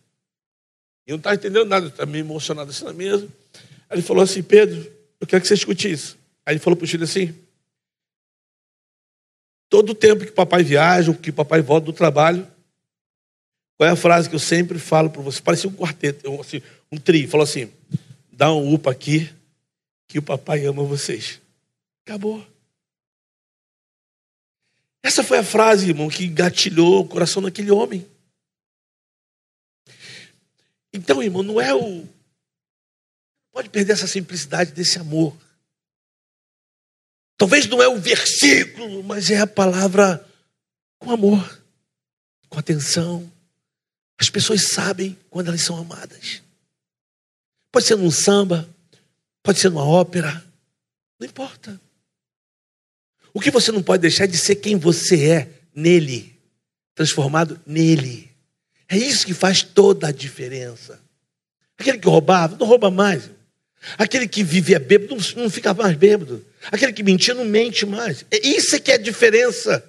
Eu 1.05 1.13
não 1.13 1.17
estava 1.17 1.35
entendendo 1.35 1.65
nada, 1.65 1.87
estava 1.87 2.09
meio 2.09 2.23
emocionado 2.23 2.69
assim 2.69 2.85
na 2.85 2.93
mesa. 2.93 3.27
Aí 3.89 3.97
ele 3.97 4.01
falou 4.01 4.23
assim: 4.23 4.41
Pedro, 4.41 4.89
eu 5.19 5.27
quero 5.27 5.41
que 5.41 5.47
você 5.47 5.55
escute 5.55 5.91
isso. 5.91 6.17
Aí 6.45 6.53
ele 6.53 6.59
falou 6.59 6.77
para 6.77 6.85
o 6.85 6.87
filho 6.87 7.03
assim: 7.03 7.35
Todo 9.69 9.95
tempo 9.95 10.23
que 10.23 10.31
o 10.31 10.35
papai 10.35 10.63
viaja, 10.63 11.13
que 11.13 11.31
o 11.31 11.33
papai 11.33 11.61
volta 11.61 11.85
do 11.85 11.93
trabalho, 11.93 12.47
qual 13.77 13.89
é 13.89 13.91
a 13.91 13.95
frase 13.95 14.29
que 14.29 14.35
eu 14.35 14.39
sempre 14.39 14.77
falo 14.77 15.09
para 15.09 15.21
você? 15.21 15.41
Parecia 15.41 15.69
um 15.69 15.73
quarteto, 15.73 16.39
assim, 16.39 16.61
um 16.91 16.97
trio. 16.97 17.27
Falou 17.27 17.43
assim: 17.43 17.69
dá 18.33 18.51
um 18.51 18.73
upa 18.73 18.91
aqui, 18.91 19.33
que 20.07 20.19
o 20.19 20.23
papai 20.23 20.65
ama 20.65 20.83
vocês. 20.83 21.39
Acabou. 22.05 22.45
Essa 25.01 25.23
foi 25.23 25.37
a 25.37 25.43
frase, 25.43 25.89
irmão, 25.89 26.09
que 26.09 26.27
gatilhou 26.27 27.01
o 27.01 27.07
coração 27.07 27.41
daquele 27.41 27.71
homem. 27.71 28.07
Então, 30.91 31.21
irmão, 31.21 31.43
não 31.43 31.59
é 31.59 31.73
o 31.73 32.07
pode 33.51 33.69
perder 33.69 33.93
essa 33.93 34.07
simplicidade 34.07 34.71
desse 34.71 34.97
amor. 34.97 35.37
Talvez 37.37 37.67
não 37.67 37.83
é 37.83 37.87
o 37.87 37.99
versículo, 37.99 39.03
mas 39.03 39.29
é 39.29 39.39
a 39.39 39.47
palavra 39.47 40.27
com 40.97 41.11
amor, 41.11 41.63
com 42.49 42.57
atenção. 42.57 43.31
As 44.17 44.29
pessoas 44.29 44.71
sabem 44.71 45.17
quando 45.29 45.49
elas 45.49 45.61
são 45.61 45.77
amadas. 45.77 46.41
Pode 47.73 47.87
ser 47.87 47.95
num 47.95 48.11
samba, 48.11 48.69
pode 49.41 49.59
ser 49.59 49.69
numa 49.69 49.83
ópera, 49.83 50.45
não 51.19 51.27
importa. 51.27 51.81
O 53.33 53.39
que 53.39 53.49
você 53.49 53.71
não 53.71 53.81
pode 53.81 54.03
deixar 54.03 54.25
é 54.25 54.27
de 54.27 54.37
ser 54.37 54.57
quem 54.57 54.77
você 54.77 55.27
é 55.27 55.49
nele, 55.73 56.39
transformado 56.93 57.59
nele. 57.65 58.29
É 58.87 58.95
isso 58.95 59.25
que 59.25 59.33
faz 59.33 59.63
toda 59.63 60.09
a 60.09 60.11
diferença. 60.11 61.01
Aquele 61.75 61.97
que 61.97 62.07
roubava, 62.07 62.55
não 62.57 62.67
rouba 62.67 62.91
mais. 62.91 63.31
Aquele 63.97 64.27
que 64.27 64.43
vivia 64.43 64.79
bêbado 64.79 65.17
não, 65.35 65.49
fica 65.49 65.73
mais 65.73 65.97
bêbado. 65.97 66.45
Aquele 66.71 66.93
que 66.93 67.01
mentia 67.01 67.33
não 67.33 67.43
mente 67.43 67.87
mais. 67.87 68.23
É 68.29 68.47
isso 68.47 68.79
que 68.79 68.91
é 68.91 68.95
a 68.95 68.99
diferença 68.99 69.83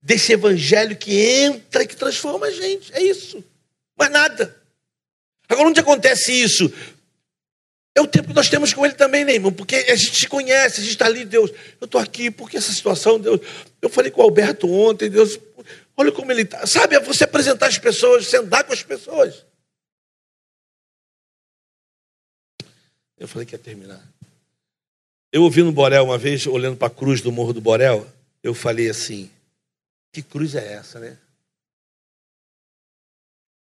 desse 0.00 0.32
evangelho 0.32 0.96
que 0.96 1.14
entra 1.14 1.82
e 1.82 1.86
que 1.86 1.94
transforma 1.94 2.46
a 2.46 2.50
gente. 2.50 2.90
É 2.94 3.02
isso. 3.02 3.44
Mais 3.94 4.10
nada. 4.10 4.56
Agora, 5.50 5.68
onde 5.68 5.80
acontece 5.80 6.32
isso? 6.32 6.72
É 8.00 8.02
o 8.02 8.06
tempo 8.06 8.28
que 8.28 8.34
nós 8.34 8.48
temos 8.48 8.72
com 8.72 8.86
Ele 8.86 8.94
também, 8.94 9.26
né, 9.26 9.34
irmão? 9.34 9.52
Porque 9.52 9.76
a 9.76 9.94
gente 9.94 10.16
se 10.16 10.26
conhece, 10.26 10.80
a 10.80 10.82
gente 10.82 10.92
está 10.92 11.04
ali, 11.04 11.22
Deus. 11.22 11.50
Eu 11.78 11.84
estou 11.84 12.00
aqui, 12.00 12.30
porque 12.30 12.56
essa 12.56 12.72
situação, 12.72 13.20
Deus. 13.20 13.42
Eu 13.82 13.90
falei 13.90 14.10
com 14.10 14.22
o 14.22 14.24
Alberto 14.24 14.72
ontem, 14.72 15.10
Deus. 15.10 15.38
Olha 15.94 16.10
como 16.10 16.32
ele 16.32 16.40
está. 16.40 16.66
Sabe, 16.66 16.96
é 16.96 17.00
você 17.00 17.24
apresentar 17.24 17.66
as 17.66 17.76
pessoas, 17.76 18.26
você 18.26 18.38
andar 18.38 18.64
com 18.64 18.72
as 18.72 18.82
pessoas. 18.82 19.44
Eu 23.18 23.28
falei 23.28 23.44
que 23.44 23.54
ia 23.54 23.58
terminar. 23.58 24.02
Eu 25.30 25.42
ouvi 25.42 25.62
no 25.62 25.70
Borel 25.70 26.04
uma 26.04 26.16
vez, 26.16 26.46
olhando 26.46 26.78
para 26.78 26.86
a 26.86 26.90
cruz 26.90 27.20
do 27.20 27.30
Morro 27.30 27.52
do 27.52 27.60
Borel, 27.60 28.10
eu 28.42 28.54
falei 28.54 28.88
assim: 28.88 29.30
que 30.10 30.22
cruz 30.22 30.54
é 30.54 30.72
essa, 30.72 30.98
né? 30.98 31.18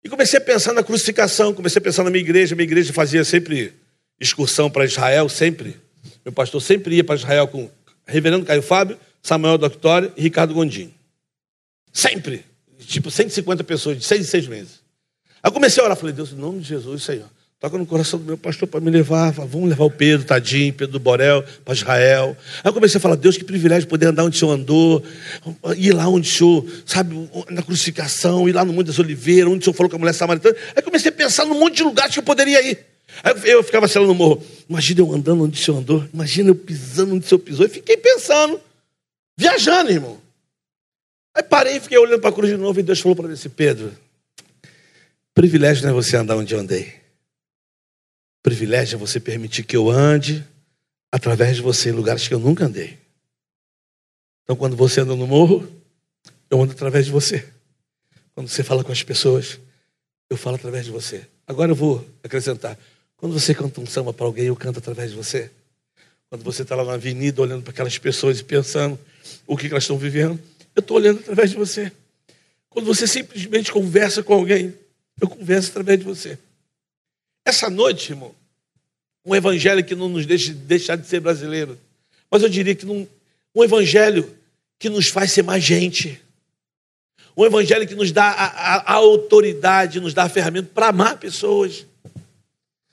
E 0.04 0.08
comecei 0.08 0.38
a 0.38 0.40
pensar 0.40 0.72
na 0.72 0.84
crucificação, 0.84 1.52
comecei 1.52 1.80
a 1.80 1.82
pensar 1.82 2.04
na 2.04 2.10
minha 2.10 2.22
igreja. 2.22 2.54
Minha 2.54 2.68
igreja 2.68 2.92
fazia 2.92 3.24
sempre 3.24 3.74
excursão 4.20 4.70
para 4.70 4.84
Israel, 4.84 5.28
sempre. 5.28 5.76
Meu 6.24 6.32
pastor 6.32 6.60
sempre 6.60 6.96
ia 6.96 7.04
para 7.04 7.14
Israel 7.14 7.48
com 7.48 7.70
Reverendo 8.06 8.44
Caio 8.44 8.62
Fábio, 8.62 8.98
Samuel 9.22 9.56
Doctório 9.56 10.12
e 10.16 10.22
Ricardo 10.22 10.52
Gondim. 10.52 10.92
Sempre. 11.92 12.44
Tipo, 12.86 13.10
150 13.10 13.62
pessoas, 13.64 13.98
de 13.98 14.04
seis 14.04 14.20
em 14.22 14.24
seis 14.24 14.46
meses. 14.46 14.80
Aí 15.42 15.50
comecei 15.50 15.82
a 15.82 15.86
orar, 15.86 15.96
falei, 15.96 16.14
Deus, 16.14 16.32
em 16.32 16.36
nome 16.36 16.60
de 16.60 16.68
Jesus, 16.68 17.02
Senhor. 17.02 17.28
Toca 17.60 17.76
no 17.76 17.84
coração 17.84 18.18
do 18.18 18.24
meu 18.24 18.38
pastor 18.38 18.66
para 18.66 18.80
me 18.80 18.90
levar. 18.90 19.32
Vamos 19.32 19.68
levar 19.68 19.84
o 19.84 19.90
Pedro, 19.90 20.26
tadinho, 20.26 20.72
Pedro 20.72 20.92
do 20.92 20.98
Borel, 20.98 21.44
para 21.62 21.74
Israel. 21.74 22.34
Aí 22.64 22.72
comecei 22.72 22.96
a 22.96 23.00
falar, 23.00 23.16
Deus, 23.16 23.36
que 23.36 23.44
privilégio 23.44 23.86
poder 23.86 24.06
andar 24.06 24.24
onde 24.24 24.36
o 24.36 24.38
Senhor 24.40 24.52
andou, 24.52 25.04
ir 25.76 25.92
lá 25.92 26.08
onde 26.08 26.26
o 26.26 26.32
Senhor, 26.32 26.66
sabe, 26.86 27.28
na 27.50 27.62
crucificação, 27.62 28.48
ir 28.48 28.52
lá 28.52 28.64
no 28.64 28.72
Monte 28.72 28.86
das 28.86 28.98
Oliveiras, 28.98 29.52
onde 29.52 29.60
o 29.60 29.64
Senhor 29.64 29.74
falou 29.74 29.90
com 29.90 29.96
a 29.96 29.98
mulher 29.98 30.14
samaritana. 30.14 30.56
Aí 30.74 30.82
comecei 30.82 31.10
a 31.10 31.12
pensar 31.12 31.44
num 31.44 31.58
monte 31.58 31.76
de 31.76 31.82
lugares 31.82 32.14
que 32.14 32.18
eu 32.18 32.24
poderia 32.24 32.62
ir. 32.66 32.78
Aí 33.22 33.50
eu 33.50 33.62
ficava 33.62 33.86
assim 33.86 33.98
lá 33.98 34.06
no 34.06 34.14
morro, 34.14 34.42
imagina 34.68 35.00
eu 35.00 35.12
andando 35.12 35.44
onde 35.44 35.60
o 35.60 35.62
Senhor 35.62 35.78
andou, 35.78 36.08
imagina 36.12 36.50
eu 36.50 36.54
pisando 36.54 37.14
onde 37.14 37.24
o 37.24 37.28
Senhor 37.28 37.40
pisou. 37.40 37.66
E 37.66 37.68
fiquei 37.68 37.96
pensando, 37.96 38.60
viajando, 39.36 39.90
irmão. 39.90 40.20
Aí 41.34 41.42
parei 41.42 41.76
e 41.76 41.80
fiquei 41.80 41.98
olhando 41.98 42.20
para 42.20 42.30
a 42.30 42.32
cruz 42.32 42.50
de 42.50 42.56
novo 42.56 42.78
e 42.80 42.82
Deus 42.82 43.00
falou 43.00 43.14
para 43.14 43.28
mim 43.28 43.34
assim, 43.34 43.48
Pedro, 43.48 43.92
privilégio 45.34 45.84
não 45.84 45.90
é 45.90 45.92
você 45.94 46.16
andar 46.16 46.36
onde 46.36 46.54
eu 46.54 46.60
andei 46.60 47.00
privilégio 48.42 48.96
é 48.96 48.98
você 48.98 49.20
permitir 49.20 49.64
que 49.64 49.76
eu 49.76 49.90
ande 49.90 50.46
através 51.12 51.56
de 51.56 51.62
você 51.62 51.90
em 51.90 51.92
lugares 51.92 52.26
que 52.26 52.34
eu 52.34 52.38
nunca 52.38 52.66
andei. 52.66 52.98
Então, 54.42 54.56
quando 54.56 54.76
você 54.76 55.00
anda 55.00 55.14
no 55.14 55.26
morro, 55.26 55.68
eu 56.48 56.60
ando 56.60 56.72
através 56.72 57.06
de 57.06 57.12
você. 57.12 57.46
Quando 58.34 58.48
você 58.48 58.62
fala 58.62 58.82
com 58.82 58.92
as 58.92 59.02
pessoas, 59.02 59.60
eu 60.28 60.36
falo 60.36 60.56
através 60.56 60.84
de 60.84 60.90
você. 60.90 61.26
Agora 61.46 61.70
eu 61.70 61.76
vou 61.76 62.06
acrescentar. 62.22 62.78
Quando 63.20 63.38
você 63.38 63.54
canta 63.54 63.82
um 63.82 63.86
samba 63.86 64.14
para 64.14 64.24
alguém, 64.24 64.46
eu 64.46 64.56
canto 64.56 64.78
através 64.78 65.10
de 65.10 65.16
você. 65.16 65.50
Quando 66.30 66.42
você 66.42 66.62
está 66.62 66.74
lá 66.74 66.84
na 66.84 66.94
avenida 66.94 67.42
olhando 67.42 67.62
para 67.62 67.70
aquelas 67.70 67.98
pessoas 67.98 68.40
e 68.40 68.44
pensando 68.44 68.98
o 69.46 69.58
que 69.58 69.66
elas 69.66 69.82
estão 69.82 69.98
vivendo, 69.98 70.40
eu 70.74 70.80
estou 70.80 70.96
olhando 70.96 71.20
através 71.20 71.50
de 71.50 71.56
você. 71.56 71.92
Quando 72.70 72.86
você 72.86 73.06
simplesmente 73.06 73.70
conversa 73.70 74.22
com 74.22 74.32
alguém, 74.32 74.74
eu 75.20 75.28
converso 75.28 75.68
através 75.68 75.98
de 75.98 76.04
você. 76.06 76.38
Essa 77.44 77.68
noite, 77.68 78.12
irmão, 78.12 78.34
um 79.22 79.34
evangelho 79.34 79.84
que 79.84 79.94
não 79.94 80.08
nos 80.08 80.24
deixa 80.24 80.54
deixar 80.54 80.96
de 80.96 81.06
ser 81.06 81.20
brasileiro, 81.20 81.78
mas 82.30 82.42
eu 82.42 82.48
diria 82.48 82.74
que 82.74 82.86
não, 82.86 83.06
um 83.54 83.62
evangelho 83.62 84.34
que 84.78 84.88
nos 84.88 85.08
faz 85.08 85.30
ser 85.30 85.42
mais 85.42 85.62
gente. 85.62 86.18
Um 87.36 87.44
evangelho 87.44 87.86
que 87.86 87.94
nos 87.94 88.12
dá 88.12 88.30
a, 88.30 88.46
a, 88.46 88.76
a 88.76 88.94
autoridade, 88.94 90.00
nos 90.00 90.14
dá 90.14 90.24
a 90.24 90.28
ferramenta 90.28 90.70
para 90.72 90.88
amar 90.88 91.18
pessoas, 91.18 91.84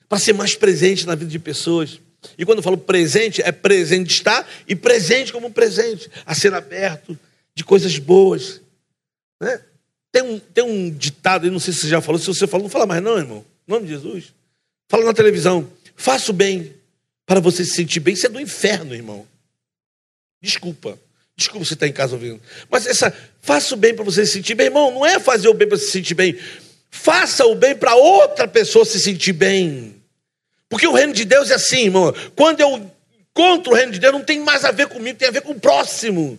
para 0.07 0.19
ser 0.19 0.33
mais 0.33 0.55
presente 0.55 1.05
na 1.05 1.15
vida 1.15 1.29
de 1.29 1.39
pessoas. 1.39 1.99
E 2.37 2.45
quando 2.45 2.59
eu 2.59 2.63
falo 2.63 2.77
presente, 2.77 3.41
é 3.41 3.51
presente 3.51 4.13
estar 4.13 4.47
e 4.67 4.75
presente 4.75 5.31
como 5.31 5.51
presente, 5.51 6.09
a 6.25 6.33
ser 6.33 6.53
aberto 6.53 7.17
de 7.53 7.63
coisas 7.63 7.97
boas. 7.97 8.61
Né? 9.39 9.61
Tem, 10.11 10.23
um, 10.23 10.39
tem 10.39 10.63
um 10.63 10.89
ditado, 10.89 11.45
eu 11.45 11.51
não 11.51 11.59
sei 11.59 11.73
se 11.73 11.81
você 11.81 11.89
já 11.89 12.01
falou, 12.01 12.19
se 12.19 12.27
você 12.27 12.47
falou, 12.47 12.63
não 12.63 12.69
fala 12.69 12.85
mais 12.85 13.03
não, 13.03 13.17
irmão. 13.17 13.45
Em 13.67 13.71
nome 13.71 13.85
de 13.85 13.93
Jesus. 13.93 14.33
Fala 14.89 15.05
na 15.05 15.13
televisão. 15.13 15.69
Faça 15.95 16.31
o 16.31 16.33
bem 16.33 16.73
para 17.25 17.39
você 17.39 17.63
se 17.65 17.71
sentir 17.71 17.99
bem. 17.99 18.13
Isso 18.13 18.25
é 18.25 18.29
do 18.29 18.39
inferno, 18.39 18.95
irmão. 18.95 19.27
Desculpa. 20.41 20.97
Desculpa 21.35 21.65
você 21.65 21.73
estar 21.73 21.87
em 21.87 21.93
casa 21.93 22.15
ouvindo. 22.15 22.41
Mas 22.69 22.87
essa, 22.87 23.13
faça 23.41 23.73
o 23.75 23.77
bem 23.77 23.93
para 23.93 24.03
você 24.03 24.25
se 24.25 24.33
sentir 24.33 24.55
bem. 24.55 24.67
Irmão, 24.67 24.91
não 24.91 25.05
é 25.05 25.19
fazer 25.19 25.49
o 25.49 25.53
bem 25.53 25.67
para 25.67 25.77
se 25.77 25.91
sentir 25.91 26.15
bem. 26.15 26.37
Faça 26.89 27.45
o 27.45 27.53
bem 27.53 27.75
para 27.75 27.95
outra 27.95 28.47
pessoa 28.47 28.85
se 28.85 28.99
sentir 28.99 29.33
bem. 29.33 29.96
Porque 30.69 30.87
o 30.87 30.93
reino 30.93 31.13
de 31.13 31.25
Deus 31.25 31.49
é 31.49 31.55
assim, 31.55 31.85
irmão. 31.85 32.13
Quando 32.35 32.61
eu 32.61 32.91
encontro 33.31 33.71
o 33.71 33.75
reino 33.75 33.91
de 33.91 33.99
Deus, 33.99 34.13
não 34.13 34.23
tem 34.23 34.39
mais 34.39 34.65
a 34.65 34.71
ver 34.71 34.87
comigo, 34.87 35.17
tem 35.17 35.27
a 35.27 35.31
ver 35.31 35.41
com 35.41 35.51
o 35.51 35.59
próximo. 35.59 36.37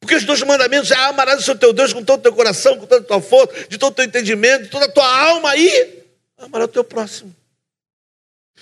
Porque 0.00 0.14
os 0.14 0.24
dois 0.24 0.42
mandamentos 0.42 0.90
é 0.90 0.94
amarás 0.94 1.40
o 1.40 1.42
seu 1.42 1.56
teu 1.56 1.72
Deus 1.72 1.92
com 1.92 2.02
todo 2.04 2.20
o 2.20 2.22
teu 2.22 2.32
coração, 2.32 2.78
com 2.78 2.86
toda 2.86 3.00
a 3.02 3.04
tua 3.04 3.20
força, 3.20 3.52
de 3.68 3.78
todo 3.78 3.92
o 3.92 3.94
teu 3.94 4.04
entendimento, 4.04 4.64
de 4.64 4.70
toda 4.70 4.86
a 4.86 4.90
tua 4.90 5.28
alma 5.28 5.56
e 5.56 6.02
amarás 6.38 6.68
o 6.68 6.72
teu 6.72 6.84
próximo. 6.84 7.34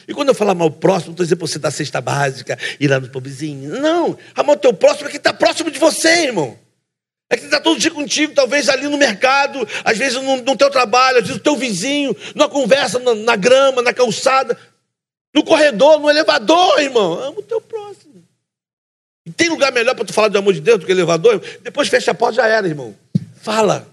E 0.09 0.14
quando 0.14 0.28
eu 0.28 0.34
falo 0.34 0.51
amar 0.51 0.66
o 0.66 0.70
próximo, 0.70 1.09
não 1.09 1.12
estou 1.12 1.24
dizendo 1.24 1.38
para 1.38 1.47
você 1.47 1.59
dar 1.59 1.70
cesta 1.70 2.01
básica, 2.01 2.59
ir 2.78 2.88
lá 2.88 3.01
no 3.01 3.09
pobrezinho. 3.09 3.80
Não, 3.80 4.16
amar 4.34 4.56
o 4.56 4.59
teu 4.59 4.72
próximo 4.72 5.09
é 5.09 5.10
quem 5.10 5.18
está 5.18 5.32
próximo 5.32 5.70
de 5.70 5.78
você, 5.78 6.26
irmão. 6.26 6.59
É 7.28 7.36
que 7.36 7.44
está 7.44 7.60
todo 7.60 7.80
dia 7.80 7.90
contigo, 7.90 8.32
talvez 8.32 8.68
ali 8.68 8.84
no 8.88 8.97
mercado, 8.97 9.66
às 9.84 9.98
vezes 9.98 10.22
no, 10.22 10.36
no 10.36 10.56
teu 10.56 10.70
trabalho, 10.70 11.18
às 11.18 11.24
vezes 11.24 11.36
o 11.36 11.43
teu 11.43 11.56
vizinho, 11.56 12.16
numa 12.34 12.48
conversa 12.48 13.01
na, 13.01 13.14
na 13.16 13.36
grama, 13.36 13.82
na 13.82 13.93
calçada, 13.93 14.56
no 15.37 15.45
corredor, 15.45 16.01
no 16.01 16.09
elevador, 16.09 16.81
irmão. 16.81 17.13
Ama 17.13 17.41
o 17.41 17.43
teu 17.43 17.61
próximo. 17.61 18.25
E 19.27 19.31
tem 19.31 19.51
lugar 19.51 19.71
melhor 19.71 19.95
para 19.95 20.07
tu 20.07 20.15
falar 20.15 20.29
do 20.29 20.39
amor 20.39 20.55
de 20.55 20.63
Deus 20.63 20.81
do 20.81 20.87
que 20.87 20.93
elevador? 20.93 21.39
Depois 21.63 21.89
fecha 21.89 22.13
a 22.13 22.15
porta, 22.15 22.37
já 22.37 22.47
era, 22.47 22.67
irmão. 22.67 22.97
Fala. 23.43 23.87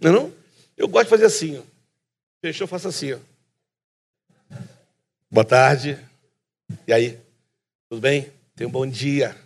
Não 0.00 0.10
é 0.10 0.12
não? 0.12 0.32
Eu 0.76 0.88
gosto 0.88 1.04
de 1.04 1.10
fazer 1.10 1.26
assim, 1.26 1.58
ó. 1.58 1.62
Fechou, 2.42 2.66
faço 2.66 2.88
assim, 2.88 3.12
ó. 3.12 3.18
Boa 5.30 5.44
tarde. 5.44 5.96
E 6.88 6.92
aí? 6.92 7.16
Tudo 7.88 8.00
bem? 8.00 8.32
Tenha 8.56 8.66
um 8.66 8.72
bom 8.72 8.84
dia. 8.84 9.36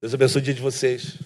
Deus 0.00 0.14
abençoe 0.14 0.40
o 0.40 0.44
dia 0.44 0.54
de 0.54 0.62
vocês. 0.62 1.16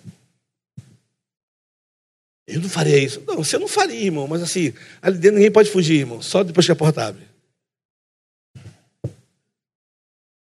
Eu 2.49 2.61
não 2.61 2.69
faria 2.69 2.99
isso. 2.99 3.23
Não, 3.29 3.37
você 3.37 3.59
não 3.59 3.69
faria, 3.69 4.07
irmão, 4.07 4.27
mas 4.27 4.43
assim, 4.43 4.75
ali 5.01 5.19
dentro 5.19 5.37
ninguém 5.37 5.53
pode 5.53 5.71
fugir, 5.71 6.01
irmão, 6.01 6.21
só 6.21 6.43
depois 6.43 6.67
que 6.67 6.73
a 6.73 6.77
porta 6.77 7.07
abre. 7.07 7.30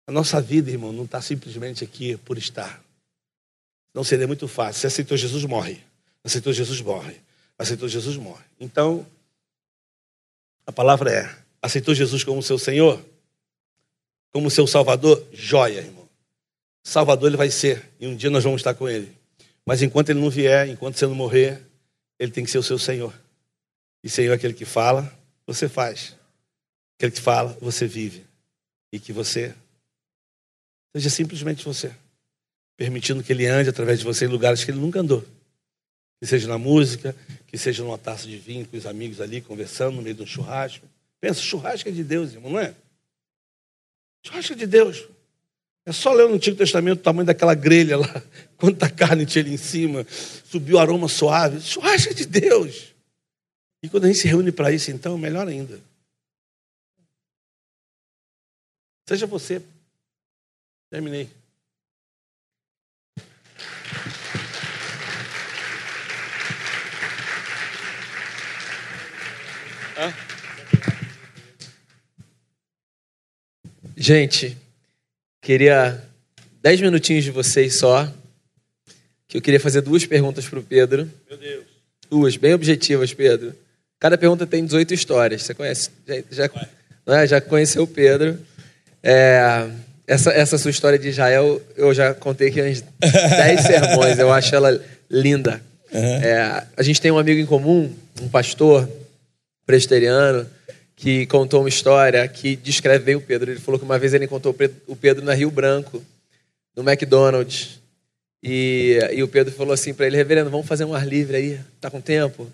A 0.07 0.13
nossa 0.13 0.41
vida, 0.41 0.71
irmão, 0.71 0.93
não 0.93 1.05
está 1.05 1.21
simplesmente 1.21 1.83
aqui 1.83 2.17
por 2.19 2.37
estar. 2.37 2.83
Não 3.95 4.05
seria 4.05 4.27
muito 4.27 4.47
fácil. 4.47 4.81
Se 4.81 4.87
aceitou 4.87 5.17
Jesus, 5.17 5.45
morre. 5.45 5.83
Aceitou 6.23 6.53
Jesus, 6.53 6.81
morre. 6.81 7.17
Aceitou 7.59 7.89
Jesus, 7.89 8.17
morre. 8.17 8.45
Então, 8.59 9.07
a 10.67 10.73
palavra 10.73 11.11
é: 11.11 11.37
aceitou 11.63 11.95
Jesus 11.95 12.25
como 12.25 12.43
seu 12.43 12.59
Senhor? 12.59 13.03
Como 14.33 14.51
seu 14.51 14.67
Salvador? 14.67 15.25
Joia, 15.33 15.79
irmão. 15.79 16.09
Salvador 16.83 17.29
ele 17.29 17.37
vai 17.37 17.51
ser, 17.51 17.91
e 17.99 18.07
um 18.07 18.15
dia 18.15 18.29
nós 18.29 18.45
vamos 18.45 18.61
estar 18.61 18.75
com 18.75 18.89
ele. 18.89 19.11
Mas 19.65 19.81
enquanto 19.81 20.11
ele 20.11 20.21
não 20.21 20.29
vier, 20.29 20.69
enquanto 20.69 20.99
você 20.99 21.07
não 21.07 21.15
morrer, 21.15 21.63
ele 22.19 22.31
tem 22.31 22.45
que 22.45 22.51
ser 22.51 22.59
o 22.59 22.63
seu 22.63 22.79
Senhor. 22.79 23.15
E 24.03 24.11
Senhor 24.11 24.33
é 24.33 24.35
aquele 24.35 24.53
que 24.53 24.67
fala, 24.67 25.11
você 25.47 25.67
faz. 25.67 26.15
Aquele 26.99 27.13
que 27.13 27.21
fala, 27.21 27.57
você 27.61 27.87
vive. 27.87 28.27
E 28.93 29.01
que 29.01 29.13
você 29.13 29.55
seja 30.95 31.11
simplesmente 31.11 31.65
você. 31.65 31.93
Permitindo 32.77 33.23
que 33.23 33.33
ele 33.33 33.47
ande 33.47 33.69
através 33.69 33.99
de 33.99 34.05
você 34.05 34.25
em 34.25 34.29
lugares 34.29 34.65
que 34.65 34.71
ele 34.71 34.81
nunca 34.81 35.01
andou. 35.01 35.25
Que 36.21 36.27
seja 36.27 36.49
na 36.49 36.59
música, 36.59 37.15
que 37.47 37.59
seja 37.59 37.83
numa 37.83 37.99
taça 37.99 38.27
de 38.27 38.37
vinho 38.37 38.67
com 38.67 38.77
os 38.77 38.87
amigos 38.87 39.21
ali, 39.21 39.41
conversando 39.41 39.97
no 39.97 40.03
meio 40.03 40.15
de 40.15 40.23
um 40.23 40.27
churrasco. 40.27 40.87
Pensa, 41.21 41.41
churrasco 41.41 41.89
é 41.89 41.93
de 41.93 42.05
Deus, 42.05 42.33
irmão, 42.33 42.53
não 42.53 42.61
é? 42.61 42.75
Churrasco 44.25 44.53
é 44.53 44.57
de 44.57 44.67
Deus. 44.67 45.05
É 45.87 45.93
só 45.93 46.13
ler 46.13 46.29
no 46.29 46.35
Antigo 46.35 46.57
Testamento 46.57 47.01
o 47.01 47.03
tamanho 47.03 47.27
daquela 47.27 47.55
grelha 47.55 47.99
lá, 47.99 48.23
quanta 48.57 48.89
carne 48.89 49.27
tinha 49.27 49.45
ali 49.45 49.53
em 49.53 49.59
cima, 49.59 50.07
subiu 50.45 50.77
o 50.77 50.79
aroma 50.79 51.09
suave. 51.09 51.61
Churrasco 51.61 52.11
é 52.11 52.15
de 52.15 52.25
Deus. 52.25 52.95
E 53.83 53.89
quando 53.89 54.05
a 54.05 54.07
gente 54.07 54.21
se 54.21 54.29
reúne 54.29 54.51
para 54.51 54.73
isso, 54.73 54.91
então, 54.91 55.19
melhor 55.19 55.47
ainda. 55.47 55.79
Seja 59.07 59.27
você. 59.27 59.63
Terminei. 60.95 61.29
Gente, 73.97 74.57
Queria 75.43 76.01
dez 76.63 76.81
minutinhos 76.81 77.25
de 77.25 77.33
vocês 77.33 77.81
só, 77.81 78.09
que 79.27 79.37
eu 79.37 79.43
queria 79.43 79.59
fazer 79.59 79.81
duas 79.81 80.07
perguntas 80.07 80.47
para 80.49 80.61
o 80.61 80.63
Pedro. 80.63 81.11
Meu 81.29 81.37
Deus. 81.37 81.65
Duas, 82.09 82.37
bem 82.37 82.55
objetivas, 82.55 83.13
Pedro. 83.13 83.53
Cada 83.99 84.17
pergunta 84.17 84.47
tem 84.47 84.65
18 84.65 84.95
histórias. 84.95 85.43
Você 85.43 85.55
conhece? 85.55 85.91
Já, 86.07 86.47
já, 86.47 87.21
é? 87.21 87.27
já 87.27 87.41
conheceu 87.41 87.83
o 87.83 87.89
Pedro. 87.89 88.39
É, 89.03 89.69
essa, 90.07 90.31
essa 90.31 90.59
sua 90.59 90.71
história 90.71 90.99
de 90.99 91.09
Israel, 91.09 91.61
eu 91.77 91.95
já 91.95 92.13
contei 92.15 92.49
aqui 92.49 92.63
uns 92.63 92.83
10 93.01 93.61
sermões. 93.63 94.19
Eu 94.19 94.33
acho 94.33 94.55
ela 94.55 94.81
linda. 95.11 95.63
Uhum. 95.93 96.01
É, 96.01 96.67
a 96.77 96.83
gente 96.83 97.01
tem 97.01 97.11
um 97.11 97.19
amigo 97.19 97.41
em 97.41 97.47
comum, 97.47 97.93
um 98.21 98.29
pastor 98.29 98.89
presbiteriano, 99.65 100.47
que 100.97 101.27
contou 101.27 101.61
uma 101.61 101.69
história 101.69 102.27
que 102.29 102.57
descreve 102.57 103.05
bem 103.05 103.15
o 103.15 103.21
Pedro. 103.21 103.51
Ele 103.51 103.61
falou 103.61 103.79
que 103.79 103.85
uma 103.85 103.99
vez 103.99 104.13
ele 104.13 104.27
encontrou 104.27 104.55
o 104.87 104.97
Pedro 104.97 105.25
na 105.25 105.35
Rio 105.35 105.51
Branco, 105.51 106.03
no 106.77 106.83
McDonald's. 106.89 107.81
E, 108.43 108.99
e 109.13 109.23
o 109.23 109.29
Pedro 109.29 109.55
falou 109.55 109.73
assim 109.73 109.95
para 109.95 110.07
ele, 110.07 110.17
reverendo, 110.17 110.51
vamos 110.51 110.67
fazer 110.67 110.85
um 110.85 110.95
ar 110.95 111.07
livre 111.07 111.37
aí, 111.37 111.61
tá 111.81 111.91
com 111.91 112.01
tempo? 112.01 112.51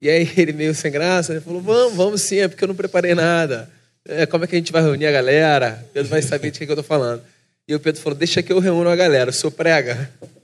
E 0.00 0.10
aí 0.10 0.30
ele 0.36 0.52
meio 0.52 0.74
sem 0.74 0.92
graça, 0.92 1.32
ele 1.32 1.40
falou, 1.40 1.62
vamos, 1.62 1.96
vamos 1.96 2.22
sim, 2.22 2.40
é 2.40 2.48
porque 2.48 2.62
eu 2.62 2.68
não 2.68 2.74
preparei 2.74 3.14
nada. 3.14 3.70
É, 4.08 4.26
como 4.26 4.44
é 4.44 4.46
que 4.46 4.56
a 4.56 4.58
gente 4.58 4.72
vai 4.72 4.82
reunir 4.82 5.06
a 5.06 5.12
galera? 5.12 5.84
O 5.90 5.92
Pedro 5.92 6.10
vai 6.10 6.22
saber 6.22 6.50
de 6.50 6.58
que, 6.58 6.66
que 6.66 6.72
eu 6.72 6.74
estou 6.74 6.84
falando. 6.84 7.22
E 7.66 7.74
o 7.74 7.80
Pedro 7.80 8.00
falou, 8.00 8.18
deixa 8.18 8.42
que 8.42 8.52
eu 8.52 8.58
reúno 8.58 8.88
a 8.88 8.96
galera, 8.96 9.30
o 9.30 9.32
senhor 9.32 9.52
prega. 9.52 10.10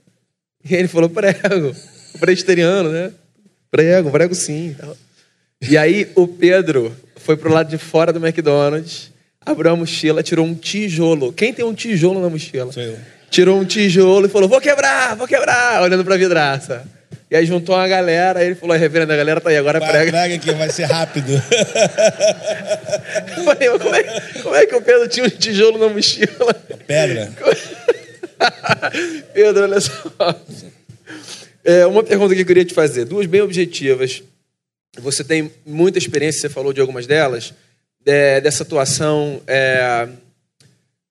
E 0.69 0.75
ele 0.75 0.89
falou, 0.89 1.09
prego. 1.09 1.73
Presteriano, 2.19 2.89
né? 2.89 3.13
Prego, 3.71 4.11
prego 4.11 4.35
sim. 4.35 4.75
E 5.61 5.77
aí 5.77 6.11
o 6.15 6.27
Pedro 6.27 6.93
foi 7.15 7.37
pro 7.37 7.49
lado 7.49 7.69
de 7.69 7.77
fora 7.77 8.11
do 8.11 8.19
McDonald's, 8.19 9.09
abriu 9.45 9.71
a 9.71 9.75
mochila, 9.77 10.21
tirou 10.21 10.45
um 10.45 10.53
tijolo. 10.53 11.31
Quem 11.31 11.53
tem 11.53 11.63
um 11.63 11.73
tijolo 11.73 12.21
na 12.21 12.29
mochila? 12.29 12.73
Sou 12.73 12.83
eu. 12.83 12.97
Tirou 13.29 13.57
um 13.57 13.63
tijolo 13.63 14.25
e 14.25 14.29
falou: 14.29 14.49
Vou 14.49 14.59
quebrar, 14.59 15.15
vou 15.15 15.27
quebrar, 15.27 15.81
olhando 15.81 16.03
pra 16.03 16.17
vidraça. 16.17 16.85
E 17.31 17.35
aí 17.35 17.45
juntou 17.45 17.75
uma 17.75 17.87
galera, 17.87 18.39
aí 18.39 18.47
ele 18.47 18.55
falou: 18.55 18.75
Reverendo, 18.75 19.13
a 19.13 19.15
galera 19.15 19.39
tá 19.39 19.51
aí, 19.51 19.57
agora 19.57 19.79
vai, 19.79 19.91
prega. 19.91 20.11
Prega 20.11 20.39
que 20.39 20.51
vai 20.51 20.69
ser 20.71 20.85
rápido. 20.85 21.31
Eu 23.61 23.77
falei, 23.77 23.77
como 23.77 23.95
é, 23.95 24.03
como 24.41 24.55
é 24.55 24.65
que 24.65 24.75
o 24.75 24.81
Pedro 24.81 25.07
tinha 25.07 25.25
um 25.25 25.29
tijolo 25.29 25.77
na 25.77 25.89
mochila? 25.89 26.53
Pedra. 26.87 27.31
Pedro, 29.31 29.63
olha 29.63 29.79
só. 29.79 29.91
É, 31.63 31.85
uma 31.85 32.03
pergunta 32.03 32.33
que 32.33 32.41
eu 32.41 32.45
queria 32.45 32.65
te 32.65 32.73
fazer, 32.73 33.05
duas 33.05 33.27
bem 33.27 33.41
objetivas. 33.41 34.23
Você 34.97 35.23
tem 35.23 35.51
muita 35.63 35.99
experiência, 35.99 36.41
você 36.41 36.49
falou 36.49 36.73
de 36.73 36.81
algumas 36.81 37.05
delas, 37.05 37.53
é, 38.05 38.41
dessa 38.41 38.63
atuação 38.63 39.39
é, 39.45 40.07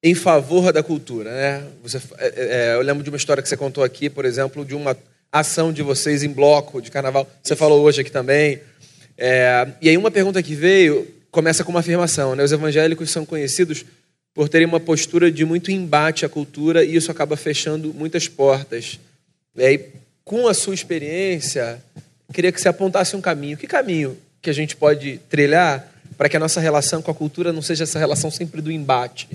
em 0.02 0.16
favor 0.16 0.72
da 0.72 0.82
cultura. 0.82 1.30
Né? 1.30 1.64
Você, 1.82 1.98
é, 2.18 2.32
é, 2.36 2.74
eu 2.74 2.82
lembro 2.82 3.04
de 3.04 3.10
uma 3.10 3.16
história 3.16 3.40
que 3.40 3.48
você 3.48 3.56
contou 3.56 3.84
aqui, 3.84 4.10
por 4.10 4.24
exemplo, 4.24 4.64
de 4.64 4.74
uma 4.74 4.96
ação 5.32 5.72
de 5.72 5.82
vocês 5.82 6.22
em 6.22 6.28
bloco 6.28 6.80
de 6.80 6.90
carnaval. 6.90 7.28
Você 7.42 7.54
falou 7.54 7.82
hoje 7.82 8.00
aqui 8.00 8.10
também. 8.10 8.60
É, 9.16 9.68
e 9.80 9.88
aí 9.88 9.96
uma 9.96 10.10
pergunta 10.10 10.42
que 10.42 10.54
veio 10.54 11.06
começa 11.30 11.64
com 11.64 11.70
uma 11.70 11.80
afirmação. 11.80 12.34
Né? 12.34 12.42
Os 12.42 12.52
evangélicos 12.52 13.10
são 13.10 13.26
conhecidos 13.26 13.84
por 14.34 14.48
terem 14.48 14.66
uma 14.66 14.80
postura 14.80 15.30
de 15.30 15.44
muito 15.44 15.70
embate 15.70 16.24
à 16.24 16.28
cultura 16.28 16.84
e 16.84 16.94
isso 16.94 17.10
acaba 17.10 17.36
fechando 17.36 17.92
muitas 17.92 18.28
portas. 18.28 18.98
E 19.56 19.80
com 20.24 20.46
a 20.46 20.54
sua 20.54 20.74
experiência, 20.74 21.82
queria 22.32 22.52
que 22.52 22.60
você 22.60 22.68
apontasse 22.68 23.16
um 23.16 23.20
caminho. 23.20 23.56
Que 23.56 23.66
caminho 23.66 24.16
que 24.40 24.48
a 24.48 24.52
gente 24.52 24.76
pode 24.76 25.18
trilhar 25.28 25.92
para 26.16 26.28
que 26.28 26.36
a 26.36 26.40
nossa 26.40 26.60
relação 26.60 27.02
com 27.02 27.10
a 27.10 27.14
cultura 27.14 27.52
não 27.52 27.62
seja 27.62 27.84
essa 27.84 27.98
relação 27.98 28.30
sempre 28.30 28.60
do 28.60 28.70
embate? 28.70 29.28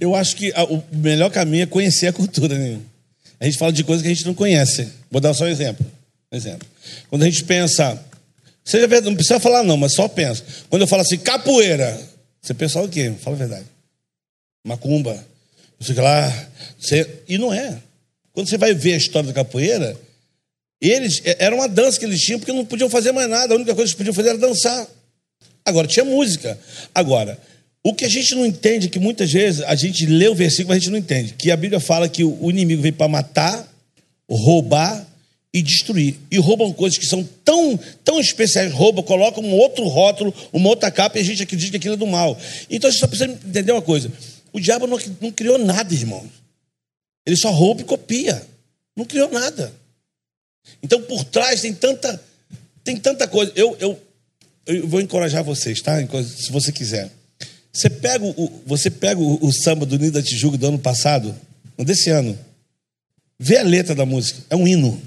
Eu 0.00 0.14
acho 0.14 0.36
que 0.36 0.52
o 0.68 0.82
melhor 0.92 1.30
caminho 1.30 1.64
é 1.64 1.66
conhecer 1.66 2.06
a 2.06 2.12
cultura. 2.12 2.56
Né? 2.56 2.78
A 3.40 3.44
gente 3.44 3.58
fala 3.58 3.72
de 3.72 3.84
coisas 3.84 4.02
que 4.02 4.10
a 4.10 4.14
gente 4.14 4.26
não 4.26 4.34
conhece. 4.34 4.88
Vou 5.10 5.20
dar 5.20 5.34
só 5.34 5.44
um 5.44 5.48
exemplo. 5.48 5.84
Um 6.32 6.36
exemplo. 6.36 6.66
Quando 7.08 7.22
a 7.22 7.26
gente 7.26 7.44
pensa. 7.44 8.02
Seja 8.64 8.86
verdade, 8.86 9.10
não 9.10 9.14
precisa 9.14 9.38
falar, 9.38 9.62
não, 9.62 9.76
mas 9.76 9.92
só 9.92 10.08
pensa. 10.08 10.42
Quando 10.70 10.82
eu 10.82 10.88
falo 10.88 11.02
assim, 11.02 11.18
capoeira, 11.18 12.00
você 12.40 12.54
pensa 12.54 12.80
o 12.80 12.88
quê? 12.88 13.12
Fala 13.20 13.36
a 13.36 13.38
verdade. 13.38 13.66
Macumba. 14.66 15.24
Você 15.78 15.92
lá. 15.94 16.48
Você... 16.78 17.22
E 17.28 17.36
não 17.36 17.52
é. 17.52 17.78
Quando 18.32 18.48
você 18.48 18.56
vai 18.56 18.72
ver 18.72 18.94
a 18.94 18.96
história 18.96 19.28
da 19.28 19.34
capoeira, 19.34 19.96
eles, 20.80 21.20
é, 21.24 21.36
era 21.44 21.54
uma 21.54 21.68
dança 21.68 21.98
que 21.98 22.04
eles 22.04 22.20
tinham 22.20 22.38
porque 22.38 22.52
não 22.52 22.64
podiam 22.64 22.88
fazer 22.88 23.12
mais 23.12 23.28
nada. 23.28 23.52
A 23.52 23.56
única 23.56 23.74
coisa 23.74 23.90
que 23.90 23.96
eles 23.96 23.96
podiam 23.96 24.14
fazer 24.14 24.30
era 24.30 24.38
dançar. 24.38 24.86
Agora, 25.64 25.86
tinha 25.86 26.04
música. 26.04 26.58
Agora, 26.94 27.38
o 27.86 27.94
que 27.94 28.06
a 28.06 28.08
gente 28.08 28.34
não 28.34 28.46
entende 28.46 28.88
que 28.88 28.98
muitas 28.98 29.30
vezes 29.30 29.60
a 29.60 29.74
gente 29.74 30.06
lê 30.06 30.26
o 30.26 30.34
versículo, 30.34 30.68
mas 30.68 30.78
a 30.78 30.80
gente 30.80 30.90
não 30.90 30.98
entende. 30.98 31.34
Que 31.34 31.50
a 31.50 31.56
Bíblia 31.56 31.78
fala 31.78 32.08
que 32.08 32.24
o 32.24 32.50
inimigo 32.50 32.80
vem 32.80 32.92
para 32.92 33.06
matar, 33.06 33.70
roubar 34.28 35.06
e 35.52 35.60
destruir. 35.60 36.16
E 36.30 36.38
roubam 36.38 36.72
coisas 36.72 36.98
que 36.98 37.04
são 37.04 37.22
tão, 37.44 37.78
tão 38.02 38.18
especiais. 38.18 38.72
Roubam, 38.72 39.04
colocam 39.04 39.44
um 39.44 39.52
outro 39.52 39.86
rótulo, 39.86 40.32
uma 40.50 40.70
outra 40.70 40.90
capa 40.90 41.18
e 41.18 41.20
a 41.20 41.24
gente 41.24 41.42
acredita 41.42 41.72
que 41.72 41.76
aquilo 41.76 41.94
é 41.94 41.98
do 41.98 42.06
mal. 42.06 42.38
Então 42.70 42.88
a 42.88 42.90
gente 42.90 43.00
só 43.00 43.06
precisa 43.06 43.30
entender 43.30 43.72
uma 43.72 43.82
coisa. 43.82 44.10
O 44.50 44.58
diabo 44.58 44.86
não, 44.86 44.98
não 45.20 45.30
criou 45.30 45.58
nada, 45.58 45.92
irmãos. 45.92 46.30
Ele 47.26 47.36
só 47.36 47.50
rouba 47.50 47.82
e 47.82 47.84
copia. 47.84 48.42
Não 48.96 49.04
criou 49.04 49.30
nada. 49.30 49.72
Então, 50.82 51.02
por 51.02 51.22
trás 51.24 51.60
tem 51.60 51.74
tanta, 51.74 52.22
tem 52.82 52.96
tanta 52.96 53.28
coisa. 53.28 53.52
Eu, 53.54 53.76
eu, 53.78 54.00
eu 54.66 54.88
vou 54.88 55.02
encorajar 55.02 55.44
vocês, 55.44 55.82
tá? 55.82 55.98
Se 56.22 56.50
você 56.50 56.72
quiser. 56.72 57.10
Você 57.74 57.90
pega 57.90 58.24
o, 58.24 58.62
você 58.64 58.88
pega 58.88 59.20
o, 59.20 59.44
o 59.44 59.52
samba 59.52 59.84
do 59.84 59.98
Nida 59.98 60.22
Tijuca 60.22 60.56
do 60.56 60.68
ano 60.68 60.78
passado, 60.78 61.34
desse 61.76 62.08
ano, 62.08 62.38
vê 63.36 63.58
a 63.58 63.64
letra 63.64 63.96
da 63.96 64.06
música, 64.06 64.40
é 64.48 64.54
um 64.54 64.66
hino. 64.66 65.02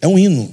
É 0.00 0.08
um 0.08 0.18
hino. 0.18 0.52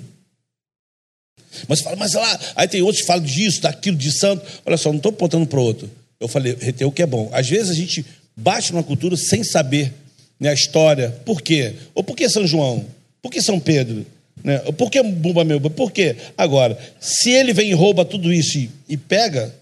Mas 1.69 1.79
fala, 1.79 1.95
mas 1.95 2.13
lá, 2.13 2.39
aí 2.55 2.67
tem 2.67 2.81
outros 2.81 3.01
que 3.01 3.07
falam 3.07 3.23
disso, 3.23 3.61
daquilo, 3.61 3.95
de 3.95 4.11
santo. 4.11 4.45
Olha 4.65 4.75
só, 4.75 4.89
não 4.89 4.97
estou 4.97 5.11
apontando 5.11 5.47
para 5.47 5.61
outro. 5.61 5.89
Eu 6.19 6.27
falei, 6.27 6.57
reteu 6.59 6.89
o 6.89 6.91
que 6.91 7.01
é 7.01 7.05
bom. 7.05 7.29
Às 7.31 7.47
vezes 7.47 7.69
a 7.69 7.73
gente 7.73 8.05
bate 8.35 8.73
numa 8.73 8.83
cultura 8.83 9.15
sem 9.15 9.41
saber 9.43 9.93
né, 10.37 10.49
a 10.49 10.53
história. 10.53 11.11
Por 11.25 11.41
quê? 11.41 11.75
Ou 11.93 12.03
por 12.03 12.15
que 12.15 12.27
São 12.27 12.45
João? 12.45 12.85
Por 13.21 13.31
que 13.31 13.41
São 13.41 13.59
Pedro? 13.59 14.05
Né? 14.43 14.57
Por 14.73 14.91
que 14.91 15.01
Bumba 15.01 15.45
Meu? 15.45 15.61
Por 15.61 15.91
quê? 15.91 16.17
Agora, 16.37 16.77
se 16.99 17.29
ele 17.29 17.53
vem 17.53 17.69
e 17.69 17.73
rouba 17.73 18.03
tudo 18.03 18.33
isso 18.33 18.57
e, 18.57 18.69
e 18.89 18.97
pega, 18.97 19.53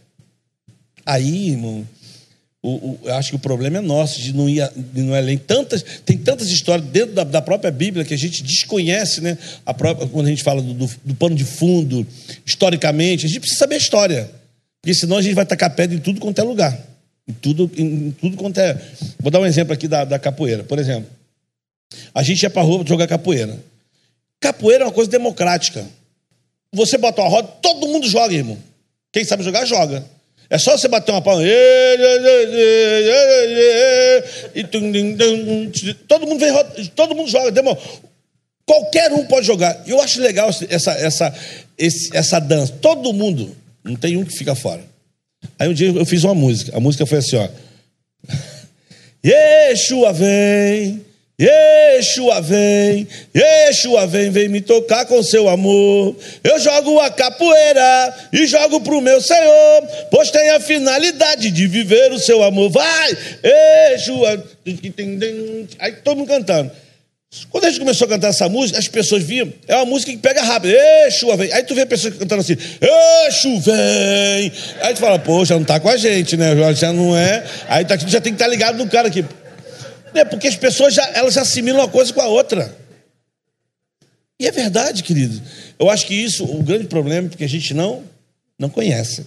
aí, 1.05 1.49
irmão, 1.49 1.87
o, 2.63 2.69
o, 2.69 2.99
eu 3.05 3.15
acho 3.15 3.31
que 3.31 3.35
o 3.35 3.39
problema 3.39 3.79
é 3.79 3.81
nosso 3.81 4.21
de 4.21 4.33
não 4.33 4.47
ir, 4.47 4.69
de 4.75 5.01
não 5.01 5.15
além. 5.15 5.37
Tantas, 5.37 5.83
tem 6.05 6.17
tantas 6.17 6.49
histórias 6.49 6.87
dentro 6.87 7.15
da, 7.15 7.23
da, 7.23 7.41
própria 7.41 7.71
Bíblia 7.71 8.05
que 8.05 8.13
a 8.13 8.17
gente 8.17 8.43
desconhece, 8.43 9.19
né? 9.19 9.37
A 9.65 9.73
própria, 9.73 10.07
quando 10.07 10.27
a 10.27 10.29
gente 10.29 10.43
fala 10.43 10.61
do, 10.61 10.73
do, 10.73 10.91
do, 11.03 11.15
pano 11.15 11.35
de 11.35 11.43
fundo, 11.43 12.05
historicamente, 12.45 13.25
a 13.25 13.29
gente 13.29 13.39
precisa 13.39 13.59
saber 13.59 13.75
a 13.75 13.79
história. 13.79 14.31
Porque 14.79 14.93
senão 14.93 15.17
a 15.17 15.21
gente 15.21 15.33
vai 15.33 15.45
tacar 15.45 15.75
pedra 15.75 15.95
em 15.95 15.99
tudo 15.99 16.19
quanto 16.19 16.39
é 16.39 16.43
lugar. 16.43 16.79
Em 17.27 17.33
tudo, 17.33 17.71
em 17.75 18.11
tudo 18.11 18.37
quanto 18.37 18.59
é. 18.59 18.79
Vou 19.19 19.31
dar 19.31 19.39
um 19.39 19.45
exemplo 19.45 19.73
aqui 19.73 19.87
da, 19.87 20.05
da 20.05 20.19
capoeira. 20.19 20.63
Por 20.63 20.77
exemplo, 20.77 21.09
a 22.13 22.21
gente 22.21 22.43
ia 22.43 22.49
para 22.49 22.61
rua 22.61 22.83
jogar 22.85 23.07
capoeira. 23.07 23.57
Capoeira 24.39 24.83
é 24.83 24.87
uma 24.87 24.93
coisa 24.93 25.09
democrática. 25.09 25.83
Você 26.73 26.97
bota 26.97 27.21
uma 27.21 27.29
roda, 27.29 27.47
todo 27.61 27.87
mundo 27.87 28.07
joga, 28.07 28.33
irmão. 28.33 28.57
Quem 29.11 29.23
sabe 29.23 29.43
jogar, 29.43 29.65
joga. 29.65 30.05
É 30.51 30.57
só 30.57 30.77
você 30.77 30.89
bater 30.89 31.13
uma 31.13 31.21
palma. 31.21 31.41
E 34.53 35.93
todo 35.93 36.27
mundo 36.27 36.39
vem, 36.39 36.53
todo 36.93 37.15
mundo 37.15 37.31
joga. 37.31 37.51
Demo, 37.51 37.77
qualquer 38.65 39.13
um 39.13 39.25
pode 39.27 39.47
jogar. 39.47 39.81
Eu 39.87 40.01
acho 40.01 40.19
legal 40.19 40.49
essa, 40.69 40.91
essa, 40.91 41.33
essa 42.13 42.39
dança. 42.39 42.73
Todo 42.81 43.13
mundo. 43.13 43.55
Não 43.81 43.95
tem 43.95 44.17
um 44.17 44.25
que 44.25 44.37
fica 44.37 44.53
fora. 44.53 44.83
Aí 45.57 45.69
um 45.69 45.73
dia 45.73 45.87
eu 45.87 46.05
fiz 46.05 46.25
uma 46.25 46.35
música. 46.35 46.75
A 46.75 46.81
música 46.81 47.05
foi 47.05 47.19
assim, 47.19 47.37
ó. 47.37 47.47
Yeshua 49.25 50.11
vem, 50.11 51.01
Yeshua 51.41 52.39
vem, 52.39 53.07
Yeshua 53.35 54.05
vem, 54.05 54.29
vem 54.29 54.47
me 54.47 54.61
tocar 54.61 55.05
com 55.05 55.23
seu 55.23 55.49
amor. 55.49 56.15
Eu 56.43 56.59
jogo 56.59 56.99
a 56.99 57.09
capoeira 57.09 58.15
e 58.31 58.45
jogo 58.45 58.79
pro 58.81 59.01
meu 59.01 59.19
Senhor, 59.19 59.87
pois 60.11 60.29
tem 60.29 60.51
a 60.51 60.59
finalidade 60.59 61.49
de 61.49 61.65
viver 61.65 62.11
o 62.11 62.19
seu 62.19 62.43
amor. 62.43 62.69
Vai, 62.69 63.17
Yeshua. 63.43 64.43
Aí 65.79 65.93
todo 66.03 66.17
mundo 66.17 66.27
cantando. 66.27 66.71
Quando 67.49 67.63
a 67.63 67.69
gente 67.69 67.79
começou 67.79 68.05
a 68.07 68.09
cantar 68.09 68.27
essa 68.27 68.49
música, 68.49 68.77
as 68.77 68.89
pessoas 68.89 69.23
viam, 69.23 69.51
é 69.65 69.75
uma 69.77 69.85
música 69.85 70.11
que 70.11 70.17
pega 70.17 70.43
rápido, 70.43 70.75
Exu 71.07 71.33
vem. 71.37 71.51
Aí 71.53 71.63
tu 71.63 71.73
vê 71.73 71.85
pessoas 71.85 72.13
cantando 72.13 72.41
assim, 72.41 72.57
Exu 73.27 73.57
vem. 73.61 74.51
Aí 74.81 74.93
tu 74.93 74.99
fala, 74.99 75.17
poxa, 75.17 75.55
não 75.55 75.63
tá 75.63 75.79
com 75.79 75.87
a 75.87 75.95
gente, 75.95 76.35
né? 76.35 76.49
Já 76.75 76.91
não 76.91 77.17
é. 77.17 77.41
Aí 77.69 77.85
tá, 77.85 77.95
já 77.95 78.19
tem 78.19 78.33
que 78.33 78.35
estar 78.35 78.45
tá 78.45 78.51
ligado 78.51 78.77
no 78.77 78.85
cara 78.89 79.07
aqui. 79.07 79.23
É 80.13 80.25
porque 80.25 80.47
as 80.47 80.55
pessoas 80.55 80.93
já, 80.93 81.03
elas 81.13 81.37
assimilam 81.37 81.79
uma 81.79 81.87
coisa 81.87 82.13
com 82.13 82.21
a 82.21 82.27
outra. 82.27 82.75
E 84.39 84.47
é 84.47 84.51
verdade, 84.51 85.03
querido. 85.03 85.41
Eu 85.77 85.89
acho 85.89 86.07
que 86.07 86.13
isso, 86.15 86.43
o 86.43 86.63
grande 86.63 86.87
problema 86.87 87.27
é 87.27 87.29
porque 87.29 87.43
a 87.43 87.49
gente 87.49 87.73
não, 87.73 88.03
não 88.57 88.69
conhece. 88.69 89.25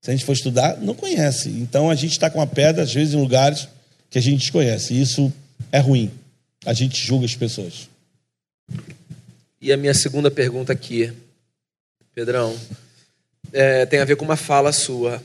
Se 0.00 0.10
a 0.10 0.14
gente 0.14 0.24
for 0.24 0.32
estudar, 0.32 0.78
não 0.80 0.94
conhece. 0.94 1.48
Então 1.48 1.90
a 1.90 1.94
gente 1.94 2.12
está 2.12 2.30
com 2.30 2.40
a 2.40 2.46
pedra, 2.46 2.82
às 2.82 2.92
vezes, 2.92 3.14
em 3.14 3.20
lugares 3.20 3.68
que 4.08 4.18
a 4.18 4.22
gente 4.22 4.40
desconhece. 4.40 4.94
E 4.94 5.00
isso 5.00 5.32
é 5.70 5.78
ruim. 5.78 6.10
A 6.64 6.72
gente 6.72 6.98
julga 7.04 7.26
as 7.26 7.34
pessoas. 7.34 7.88
E 9.60 9.72
a 9.72 9.76
minha 9.76 9.94
segunda 9.94 10.30
pergunta 10.30 10.72
aqui, 10.72 11.12
Pedrão, 12.14 12.56
é, 13.52 13.84
tem 13.86 14.00
a 14.00 14.04
ver 14.04 14.16
com 14.16 14.24
uma 14.24 14.36
fala 14.36 14.72
sua 14.72 15.22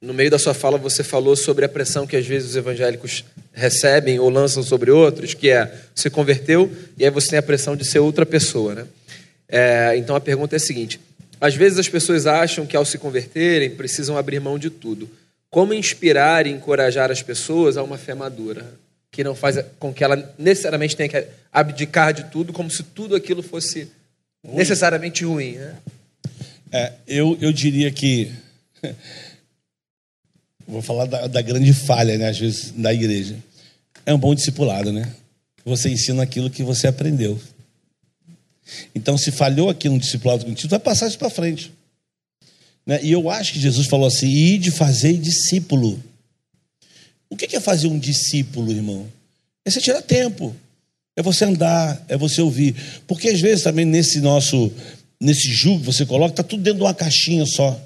no 0.00 0.14
meio 0.14 0.30
da 0.30 0.38
sua 0.38 0.54
fala 0.54 0.78
você 0.78 1.04
falou 1.04 1.36
sobre 1.36 1.64
a 1.64 1.68
pressão 1.68 2.06
que 2.06 2.16
às 2.16 2.26
vezes 2.26 2.50
os 2.50 2.56
evangélicos 2.56 3.24
recebem 3.52 4.18
ou 4.18 4.30
lançam 4.30 4.62
sobre 4.62 4.90
outros, 4.90 5.34
que 5.34 5.50
é 5.50 5.72
se 5.94 6.08
converteu 6.08 6.70
e 6.96 7.04
aí 7.04 7.10
você 7.10 7.30
tem 7.30 7.38
a 7.38 7.42
pressão 7.42 7.76
de 7.76 7.84
ser 7.84 7.98
outra 7.98 8.24
pessoa, 8.24 8.74
né? 8.74 8.86
É, 9.48 9.96
então 9.96 10.14
a 10.14 10.20
pergunta 10.20 10.54
é 10.54 10.58
a 10.58 10.60
seguinte: 10.60 11.00
às 11.40 11.54
vezes 11.54 11.78
as 11.78 11.88
pessoas 11.88 12.26
acham 12.26 12.66
que 12.66 12.76
ao 12.76 12.84
se 12.84 12.98
converterem 12.98 13.70
precisam 13.70 14.16
abrir 14.16 14.40
mão 14.40 14.58
de 14.58 14.70
tudo. 14.70 15.10
Como 15.50 15.74
inspirar 15.74 16.46
e 16.46 16.50
encorajar 16.50 17.10
as 17.10 17.22
pessoas 17.22 17.76
a 17.76 17.82
uma 17.82 17.98
fé 17.98 18.14
madura, 18.14 18.72
que 19.10 19.24
não 19.24 19.34
faz 19.34 19.58
com 19.78 19.92
que 19.92 20.04
ela 20.04 20.32
necessariamente 20.38 20.96
tenha 20.96 21.08
que 21.08 21.26
abdicar 21.52 22.12
de 22.12 22.24
tudo, 22.24 22.52
como 22.52 22.70
se 22.70 22.84
tudo 22.84 23.16
aquilo 23.16 23.42
fosse 23.42 23.88
ruim. 24.44 24.56
necessariamente 24.56 25.24
ruim? 25.24 25.56
Né? 25.56 25.74
É, 26.72 26.92
eu, 27.08 27.36
eu 27.40 27.52
diria 27.52 27.90
que 27.90 28.30
vou 30.70 30.82
falar 30.82 31.06
da, 31.06 31.26
da, 31.26 31.42
grande 31.42 31.72
falha, 31.72 32.16
né, 32.16 32.28
às 32.28 32.38
vezes, 32.38 32.70
da 32.70 32.92
igreja. 32.94 33.36
É 34.06 34.14
um 34.14 34.18
bom 34.18 34.34
discipulado, 34.34 34.92
né? 34.92 35.10
Você 35.64 35.90
ensina 35.90 36.22
aquilo 36.22 36.48
que 36.48 36.62
você 36.62 36.86
aprendeu. 36.86 37.38
Então, 38.94 39.18
se 39.18 39.30
falhou 39.30 39.68
aqui 39.68 39.88
no 39.88 39.98
discipulado 39.98 40.44
contigo, 40.44 40.70
vai 40.70 40.78
passar 40.78 41.08
isso 41.08 41.18
para 41.18 41.28
frente. 41.28 41.72
Né? 42.86 43.00
E 43.02 43.12
eu 43.12 43.28
acho 43.28 43.52
que 43.52 43.60
Jesus 43.60 43.86
falou 43.86 44.06
assim: 44.06 44.28
e 44.28 44.58
de 44.58 44.70
fazer 44.70 45.14
discípulo. 45.18 46.02
O 47.28 47.36
que 47.36 47.54
é 47.54 47.60
fazer 47.60 47.86
um 47.86 47.98
discípulo, 47.98 48.72
irmão? 48.72 49.06
É 49.64 49.70
você 49.70 49.80
tirar 49.80 50.02
tempo, 50.02 50.54
é 51.16 51.22
você 51.22 51.44
andar, 51.44 52.02
é 52.08 52.16
você 52.16 52.40
ouvir. 52.40 52.74
Porque 53.06 53.28
às 53.28 53.40
vezes 53.40 53.62
também 53.62 53.84
nesse 53.84 54.20
nosso, 54.20 54.72
nesse 55.20 55.52
julgo 55.52 55.80
que 55.80 55.86
você 55.86 56.06
coloca, 56.06 56.32
está 56.32 56.42
tudo 56.42 56.62
dentro 56.62 56.78
de 56.78 56.84
uma 56.84 56.94
caixinha 56.94 57.46
só. 57.46 57.80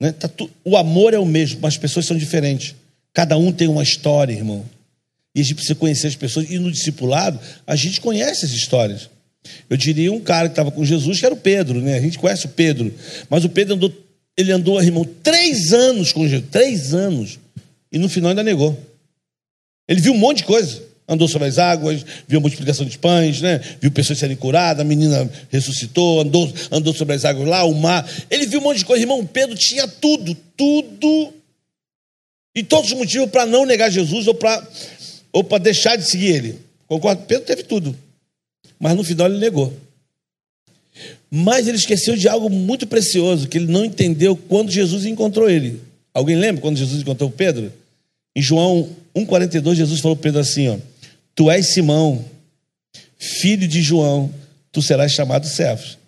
Né? 0.00 0.12
Tá 0.12 0.28
tu... 0.28 0.50
O 0.64 0.76
amor 0.76 1.14
é 1.14 1.18
o 1.18 1.26
mesmo, 1.26 1.60
mas 1.60 1.74
as 1.74 1.78
pessoas 1.78 2.06
são 2.06 2.16
diferentes. 2.16 2.74
Cada 3.12 3.36
um 3.36 3.52
tem 3.52 3.68
uma 3.68 3.82
história, 3.82 4.32
irmão. 4.32 4.64
E 5.34 5.40
a 5.40 5.42
gente 5.42 5.54
precisa 5.54 5.74
conhecer 5.74 6.08
as 6.08 6.16
pessoas. 6.16 6.50
E 6.50 6.58
no 6.58 6.70
discipulado, 6.70 7.38
a 7.66 7.76
gente 7.76 8.00
conhece 8.00 8.44
as 8.44 8.52
histórias. 8.52 9.08
Eu 9.68 9.76
diria 9.76 10.12
um 10.12 10.20
cara 10.20 10.48
que 10.48 10.52
estava 10.52 10.70
com 10.70 10.84
Jesus, 10.84 11.20
que 11.20 11.26
era 11.26 11.34
o 11.34 11.38
Pedro, 11.38 11.80
né? 11.80 11.96
A 11.96 12.00
gente 12.00 12.18
conhece 12.18 12.46
o 12.46 12.48
Pedro. 12.48 12.92
Mas 13.28 13.44
o 13.44 13.48
Pedro 13.48 13.74
andou, 13.74 13.92
ele 14.36 14.52
andou, 14.52 14.82
irmão, 14.82 15.04
três 15.22 15.72
anos 15.72 16.12
com 16.12 16.26
Jesus. 16.26 16.48
Três 16.50 16.94
anos. 16.94 17.38
E 17.92 17.98
no 17.98 18.08
final 18.08 18.30
ainda 18.30 18.42
negou. 18.42 18.78
Ele 19.86 20.00
viu 20.00 20.12
um 20.12 20.18
monte 20.18 20.38
de 20.38 20.44
coisa 20.44 20.93
andou 21.08 21.28
sobre 21.28 21.48
as 21.48 21.58
águas, 21.58 22.04
viu 22.26 22.38
a 22.38 22.40
multiplicação 22.40 22.86
de 22.86 22.98
pães, 22.98 23.40
né? 23.40 23.60
viu 23.80 23.90
pessoas 23.90 24.18
serem 24.18 24.36
curadas, 24.36 24.80
a 24.80 24.84
menina 24.84 25.30
ressuscitou, 25.50 26.20
andou, 26.20 26.52
andou 26.70 26.94
sobre 26.94 27.14
as 27.14 27.24
águas 27.24 27.46
lá, 27.46 27.64
o 27.64 27.74
mar. 27.74 28.08
Ele 28.30 28.46
viu 28.46 28.60
um 28.60 28.62
monte 28.62 28.78
de 28.78 28.84
coisa. 28.84 29.02
Irmão, 29.02 29.24
Pedro 29.26 29.56
tinha 29.56 29.86
tudo, 29.86 30.34
tudo. 30.56 31.32
E 32.54 32.62
todos 32.62 32.90
os 32.90 32.96
motivos 32.96 33.30
para 33.30 33.44
não 33.44 33.66
negar 33.66 33.90
Jesus 33.90 34.26
ou 34.26 34.34
para 34.34 34.66
ou 35.32 35.42
deixar 35.58 35.96
de 35.96 36.08
seguir 36.08 36.28
ele. 36.28 36.58
Concordo? 36.86 37.22
Pedro 37.26 37.44
teve 37.44 37.64
tudo. 37.64 37.96
Mas 38.78 38.96
no 38.96 39.02
final 39.02 39.26
ele 39.26 39.38
negou. 39.38 39.72
Mas 41.28 41.66
ele 41.66 41.76
esqueceu 41.76 42.16
de 42.16 42.28
algo 42.28 42.48
muito 42.48 42.86
precioso, 42.86 43.48
que 43.48 43.58
ele 43.58 43.66
não 43.66 43.84
entendeu 43.84 44.36
quando 44.36 44.70
Jesus 44.70 45.04
encontrou 45.04 45.50
ele. 45.50 45.80
Alguém 46.12 46.36
lembra 46.36 46.62
quando 46.62 46.76
Jesus 46.76 47.02
encontrou 47.02 47.28
Pedro? 47.28 47.72
Em 48.36 48.40
João 48.40 48.88
1,42, 49.16 49.74
Jesus 49.74 50.00
falou 50.00 50.16
para 50.16 50.22
Pedro 50.22 50.40
assim: 50.40 50.68
ó, 50.68 50.76
Tu 51.34 51.50
és 51.50 51.66
Simão, 51.72 52.24
filho 53.18 53.66
de 53.66 53.82
João, 53.82 54.32
tu 54.70 54.80
serás 54.80 55.12
chamado 55.12 55.46
Cefas. 55.46 55.98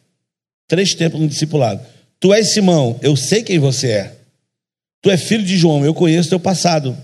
Três 0.68 0.94
tempos 0.94 1.20
no 1.20 1.28
discipulado. 1.28 1.84
Tu 2.20 2.32
és 2.32 2.52
Simão, 2.52 2.98
eu 3.02 3.16
sei 3.16 3.42
quem 3.42 3.58
você 3.58 3.90
é. 3.90 4.16
Tu 5.02 5.10
és 5.10 5.22
filho 5.22 5.44
de 5.44 5.56
João, 5.56 5.84
eu 5.84 5.94
conheço 5.94 6.28
teu 6.28 6.40
passado, 6.40 6.96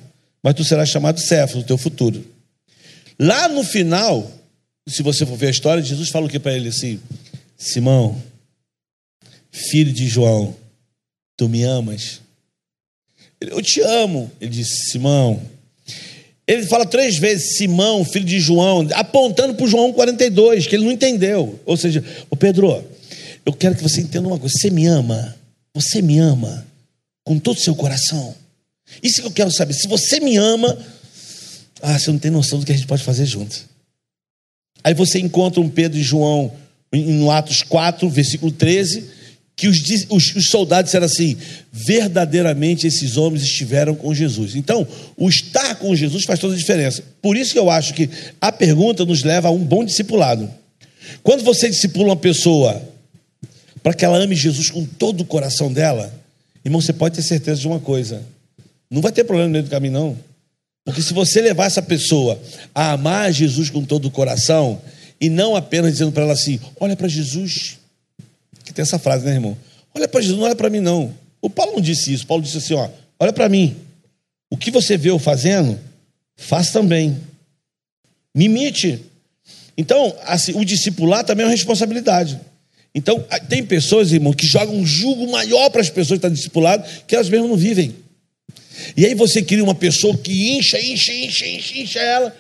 mas 0.43 0.55
tu 0.55 0.65
serás 0.65 0.89
chamado 0.89 1.21
Cefas, 1.21 1.63
o 1.63 1.65
teu 1.65 1.79
futuro. 1.79 2.25
Lá 3.19 3.49
no 3.49 3.63
final, 3.63 4.31
se 4.89 5.03
você 5.03 5.25
for 5.25 5.37
ver 5.37 5.49
a 5.49 5.51
história, 5.51 5.83
Jesus 5.83 6.09
fala 6.09 6.27
o 6.27 6.29
que 6.29 6.39
para 6.39 6.57
ele 6.57 6.69
assim: 6.69 7.01
Simão, 7.57 8.21
filho 9.51 9.93
de 9.93 10.09
João, 10.09 10.57
tu 11.37 11.49
me 11.49 11.63
amas? 11.63 12.21
Eu 13.41 13.63
te 13.63 13.81
amo. 13.81 14.31
Ele 14.41 14.51
disse: 14.51 14.91
Simão, 14.91 15.41
ele 16.47 16.65
fala 16.67 16.85
três 16.85 17.19
vezes 17.19 17.57
Simão, 17.57 18.05
filho 18.05 18.25
de 18.25 18.41
João, 18.41 18.87
apontando 18.95 19.55
para 19.55 19.67
João 19.67 19.93
42, 19.93 20.67
que 20.67 20.75
ele 20.75 20.85
não 20.85 20.93
entendeu. 20.93 21.61
Ou 21.65 21.77
seja, 21.77 22.05
o 22.29 22.37
Pedro, 22.37 22.85
eu 23.47 23.53
quero 23.53 23.77
que 23.77 23.83
você 23.83 24.01
entenda 24.01 24.27
uma 24.27 24.39
coisa: 24.39 24.55
você 24.59 24.71
me 24.71 24.87
ama, 24.87 25.37
você 25.75 26.03
me 26.03 26.19
ama 26.19 26.67
com 27.25 27.39
todo 27.39 27.57
o 27.57 27.61
seu 27.61 27.75
coração. 27.75 28.35
Isso 29.03 29.21
que 29.21 29.27
eu 29.27 29.33
quero 29.33 29.51
saber. 29.51 29.73
Se 29.73 29.87
você 29.87 30.21
me 30.21 30.37
ama, 30.37 30.77
ah, 31.81 31.99
você 31.99 32.11
não 32.11 32.19
tem 32.19 32.31
noção 32.31 32.59
do 32.59 32.67
que 32.67 32.73
a 32.73 32.75
gente 32.75 32.87
pode 32.87 33.05
fazer 33.05 33.25
junto. 33.25 33.71
Aí 34.85 34.95
você 34.95 35.19
encontra 35.21 35.61
um 35.61 35.69
Pedro 35.69 35.99
e 35.99 36.03
João 36.03 36.53
no 36.93 37.31
Atos 37.31 37.63
4, 37.63 38.09
versículo 38.11 38.51
13, 38.51 39.09
que 39.63 39.69
os, 39.69 39.81
os, 40.09 40.35
os 40.35 40.47
soldados 40.49 40.89
disseram 40.89 41.07
assim: 41.07 41.37
verdadeiramente 41.73 42.85
esses 42.85 43.17
homens 43.17 43.45
estiveram 43.45 43.95
com 43.95 44.13
Jesus. 44.13 44.57
Então, 44.57 44.85
o 45.17 45.29
estar 45.29 45.77
com 45.77 45.95
Jesus 45.95 46.25
faz 46.25 46.41
toda 46.41 46.55
a 46.55 46.59
diferença. 46.59 47.05
Por 47.23 47.37
isso 47.37 47.53
que 47.53 47.61
eu 47.61 47.71
acho 47.71 47.95
que 47.95 48.11
a 48.41 48.51
pergunta 48.51 49.05
nos 49.05 49.23
leva 49.23 49.47
a 49.47 49.51
um 49.53 49.65
bom 49.65 49.85
discipulado. 49.85 50.51
Quando 51.23 51.45
você 51.45 51.69
discipula 51.71 52.07
uma 52.07 52.17
pessoa 52.17 52.83
para 53.85 53.95
que 53.95 54.05
ela 54.05 54.19
ame 54.19 54.35
Jesus 54.35 54.69
com 54.69 54.85
todo 54.85 55.21
o 55.21 55.25
coração 55.25 55.73
dela, 55.73 56.13
irmão, 56.65 56.81
você 56.81 56.93
pode 56.93 57.15
ter 57.15 57.23
certeza 57.23 57.61
de 57.61 57.69
uma 57.69 57.79
coisa: 57.79 58.21
não 58.91 59.01
vai 59.01 59.13
ter 59.13 59.23
problema 59.23 59.47
no 59.47 59.53
meio 59.53 59.65
do 59.65 59.71
caminho, 59.71 59.93
não. 59.93 60.19
Porque 60.85 61.01
se 61.01 61.15
você 61.15 61.41
levar 61.41 61.67
essa 61.67 61.83
pessoa 61.83 62.37
a 62.75 62.91
amar 62.91 63.33
Jesus 63.33 63.71
com 63.71 63.85
todo 63.85 64.07
o 64.07 64.11
coração, 64.11 64.83
e 65.21 65.29
não 65.29 65.55
apenas 65.55 65.93
dizendo 65.93 66.11
para 66.11 66.25
ela 66.25 66.33
assim: 66.33 66.59
olha 66.81 66.97
para 66.97 67.07
Jesus, 67.07 67.79
que 68.65 68.73
tem 68.73 68.83
essa 68.83 68.99
frase, 68.99 69.25
né, 69.25 69.33
irmão? 69.33 69.57
Olha 69.95 70.09
para 70.09 70.21
Jesus, 70.21 70.39
não 70.39 70.47
olha 70.47 70.57
para 70.57 70.71
mim, 70.71 70.81
não. 70.81 71.15
O 71.41 71.51
Paulo 71.51 71.73
não 71.73 71.81
disse 71.81 72.13
isso. 72.13 72.27
Paulo 72.27 72.43
disse 72.43 72.59
assim: 72.59 72.75
ó, 72.75 72.89
olha 73.19 73.33
para 73.33 73.49
mim. 73.49 73.77
O 74.51 74.57
que 74.57 74.71
você 74.71 74.97
vê 74.97 75.11
eu 75.11 75.19
fazendo, 75.19 75.79
faz 76.37 76.71
também. 76.71 77.17
Me 78.35 78.45
imite. 78.45 79.01
Então, 79.77 80.15
assim, 80.25 80.53
o 80.55 80.65
discipular 80.65 81.25
também 81.25 81.45
é 81.45 81.47
uma 81.47 81.53
responsabilidade. 81.53 82.39
Então, 82.95 83.25
tem 83.49 83.65
pessoas, 83.65 84.13
irmão, 84.13 84.35
que 84.35 84.47
jogam 84.47 84.77
um 84.77 84.87
jugo 84.87 85.31
maior 85.31 85.71
para 85.71 85.81
as 85.81 85.89
pessoas 85.89 86.21
que 86.21 86.27
estão 86.27 86.31
discipuladas, 86.31 87.03
que 87.07 87.15
elas 87.15 87.31
mesmas 87.31 87.49
não 87.49 87.57
vivem. 87.57 87.95
E 88.97 89.07
aí 89.07 89.15
você 89.15 89.43
cria 89.43 89.65
uma 89.65 89.75
pessoa 89.75 90.17
que 90.17 90.57
incha, 90.57 90.79
incha, 90.79 91.13
incha, 91.13 91.47
incha, 91.47 91.79
incha 91.79 91.99
ela. 92.01 92.37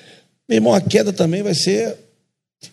Meu 0.48 0.56
irmão, 0.56 0.74
a 0.74 0.80
queda 0.80 1.12
também 1.12 1.42
vai 1.42 1.54
ser. 1.54 1.96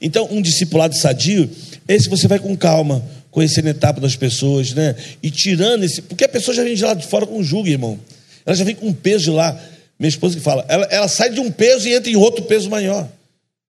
Então, 0.01 0.27
um 0.29 0.41
discipulado 0.41 0.95
sadio, 0.95 1.49
esse 1.87 2.09
você 2.09 2.27
vai 2.27 2.39
com 2.39 2.55
calma, 2.55 3.03
conhecendo 3.31 3.67
a 3.67 3.71
etapa 3.71 4.01
das 4.01 4.15
pessoas, 4.15 4.73
né? 4.73 4.95
E 5.21 5.29
tirando 5.29 5.83
esse. 5.83 6.01
Porque 6.01 6.23
a 6.23 6.29
pessoa 6.29 6.55
já 6.55 6.63
vem 6.63 6.75
de 6.75 6.83
lá 6.83 6.93
de 6.93 7.05
fora 7.07 7.25
com 7.25 7.43
jugo, 7.43 7.67
irmão. 7.67 7.99
Ela 8.45 8.55
já 8.55 8.63
vem 8.63 8.75
com 8.75 8.87
um 8.87 8.93
peso 8.93 9.25
de 9.25 9.31
lá. 9.31 9.59
Minha 9.97 10.09
esposa 10.09 10.37
que 10.37 10.41
fala, 10.41 10.65
ela, 10.69 10.85
ela 10.85 11.07
sai 11.07 11.29
de 11.29 11.39
um 11.39 11.51
peso 11.51 11.87
e 11.87 11.93
entra 11.93 12.09
em 12.09 12.15
outro 12.15 12.43
peso 12.45 12.69
maior. 12.69 13.07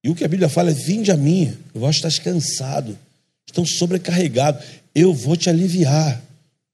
E 0.02 0.08
o 0.08 0.14
que 0.14 0.24
a 0.24 0.28
Bíblia 0.28 0.48
fala 0.48 0.70
é: 0.70 0.74
vinde 0.74 1.10
a 1.10 1.16
mim, 1.16 1.56
eu 1.74 1.80
vou 1.80 1.90
estar 1.90 2.10
cansado, 2.22 2.96
estão 3.46 3.66
sobrecarregados, 3.66 4.64
eu 4.94 5.12
vou 5.12 5.36
te 5.36 5.50
aliviar. 5.50 6.22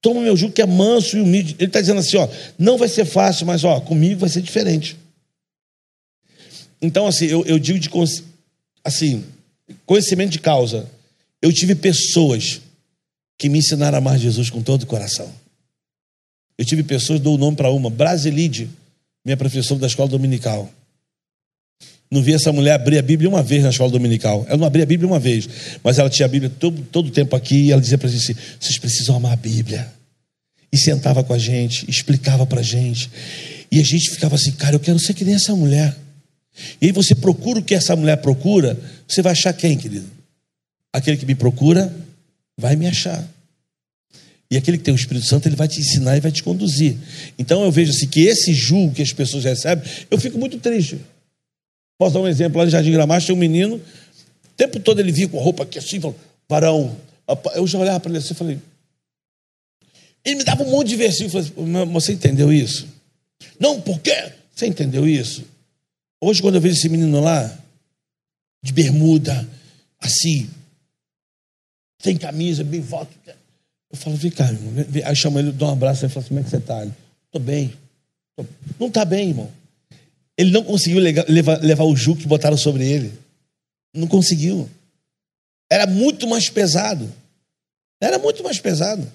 Toma 0.00 0.20
meu 0.20 0.36
jugo 0.36 0.52
que 0.52 0.62
é 0.62 0.66
manso 0.66 1.16
e 1.16 1.20
humilde. 1.20 1.56
Ele 1.58 1.68
está 1.68 1.80
dizendo 1.80 2.00
assim: 2.00 2.16
ó, 2.16 2.28
não 2.58 2.78
vai 2.78 2.88
ser 2.88 3.04
fácil, 3.04 3.46
mas 3.46 3.64
ó, 3.64 3.80
comigo 3.80 4.20
vai 4.20 4.28
ser 4.28 4.42
diferente. 4.42 4.96
Então, 6.80 7.06
assim, 7.06 7.26
eu, 7.26 7.44
eu 7.46 7.58
digo 7.58 7.78
de 7.78 7.90
assim, 8.84 9.24
conhecimento 9.84 10.30
de 10.30 10.38
causa. 10.38 10.88
Eu 11.42 11.52
tive 11.52 11.74
pessoas 11.74 12.60
que 13.38 13.48
me 13.48 13.58
ensinaram 13.58 13.96
a 13.96 13.98
amar 13.98 14.18
Jesus 14.18 14.50
com 14.50 14.62
todo 14.62 14.82
o 14.82 14.86
coração. 14.86 15.30
Eu 16.58 16.64
tive 16.64 16.82
pessoas, 16.82 17.20
dou 17.20 17.34
o 17.34 17.38
nome 17.38 17.56
para 17.56 17.70
uma, 17.70 17.90
Brasilide, 17.90 18.68
minha 19.24 19.36
professora 19.36 19.80
da 19.80 19.86
escola 19.86 20.08
dominical. 20.08 20.70
Não 22.10 22.22
vi 22.22 22.32
essa 22.32 22.52
mulher 22.52 22.74
abrir 22.74 22.98
a 22.98 23.02
Bíblia 23.02 23.28
uma 23.28 23.42
vez 23.42 23.62
na 23.62 23.70
escola 23.70 23.90
dominical. 23.90 24.44
Ela 24.48 24.56
não 24.56 24.66
abria 24.66 24.84
a 24.84 24.86
Bíblia 24.86 25.08
uma 25.08 25.18
vez, 25.18 25.48
mas 25.82 25.98
ela 25.98 26.08
tinha 26.08 26.24
a 26.24 26.28
Bíblia 26.28 26.50
todo, 26.58 26.80
todo 26.90 27.08
o 27.08 27.10
tempo 27.10 27.34
aqui 27.34 27.66
e 27.66 27.72
ela 27.72 27.80
dizia 27.80 27.98
para 27.98 28.08
a 28.08 28.10
gente 28.10 28.22
assim: 28.22 28.40
vocês 28.60 28.78
precisam 28.78 29.16
amar 29.16 29.32
a 29.32 29.36
Bíblia. 29.36 29.92
E 30.72 30.78
sentava 30.78 31.22
com 31.24 31.32
a 31.32 31.38
gente, 31.38 31.88
explicava 31.90 32.46
para 32.46 32.60
a 32.60 32.62
gente. 32.62 33.10
E 33.70 33.80
a 33.80 33.82
gente 33.82 34.10
ficava 34.10 34.36
assim, 34.36 34.52
cara, 34.52 34.76
eu 34.76 34.80
quero 34.80 34.98
ser 34.98 35.14
que 35.14 35.24
nem 35.24 35.34
essa 35.34 35.54
mulher. 35.54 35.96
E 36.80 36.86
aí 36.86 36.92
você 36.92 37.14
procura 37.14 37.58
o 37.58 37.62
que 37.62 37.74
essa 37.74 37.94
mulher 37.96 38.16
procura, 38.18 38.78
você 39.06 39.20
vai 39.20 39.32
achar 39.32 39.52
quem, 39.52 39.76
querido? 39.76 40.06
Aquele 40.92 41.16
que 41.16 41.26
me 41.26 41.34
procura 41.34 41.92
vai 42.56 42.76
me 42.76 42.86
achar. 42.86 43.26
E 44.50 44.56
aquele 44.56 44.78
que 44.78 44.84
tem 44.84 44.94
o 44.94 44.96
Espírito 44.96 45.26
Santo, 45.26 45.48
ele 45.48 45.56
vai 45.56 45.66
te 45.66 45.80
ensinar 45.80 46.16
e 46.16 46.20
vai 46.20 46.30
te 46.30 46.42
conduzir. 46.42 46.96
Então 47.38 47.64
eu 47.64 47.70
vejo 47.70 47.90
assim 47.90 48.06
que 48.06 48.20
esse 48.20 48.54
julgo 48.54 48.94
que 48.94 49.02
as 49.02 49.12
pessoas 49.12 49.44
recebem, 49.44 49.84
eu 50.10 50.18
fico 50.18 50.38
muito 50.38 50.58
triste. 50.58 51.00
Posso 51.98 52.14
dar 52.14 52.20
um 52.20 52.28
exemplo? 52.28 52.58
Lá 52.58 52.64
no 52.64 52.70
Jardim 52.70 52.92
Gramacho 52.92 53.26
tinha 53.26 53.34
um 53.34 53.38
menino, 53.38 53.76
o 53.76 54.56
tempo 54.56 54.78
todo 54.78 55.00
ele 55.00 55.10
vinha 55.10 55.28
com 55.28 55.38
a 55.38 55.42
roupa 55.42 55.64
aqui 55.64 55.78
assim, 55.78 56.00
falando, 56.00 56.18
varão. 56.48 56.96
Eu 57.54 57.66
já 57.66 57.78
olhava 57.78 57.98
para 57.98 58.10
ele 58.10 58.18
assim 58.18 58.34
e 58.34 58.36
falei. 58.36 58.58
Ele 60.24 60.36
me 60.36 60.44
dava 60.44 60.62
um 60.62 60.70
monte 60.70 60.88
de 60.88 60.96
versículo. 60.96 61.42
Falei, 61.42 61.86
você 61.86 62.12
entendeu 62.12 62.52
isso? 62.52 62.86
Não, 63.58 63.80
por 63.80 63.98
quê? 64.00 64.32
Você 64.54 64.66
entendeu 64.66 65.08
isso? 65.08 65.44
Hoje, 66.20 66.40
quando 66.40 66.54
eu 66.54 66.60
vejo 66.60 66.76
esse 66.76 66.88
menino 66.88 67.20
lá, 67.20 67.58
de 68.62 68.72
bermuda, 68.72 69.48
assim, 70.00 70.48
sem 72.06 72.16
camisa, 72.16 72.62
bem 72.62 72.80
volta, 72.80 73.10
eu 73.90 73.96
falo, 73.96 74.16
vem 74.16 74.30
cá, 74.30 74.44
irmão. 74.44 74.84
Aí 75.04 75.16
chama 75.16 75.40
ele, 75.40 75.50
dou 75.50 75.68
um 75.68 75.72
abraço 75.72 76.06
e 76.06 76.08
falo 76.08 76.20
assim, 76.20 76.28
como 76.28 76.40
é 76.40 76.42
que 76.44 76.50
você 76.50 76.56
está? 76.58 76.84
Estou 76.84 77.40
bem. 77.40 77.72
Não 78.78 78.86
está 78.86 79.04
bem, 79.04 79.30
irmão. 79.30 79.50
Ele 80.38 80.50
não 80.52 80.62
conseguiu 80.62 81.00
levar, 81.00 81.60
levar 81.60 81.84
o 81.84 81.96
jugo 81.96 82.20
que 82.20 82.28
botaram 82.28 82.56
sobre 82.56 82.86
ele. 82.86 83.12
Não 83.92 84.06
conseguiu. 84.06 84.68
Era 85.70 85.86
muito 85.86 86.28
mais 86.28 86.48
pesado. 86.48 87.12
Era 88.00 88.18
muito 88.18 88.44
mais 88.44 88.60
pesado. 88.60 89.10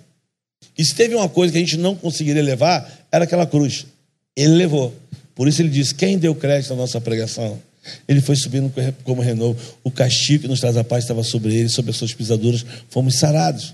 E 0.78 0.84
se 0.84 0.94
teve 0.96 1.16
uma 1.16 1.30
coisa 1.30 1.54
que 1.54 1.60
a 1.60 1.62
gente 1.62 1.78
não 1.78 1.96
conseguiria 1.96 2.42
levar, 2.42 3.08
era 3.12 3.24
aquela 3.24 3.46
cruz. 3.46 3.86
Ele 4.36 4.56
levou. 4.56 4.94
Por 5.36 5.48
isso 5.48 5.62
ele 5.62 5.70
diz: 5.70 5.94
quem 5.94 6.18
deu 6.18 6.34
crédito 6.34 6.74
à 6.74 6.76
nossa 6.76 7.00
pregação? 7.00 7.62
Ele 8.08 8.22
foi 8.22 8.36
subindo 8.36 8.72
como 9.04 9.22
renovo. 9.22 9.60
O 9.84 9.92
castigo 9.92 10.44
que 10.44 10.48
nos 10.48 10.60
traz 10.60 10.78
a 10.78 10.84
paz 10.84 11.04
estava 11.04 11.24
sobre 11.24 11.56
ele, 11.56 11.70
sobre 11.70 11.92
as 11.92 11.98
suas 11.98 12.14
pisaduras, 12.14 12.66
fomos 12.90 13.16
sarados. 13.16 13.74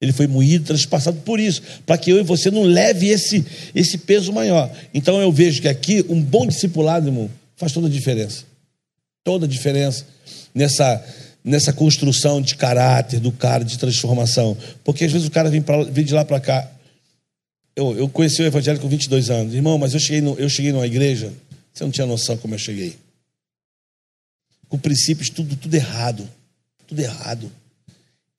Ele 0.00 0.12
foi 0.12 0.26
moído, 0.26 0.64
transpassado 0.64 1.18
por 1.18 1.38
isso, 1.38 1.62
para 1.86 1.96
que 1.96 2.10
eu 2.10 2.18
e 2.18 2.24
você 2.24 2.50
não 2.50 2.64
leve 2.64 3.08
esse, 3.08 3.44
esse 3.72 3.98
peso 3.98 4.32
maior. 4.32 4.68
Então 4.92 5.20
eu 5.20 5.30
vejo 5.30 5.62
que 5.62 5.68
aqui 5.68 6.04
um 6.08 6.20
bom 6.20 6.44
discipulado, 6.44 7.06
irmão, 7.06 7.30
faz 7.56 7.72
toda 7.72 7.86
a 7.86 7.90
diferença. 7.90 8.42
Toda 9.22 9.46
a 9.46 9.48
diferença 9.48 10.04
nessa, 10.52 11.04
nessa 11.44 11.72
construção 11.72 12.42
de 12.42 12.56
caráter 12.56 13.20
do 13.20 13.30
cara, 13.30 13.64
de 13.64 13.78
transformação. 13.78 14.56
Porque 14.82 15.04
às 15.04 15.12
vezes 15.12 15.28
o 15.28 15.30
cara 15.30 15.48
vem, 15.48 15.62
pra, 15.62 15.84
vem 15.84 16.04
de 16.04 16.12
lá 16.12 16.24
para 16.24 16.40
cá. 16.40 16.68
Eu, 17.76 17.96
eu 17.96 18.08
conheci 18.08 18.42
o 18.42 18.44
evangelho 18.44 18.80
com 18.80 18.88
22 18.88 19.30
anos. 19.30 19.54
Irmão, 19.54 19.78
mas 19.78 19.94
eu 19.94 20.00
cheguei, 20.00 20.20
no, 20.20 20.34
eu 20.34 20.48
cheguei 20.48 20.72
numa 20.72 20.86
igreja, 20.86 21.32
você 21.72 21.84
não 21.84 21.92
tinha 21.92 22.06
noção 22.08 22.36
como 22.36 22.54
eu 22.54 22.58
cheguei. 22.58 22.96
Com 24.72 24.78
princípios 24.78 25.28
tudo, 25.28 25.54
tudo 25.54 25.74
errado. 25.74 26.26
Tudo 26.86 26.98
errado. 26.98 27.52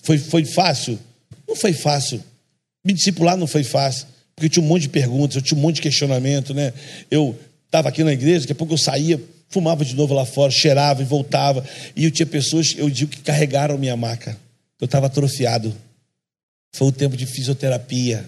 Foi, 0.01 0.17
foi 0.17 0.43
fácil? 0.43 0.97
Não 1.47 1.55
foi 1.55 1.73
fácil. 1.73 2.23
Me 2.83 2.91
discipular 2.91 3.37
não 3.37 3.45
foi 3.45 3.63
fácil, 3.63 4.07
porque 4.35 4.47
eu 4.47 4.49
tinha 4.49 4.65
um 4.65 4.67
monte 4.67 4.81
de 4.81 4.89
perguntas, 4.89 5.35
eu 5.35 5.43
tinha 5.43 5.55
um 5.55 5.61
monte 5.61 5.75
de 5.75 5.83
questionamento, 5.83 6.51
né? 6.51 6.73
Eu 7.11 7.39
estava 7.67 7.87
aqui 7.87 8.03
na 8.03 8.11
igreja, 8.11 8.39
daqui 8.39 8.51
a 8.51 8.55
pouco 8.55 8.73
eu 8.73 8.79
saía, 8.79 9.21
fumava 9.47 9.85
de 9.85 9.95
novo 9.95 10.15
lá 10.15 10.25
fora, 10.25 10.49
cheirava 10.49 11.03
e 11.03 11.05
voltava. 11.05 11.63
E 11.95 12.03
eu 12.03 12.09
tinha 12.09 12.25
pessoas, 12.25 12.73
eu 12.79 12.89
digo, 12.89 13.11
que 13.11 13.21
carregaram 13.21 13.77
minha 13.77 13.95
maca. 13.95 14.35
Eu 14.81 14.85
estava 14.85 15.05
atrofiado. 15.05 15.71
Foi 16.75 16.87
o 16.87 16.91
tempo 16.91 17.15
de 17.15 17.27
fisioterapia. 17.27 18.27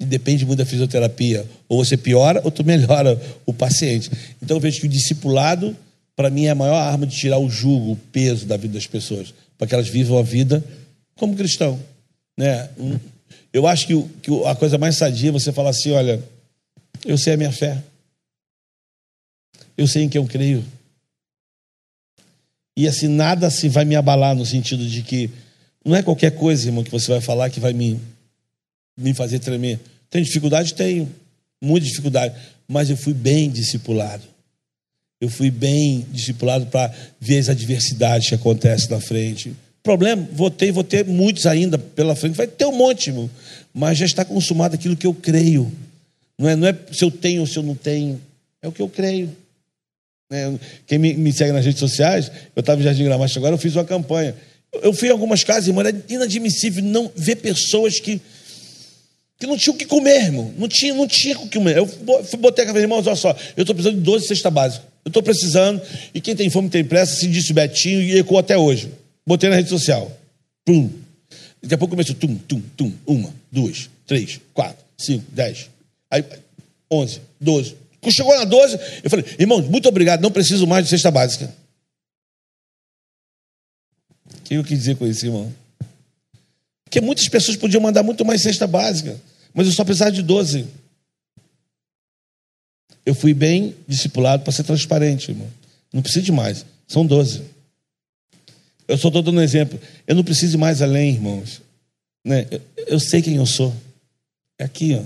E 0.00 0.04
depende 0.04 0.44
muito 0.44 0.58
da 0.58 0.66
fisioterapia. 0.66 1.48
Ou 1.68 1.84
você 1.84 1.96
piora 1.96 2.40
ou 2.42 2.50
tu 2.50 2.64
melhora 2.66 3.16
o 3.46 3.54
paciente. 3.54 4.10
Então 4.42 4.56
eu 4.56 4.60
vejo 4.60 4.80
que 4.80 4.86
o 4.86 4.90
discipulado, 4.90 5.76
para 6.18 6.30
mim, 6.30 6.46
é 6.46 6.50
a 6.50 6.54
maior 6.56 6.74
arma 6.74 7.06
de 7.06 7.16
tirar 7.16 7.38
o 7.38 7.48
jugo, 7.48 7.92
o 7.92 7.96
peso 7.96 8.44
da 8.44 8.56
vida 8.56 8.74
das 8.74 8.88
pessoas. 8.88 9.32
Para 9.56 9.68
que 9.68 9.74
elas 9.74 9.86
vivam 9.86 10.18
a 10.18 10.22
vida 10.22 10.64
como 11.14 11.36
cristão. 11.36 11.78
Né? 12.36 12.68
Eu 13.52 13.68
acho 13.68 13.86
que, 13.86 14.02
que 14.20 14.44
a 14.44 14.56
coisa 14.56 14.76
mais 14.76 14.96
sadia 14.96 15.28
é 15.28 15.32
você 15.32 15.52
falar 15.52 15.70
assim: 15.70 15.92
olha, 15.92 16.20
eu 17.06 17.16
sei 17.16 17.34
a 17.34 17.36
minha 17.36 17.52
fé, 17.52 17.80
eu 19.76 19.86
sei 19.86 20.02
em 20.02 20.08
que 20.08 20.18
eu 20.18 20.26
creio. 20.26 20.64
E 22.76 22.88
assim, 22.88 23.06
nada 23.06 23.46
assim 23.46 23.68
vai 23.68 23.84
me 23.84 23.94
abalar 23.94 24.34
no 24.34 24.44
sentido 24.44 24.84
de 24.84 25.02
que 25.02 25.30
não 25.84 25.94
é 25.94 26.02
qualquer 26.02 26.32
coisa, 26.32 26.66
irmão, 26.66 26.82
que 26.82 26.90
você 26.90 27.12
vai 27.12 27.20
falar 27.20 27.48
que 27.48 27.60
vai 27.60 27.72
me, 27.72 27.96
me 28.98 29.14
fazer 29.14 29.38
tremer. 29.38 29.78
Tem 30.10 30.24
dificuldade? 30.24 30.74
Tenho, 30.74 31.08
muita 31.62 31.86
dificuldade, 31.86 32.34
mas 32.66 32.90
eu 32.90 32.96
fui 32.96 33.14
bem 33.14 33.48
discipulado. 33.48 34.24
Eu 35.20 35.28
fui 35.28 35.50
bem 35.50 36.06
discipulado 36.12 36.66
para 36.66 36.92
ver 37.20 37.38
as 37.38 37.48
adversidades 37.48 38.28
que 38.28 38.34
acontecem 38.34 38.88
na 38.90 39.00
frente 39.00 39.54
Problema, 39.88 40.28
vou 40.32 40.50
ter, 40.50 40.70
vou 40.70 40.84
ter 40.84 41.04
muitos 41.06 41.46
ainda 41.46 41.78
pela 41.78 42.14
frente, 42.14 42.34
vai 42.34 42.46
ter 42.46 42.66
um 42.66 42.72
monte, 42.72 43.08
irmão. 43.08 43.30
Mas 43.72 43.96
já 43.96 44.04
está 44.04 44.22
consumado 44.22 44.74
aquilo 44.74 44.94
que 44.94 45.06
eu 45.06 45.14
creio. 45.14 45.72
Não 46.38 46.46
é, 46.46 46.54
não 46.54 46.68
é 46.68 46.76
se 46.92 47.02
eu 47.02 47.10
tenho 47.10 47.40
ou 47.40 47.46
se 47.46 47.56
eu 47.56 47.62
não 47.62 47.74
tenho, 47.74 48.20
é 48.60 48.68
o 48.68 48.72
que 48.72 48.82
eu 48.82 48.88
creio. 48.90 49.34
É, 50.30 50.52
quem 50.86 50.98
me, 50.98 51.14
me, 51.14 51.32
segue 51.32 51.52
nas 51.52 51.64
redes 51.64 51.80
sociais, 51.80 52.30
eu 52.54 52.60
estava 52.60 52.78
em 52.78 52.84
Jardim 52.84 53.04
Gramacho 53.04 53.38
agora, 53.38 53.54
eu 53.54 53.58
fiz 53.58 53.74
uma 53.76 53.84
campanha. 53.84 54.34
Eu, 54.70 54.80
eu 54.82 54.92
fui 54.92 55.08
em 55.08 55.10
algumas 55.10 55.42
casas, 55.42 55.68
irmão, 55.68 55.80
era 55.80 56.04
inadmissível 56.06 56.84
não 56.84 57.10
ver 57.16 57.36
pessoas 57.36 57.98
que, 57.98 58.20
que 59.38 59.46
não 59.46 59.56
tinham 59.56 59.74
o 59.74 59.78
que 59.78 59.86
comer, 59.86 60.24
irmão. 60.24 60.52
Não 60.58 60.68
tinha, 60.68 60.92
não 60.92 61.06
tinha 61.06 61.38
o 61.38 61.48
que 61.48 61.58
comer. 61.58 61.78
Eu 61.78 61.86
fui, 61.86 62.38
botei 62.38 62.64
a 62.64 62.66
cabeça, 62.66 62.84
irmãos, 62.84 63.06
olha 63.06 63.16
só, 63.16 63.34
eu 63.56 63.62
estou 63.62 63.74
precisando 63.74 63.96
de 63.96 64.02
12 64.02 64.26
cesta 64.26 64.50
básica. 64.50 64.84
Eu 65.08 65.10
estou 65.10 65.22
precisando, 65.22 65.80
e 66.12 66.20
quem 66.20 66.36
tem 66.36 66.50
fome 66.50 66.68
tem 66.68 66.84
pressa, 66.84 67.16
se 67.16 67.26
disse 67.26 67.54
Betinho 67.54 68.02
e 68.02 68.18
ecoou 68.18 68.38
até 68.38 68.58
hoje. 68.58 68.92
Botei 69.26 69.48
na 69.48 69.56
rede 69.56 69.70
social. 69.70 70.14
Pum. 70.66 70.90
Daqui 71.62 71.74
a 71.74 71.78
pouco 71.78 71.92
começou, 71.92 72.14
tum, 72.14 72.36
tum, 72.36 72.60
tum, 72.76 72.92
uma, 73.06 73.34
duas, 73.50 73.88
três, 74.06 74.38
quatro, 74.52 74.84
cinco, 74.98 75.24
dez. 75.32 75.70
Aí, 76.10 76.22
onze, 76.90 77.22
doze. 77.40 77.74
Quando 78.02 78.14
chegou 78.14 78.36
na 78.36 78.44
doze, 78.44 78.78
eu 79.02 79.08
falei, 79.08 79.24
irmão, 79.38 79.62
muito 79.62 79.88
obrigado, 79.88 80.20
não 80.20 80.30
preciso 80.30 80.66
mais 80.66 80.84
de 80.84 80.90
cesta 80.90 81.10
básica. 81.10 81.50
O 84.30 84.42
que 84.42 84.54
eu 84.54 84.62
quis 84.62 84.78
dizer 84.78 84.96
com 84.96 85.06
isso, 85.06 85.24
irmão? 85.24 85.50
Porque 86.84 87.00
muitas 87.00 87.26
pessoas 87.30 87.56
podiam 87.56 87.80
mandar 87.80 88.02
muito 88.02 88.26
mais 88.26 88.42
cesta 88.42 88.66
básica, 88.66 89.18
mas 89.54 89.66
eu 89.66 89.72
só 89.72 89.84
precisava 89.84 90.12
de 90.12 90.20
doze. 90.22 90.66
Eu 93.08 93.14
fui 93.14 93.32
bem 93.32 93.74
discipulado 93.88 94.42
para 94.42 94.52
ser 94.52 94.64
transparente, 94.64 95.30
irmão. 95.30 95.48
Não 95.90 96.02
preciso 96.02 96.26
de 96.26 96.30
mais. 96.30 96.66
São 96.86 97.06
doze. 97.06 97.40
Eu 98.86 98.98
só 98.98 99.08
estou 99.08 99.22
dando 99.22 99.38
um 99.38 99.42
exemplo. 99.42 99.80
Eu 100.06 100.14
não 100.14 100.22
preciso 100.22 100.58
ir 100.58 100.60
mais 100.60 100.82
além, 100.82 101.14
irmãos. 101.14 101.62
Né? 102.22 102.46
Eu, 102.50 102.60
eu, 102.86 103.00
sei 103.00 103.22
quem 103.22 103.36
eu 103.36 103.46
sou. 103.46 103.74
É 104.58 104.64
aqui, 104.64 104.94
ó. 104.94 105.02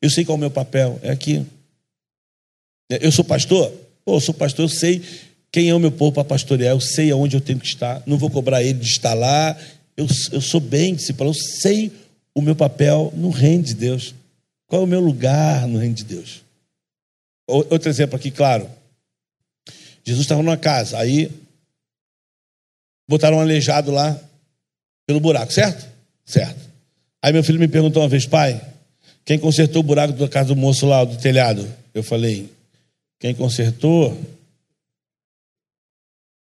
Eu 0.00 0.08
sei 0.08 0.24
qual 0.24 0.36
é 0.36 0.38
o 0.38 0.40
meu 0.40 0.52
papel. 0.52 1.00
É 1.02 1.10
aqui. 1.10 1.44
Eu 2.88 3.10
sou 3.10 3.24
pastor? 3.24 3.72
Pô, 4.04 4.14
eu 4.14 4.20
sou 4.20 4.34
pastor, 4.34 4.66
eu 4.66 4.68
sei 4.68 5.02
quem 5.50 5.68
é 5.68 5.74
o 5.74 5.80
meu 5.80 5.90
povo 5.90 6.12
para 6.12 6.22
pastorear, 6.22 6.72
eu 6.72 6.80
sei 6.80 7.10
aonde 7.10 7.36
eu 7.36 7.40
tenho 7.40 7.58
que 7.58 7.66
estar. 7.66 8.04
Não 8.06 8.18
vou 8.18 8.30
cobrar 8.30 8.62
ele 8.62 8.78
de 8.78 8.88
estar 8.88 9.14
lá. 9.14 9.58
Eu, 9.96 10.06
eu 10.30 10.40
sou 10.40 10.60
bem 10.60 10.94
discipulado, 10.94 11.36
eu 11.36 11.42
sei 11.60 11.90
o 12.36 12.40
meu 12.40 12.54
papel 12.54 13.12
no 13.16 13.30
reino 13.30 13.64
de 13.64 13.74
Deus. 13.74 14.14
Qual 14.68 14.82
é 14.82 14.84
o 14.84 14.88
meu 14.88 15.00
lugar 15.00 15.66
no 15.66 15.80
reino 15.80 15.96
de 15.96 16.04
Deus? 16.04 16.41
Outro 17.46 17.88
exemplo 17.88 18.16
aqui, 18.16 18.30
claro. 18.30 18.70
Jesus 20.04 20.24
estava 20.24 20.42
numa 20.42 20.56
casa, 20.56 20.98
aí 20.98 21.30
botaram 23.08 23.36
um 23.36 23.40
aleijado 23.40 23.90
lá 23.90 24.18
pelo 25.06 25.20
buraco, 25.20 25.52
certo? 25.52 25.86
Certo. 26.24 26.60
Aí 27.20 27.32
meu 27.32 27.44
filho 27.44 27.58
me 27.58 27.68
perguntou 27.68 28.02
uma 28.02 28.08
vez, 28.08 28.26
pai, 28.26 28.60
quem 29.24 29.38
consertou 29.38 29.80
o 29.80 29.84
buraco 29.84 30.14
da 30.14 30.28
casa 30.28 30.48
do 30.48 30.56
moço 30.56 30.86
lá, 30.86 31.04
do 31.04 31.16
telhado? 31.16 31.68
Eu 31.94 32.02
falei, 32.02 32.50
quem 33.18 33.34
consertou? 33.34 34.18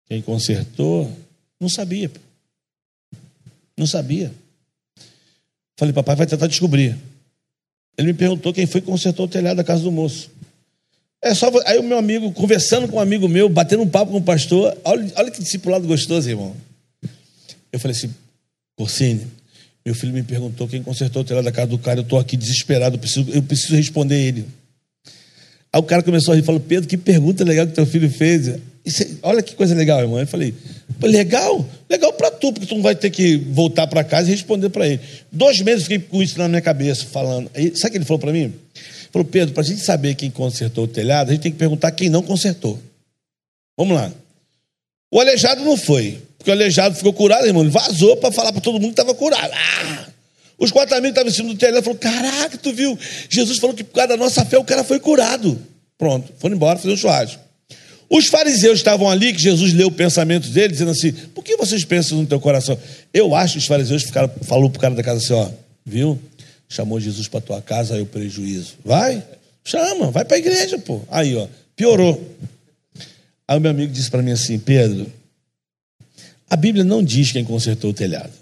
Quem 0.05 0.22
consertou? 0.22 1.11
Não 1.59 1.69
sabia. 1.69 2.11
Não 3.77 3.85
sabia. 3.85 4.34
Falei, 5.77 5.93
papai 5.93 6.15
vai 6.15 6.27
tentar 6.27 6.47
descobrir. 6.47 6.97
Ele 7.97 8.07
me 8.07 8.14
perguntou 8.14 8.53
quem 8.53 8.65
foi 8.65 8.81
que 8.81 8.88
consertou 8.88 9.26
o 9.26 9.30
telhado 9.30 9.57
da 9.57 9.64
casa 9.64 9.84
do 9.84 9.91
moço. 9.91 10.30
É 11.22 11.34
só 11.34 11.52
aí 11.65 11.80
o 11.80 11.84
meu 11.84 11.98
amigo 11.98 12.31
conversando 12.31 12.88
com 12.88 12.98
um 12.98 12.99
amigo 12.99 13.27
meu, 13.27 13.49
batendo 13.49 13.84
um 13.84 13.89
papo 13.89 14.11
com 14.11 14.19
o 14.19 14.23
pastor. 14.23 14.77
Olha, 14.84 15.11
olha 15.15 15.31
que 15.31 15.41
discipulado 15.41 15.88
gostoso, 15.88 16.30
irmão. 16.30 16.56
Eu 17.72 17.80
falei 17.80 17.98
assim, 17.98 18.14
Corsini, 18.77 19.27
meu 19.85 19.95
filho 19.95 20.14
me 20.14 20.22
perguntou 20.22 20.68
quem 20.68 20.84
consertou 20.84 21.22
o 21.22 21.26
telhado 21.26 21.45
da 21.45 21.52
casa 21.52 21.68
do 21.68 21.77
cara. 21.77 21.99
Eu 21.99 22.03
estou 22.03 22.19
aqui 22.19 22.38
desesperado, 22.38 22.95
eu 22.95 22.99
preciso, 22.99 23.30
eu 23.31 23.41
preciso 23.41 23.76
responder 23.76 24.15
ele. 24.15 24.45
Aí 25.73 25.80
o 25.80 25.84
cara 25.84 26.03
começou 26.03 26.34
a 26.34 26.35
rir, 26.35 26.44
falou: 26.44 26.61
Pedro, 26.61 26.88
que 26.88 26.98
pergunta 26.98 27.44
legal 27.44 27.65
que 27.65 27.73
teu 27.73 27.85
filho 27.85 28.10
fez. 28.10 28.60
Isso, 28.85 29.03
olha 29.22 29.41
que 29.41 29.56
coisa 29.56 29.76
legal, 29.76 29.99
irmão. 29.99 30.19
Eu 30.19 30.27
falei: 30.27 30.53
legal, 31.02 31.68
legal 31.89 32.14
para 32.14 32.31
tu, 32.31 32.53
porque 32.53 32.68
tu 32.68 32.76
não 32.76 32.81
vai 32.81 32.95
ter 32.95 33.10
que 33.10 33.38
voltar 33.38 33.88
para 33.88 34.03
casa 34.03 34.30
e 34.30 34.31
responder 34.31 34.69
para 34.69 34.88
ele. 34.88 34.99
Dois 35.31 35.61
meses 35.61 35.84
fiquei 35.84 35.99
com 35.99 36.22
isso 36.22 36.38
na 36.38 36.48
minha 36.48 36.61
cabeça, 36.61 37.06
falando. 37.06 37.49
Aí, 37.53 37.76
sabe 37.76 37.88
o 37.88 37.91
que 37.91 37.98
ele 37.98 38.06
falou 38.06 38.19
para 38.19 38.31
mim? 38.31 38.53
Falou, 39.11 39.25
Pedro, 39.25 39.53
para 39.53 39.63
a 39.63 39.65
gente 39.65 39.81
saber 39.81 40.15
quem 40.15 40.29
consertou 40.29 40.85
o 40.85 40.88
telhado, 40.88 41.29
a 41.29 41.34
gente 41.34 41.41
tem 41.41 41.51
que 41.51 41.57
perguntar 41.57 41.91
quem 41.91 42.09
não 42.09 42.21
consertou. 42.21 42.79
Vamos 43.77 43.95
lá. 43.95 44.11
O 45.11 45.19
aleijado 45.19 45.63
não 45.63 45.77
foi, 45.77 46.21
porque 46.38 46.49
o 46.49 46.53
aleijado 46.53 46.95
ficou 46.95 47.13
curado, 47.13 47.45
irmão. 47.45 47.63
Ele 47.63 47.71
vazou 47.71 48.17
para 48.17 48.31
falar 48.31 48.51
para 48.51 48.61
todo 48.61 48.79
mundo 48.79 48.93
que 48.93 49.01
estava 49.01 49.13
curado. 49.13 49.51
Ah! 49.53 50.07
Os 50.57 50.71
quatro 50.71 50.95
amigos 50.95 51.11
estavam 51.11 51.31
em 51.31 51.34
cima 51.34 51.49
do 51.49 51.55
telhado 51.55 51.84
falou: 51.84 51.99
Caraca, 51.99 52.57
tu 52.57 52.73
viu? 52.73 52.97
Jesus 53.29 53.59
falou 53.59 53.75
que 53.75 53.84
por 53.84 53.93
causa 53.93 54.09
da 54.09 54.17
nossa 54.17 54.43
fé 54.43 54.57
o 54.57 54.63
cara 54.63 54.84
foi 54.84 54.99
curado. 54.99 55.57
Pronto, 55.97 56.31
foram 56.39 56.55
embora 56.55 56.79
fazer 56.79 56.93
um 56.93 56.97
churrasco. 56.97 57.39
Os 58.09 58.27
fariseus 58.27 58.79
estavam 58.79 59.09
ali, 59.09 59.34
que 59.34 59.41
Jesus 59.41 59.73
leu 59.73 59.88
o 59.88 59.91
pensamento 59.91 60.49
deles, 60.49 60.73
dizendo 60.73 60.91
assim: 60.91 61.11
Por 61.11 61.43
que 61.43 61.55
vocês 61.57 61.85
pensam 61.85 62.17
no 62.17 62.25
teu 62.25 62.39
coração? 62.39 62.77
Eu 63.13 63.35
acho 63.35 63.53
que 63.53 63.59
os 63.59 63.65
fariseus 63.67 64.03
ficaram, 64.03 64.31
falou 64.41 64.69
para 64.69 64.77
o 64.77 64.81
cara 64.81 64.95
da 64.95 65.03
casa 65.03 65.19
assim: 65.19 65.34
Ó, 65.34 65.49
viu? 65.85 66.19
Chamou 66.69 66.99
Jesus 66.99 67.27
para 67.27 67.41
tua 67.41 67.61
casa, 67.61 67.95
aí 67.95 68.02
o 68.02 68.06
prejuízo. 68.06 68.76
Vai, 68.84 69.23
chama, 69.64 70.11
vai 70.11 70.26
para 70.26 70.35
a 70.35 70.39
igreja, 70.39 70.77
pô. 70.77 71.02
Aí, 71.10 71.35
ó, 71.35 71.48
piorou. 71.76 72.38
Aí 73.48 73.57
o 73.57 73.61
meu 73.61 73.72
amigo 73.72 73.94
disse 73.94 74.11
para 74.11 74.22
mim 74.22 74.31
assim: 74.31 74.60
Pedro, 74.60 75.11
a 76.49 76.56
Bíblia 76.56 76.84
não 76.84 77.03
diz 77.03 77.31
quem 77.31 77.45
consertou 77.45 77.91
o 77.91 77.94
telhado. 77.94 78.34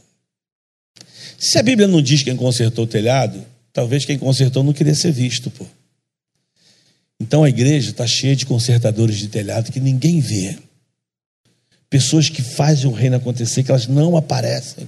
Se 1.38 1.60
a 1.60 1.64
Bíblia 1.64 1.88
não 1.88 2.02
diz 2.02 2.24
quem 2.24 2.36
consertou 2.36 2.86
o 2.86 2.88
telhado, 2.88 3.46
talvez 3.72 4.06
quem 4.06 4.18
consertou 4.18 4.64
não 4.64 4.74
queria 4.74 4.96
ser 4.96 5.12
visto, 5.12 5.52
pô. 5.52 5.66
Então 7.20 7.44
a 7.44 7.50
igreja 7.50 7.92
está 7.92 8.06
cheia 8.06 8.36
de 8.36 8.46
consertadores 8.46 9.18
de 9.18 9.28
telhado 9.28 9.72
que 9.72 9.80
ninguém 9.80 10.20
vê. 10.20 10.58
Pessoas 11.90 12.30
que 12.30 12.42
fazem 12.42 12.88
o 12.88 12.94
reino 12.94 13.16
acontecer, 13.16 13.64
que 13.64 13.72
elas 13.72 13.88
não 13.88 14.18
aparecem. 14.18 14.88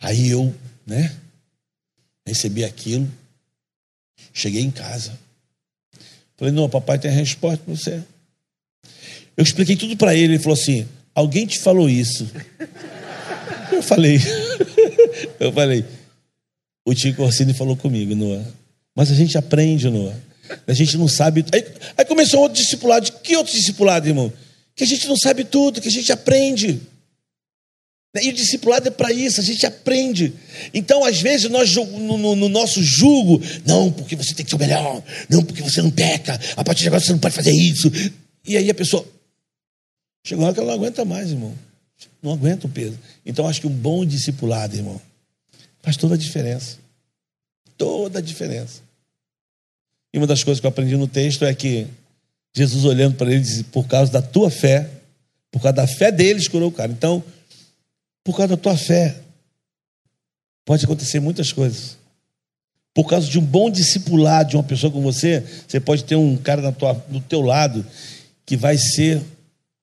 Aí 0.00 0.28
eu, 0.28 0.54
né? 0.86 1.12
Recebi 2.30 2.64
aquilo. 2.64 3.10
Cheguei 4.32 4.62
em 4.62 4.70
casa. 4.70 5.18
Falei, 6.36 6.54
não, 6.54 6.68
papai 6.68 6.96
tem 6.96 7.10
a 7.10 7.14
resposta 7.14 7.58
para 7.64 7.74
você. 7.74 8.00
Eu 9.36 9.42
expliquei 9.42 9.74
tudo 9.74 9.96
para 9.96 10.14
ele. 10.14 10.34
Ele 10.34 10.38
falou 10.38 10.56
assim: 10.56 10.86
alguém 11.12 11.44
te 11.44 11.58
falou 11.58 11.90
isso. 11.90 12.30
Eu 13.72 13.84
falei, 13.84 14.18
eu 15.38 15.52
falei, 15.52 15.84
o 16.84 16.92
Tio 16.92 17.14
Corsini 17.14 17.54
falou 17.54 17.76
comigo, 17.76 18.16
Noah. 18.16 18.44
Mas 18.96 19.10
a 19.10 19.14
gente 19.14 19.38
aprende, 19.38 19.88
Noah. 19.88 20.20
A 20.66 20.72
gente 20.74 20.98
não 20.98 21.06
sabe. 21.06 21.44
Aí, 21.54 21.64
aí 21.96 22.04
começou 22.04 22.40
outro 22.40 22.60
discipulado. 22.60 23.10
Que 23.22 23.36
outro 23.36 23.54
discipulado, 23.54 24.08
irmão? 24.08 24.30
Que 24.74 24.82
a 24.82 24.86
gente 24.86 25.06
não 25.06 25.16
sabe 25.16 25.44
tudo, 25.44 25.80
que 25.80 25.86
a 25.86 25.90
gente 25.90 26.10
aprende. 26.10 26.80
E 28.14 28.28
o 28.28 28.32
discipulado 28.32 28.88
é 28.88 28.90
para 28.90 29.12
isso, 29.12 29.40
a 29.40 29.44
gente 29.44 29.64
aprende. 29.64 30.32
Então, 30.74 31.04
às 31.04 31.20
vezes, 31.20 31.48
nós 31.48 31.72
no, 31.76 32.18
no, 32.18 32.34
no, 32.34 32.48
nosso 32.48 32.82
jugo, 32.82 33.40
não, 33.64 33.92
porque 33.92 34.16
você 34.16 34.34
tem 34.34 34.44
que 34.44 34.50
ser 34.50 34.56
o 34.56 34.58
melhor, 34.58 35.00
não, 35.28 35.44
porque 35.44 35.62
você 35.62 35.80
não 35.80 35.92
peca, 35.92 36.38
a 36.56 36.64
partir 36.64 36.82
de 36.82 36.88
agora 36.88 37.00
você 37.00 37.12
não 37.12 37.20
pode 37.20 37.36
fazer 37.36 37.52
isso. 37.52 37.90
E 38.44 38.56
aí 38.56 38.68
a 38.68 38.74
pessoa. 38.74 39.06
Chegou 40.26 40.42
uma 40.42 40.48
hora 40.48 40.54
que 40.54 40.60
ela 40.60 40.72
não 40.72 40.74
aguenta 40.74 41.04
mais, 41.04 41.30
irmão. 41.30 41.54
Não 42.20 42.32
aguenta 42.32 42.66
o 42.66 42.70
peso. 42.70 42.98
Então, 43.24 43.46
acho 43.46 43.60
que 43.60 43.66
um 43.66 43.70
bom 43.70 44.04
discipulado, 44.04 44.74
irmão, 44.74 45.00
faz 45.80 45.96
toda 45.96 46.14
a 46.14 46.18
diferença. 46.18 46.78
Toda 47.78 48.18
a 48.18 48.22
diferença. 48.22 48.82
E 50.12 50.18
uma 50.18 50.26
das 50.26 50.42
coisas 50.42 50.60
que 50.60 50.66
eu 50.66 50.70
aprendi 50.70 50.96
no 50.96 51.06
texto 51.06 51.44
é 51.44 51.54
que 51.54 51.86
Jesus 52.54 52.84
olhando 52.84 53.14
para 53.14 53.30
ele 53.30 53.40
disse: 53.40 53.62
Por 53.64 53.86
causa 53.86 54.10
da 54.10 54.20
tua 54.20 54.50
fé, 54.50 54.90
por 55.50 55.62
causa 55.62 55.76
da 55.76 55.86
fé 55.86 56.10
deles, 56.10 56.48
curou 56.48 56.68
o 56.68 56.72
cara. 56.72 56.90
Então, 56.90 57.22
por 58.30 58.36
causa 58.36 58.54
da 58.54 58.62
tua 58.62 58.76
fé, 58.76 59.16
pode 60.64 60.84
acontecer 60.84 61.18
muitas 61.18 61.52
coisas. 61.52 61.98
Por 62.94 63.08
causa 63.08 63.26
de 63.26 63.40
um 63.40 63.44
bom 63.44 63.68
discipulado 63.68 64.50
de 64.50 64.56
uma 64.56 64.62
pessoa 64.62 64.92
com 64.92 65.02
você, 65.02 65.44
você 65.66 65.80
pode 65.80 66.04
ter 66.04 66.14
um 66.14 66.36
cara 66.36 66.62
na 66.62 66.70
tua, 66.70 66.92
do 67.08 67.20
teu 67.20 67.40
lado 67.40 67.84
que 68.46 68.56
vai 68.56 68.78
ser 68.78 69.20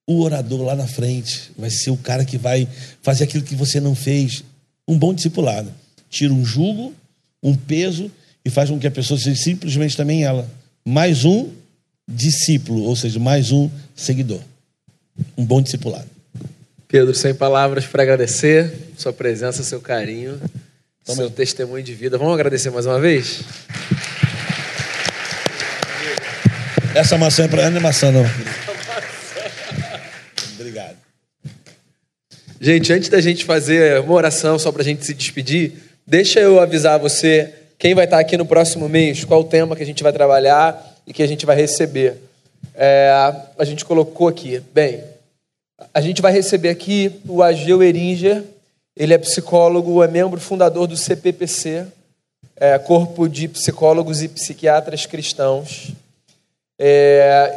o 0.08 0.22
orador 0.22 0.62
lá 0.62 0.76
na 0.78 0.88
frente, 0.88 1.52
vai 1.58 1.70
ser 1.70 1.92
o 1.92 1.98
cara 1.98 2.24
que 2.24 2.38
vai 2.38 2.66
fazer 3.02 3.26
aquilo 3.26 3.44
que 3.44 3.54
você 3.54 3.82
não 3.82 3.94
fez. 3.94 4.46
Um 4.88 4.98
bom 4.98 5.14
discipulado. 5.14 5.70
Tira 6.10 6.34
um 6.34 6.46
jugo, 6.46 6.94
um 7.44 7.54
peso 7.54 8.10
e 8.46 8.50
faz 8.50 8.70
com 8.70 8.80
que 8.80 8.88
a 8.88 8.92
pessoa 8.92 9.20
seja 9.20 9.36
simplesmente 9.36 9.98
também 9.98 10.24
ela. 10.24 10.50
Mais 10.86 11.26
um 11.26 11.50
discípulo, 12.08 12.84
ou 12.84 12.96
seja, 12.96 13.20
mais 13.20 13.52
um 13.52 13.70
seguidor. 13.94 14.40
Um 15.38 15.46
bom 15.46 15.62
discipulado. 15.62 16.17
Pedro, 16.88 17.14
sem 17.14 17.34
palavras 17.34 17.86
para 17.86 18.02
agradecer 18.02 18.72
sua 18.98 19.12
presença, 19.12 19.62
seu 19.62 19.82
carinho, 19.82 20.40
seu 21.04 21.30
testemunho 21.30 21.84
de 21.84 21.94
vida. 21.94 22.18
Vamos 22.18 22.34
agradecer 22.34 22.70
mais 22.70 22.86
uma 22.86 22.98
vez? 22.98 23.42
Essa 26.96 27.18
maçã 27.18 27.44
é 27.44 27.48
para 27.50 27.70
maçã, 27.82 28.10
não. 28.10 28.24
Obrigado. 30.58 30.96
Gente, 32.60 32.94
antes 32.94 33.10
da 33.10 33.20
gente 33.20 33.44
fazer 33.44 34.00
uma 34.00 34.14
oração 34.14 34.58
só 34.58 34.72
para 34.72 34.82
a 34.82 34.86
gente 34.86 35.06
se 35.06 35.14
despedir, 35.14 35.74
deixa 36.08 36.40
eu 36.40 36.58
avisar 36.58 36.98
você 36.98 37.54
quem 37.78 37.94
vai 37.94 38.06
estar 38.06 38.20
aqui 38.20 38.38
no 38.38 38.46
próximo 38.46 38.88
mês, 38.88 39.26
qual 39.26 39.42
o 39.42 39.44
tema 39.44 39.76
que 39.76 39.84
a 39.84 39.86
gente 39.86 40.02
vai 40.02 40.14
trabalhar 40.14 40.96
e 41.06 41.12
que 41.12 41.22
a 41.22 41.28
gente 41.28 41.46
vai 41.46 41.58
receber. 41.58 42.16
É, 42.74 43.12
a 43.60 43.66
gente 43.66 43.84
colocou 43.84 44.30
aqui. 44.30 44.62
Bem, 44.74 45.04
a 45.94 46.02
gente 46.02 46.22
vai 46.22 46.32
receber 46.32 46.70
aqui 46.70 47.22
o 47.28 47.44
Ageu 47.44 47.84
Eringer, 47.84 48.44
ele 48.96 49.14
é 49.14 49.18
psicólogo, 49.18 50.04
é 50.04 50.08
membro 50.08 50.40
fundador 50.40 50.88
do 50.88 50.98
CPPC, 50.98 51.86
é, 52.56 52.80
Corpo 52.80 53.30
de 53.30 53.48
Psicólogos 53.48 54.24
e 54.24 54.28
Psiquiatras 54.28 55.06
Cristãos. 55.06 55.92
É, 56.80 57.54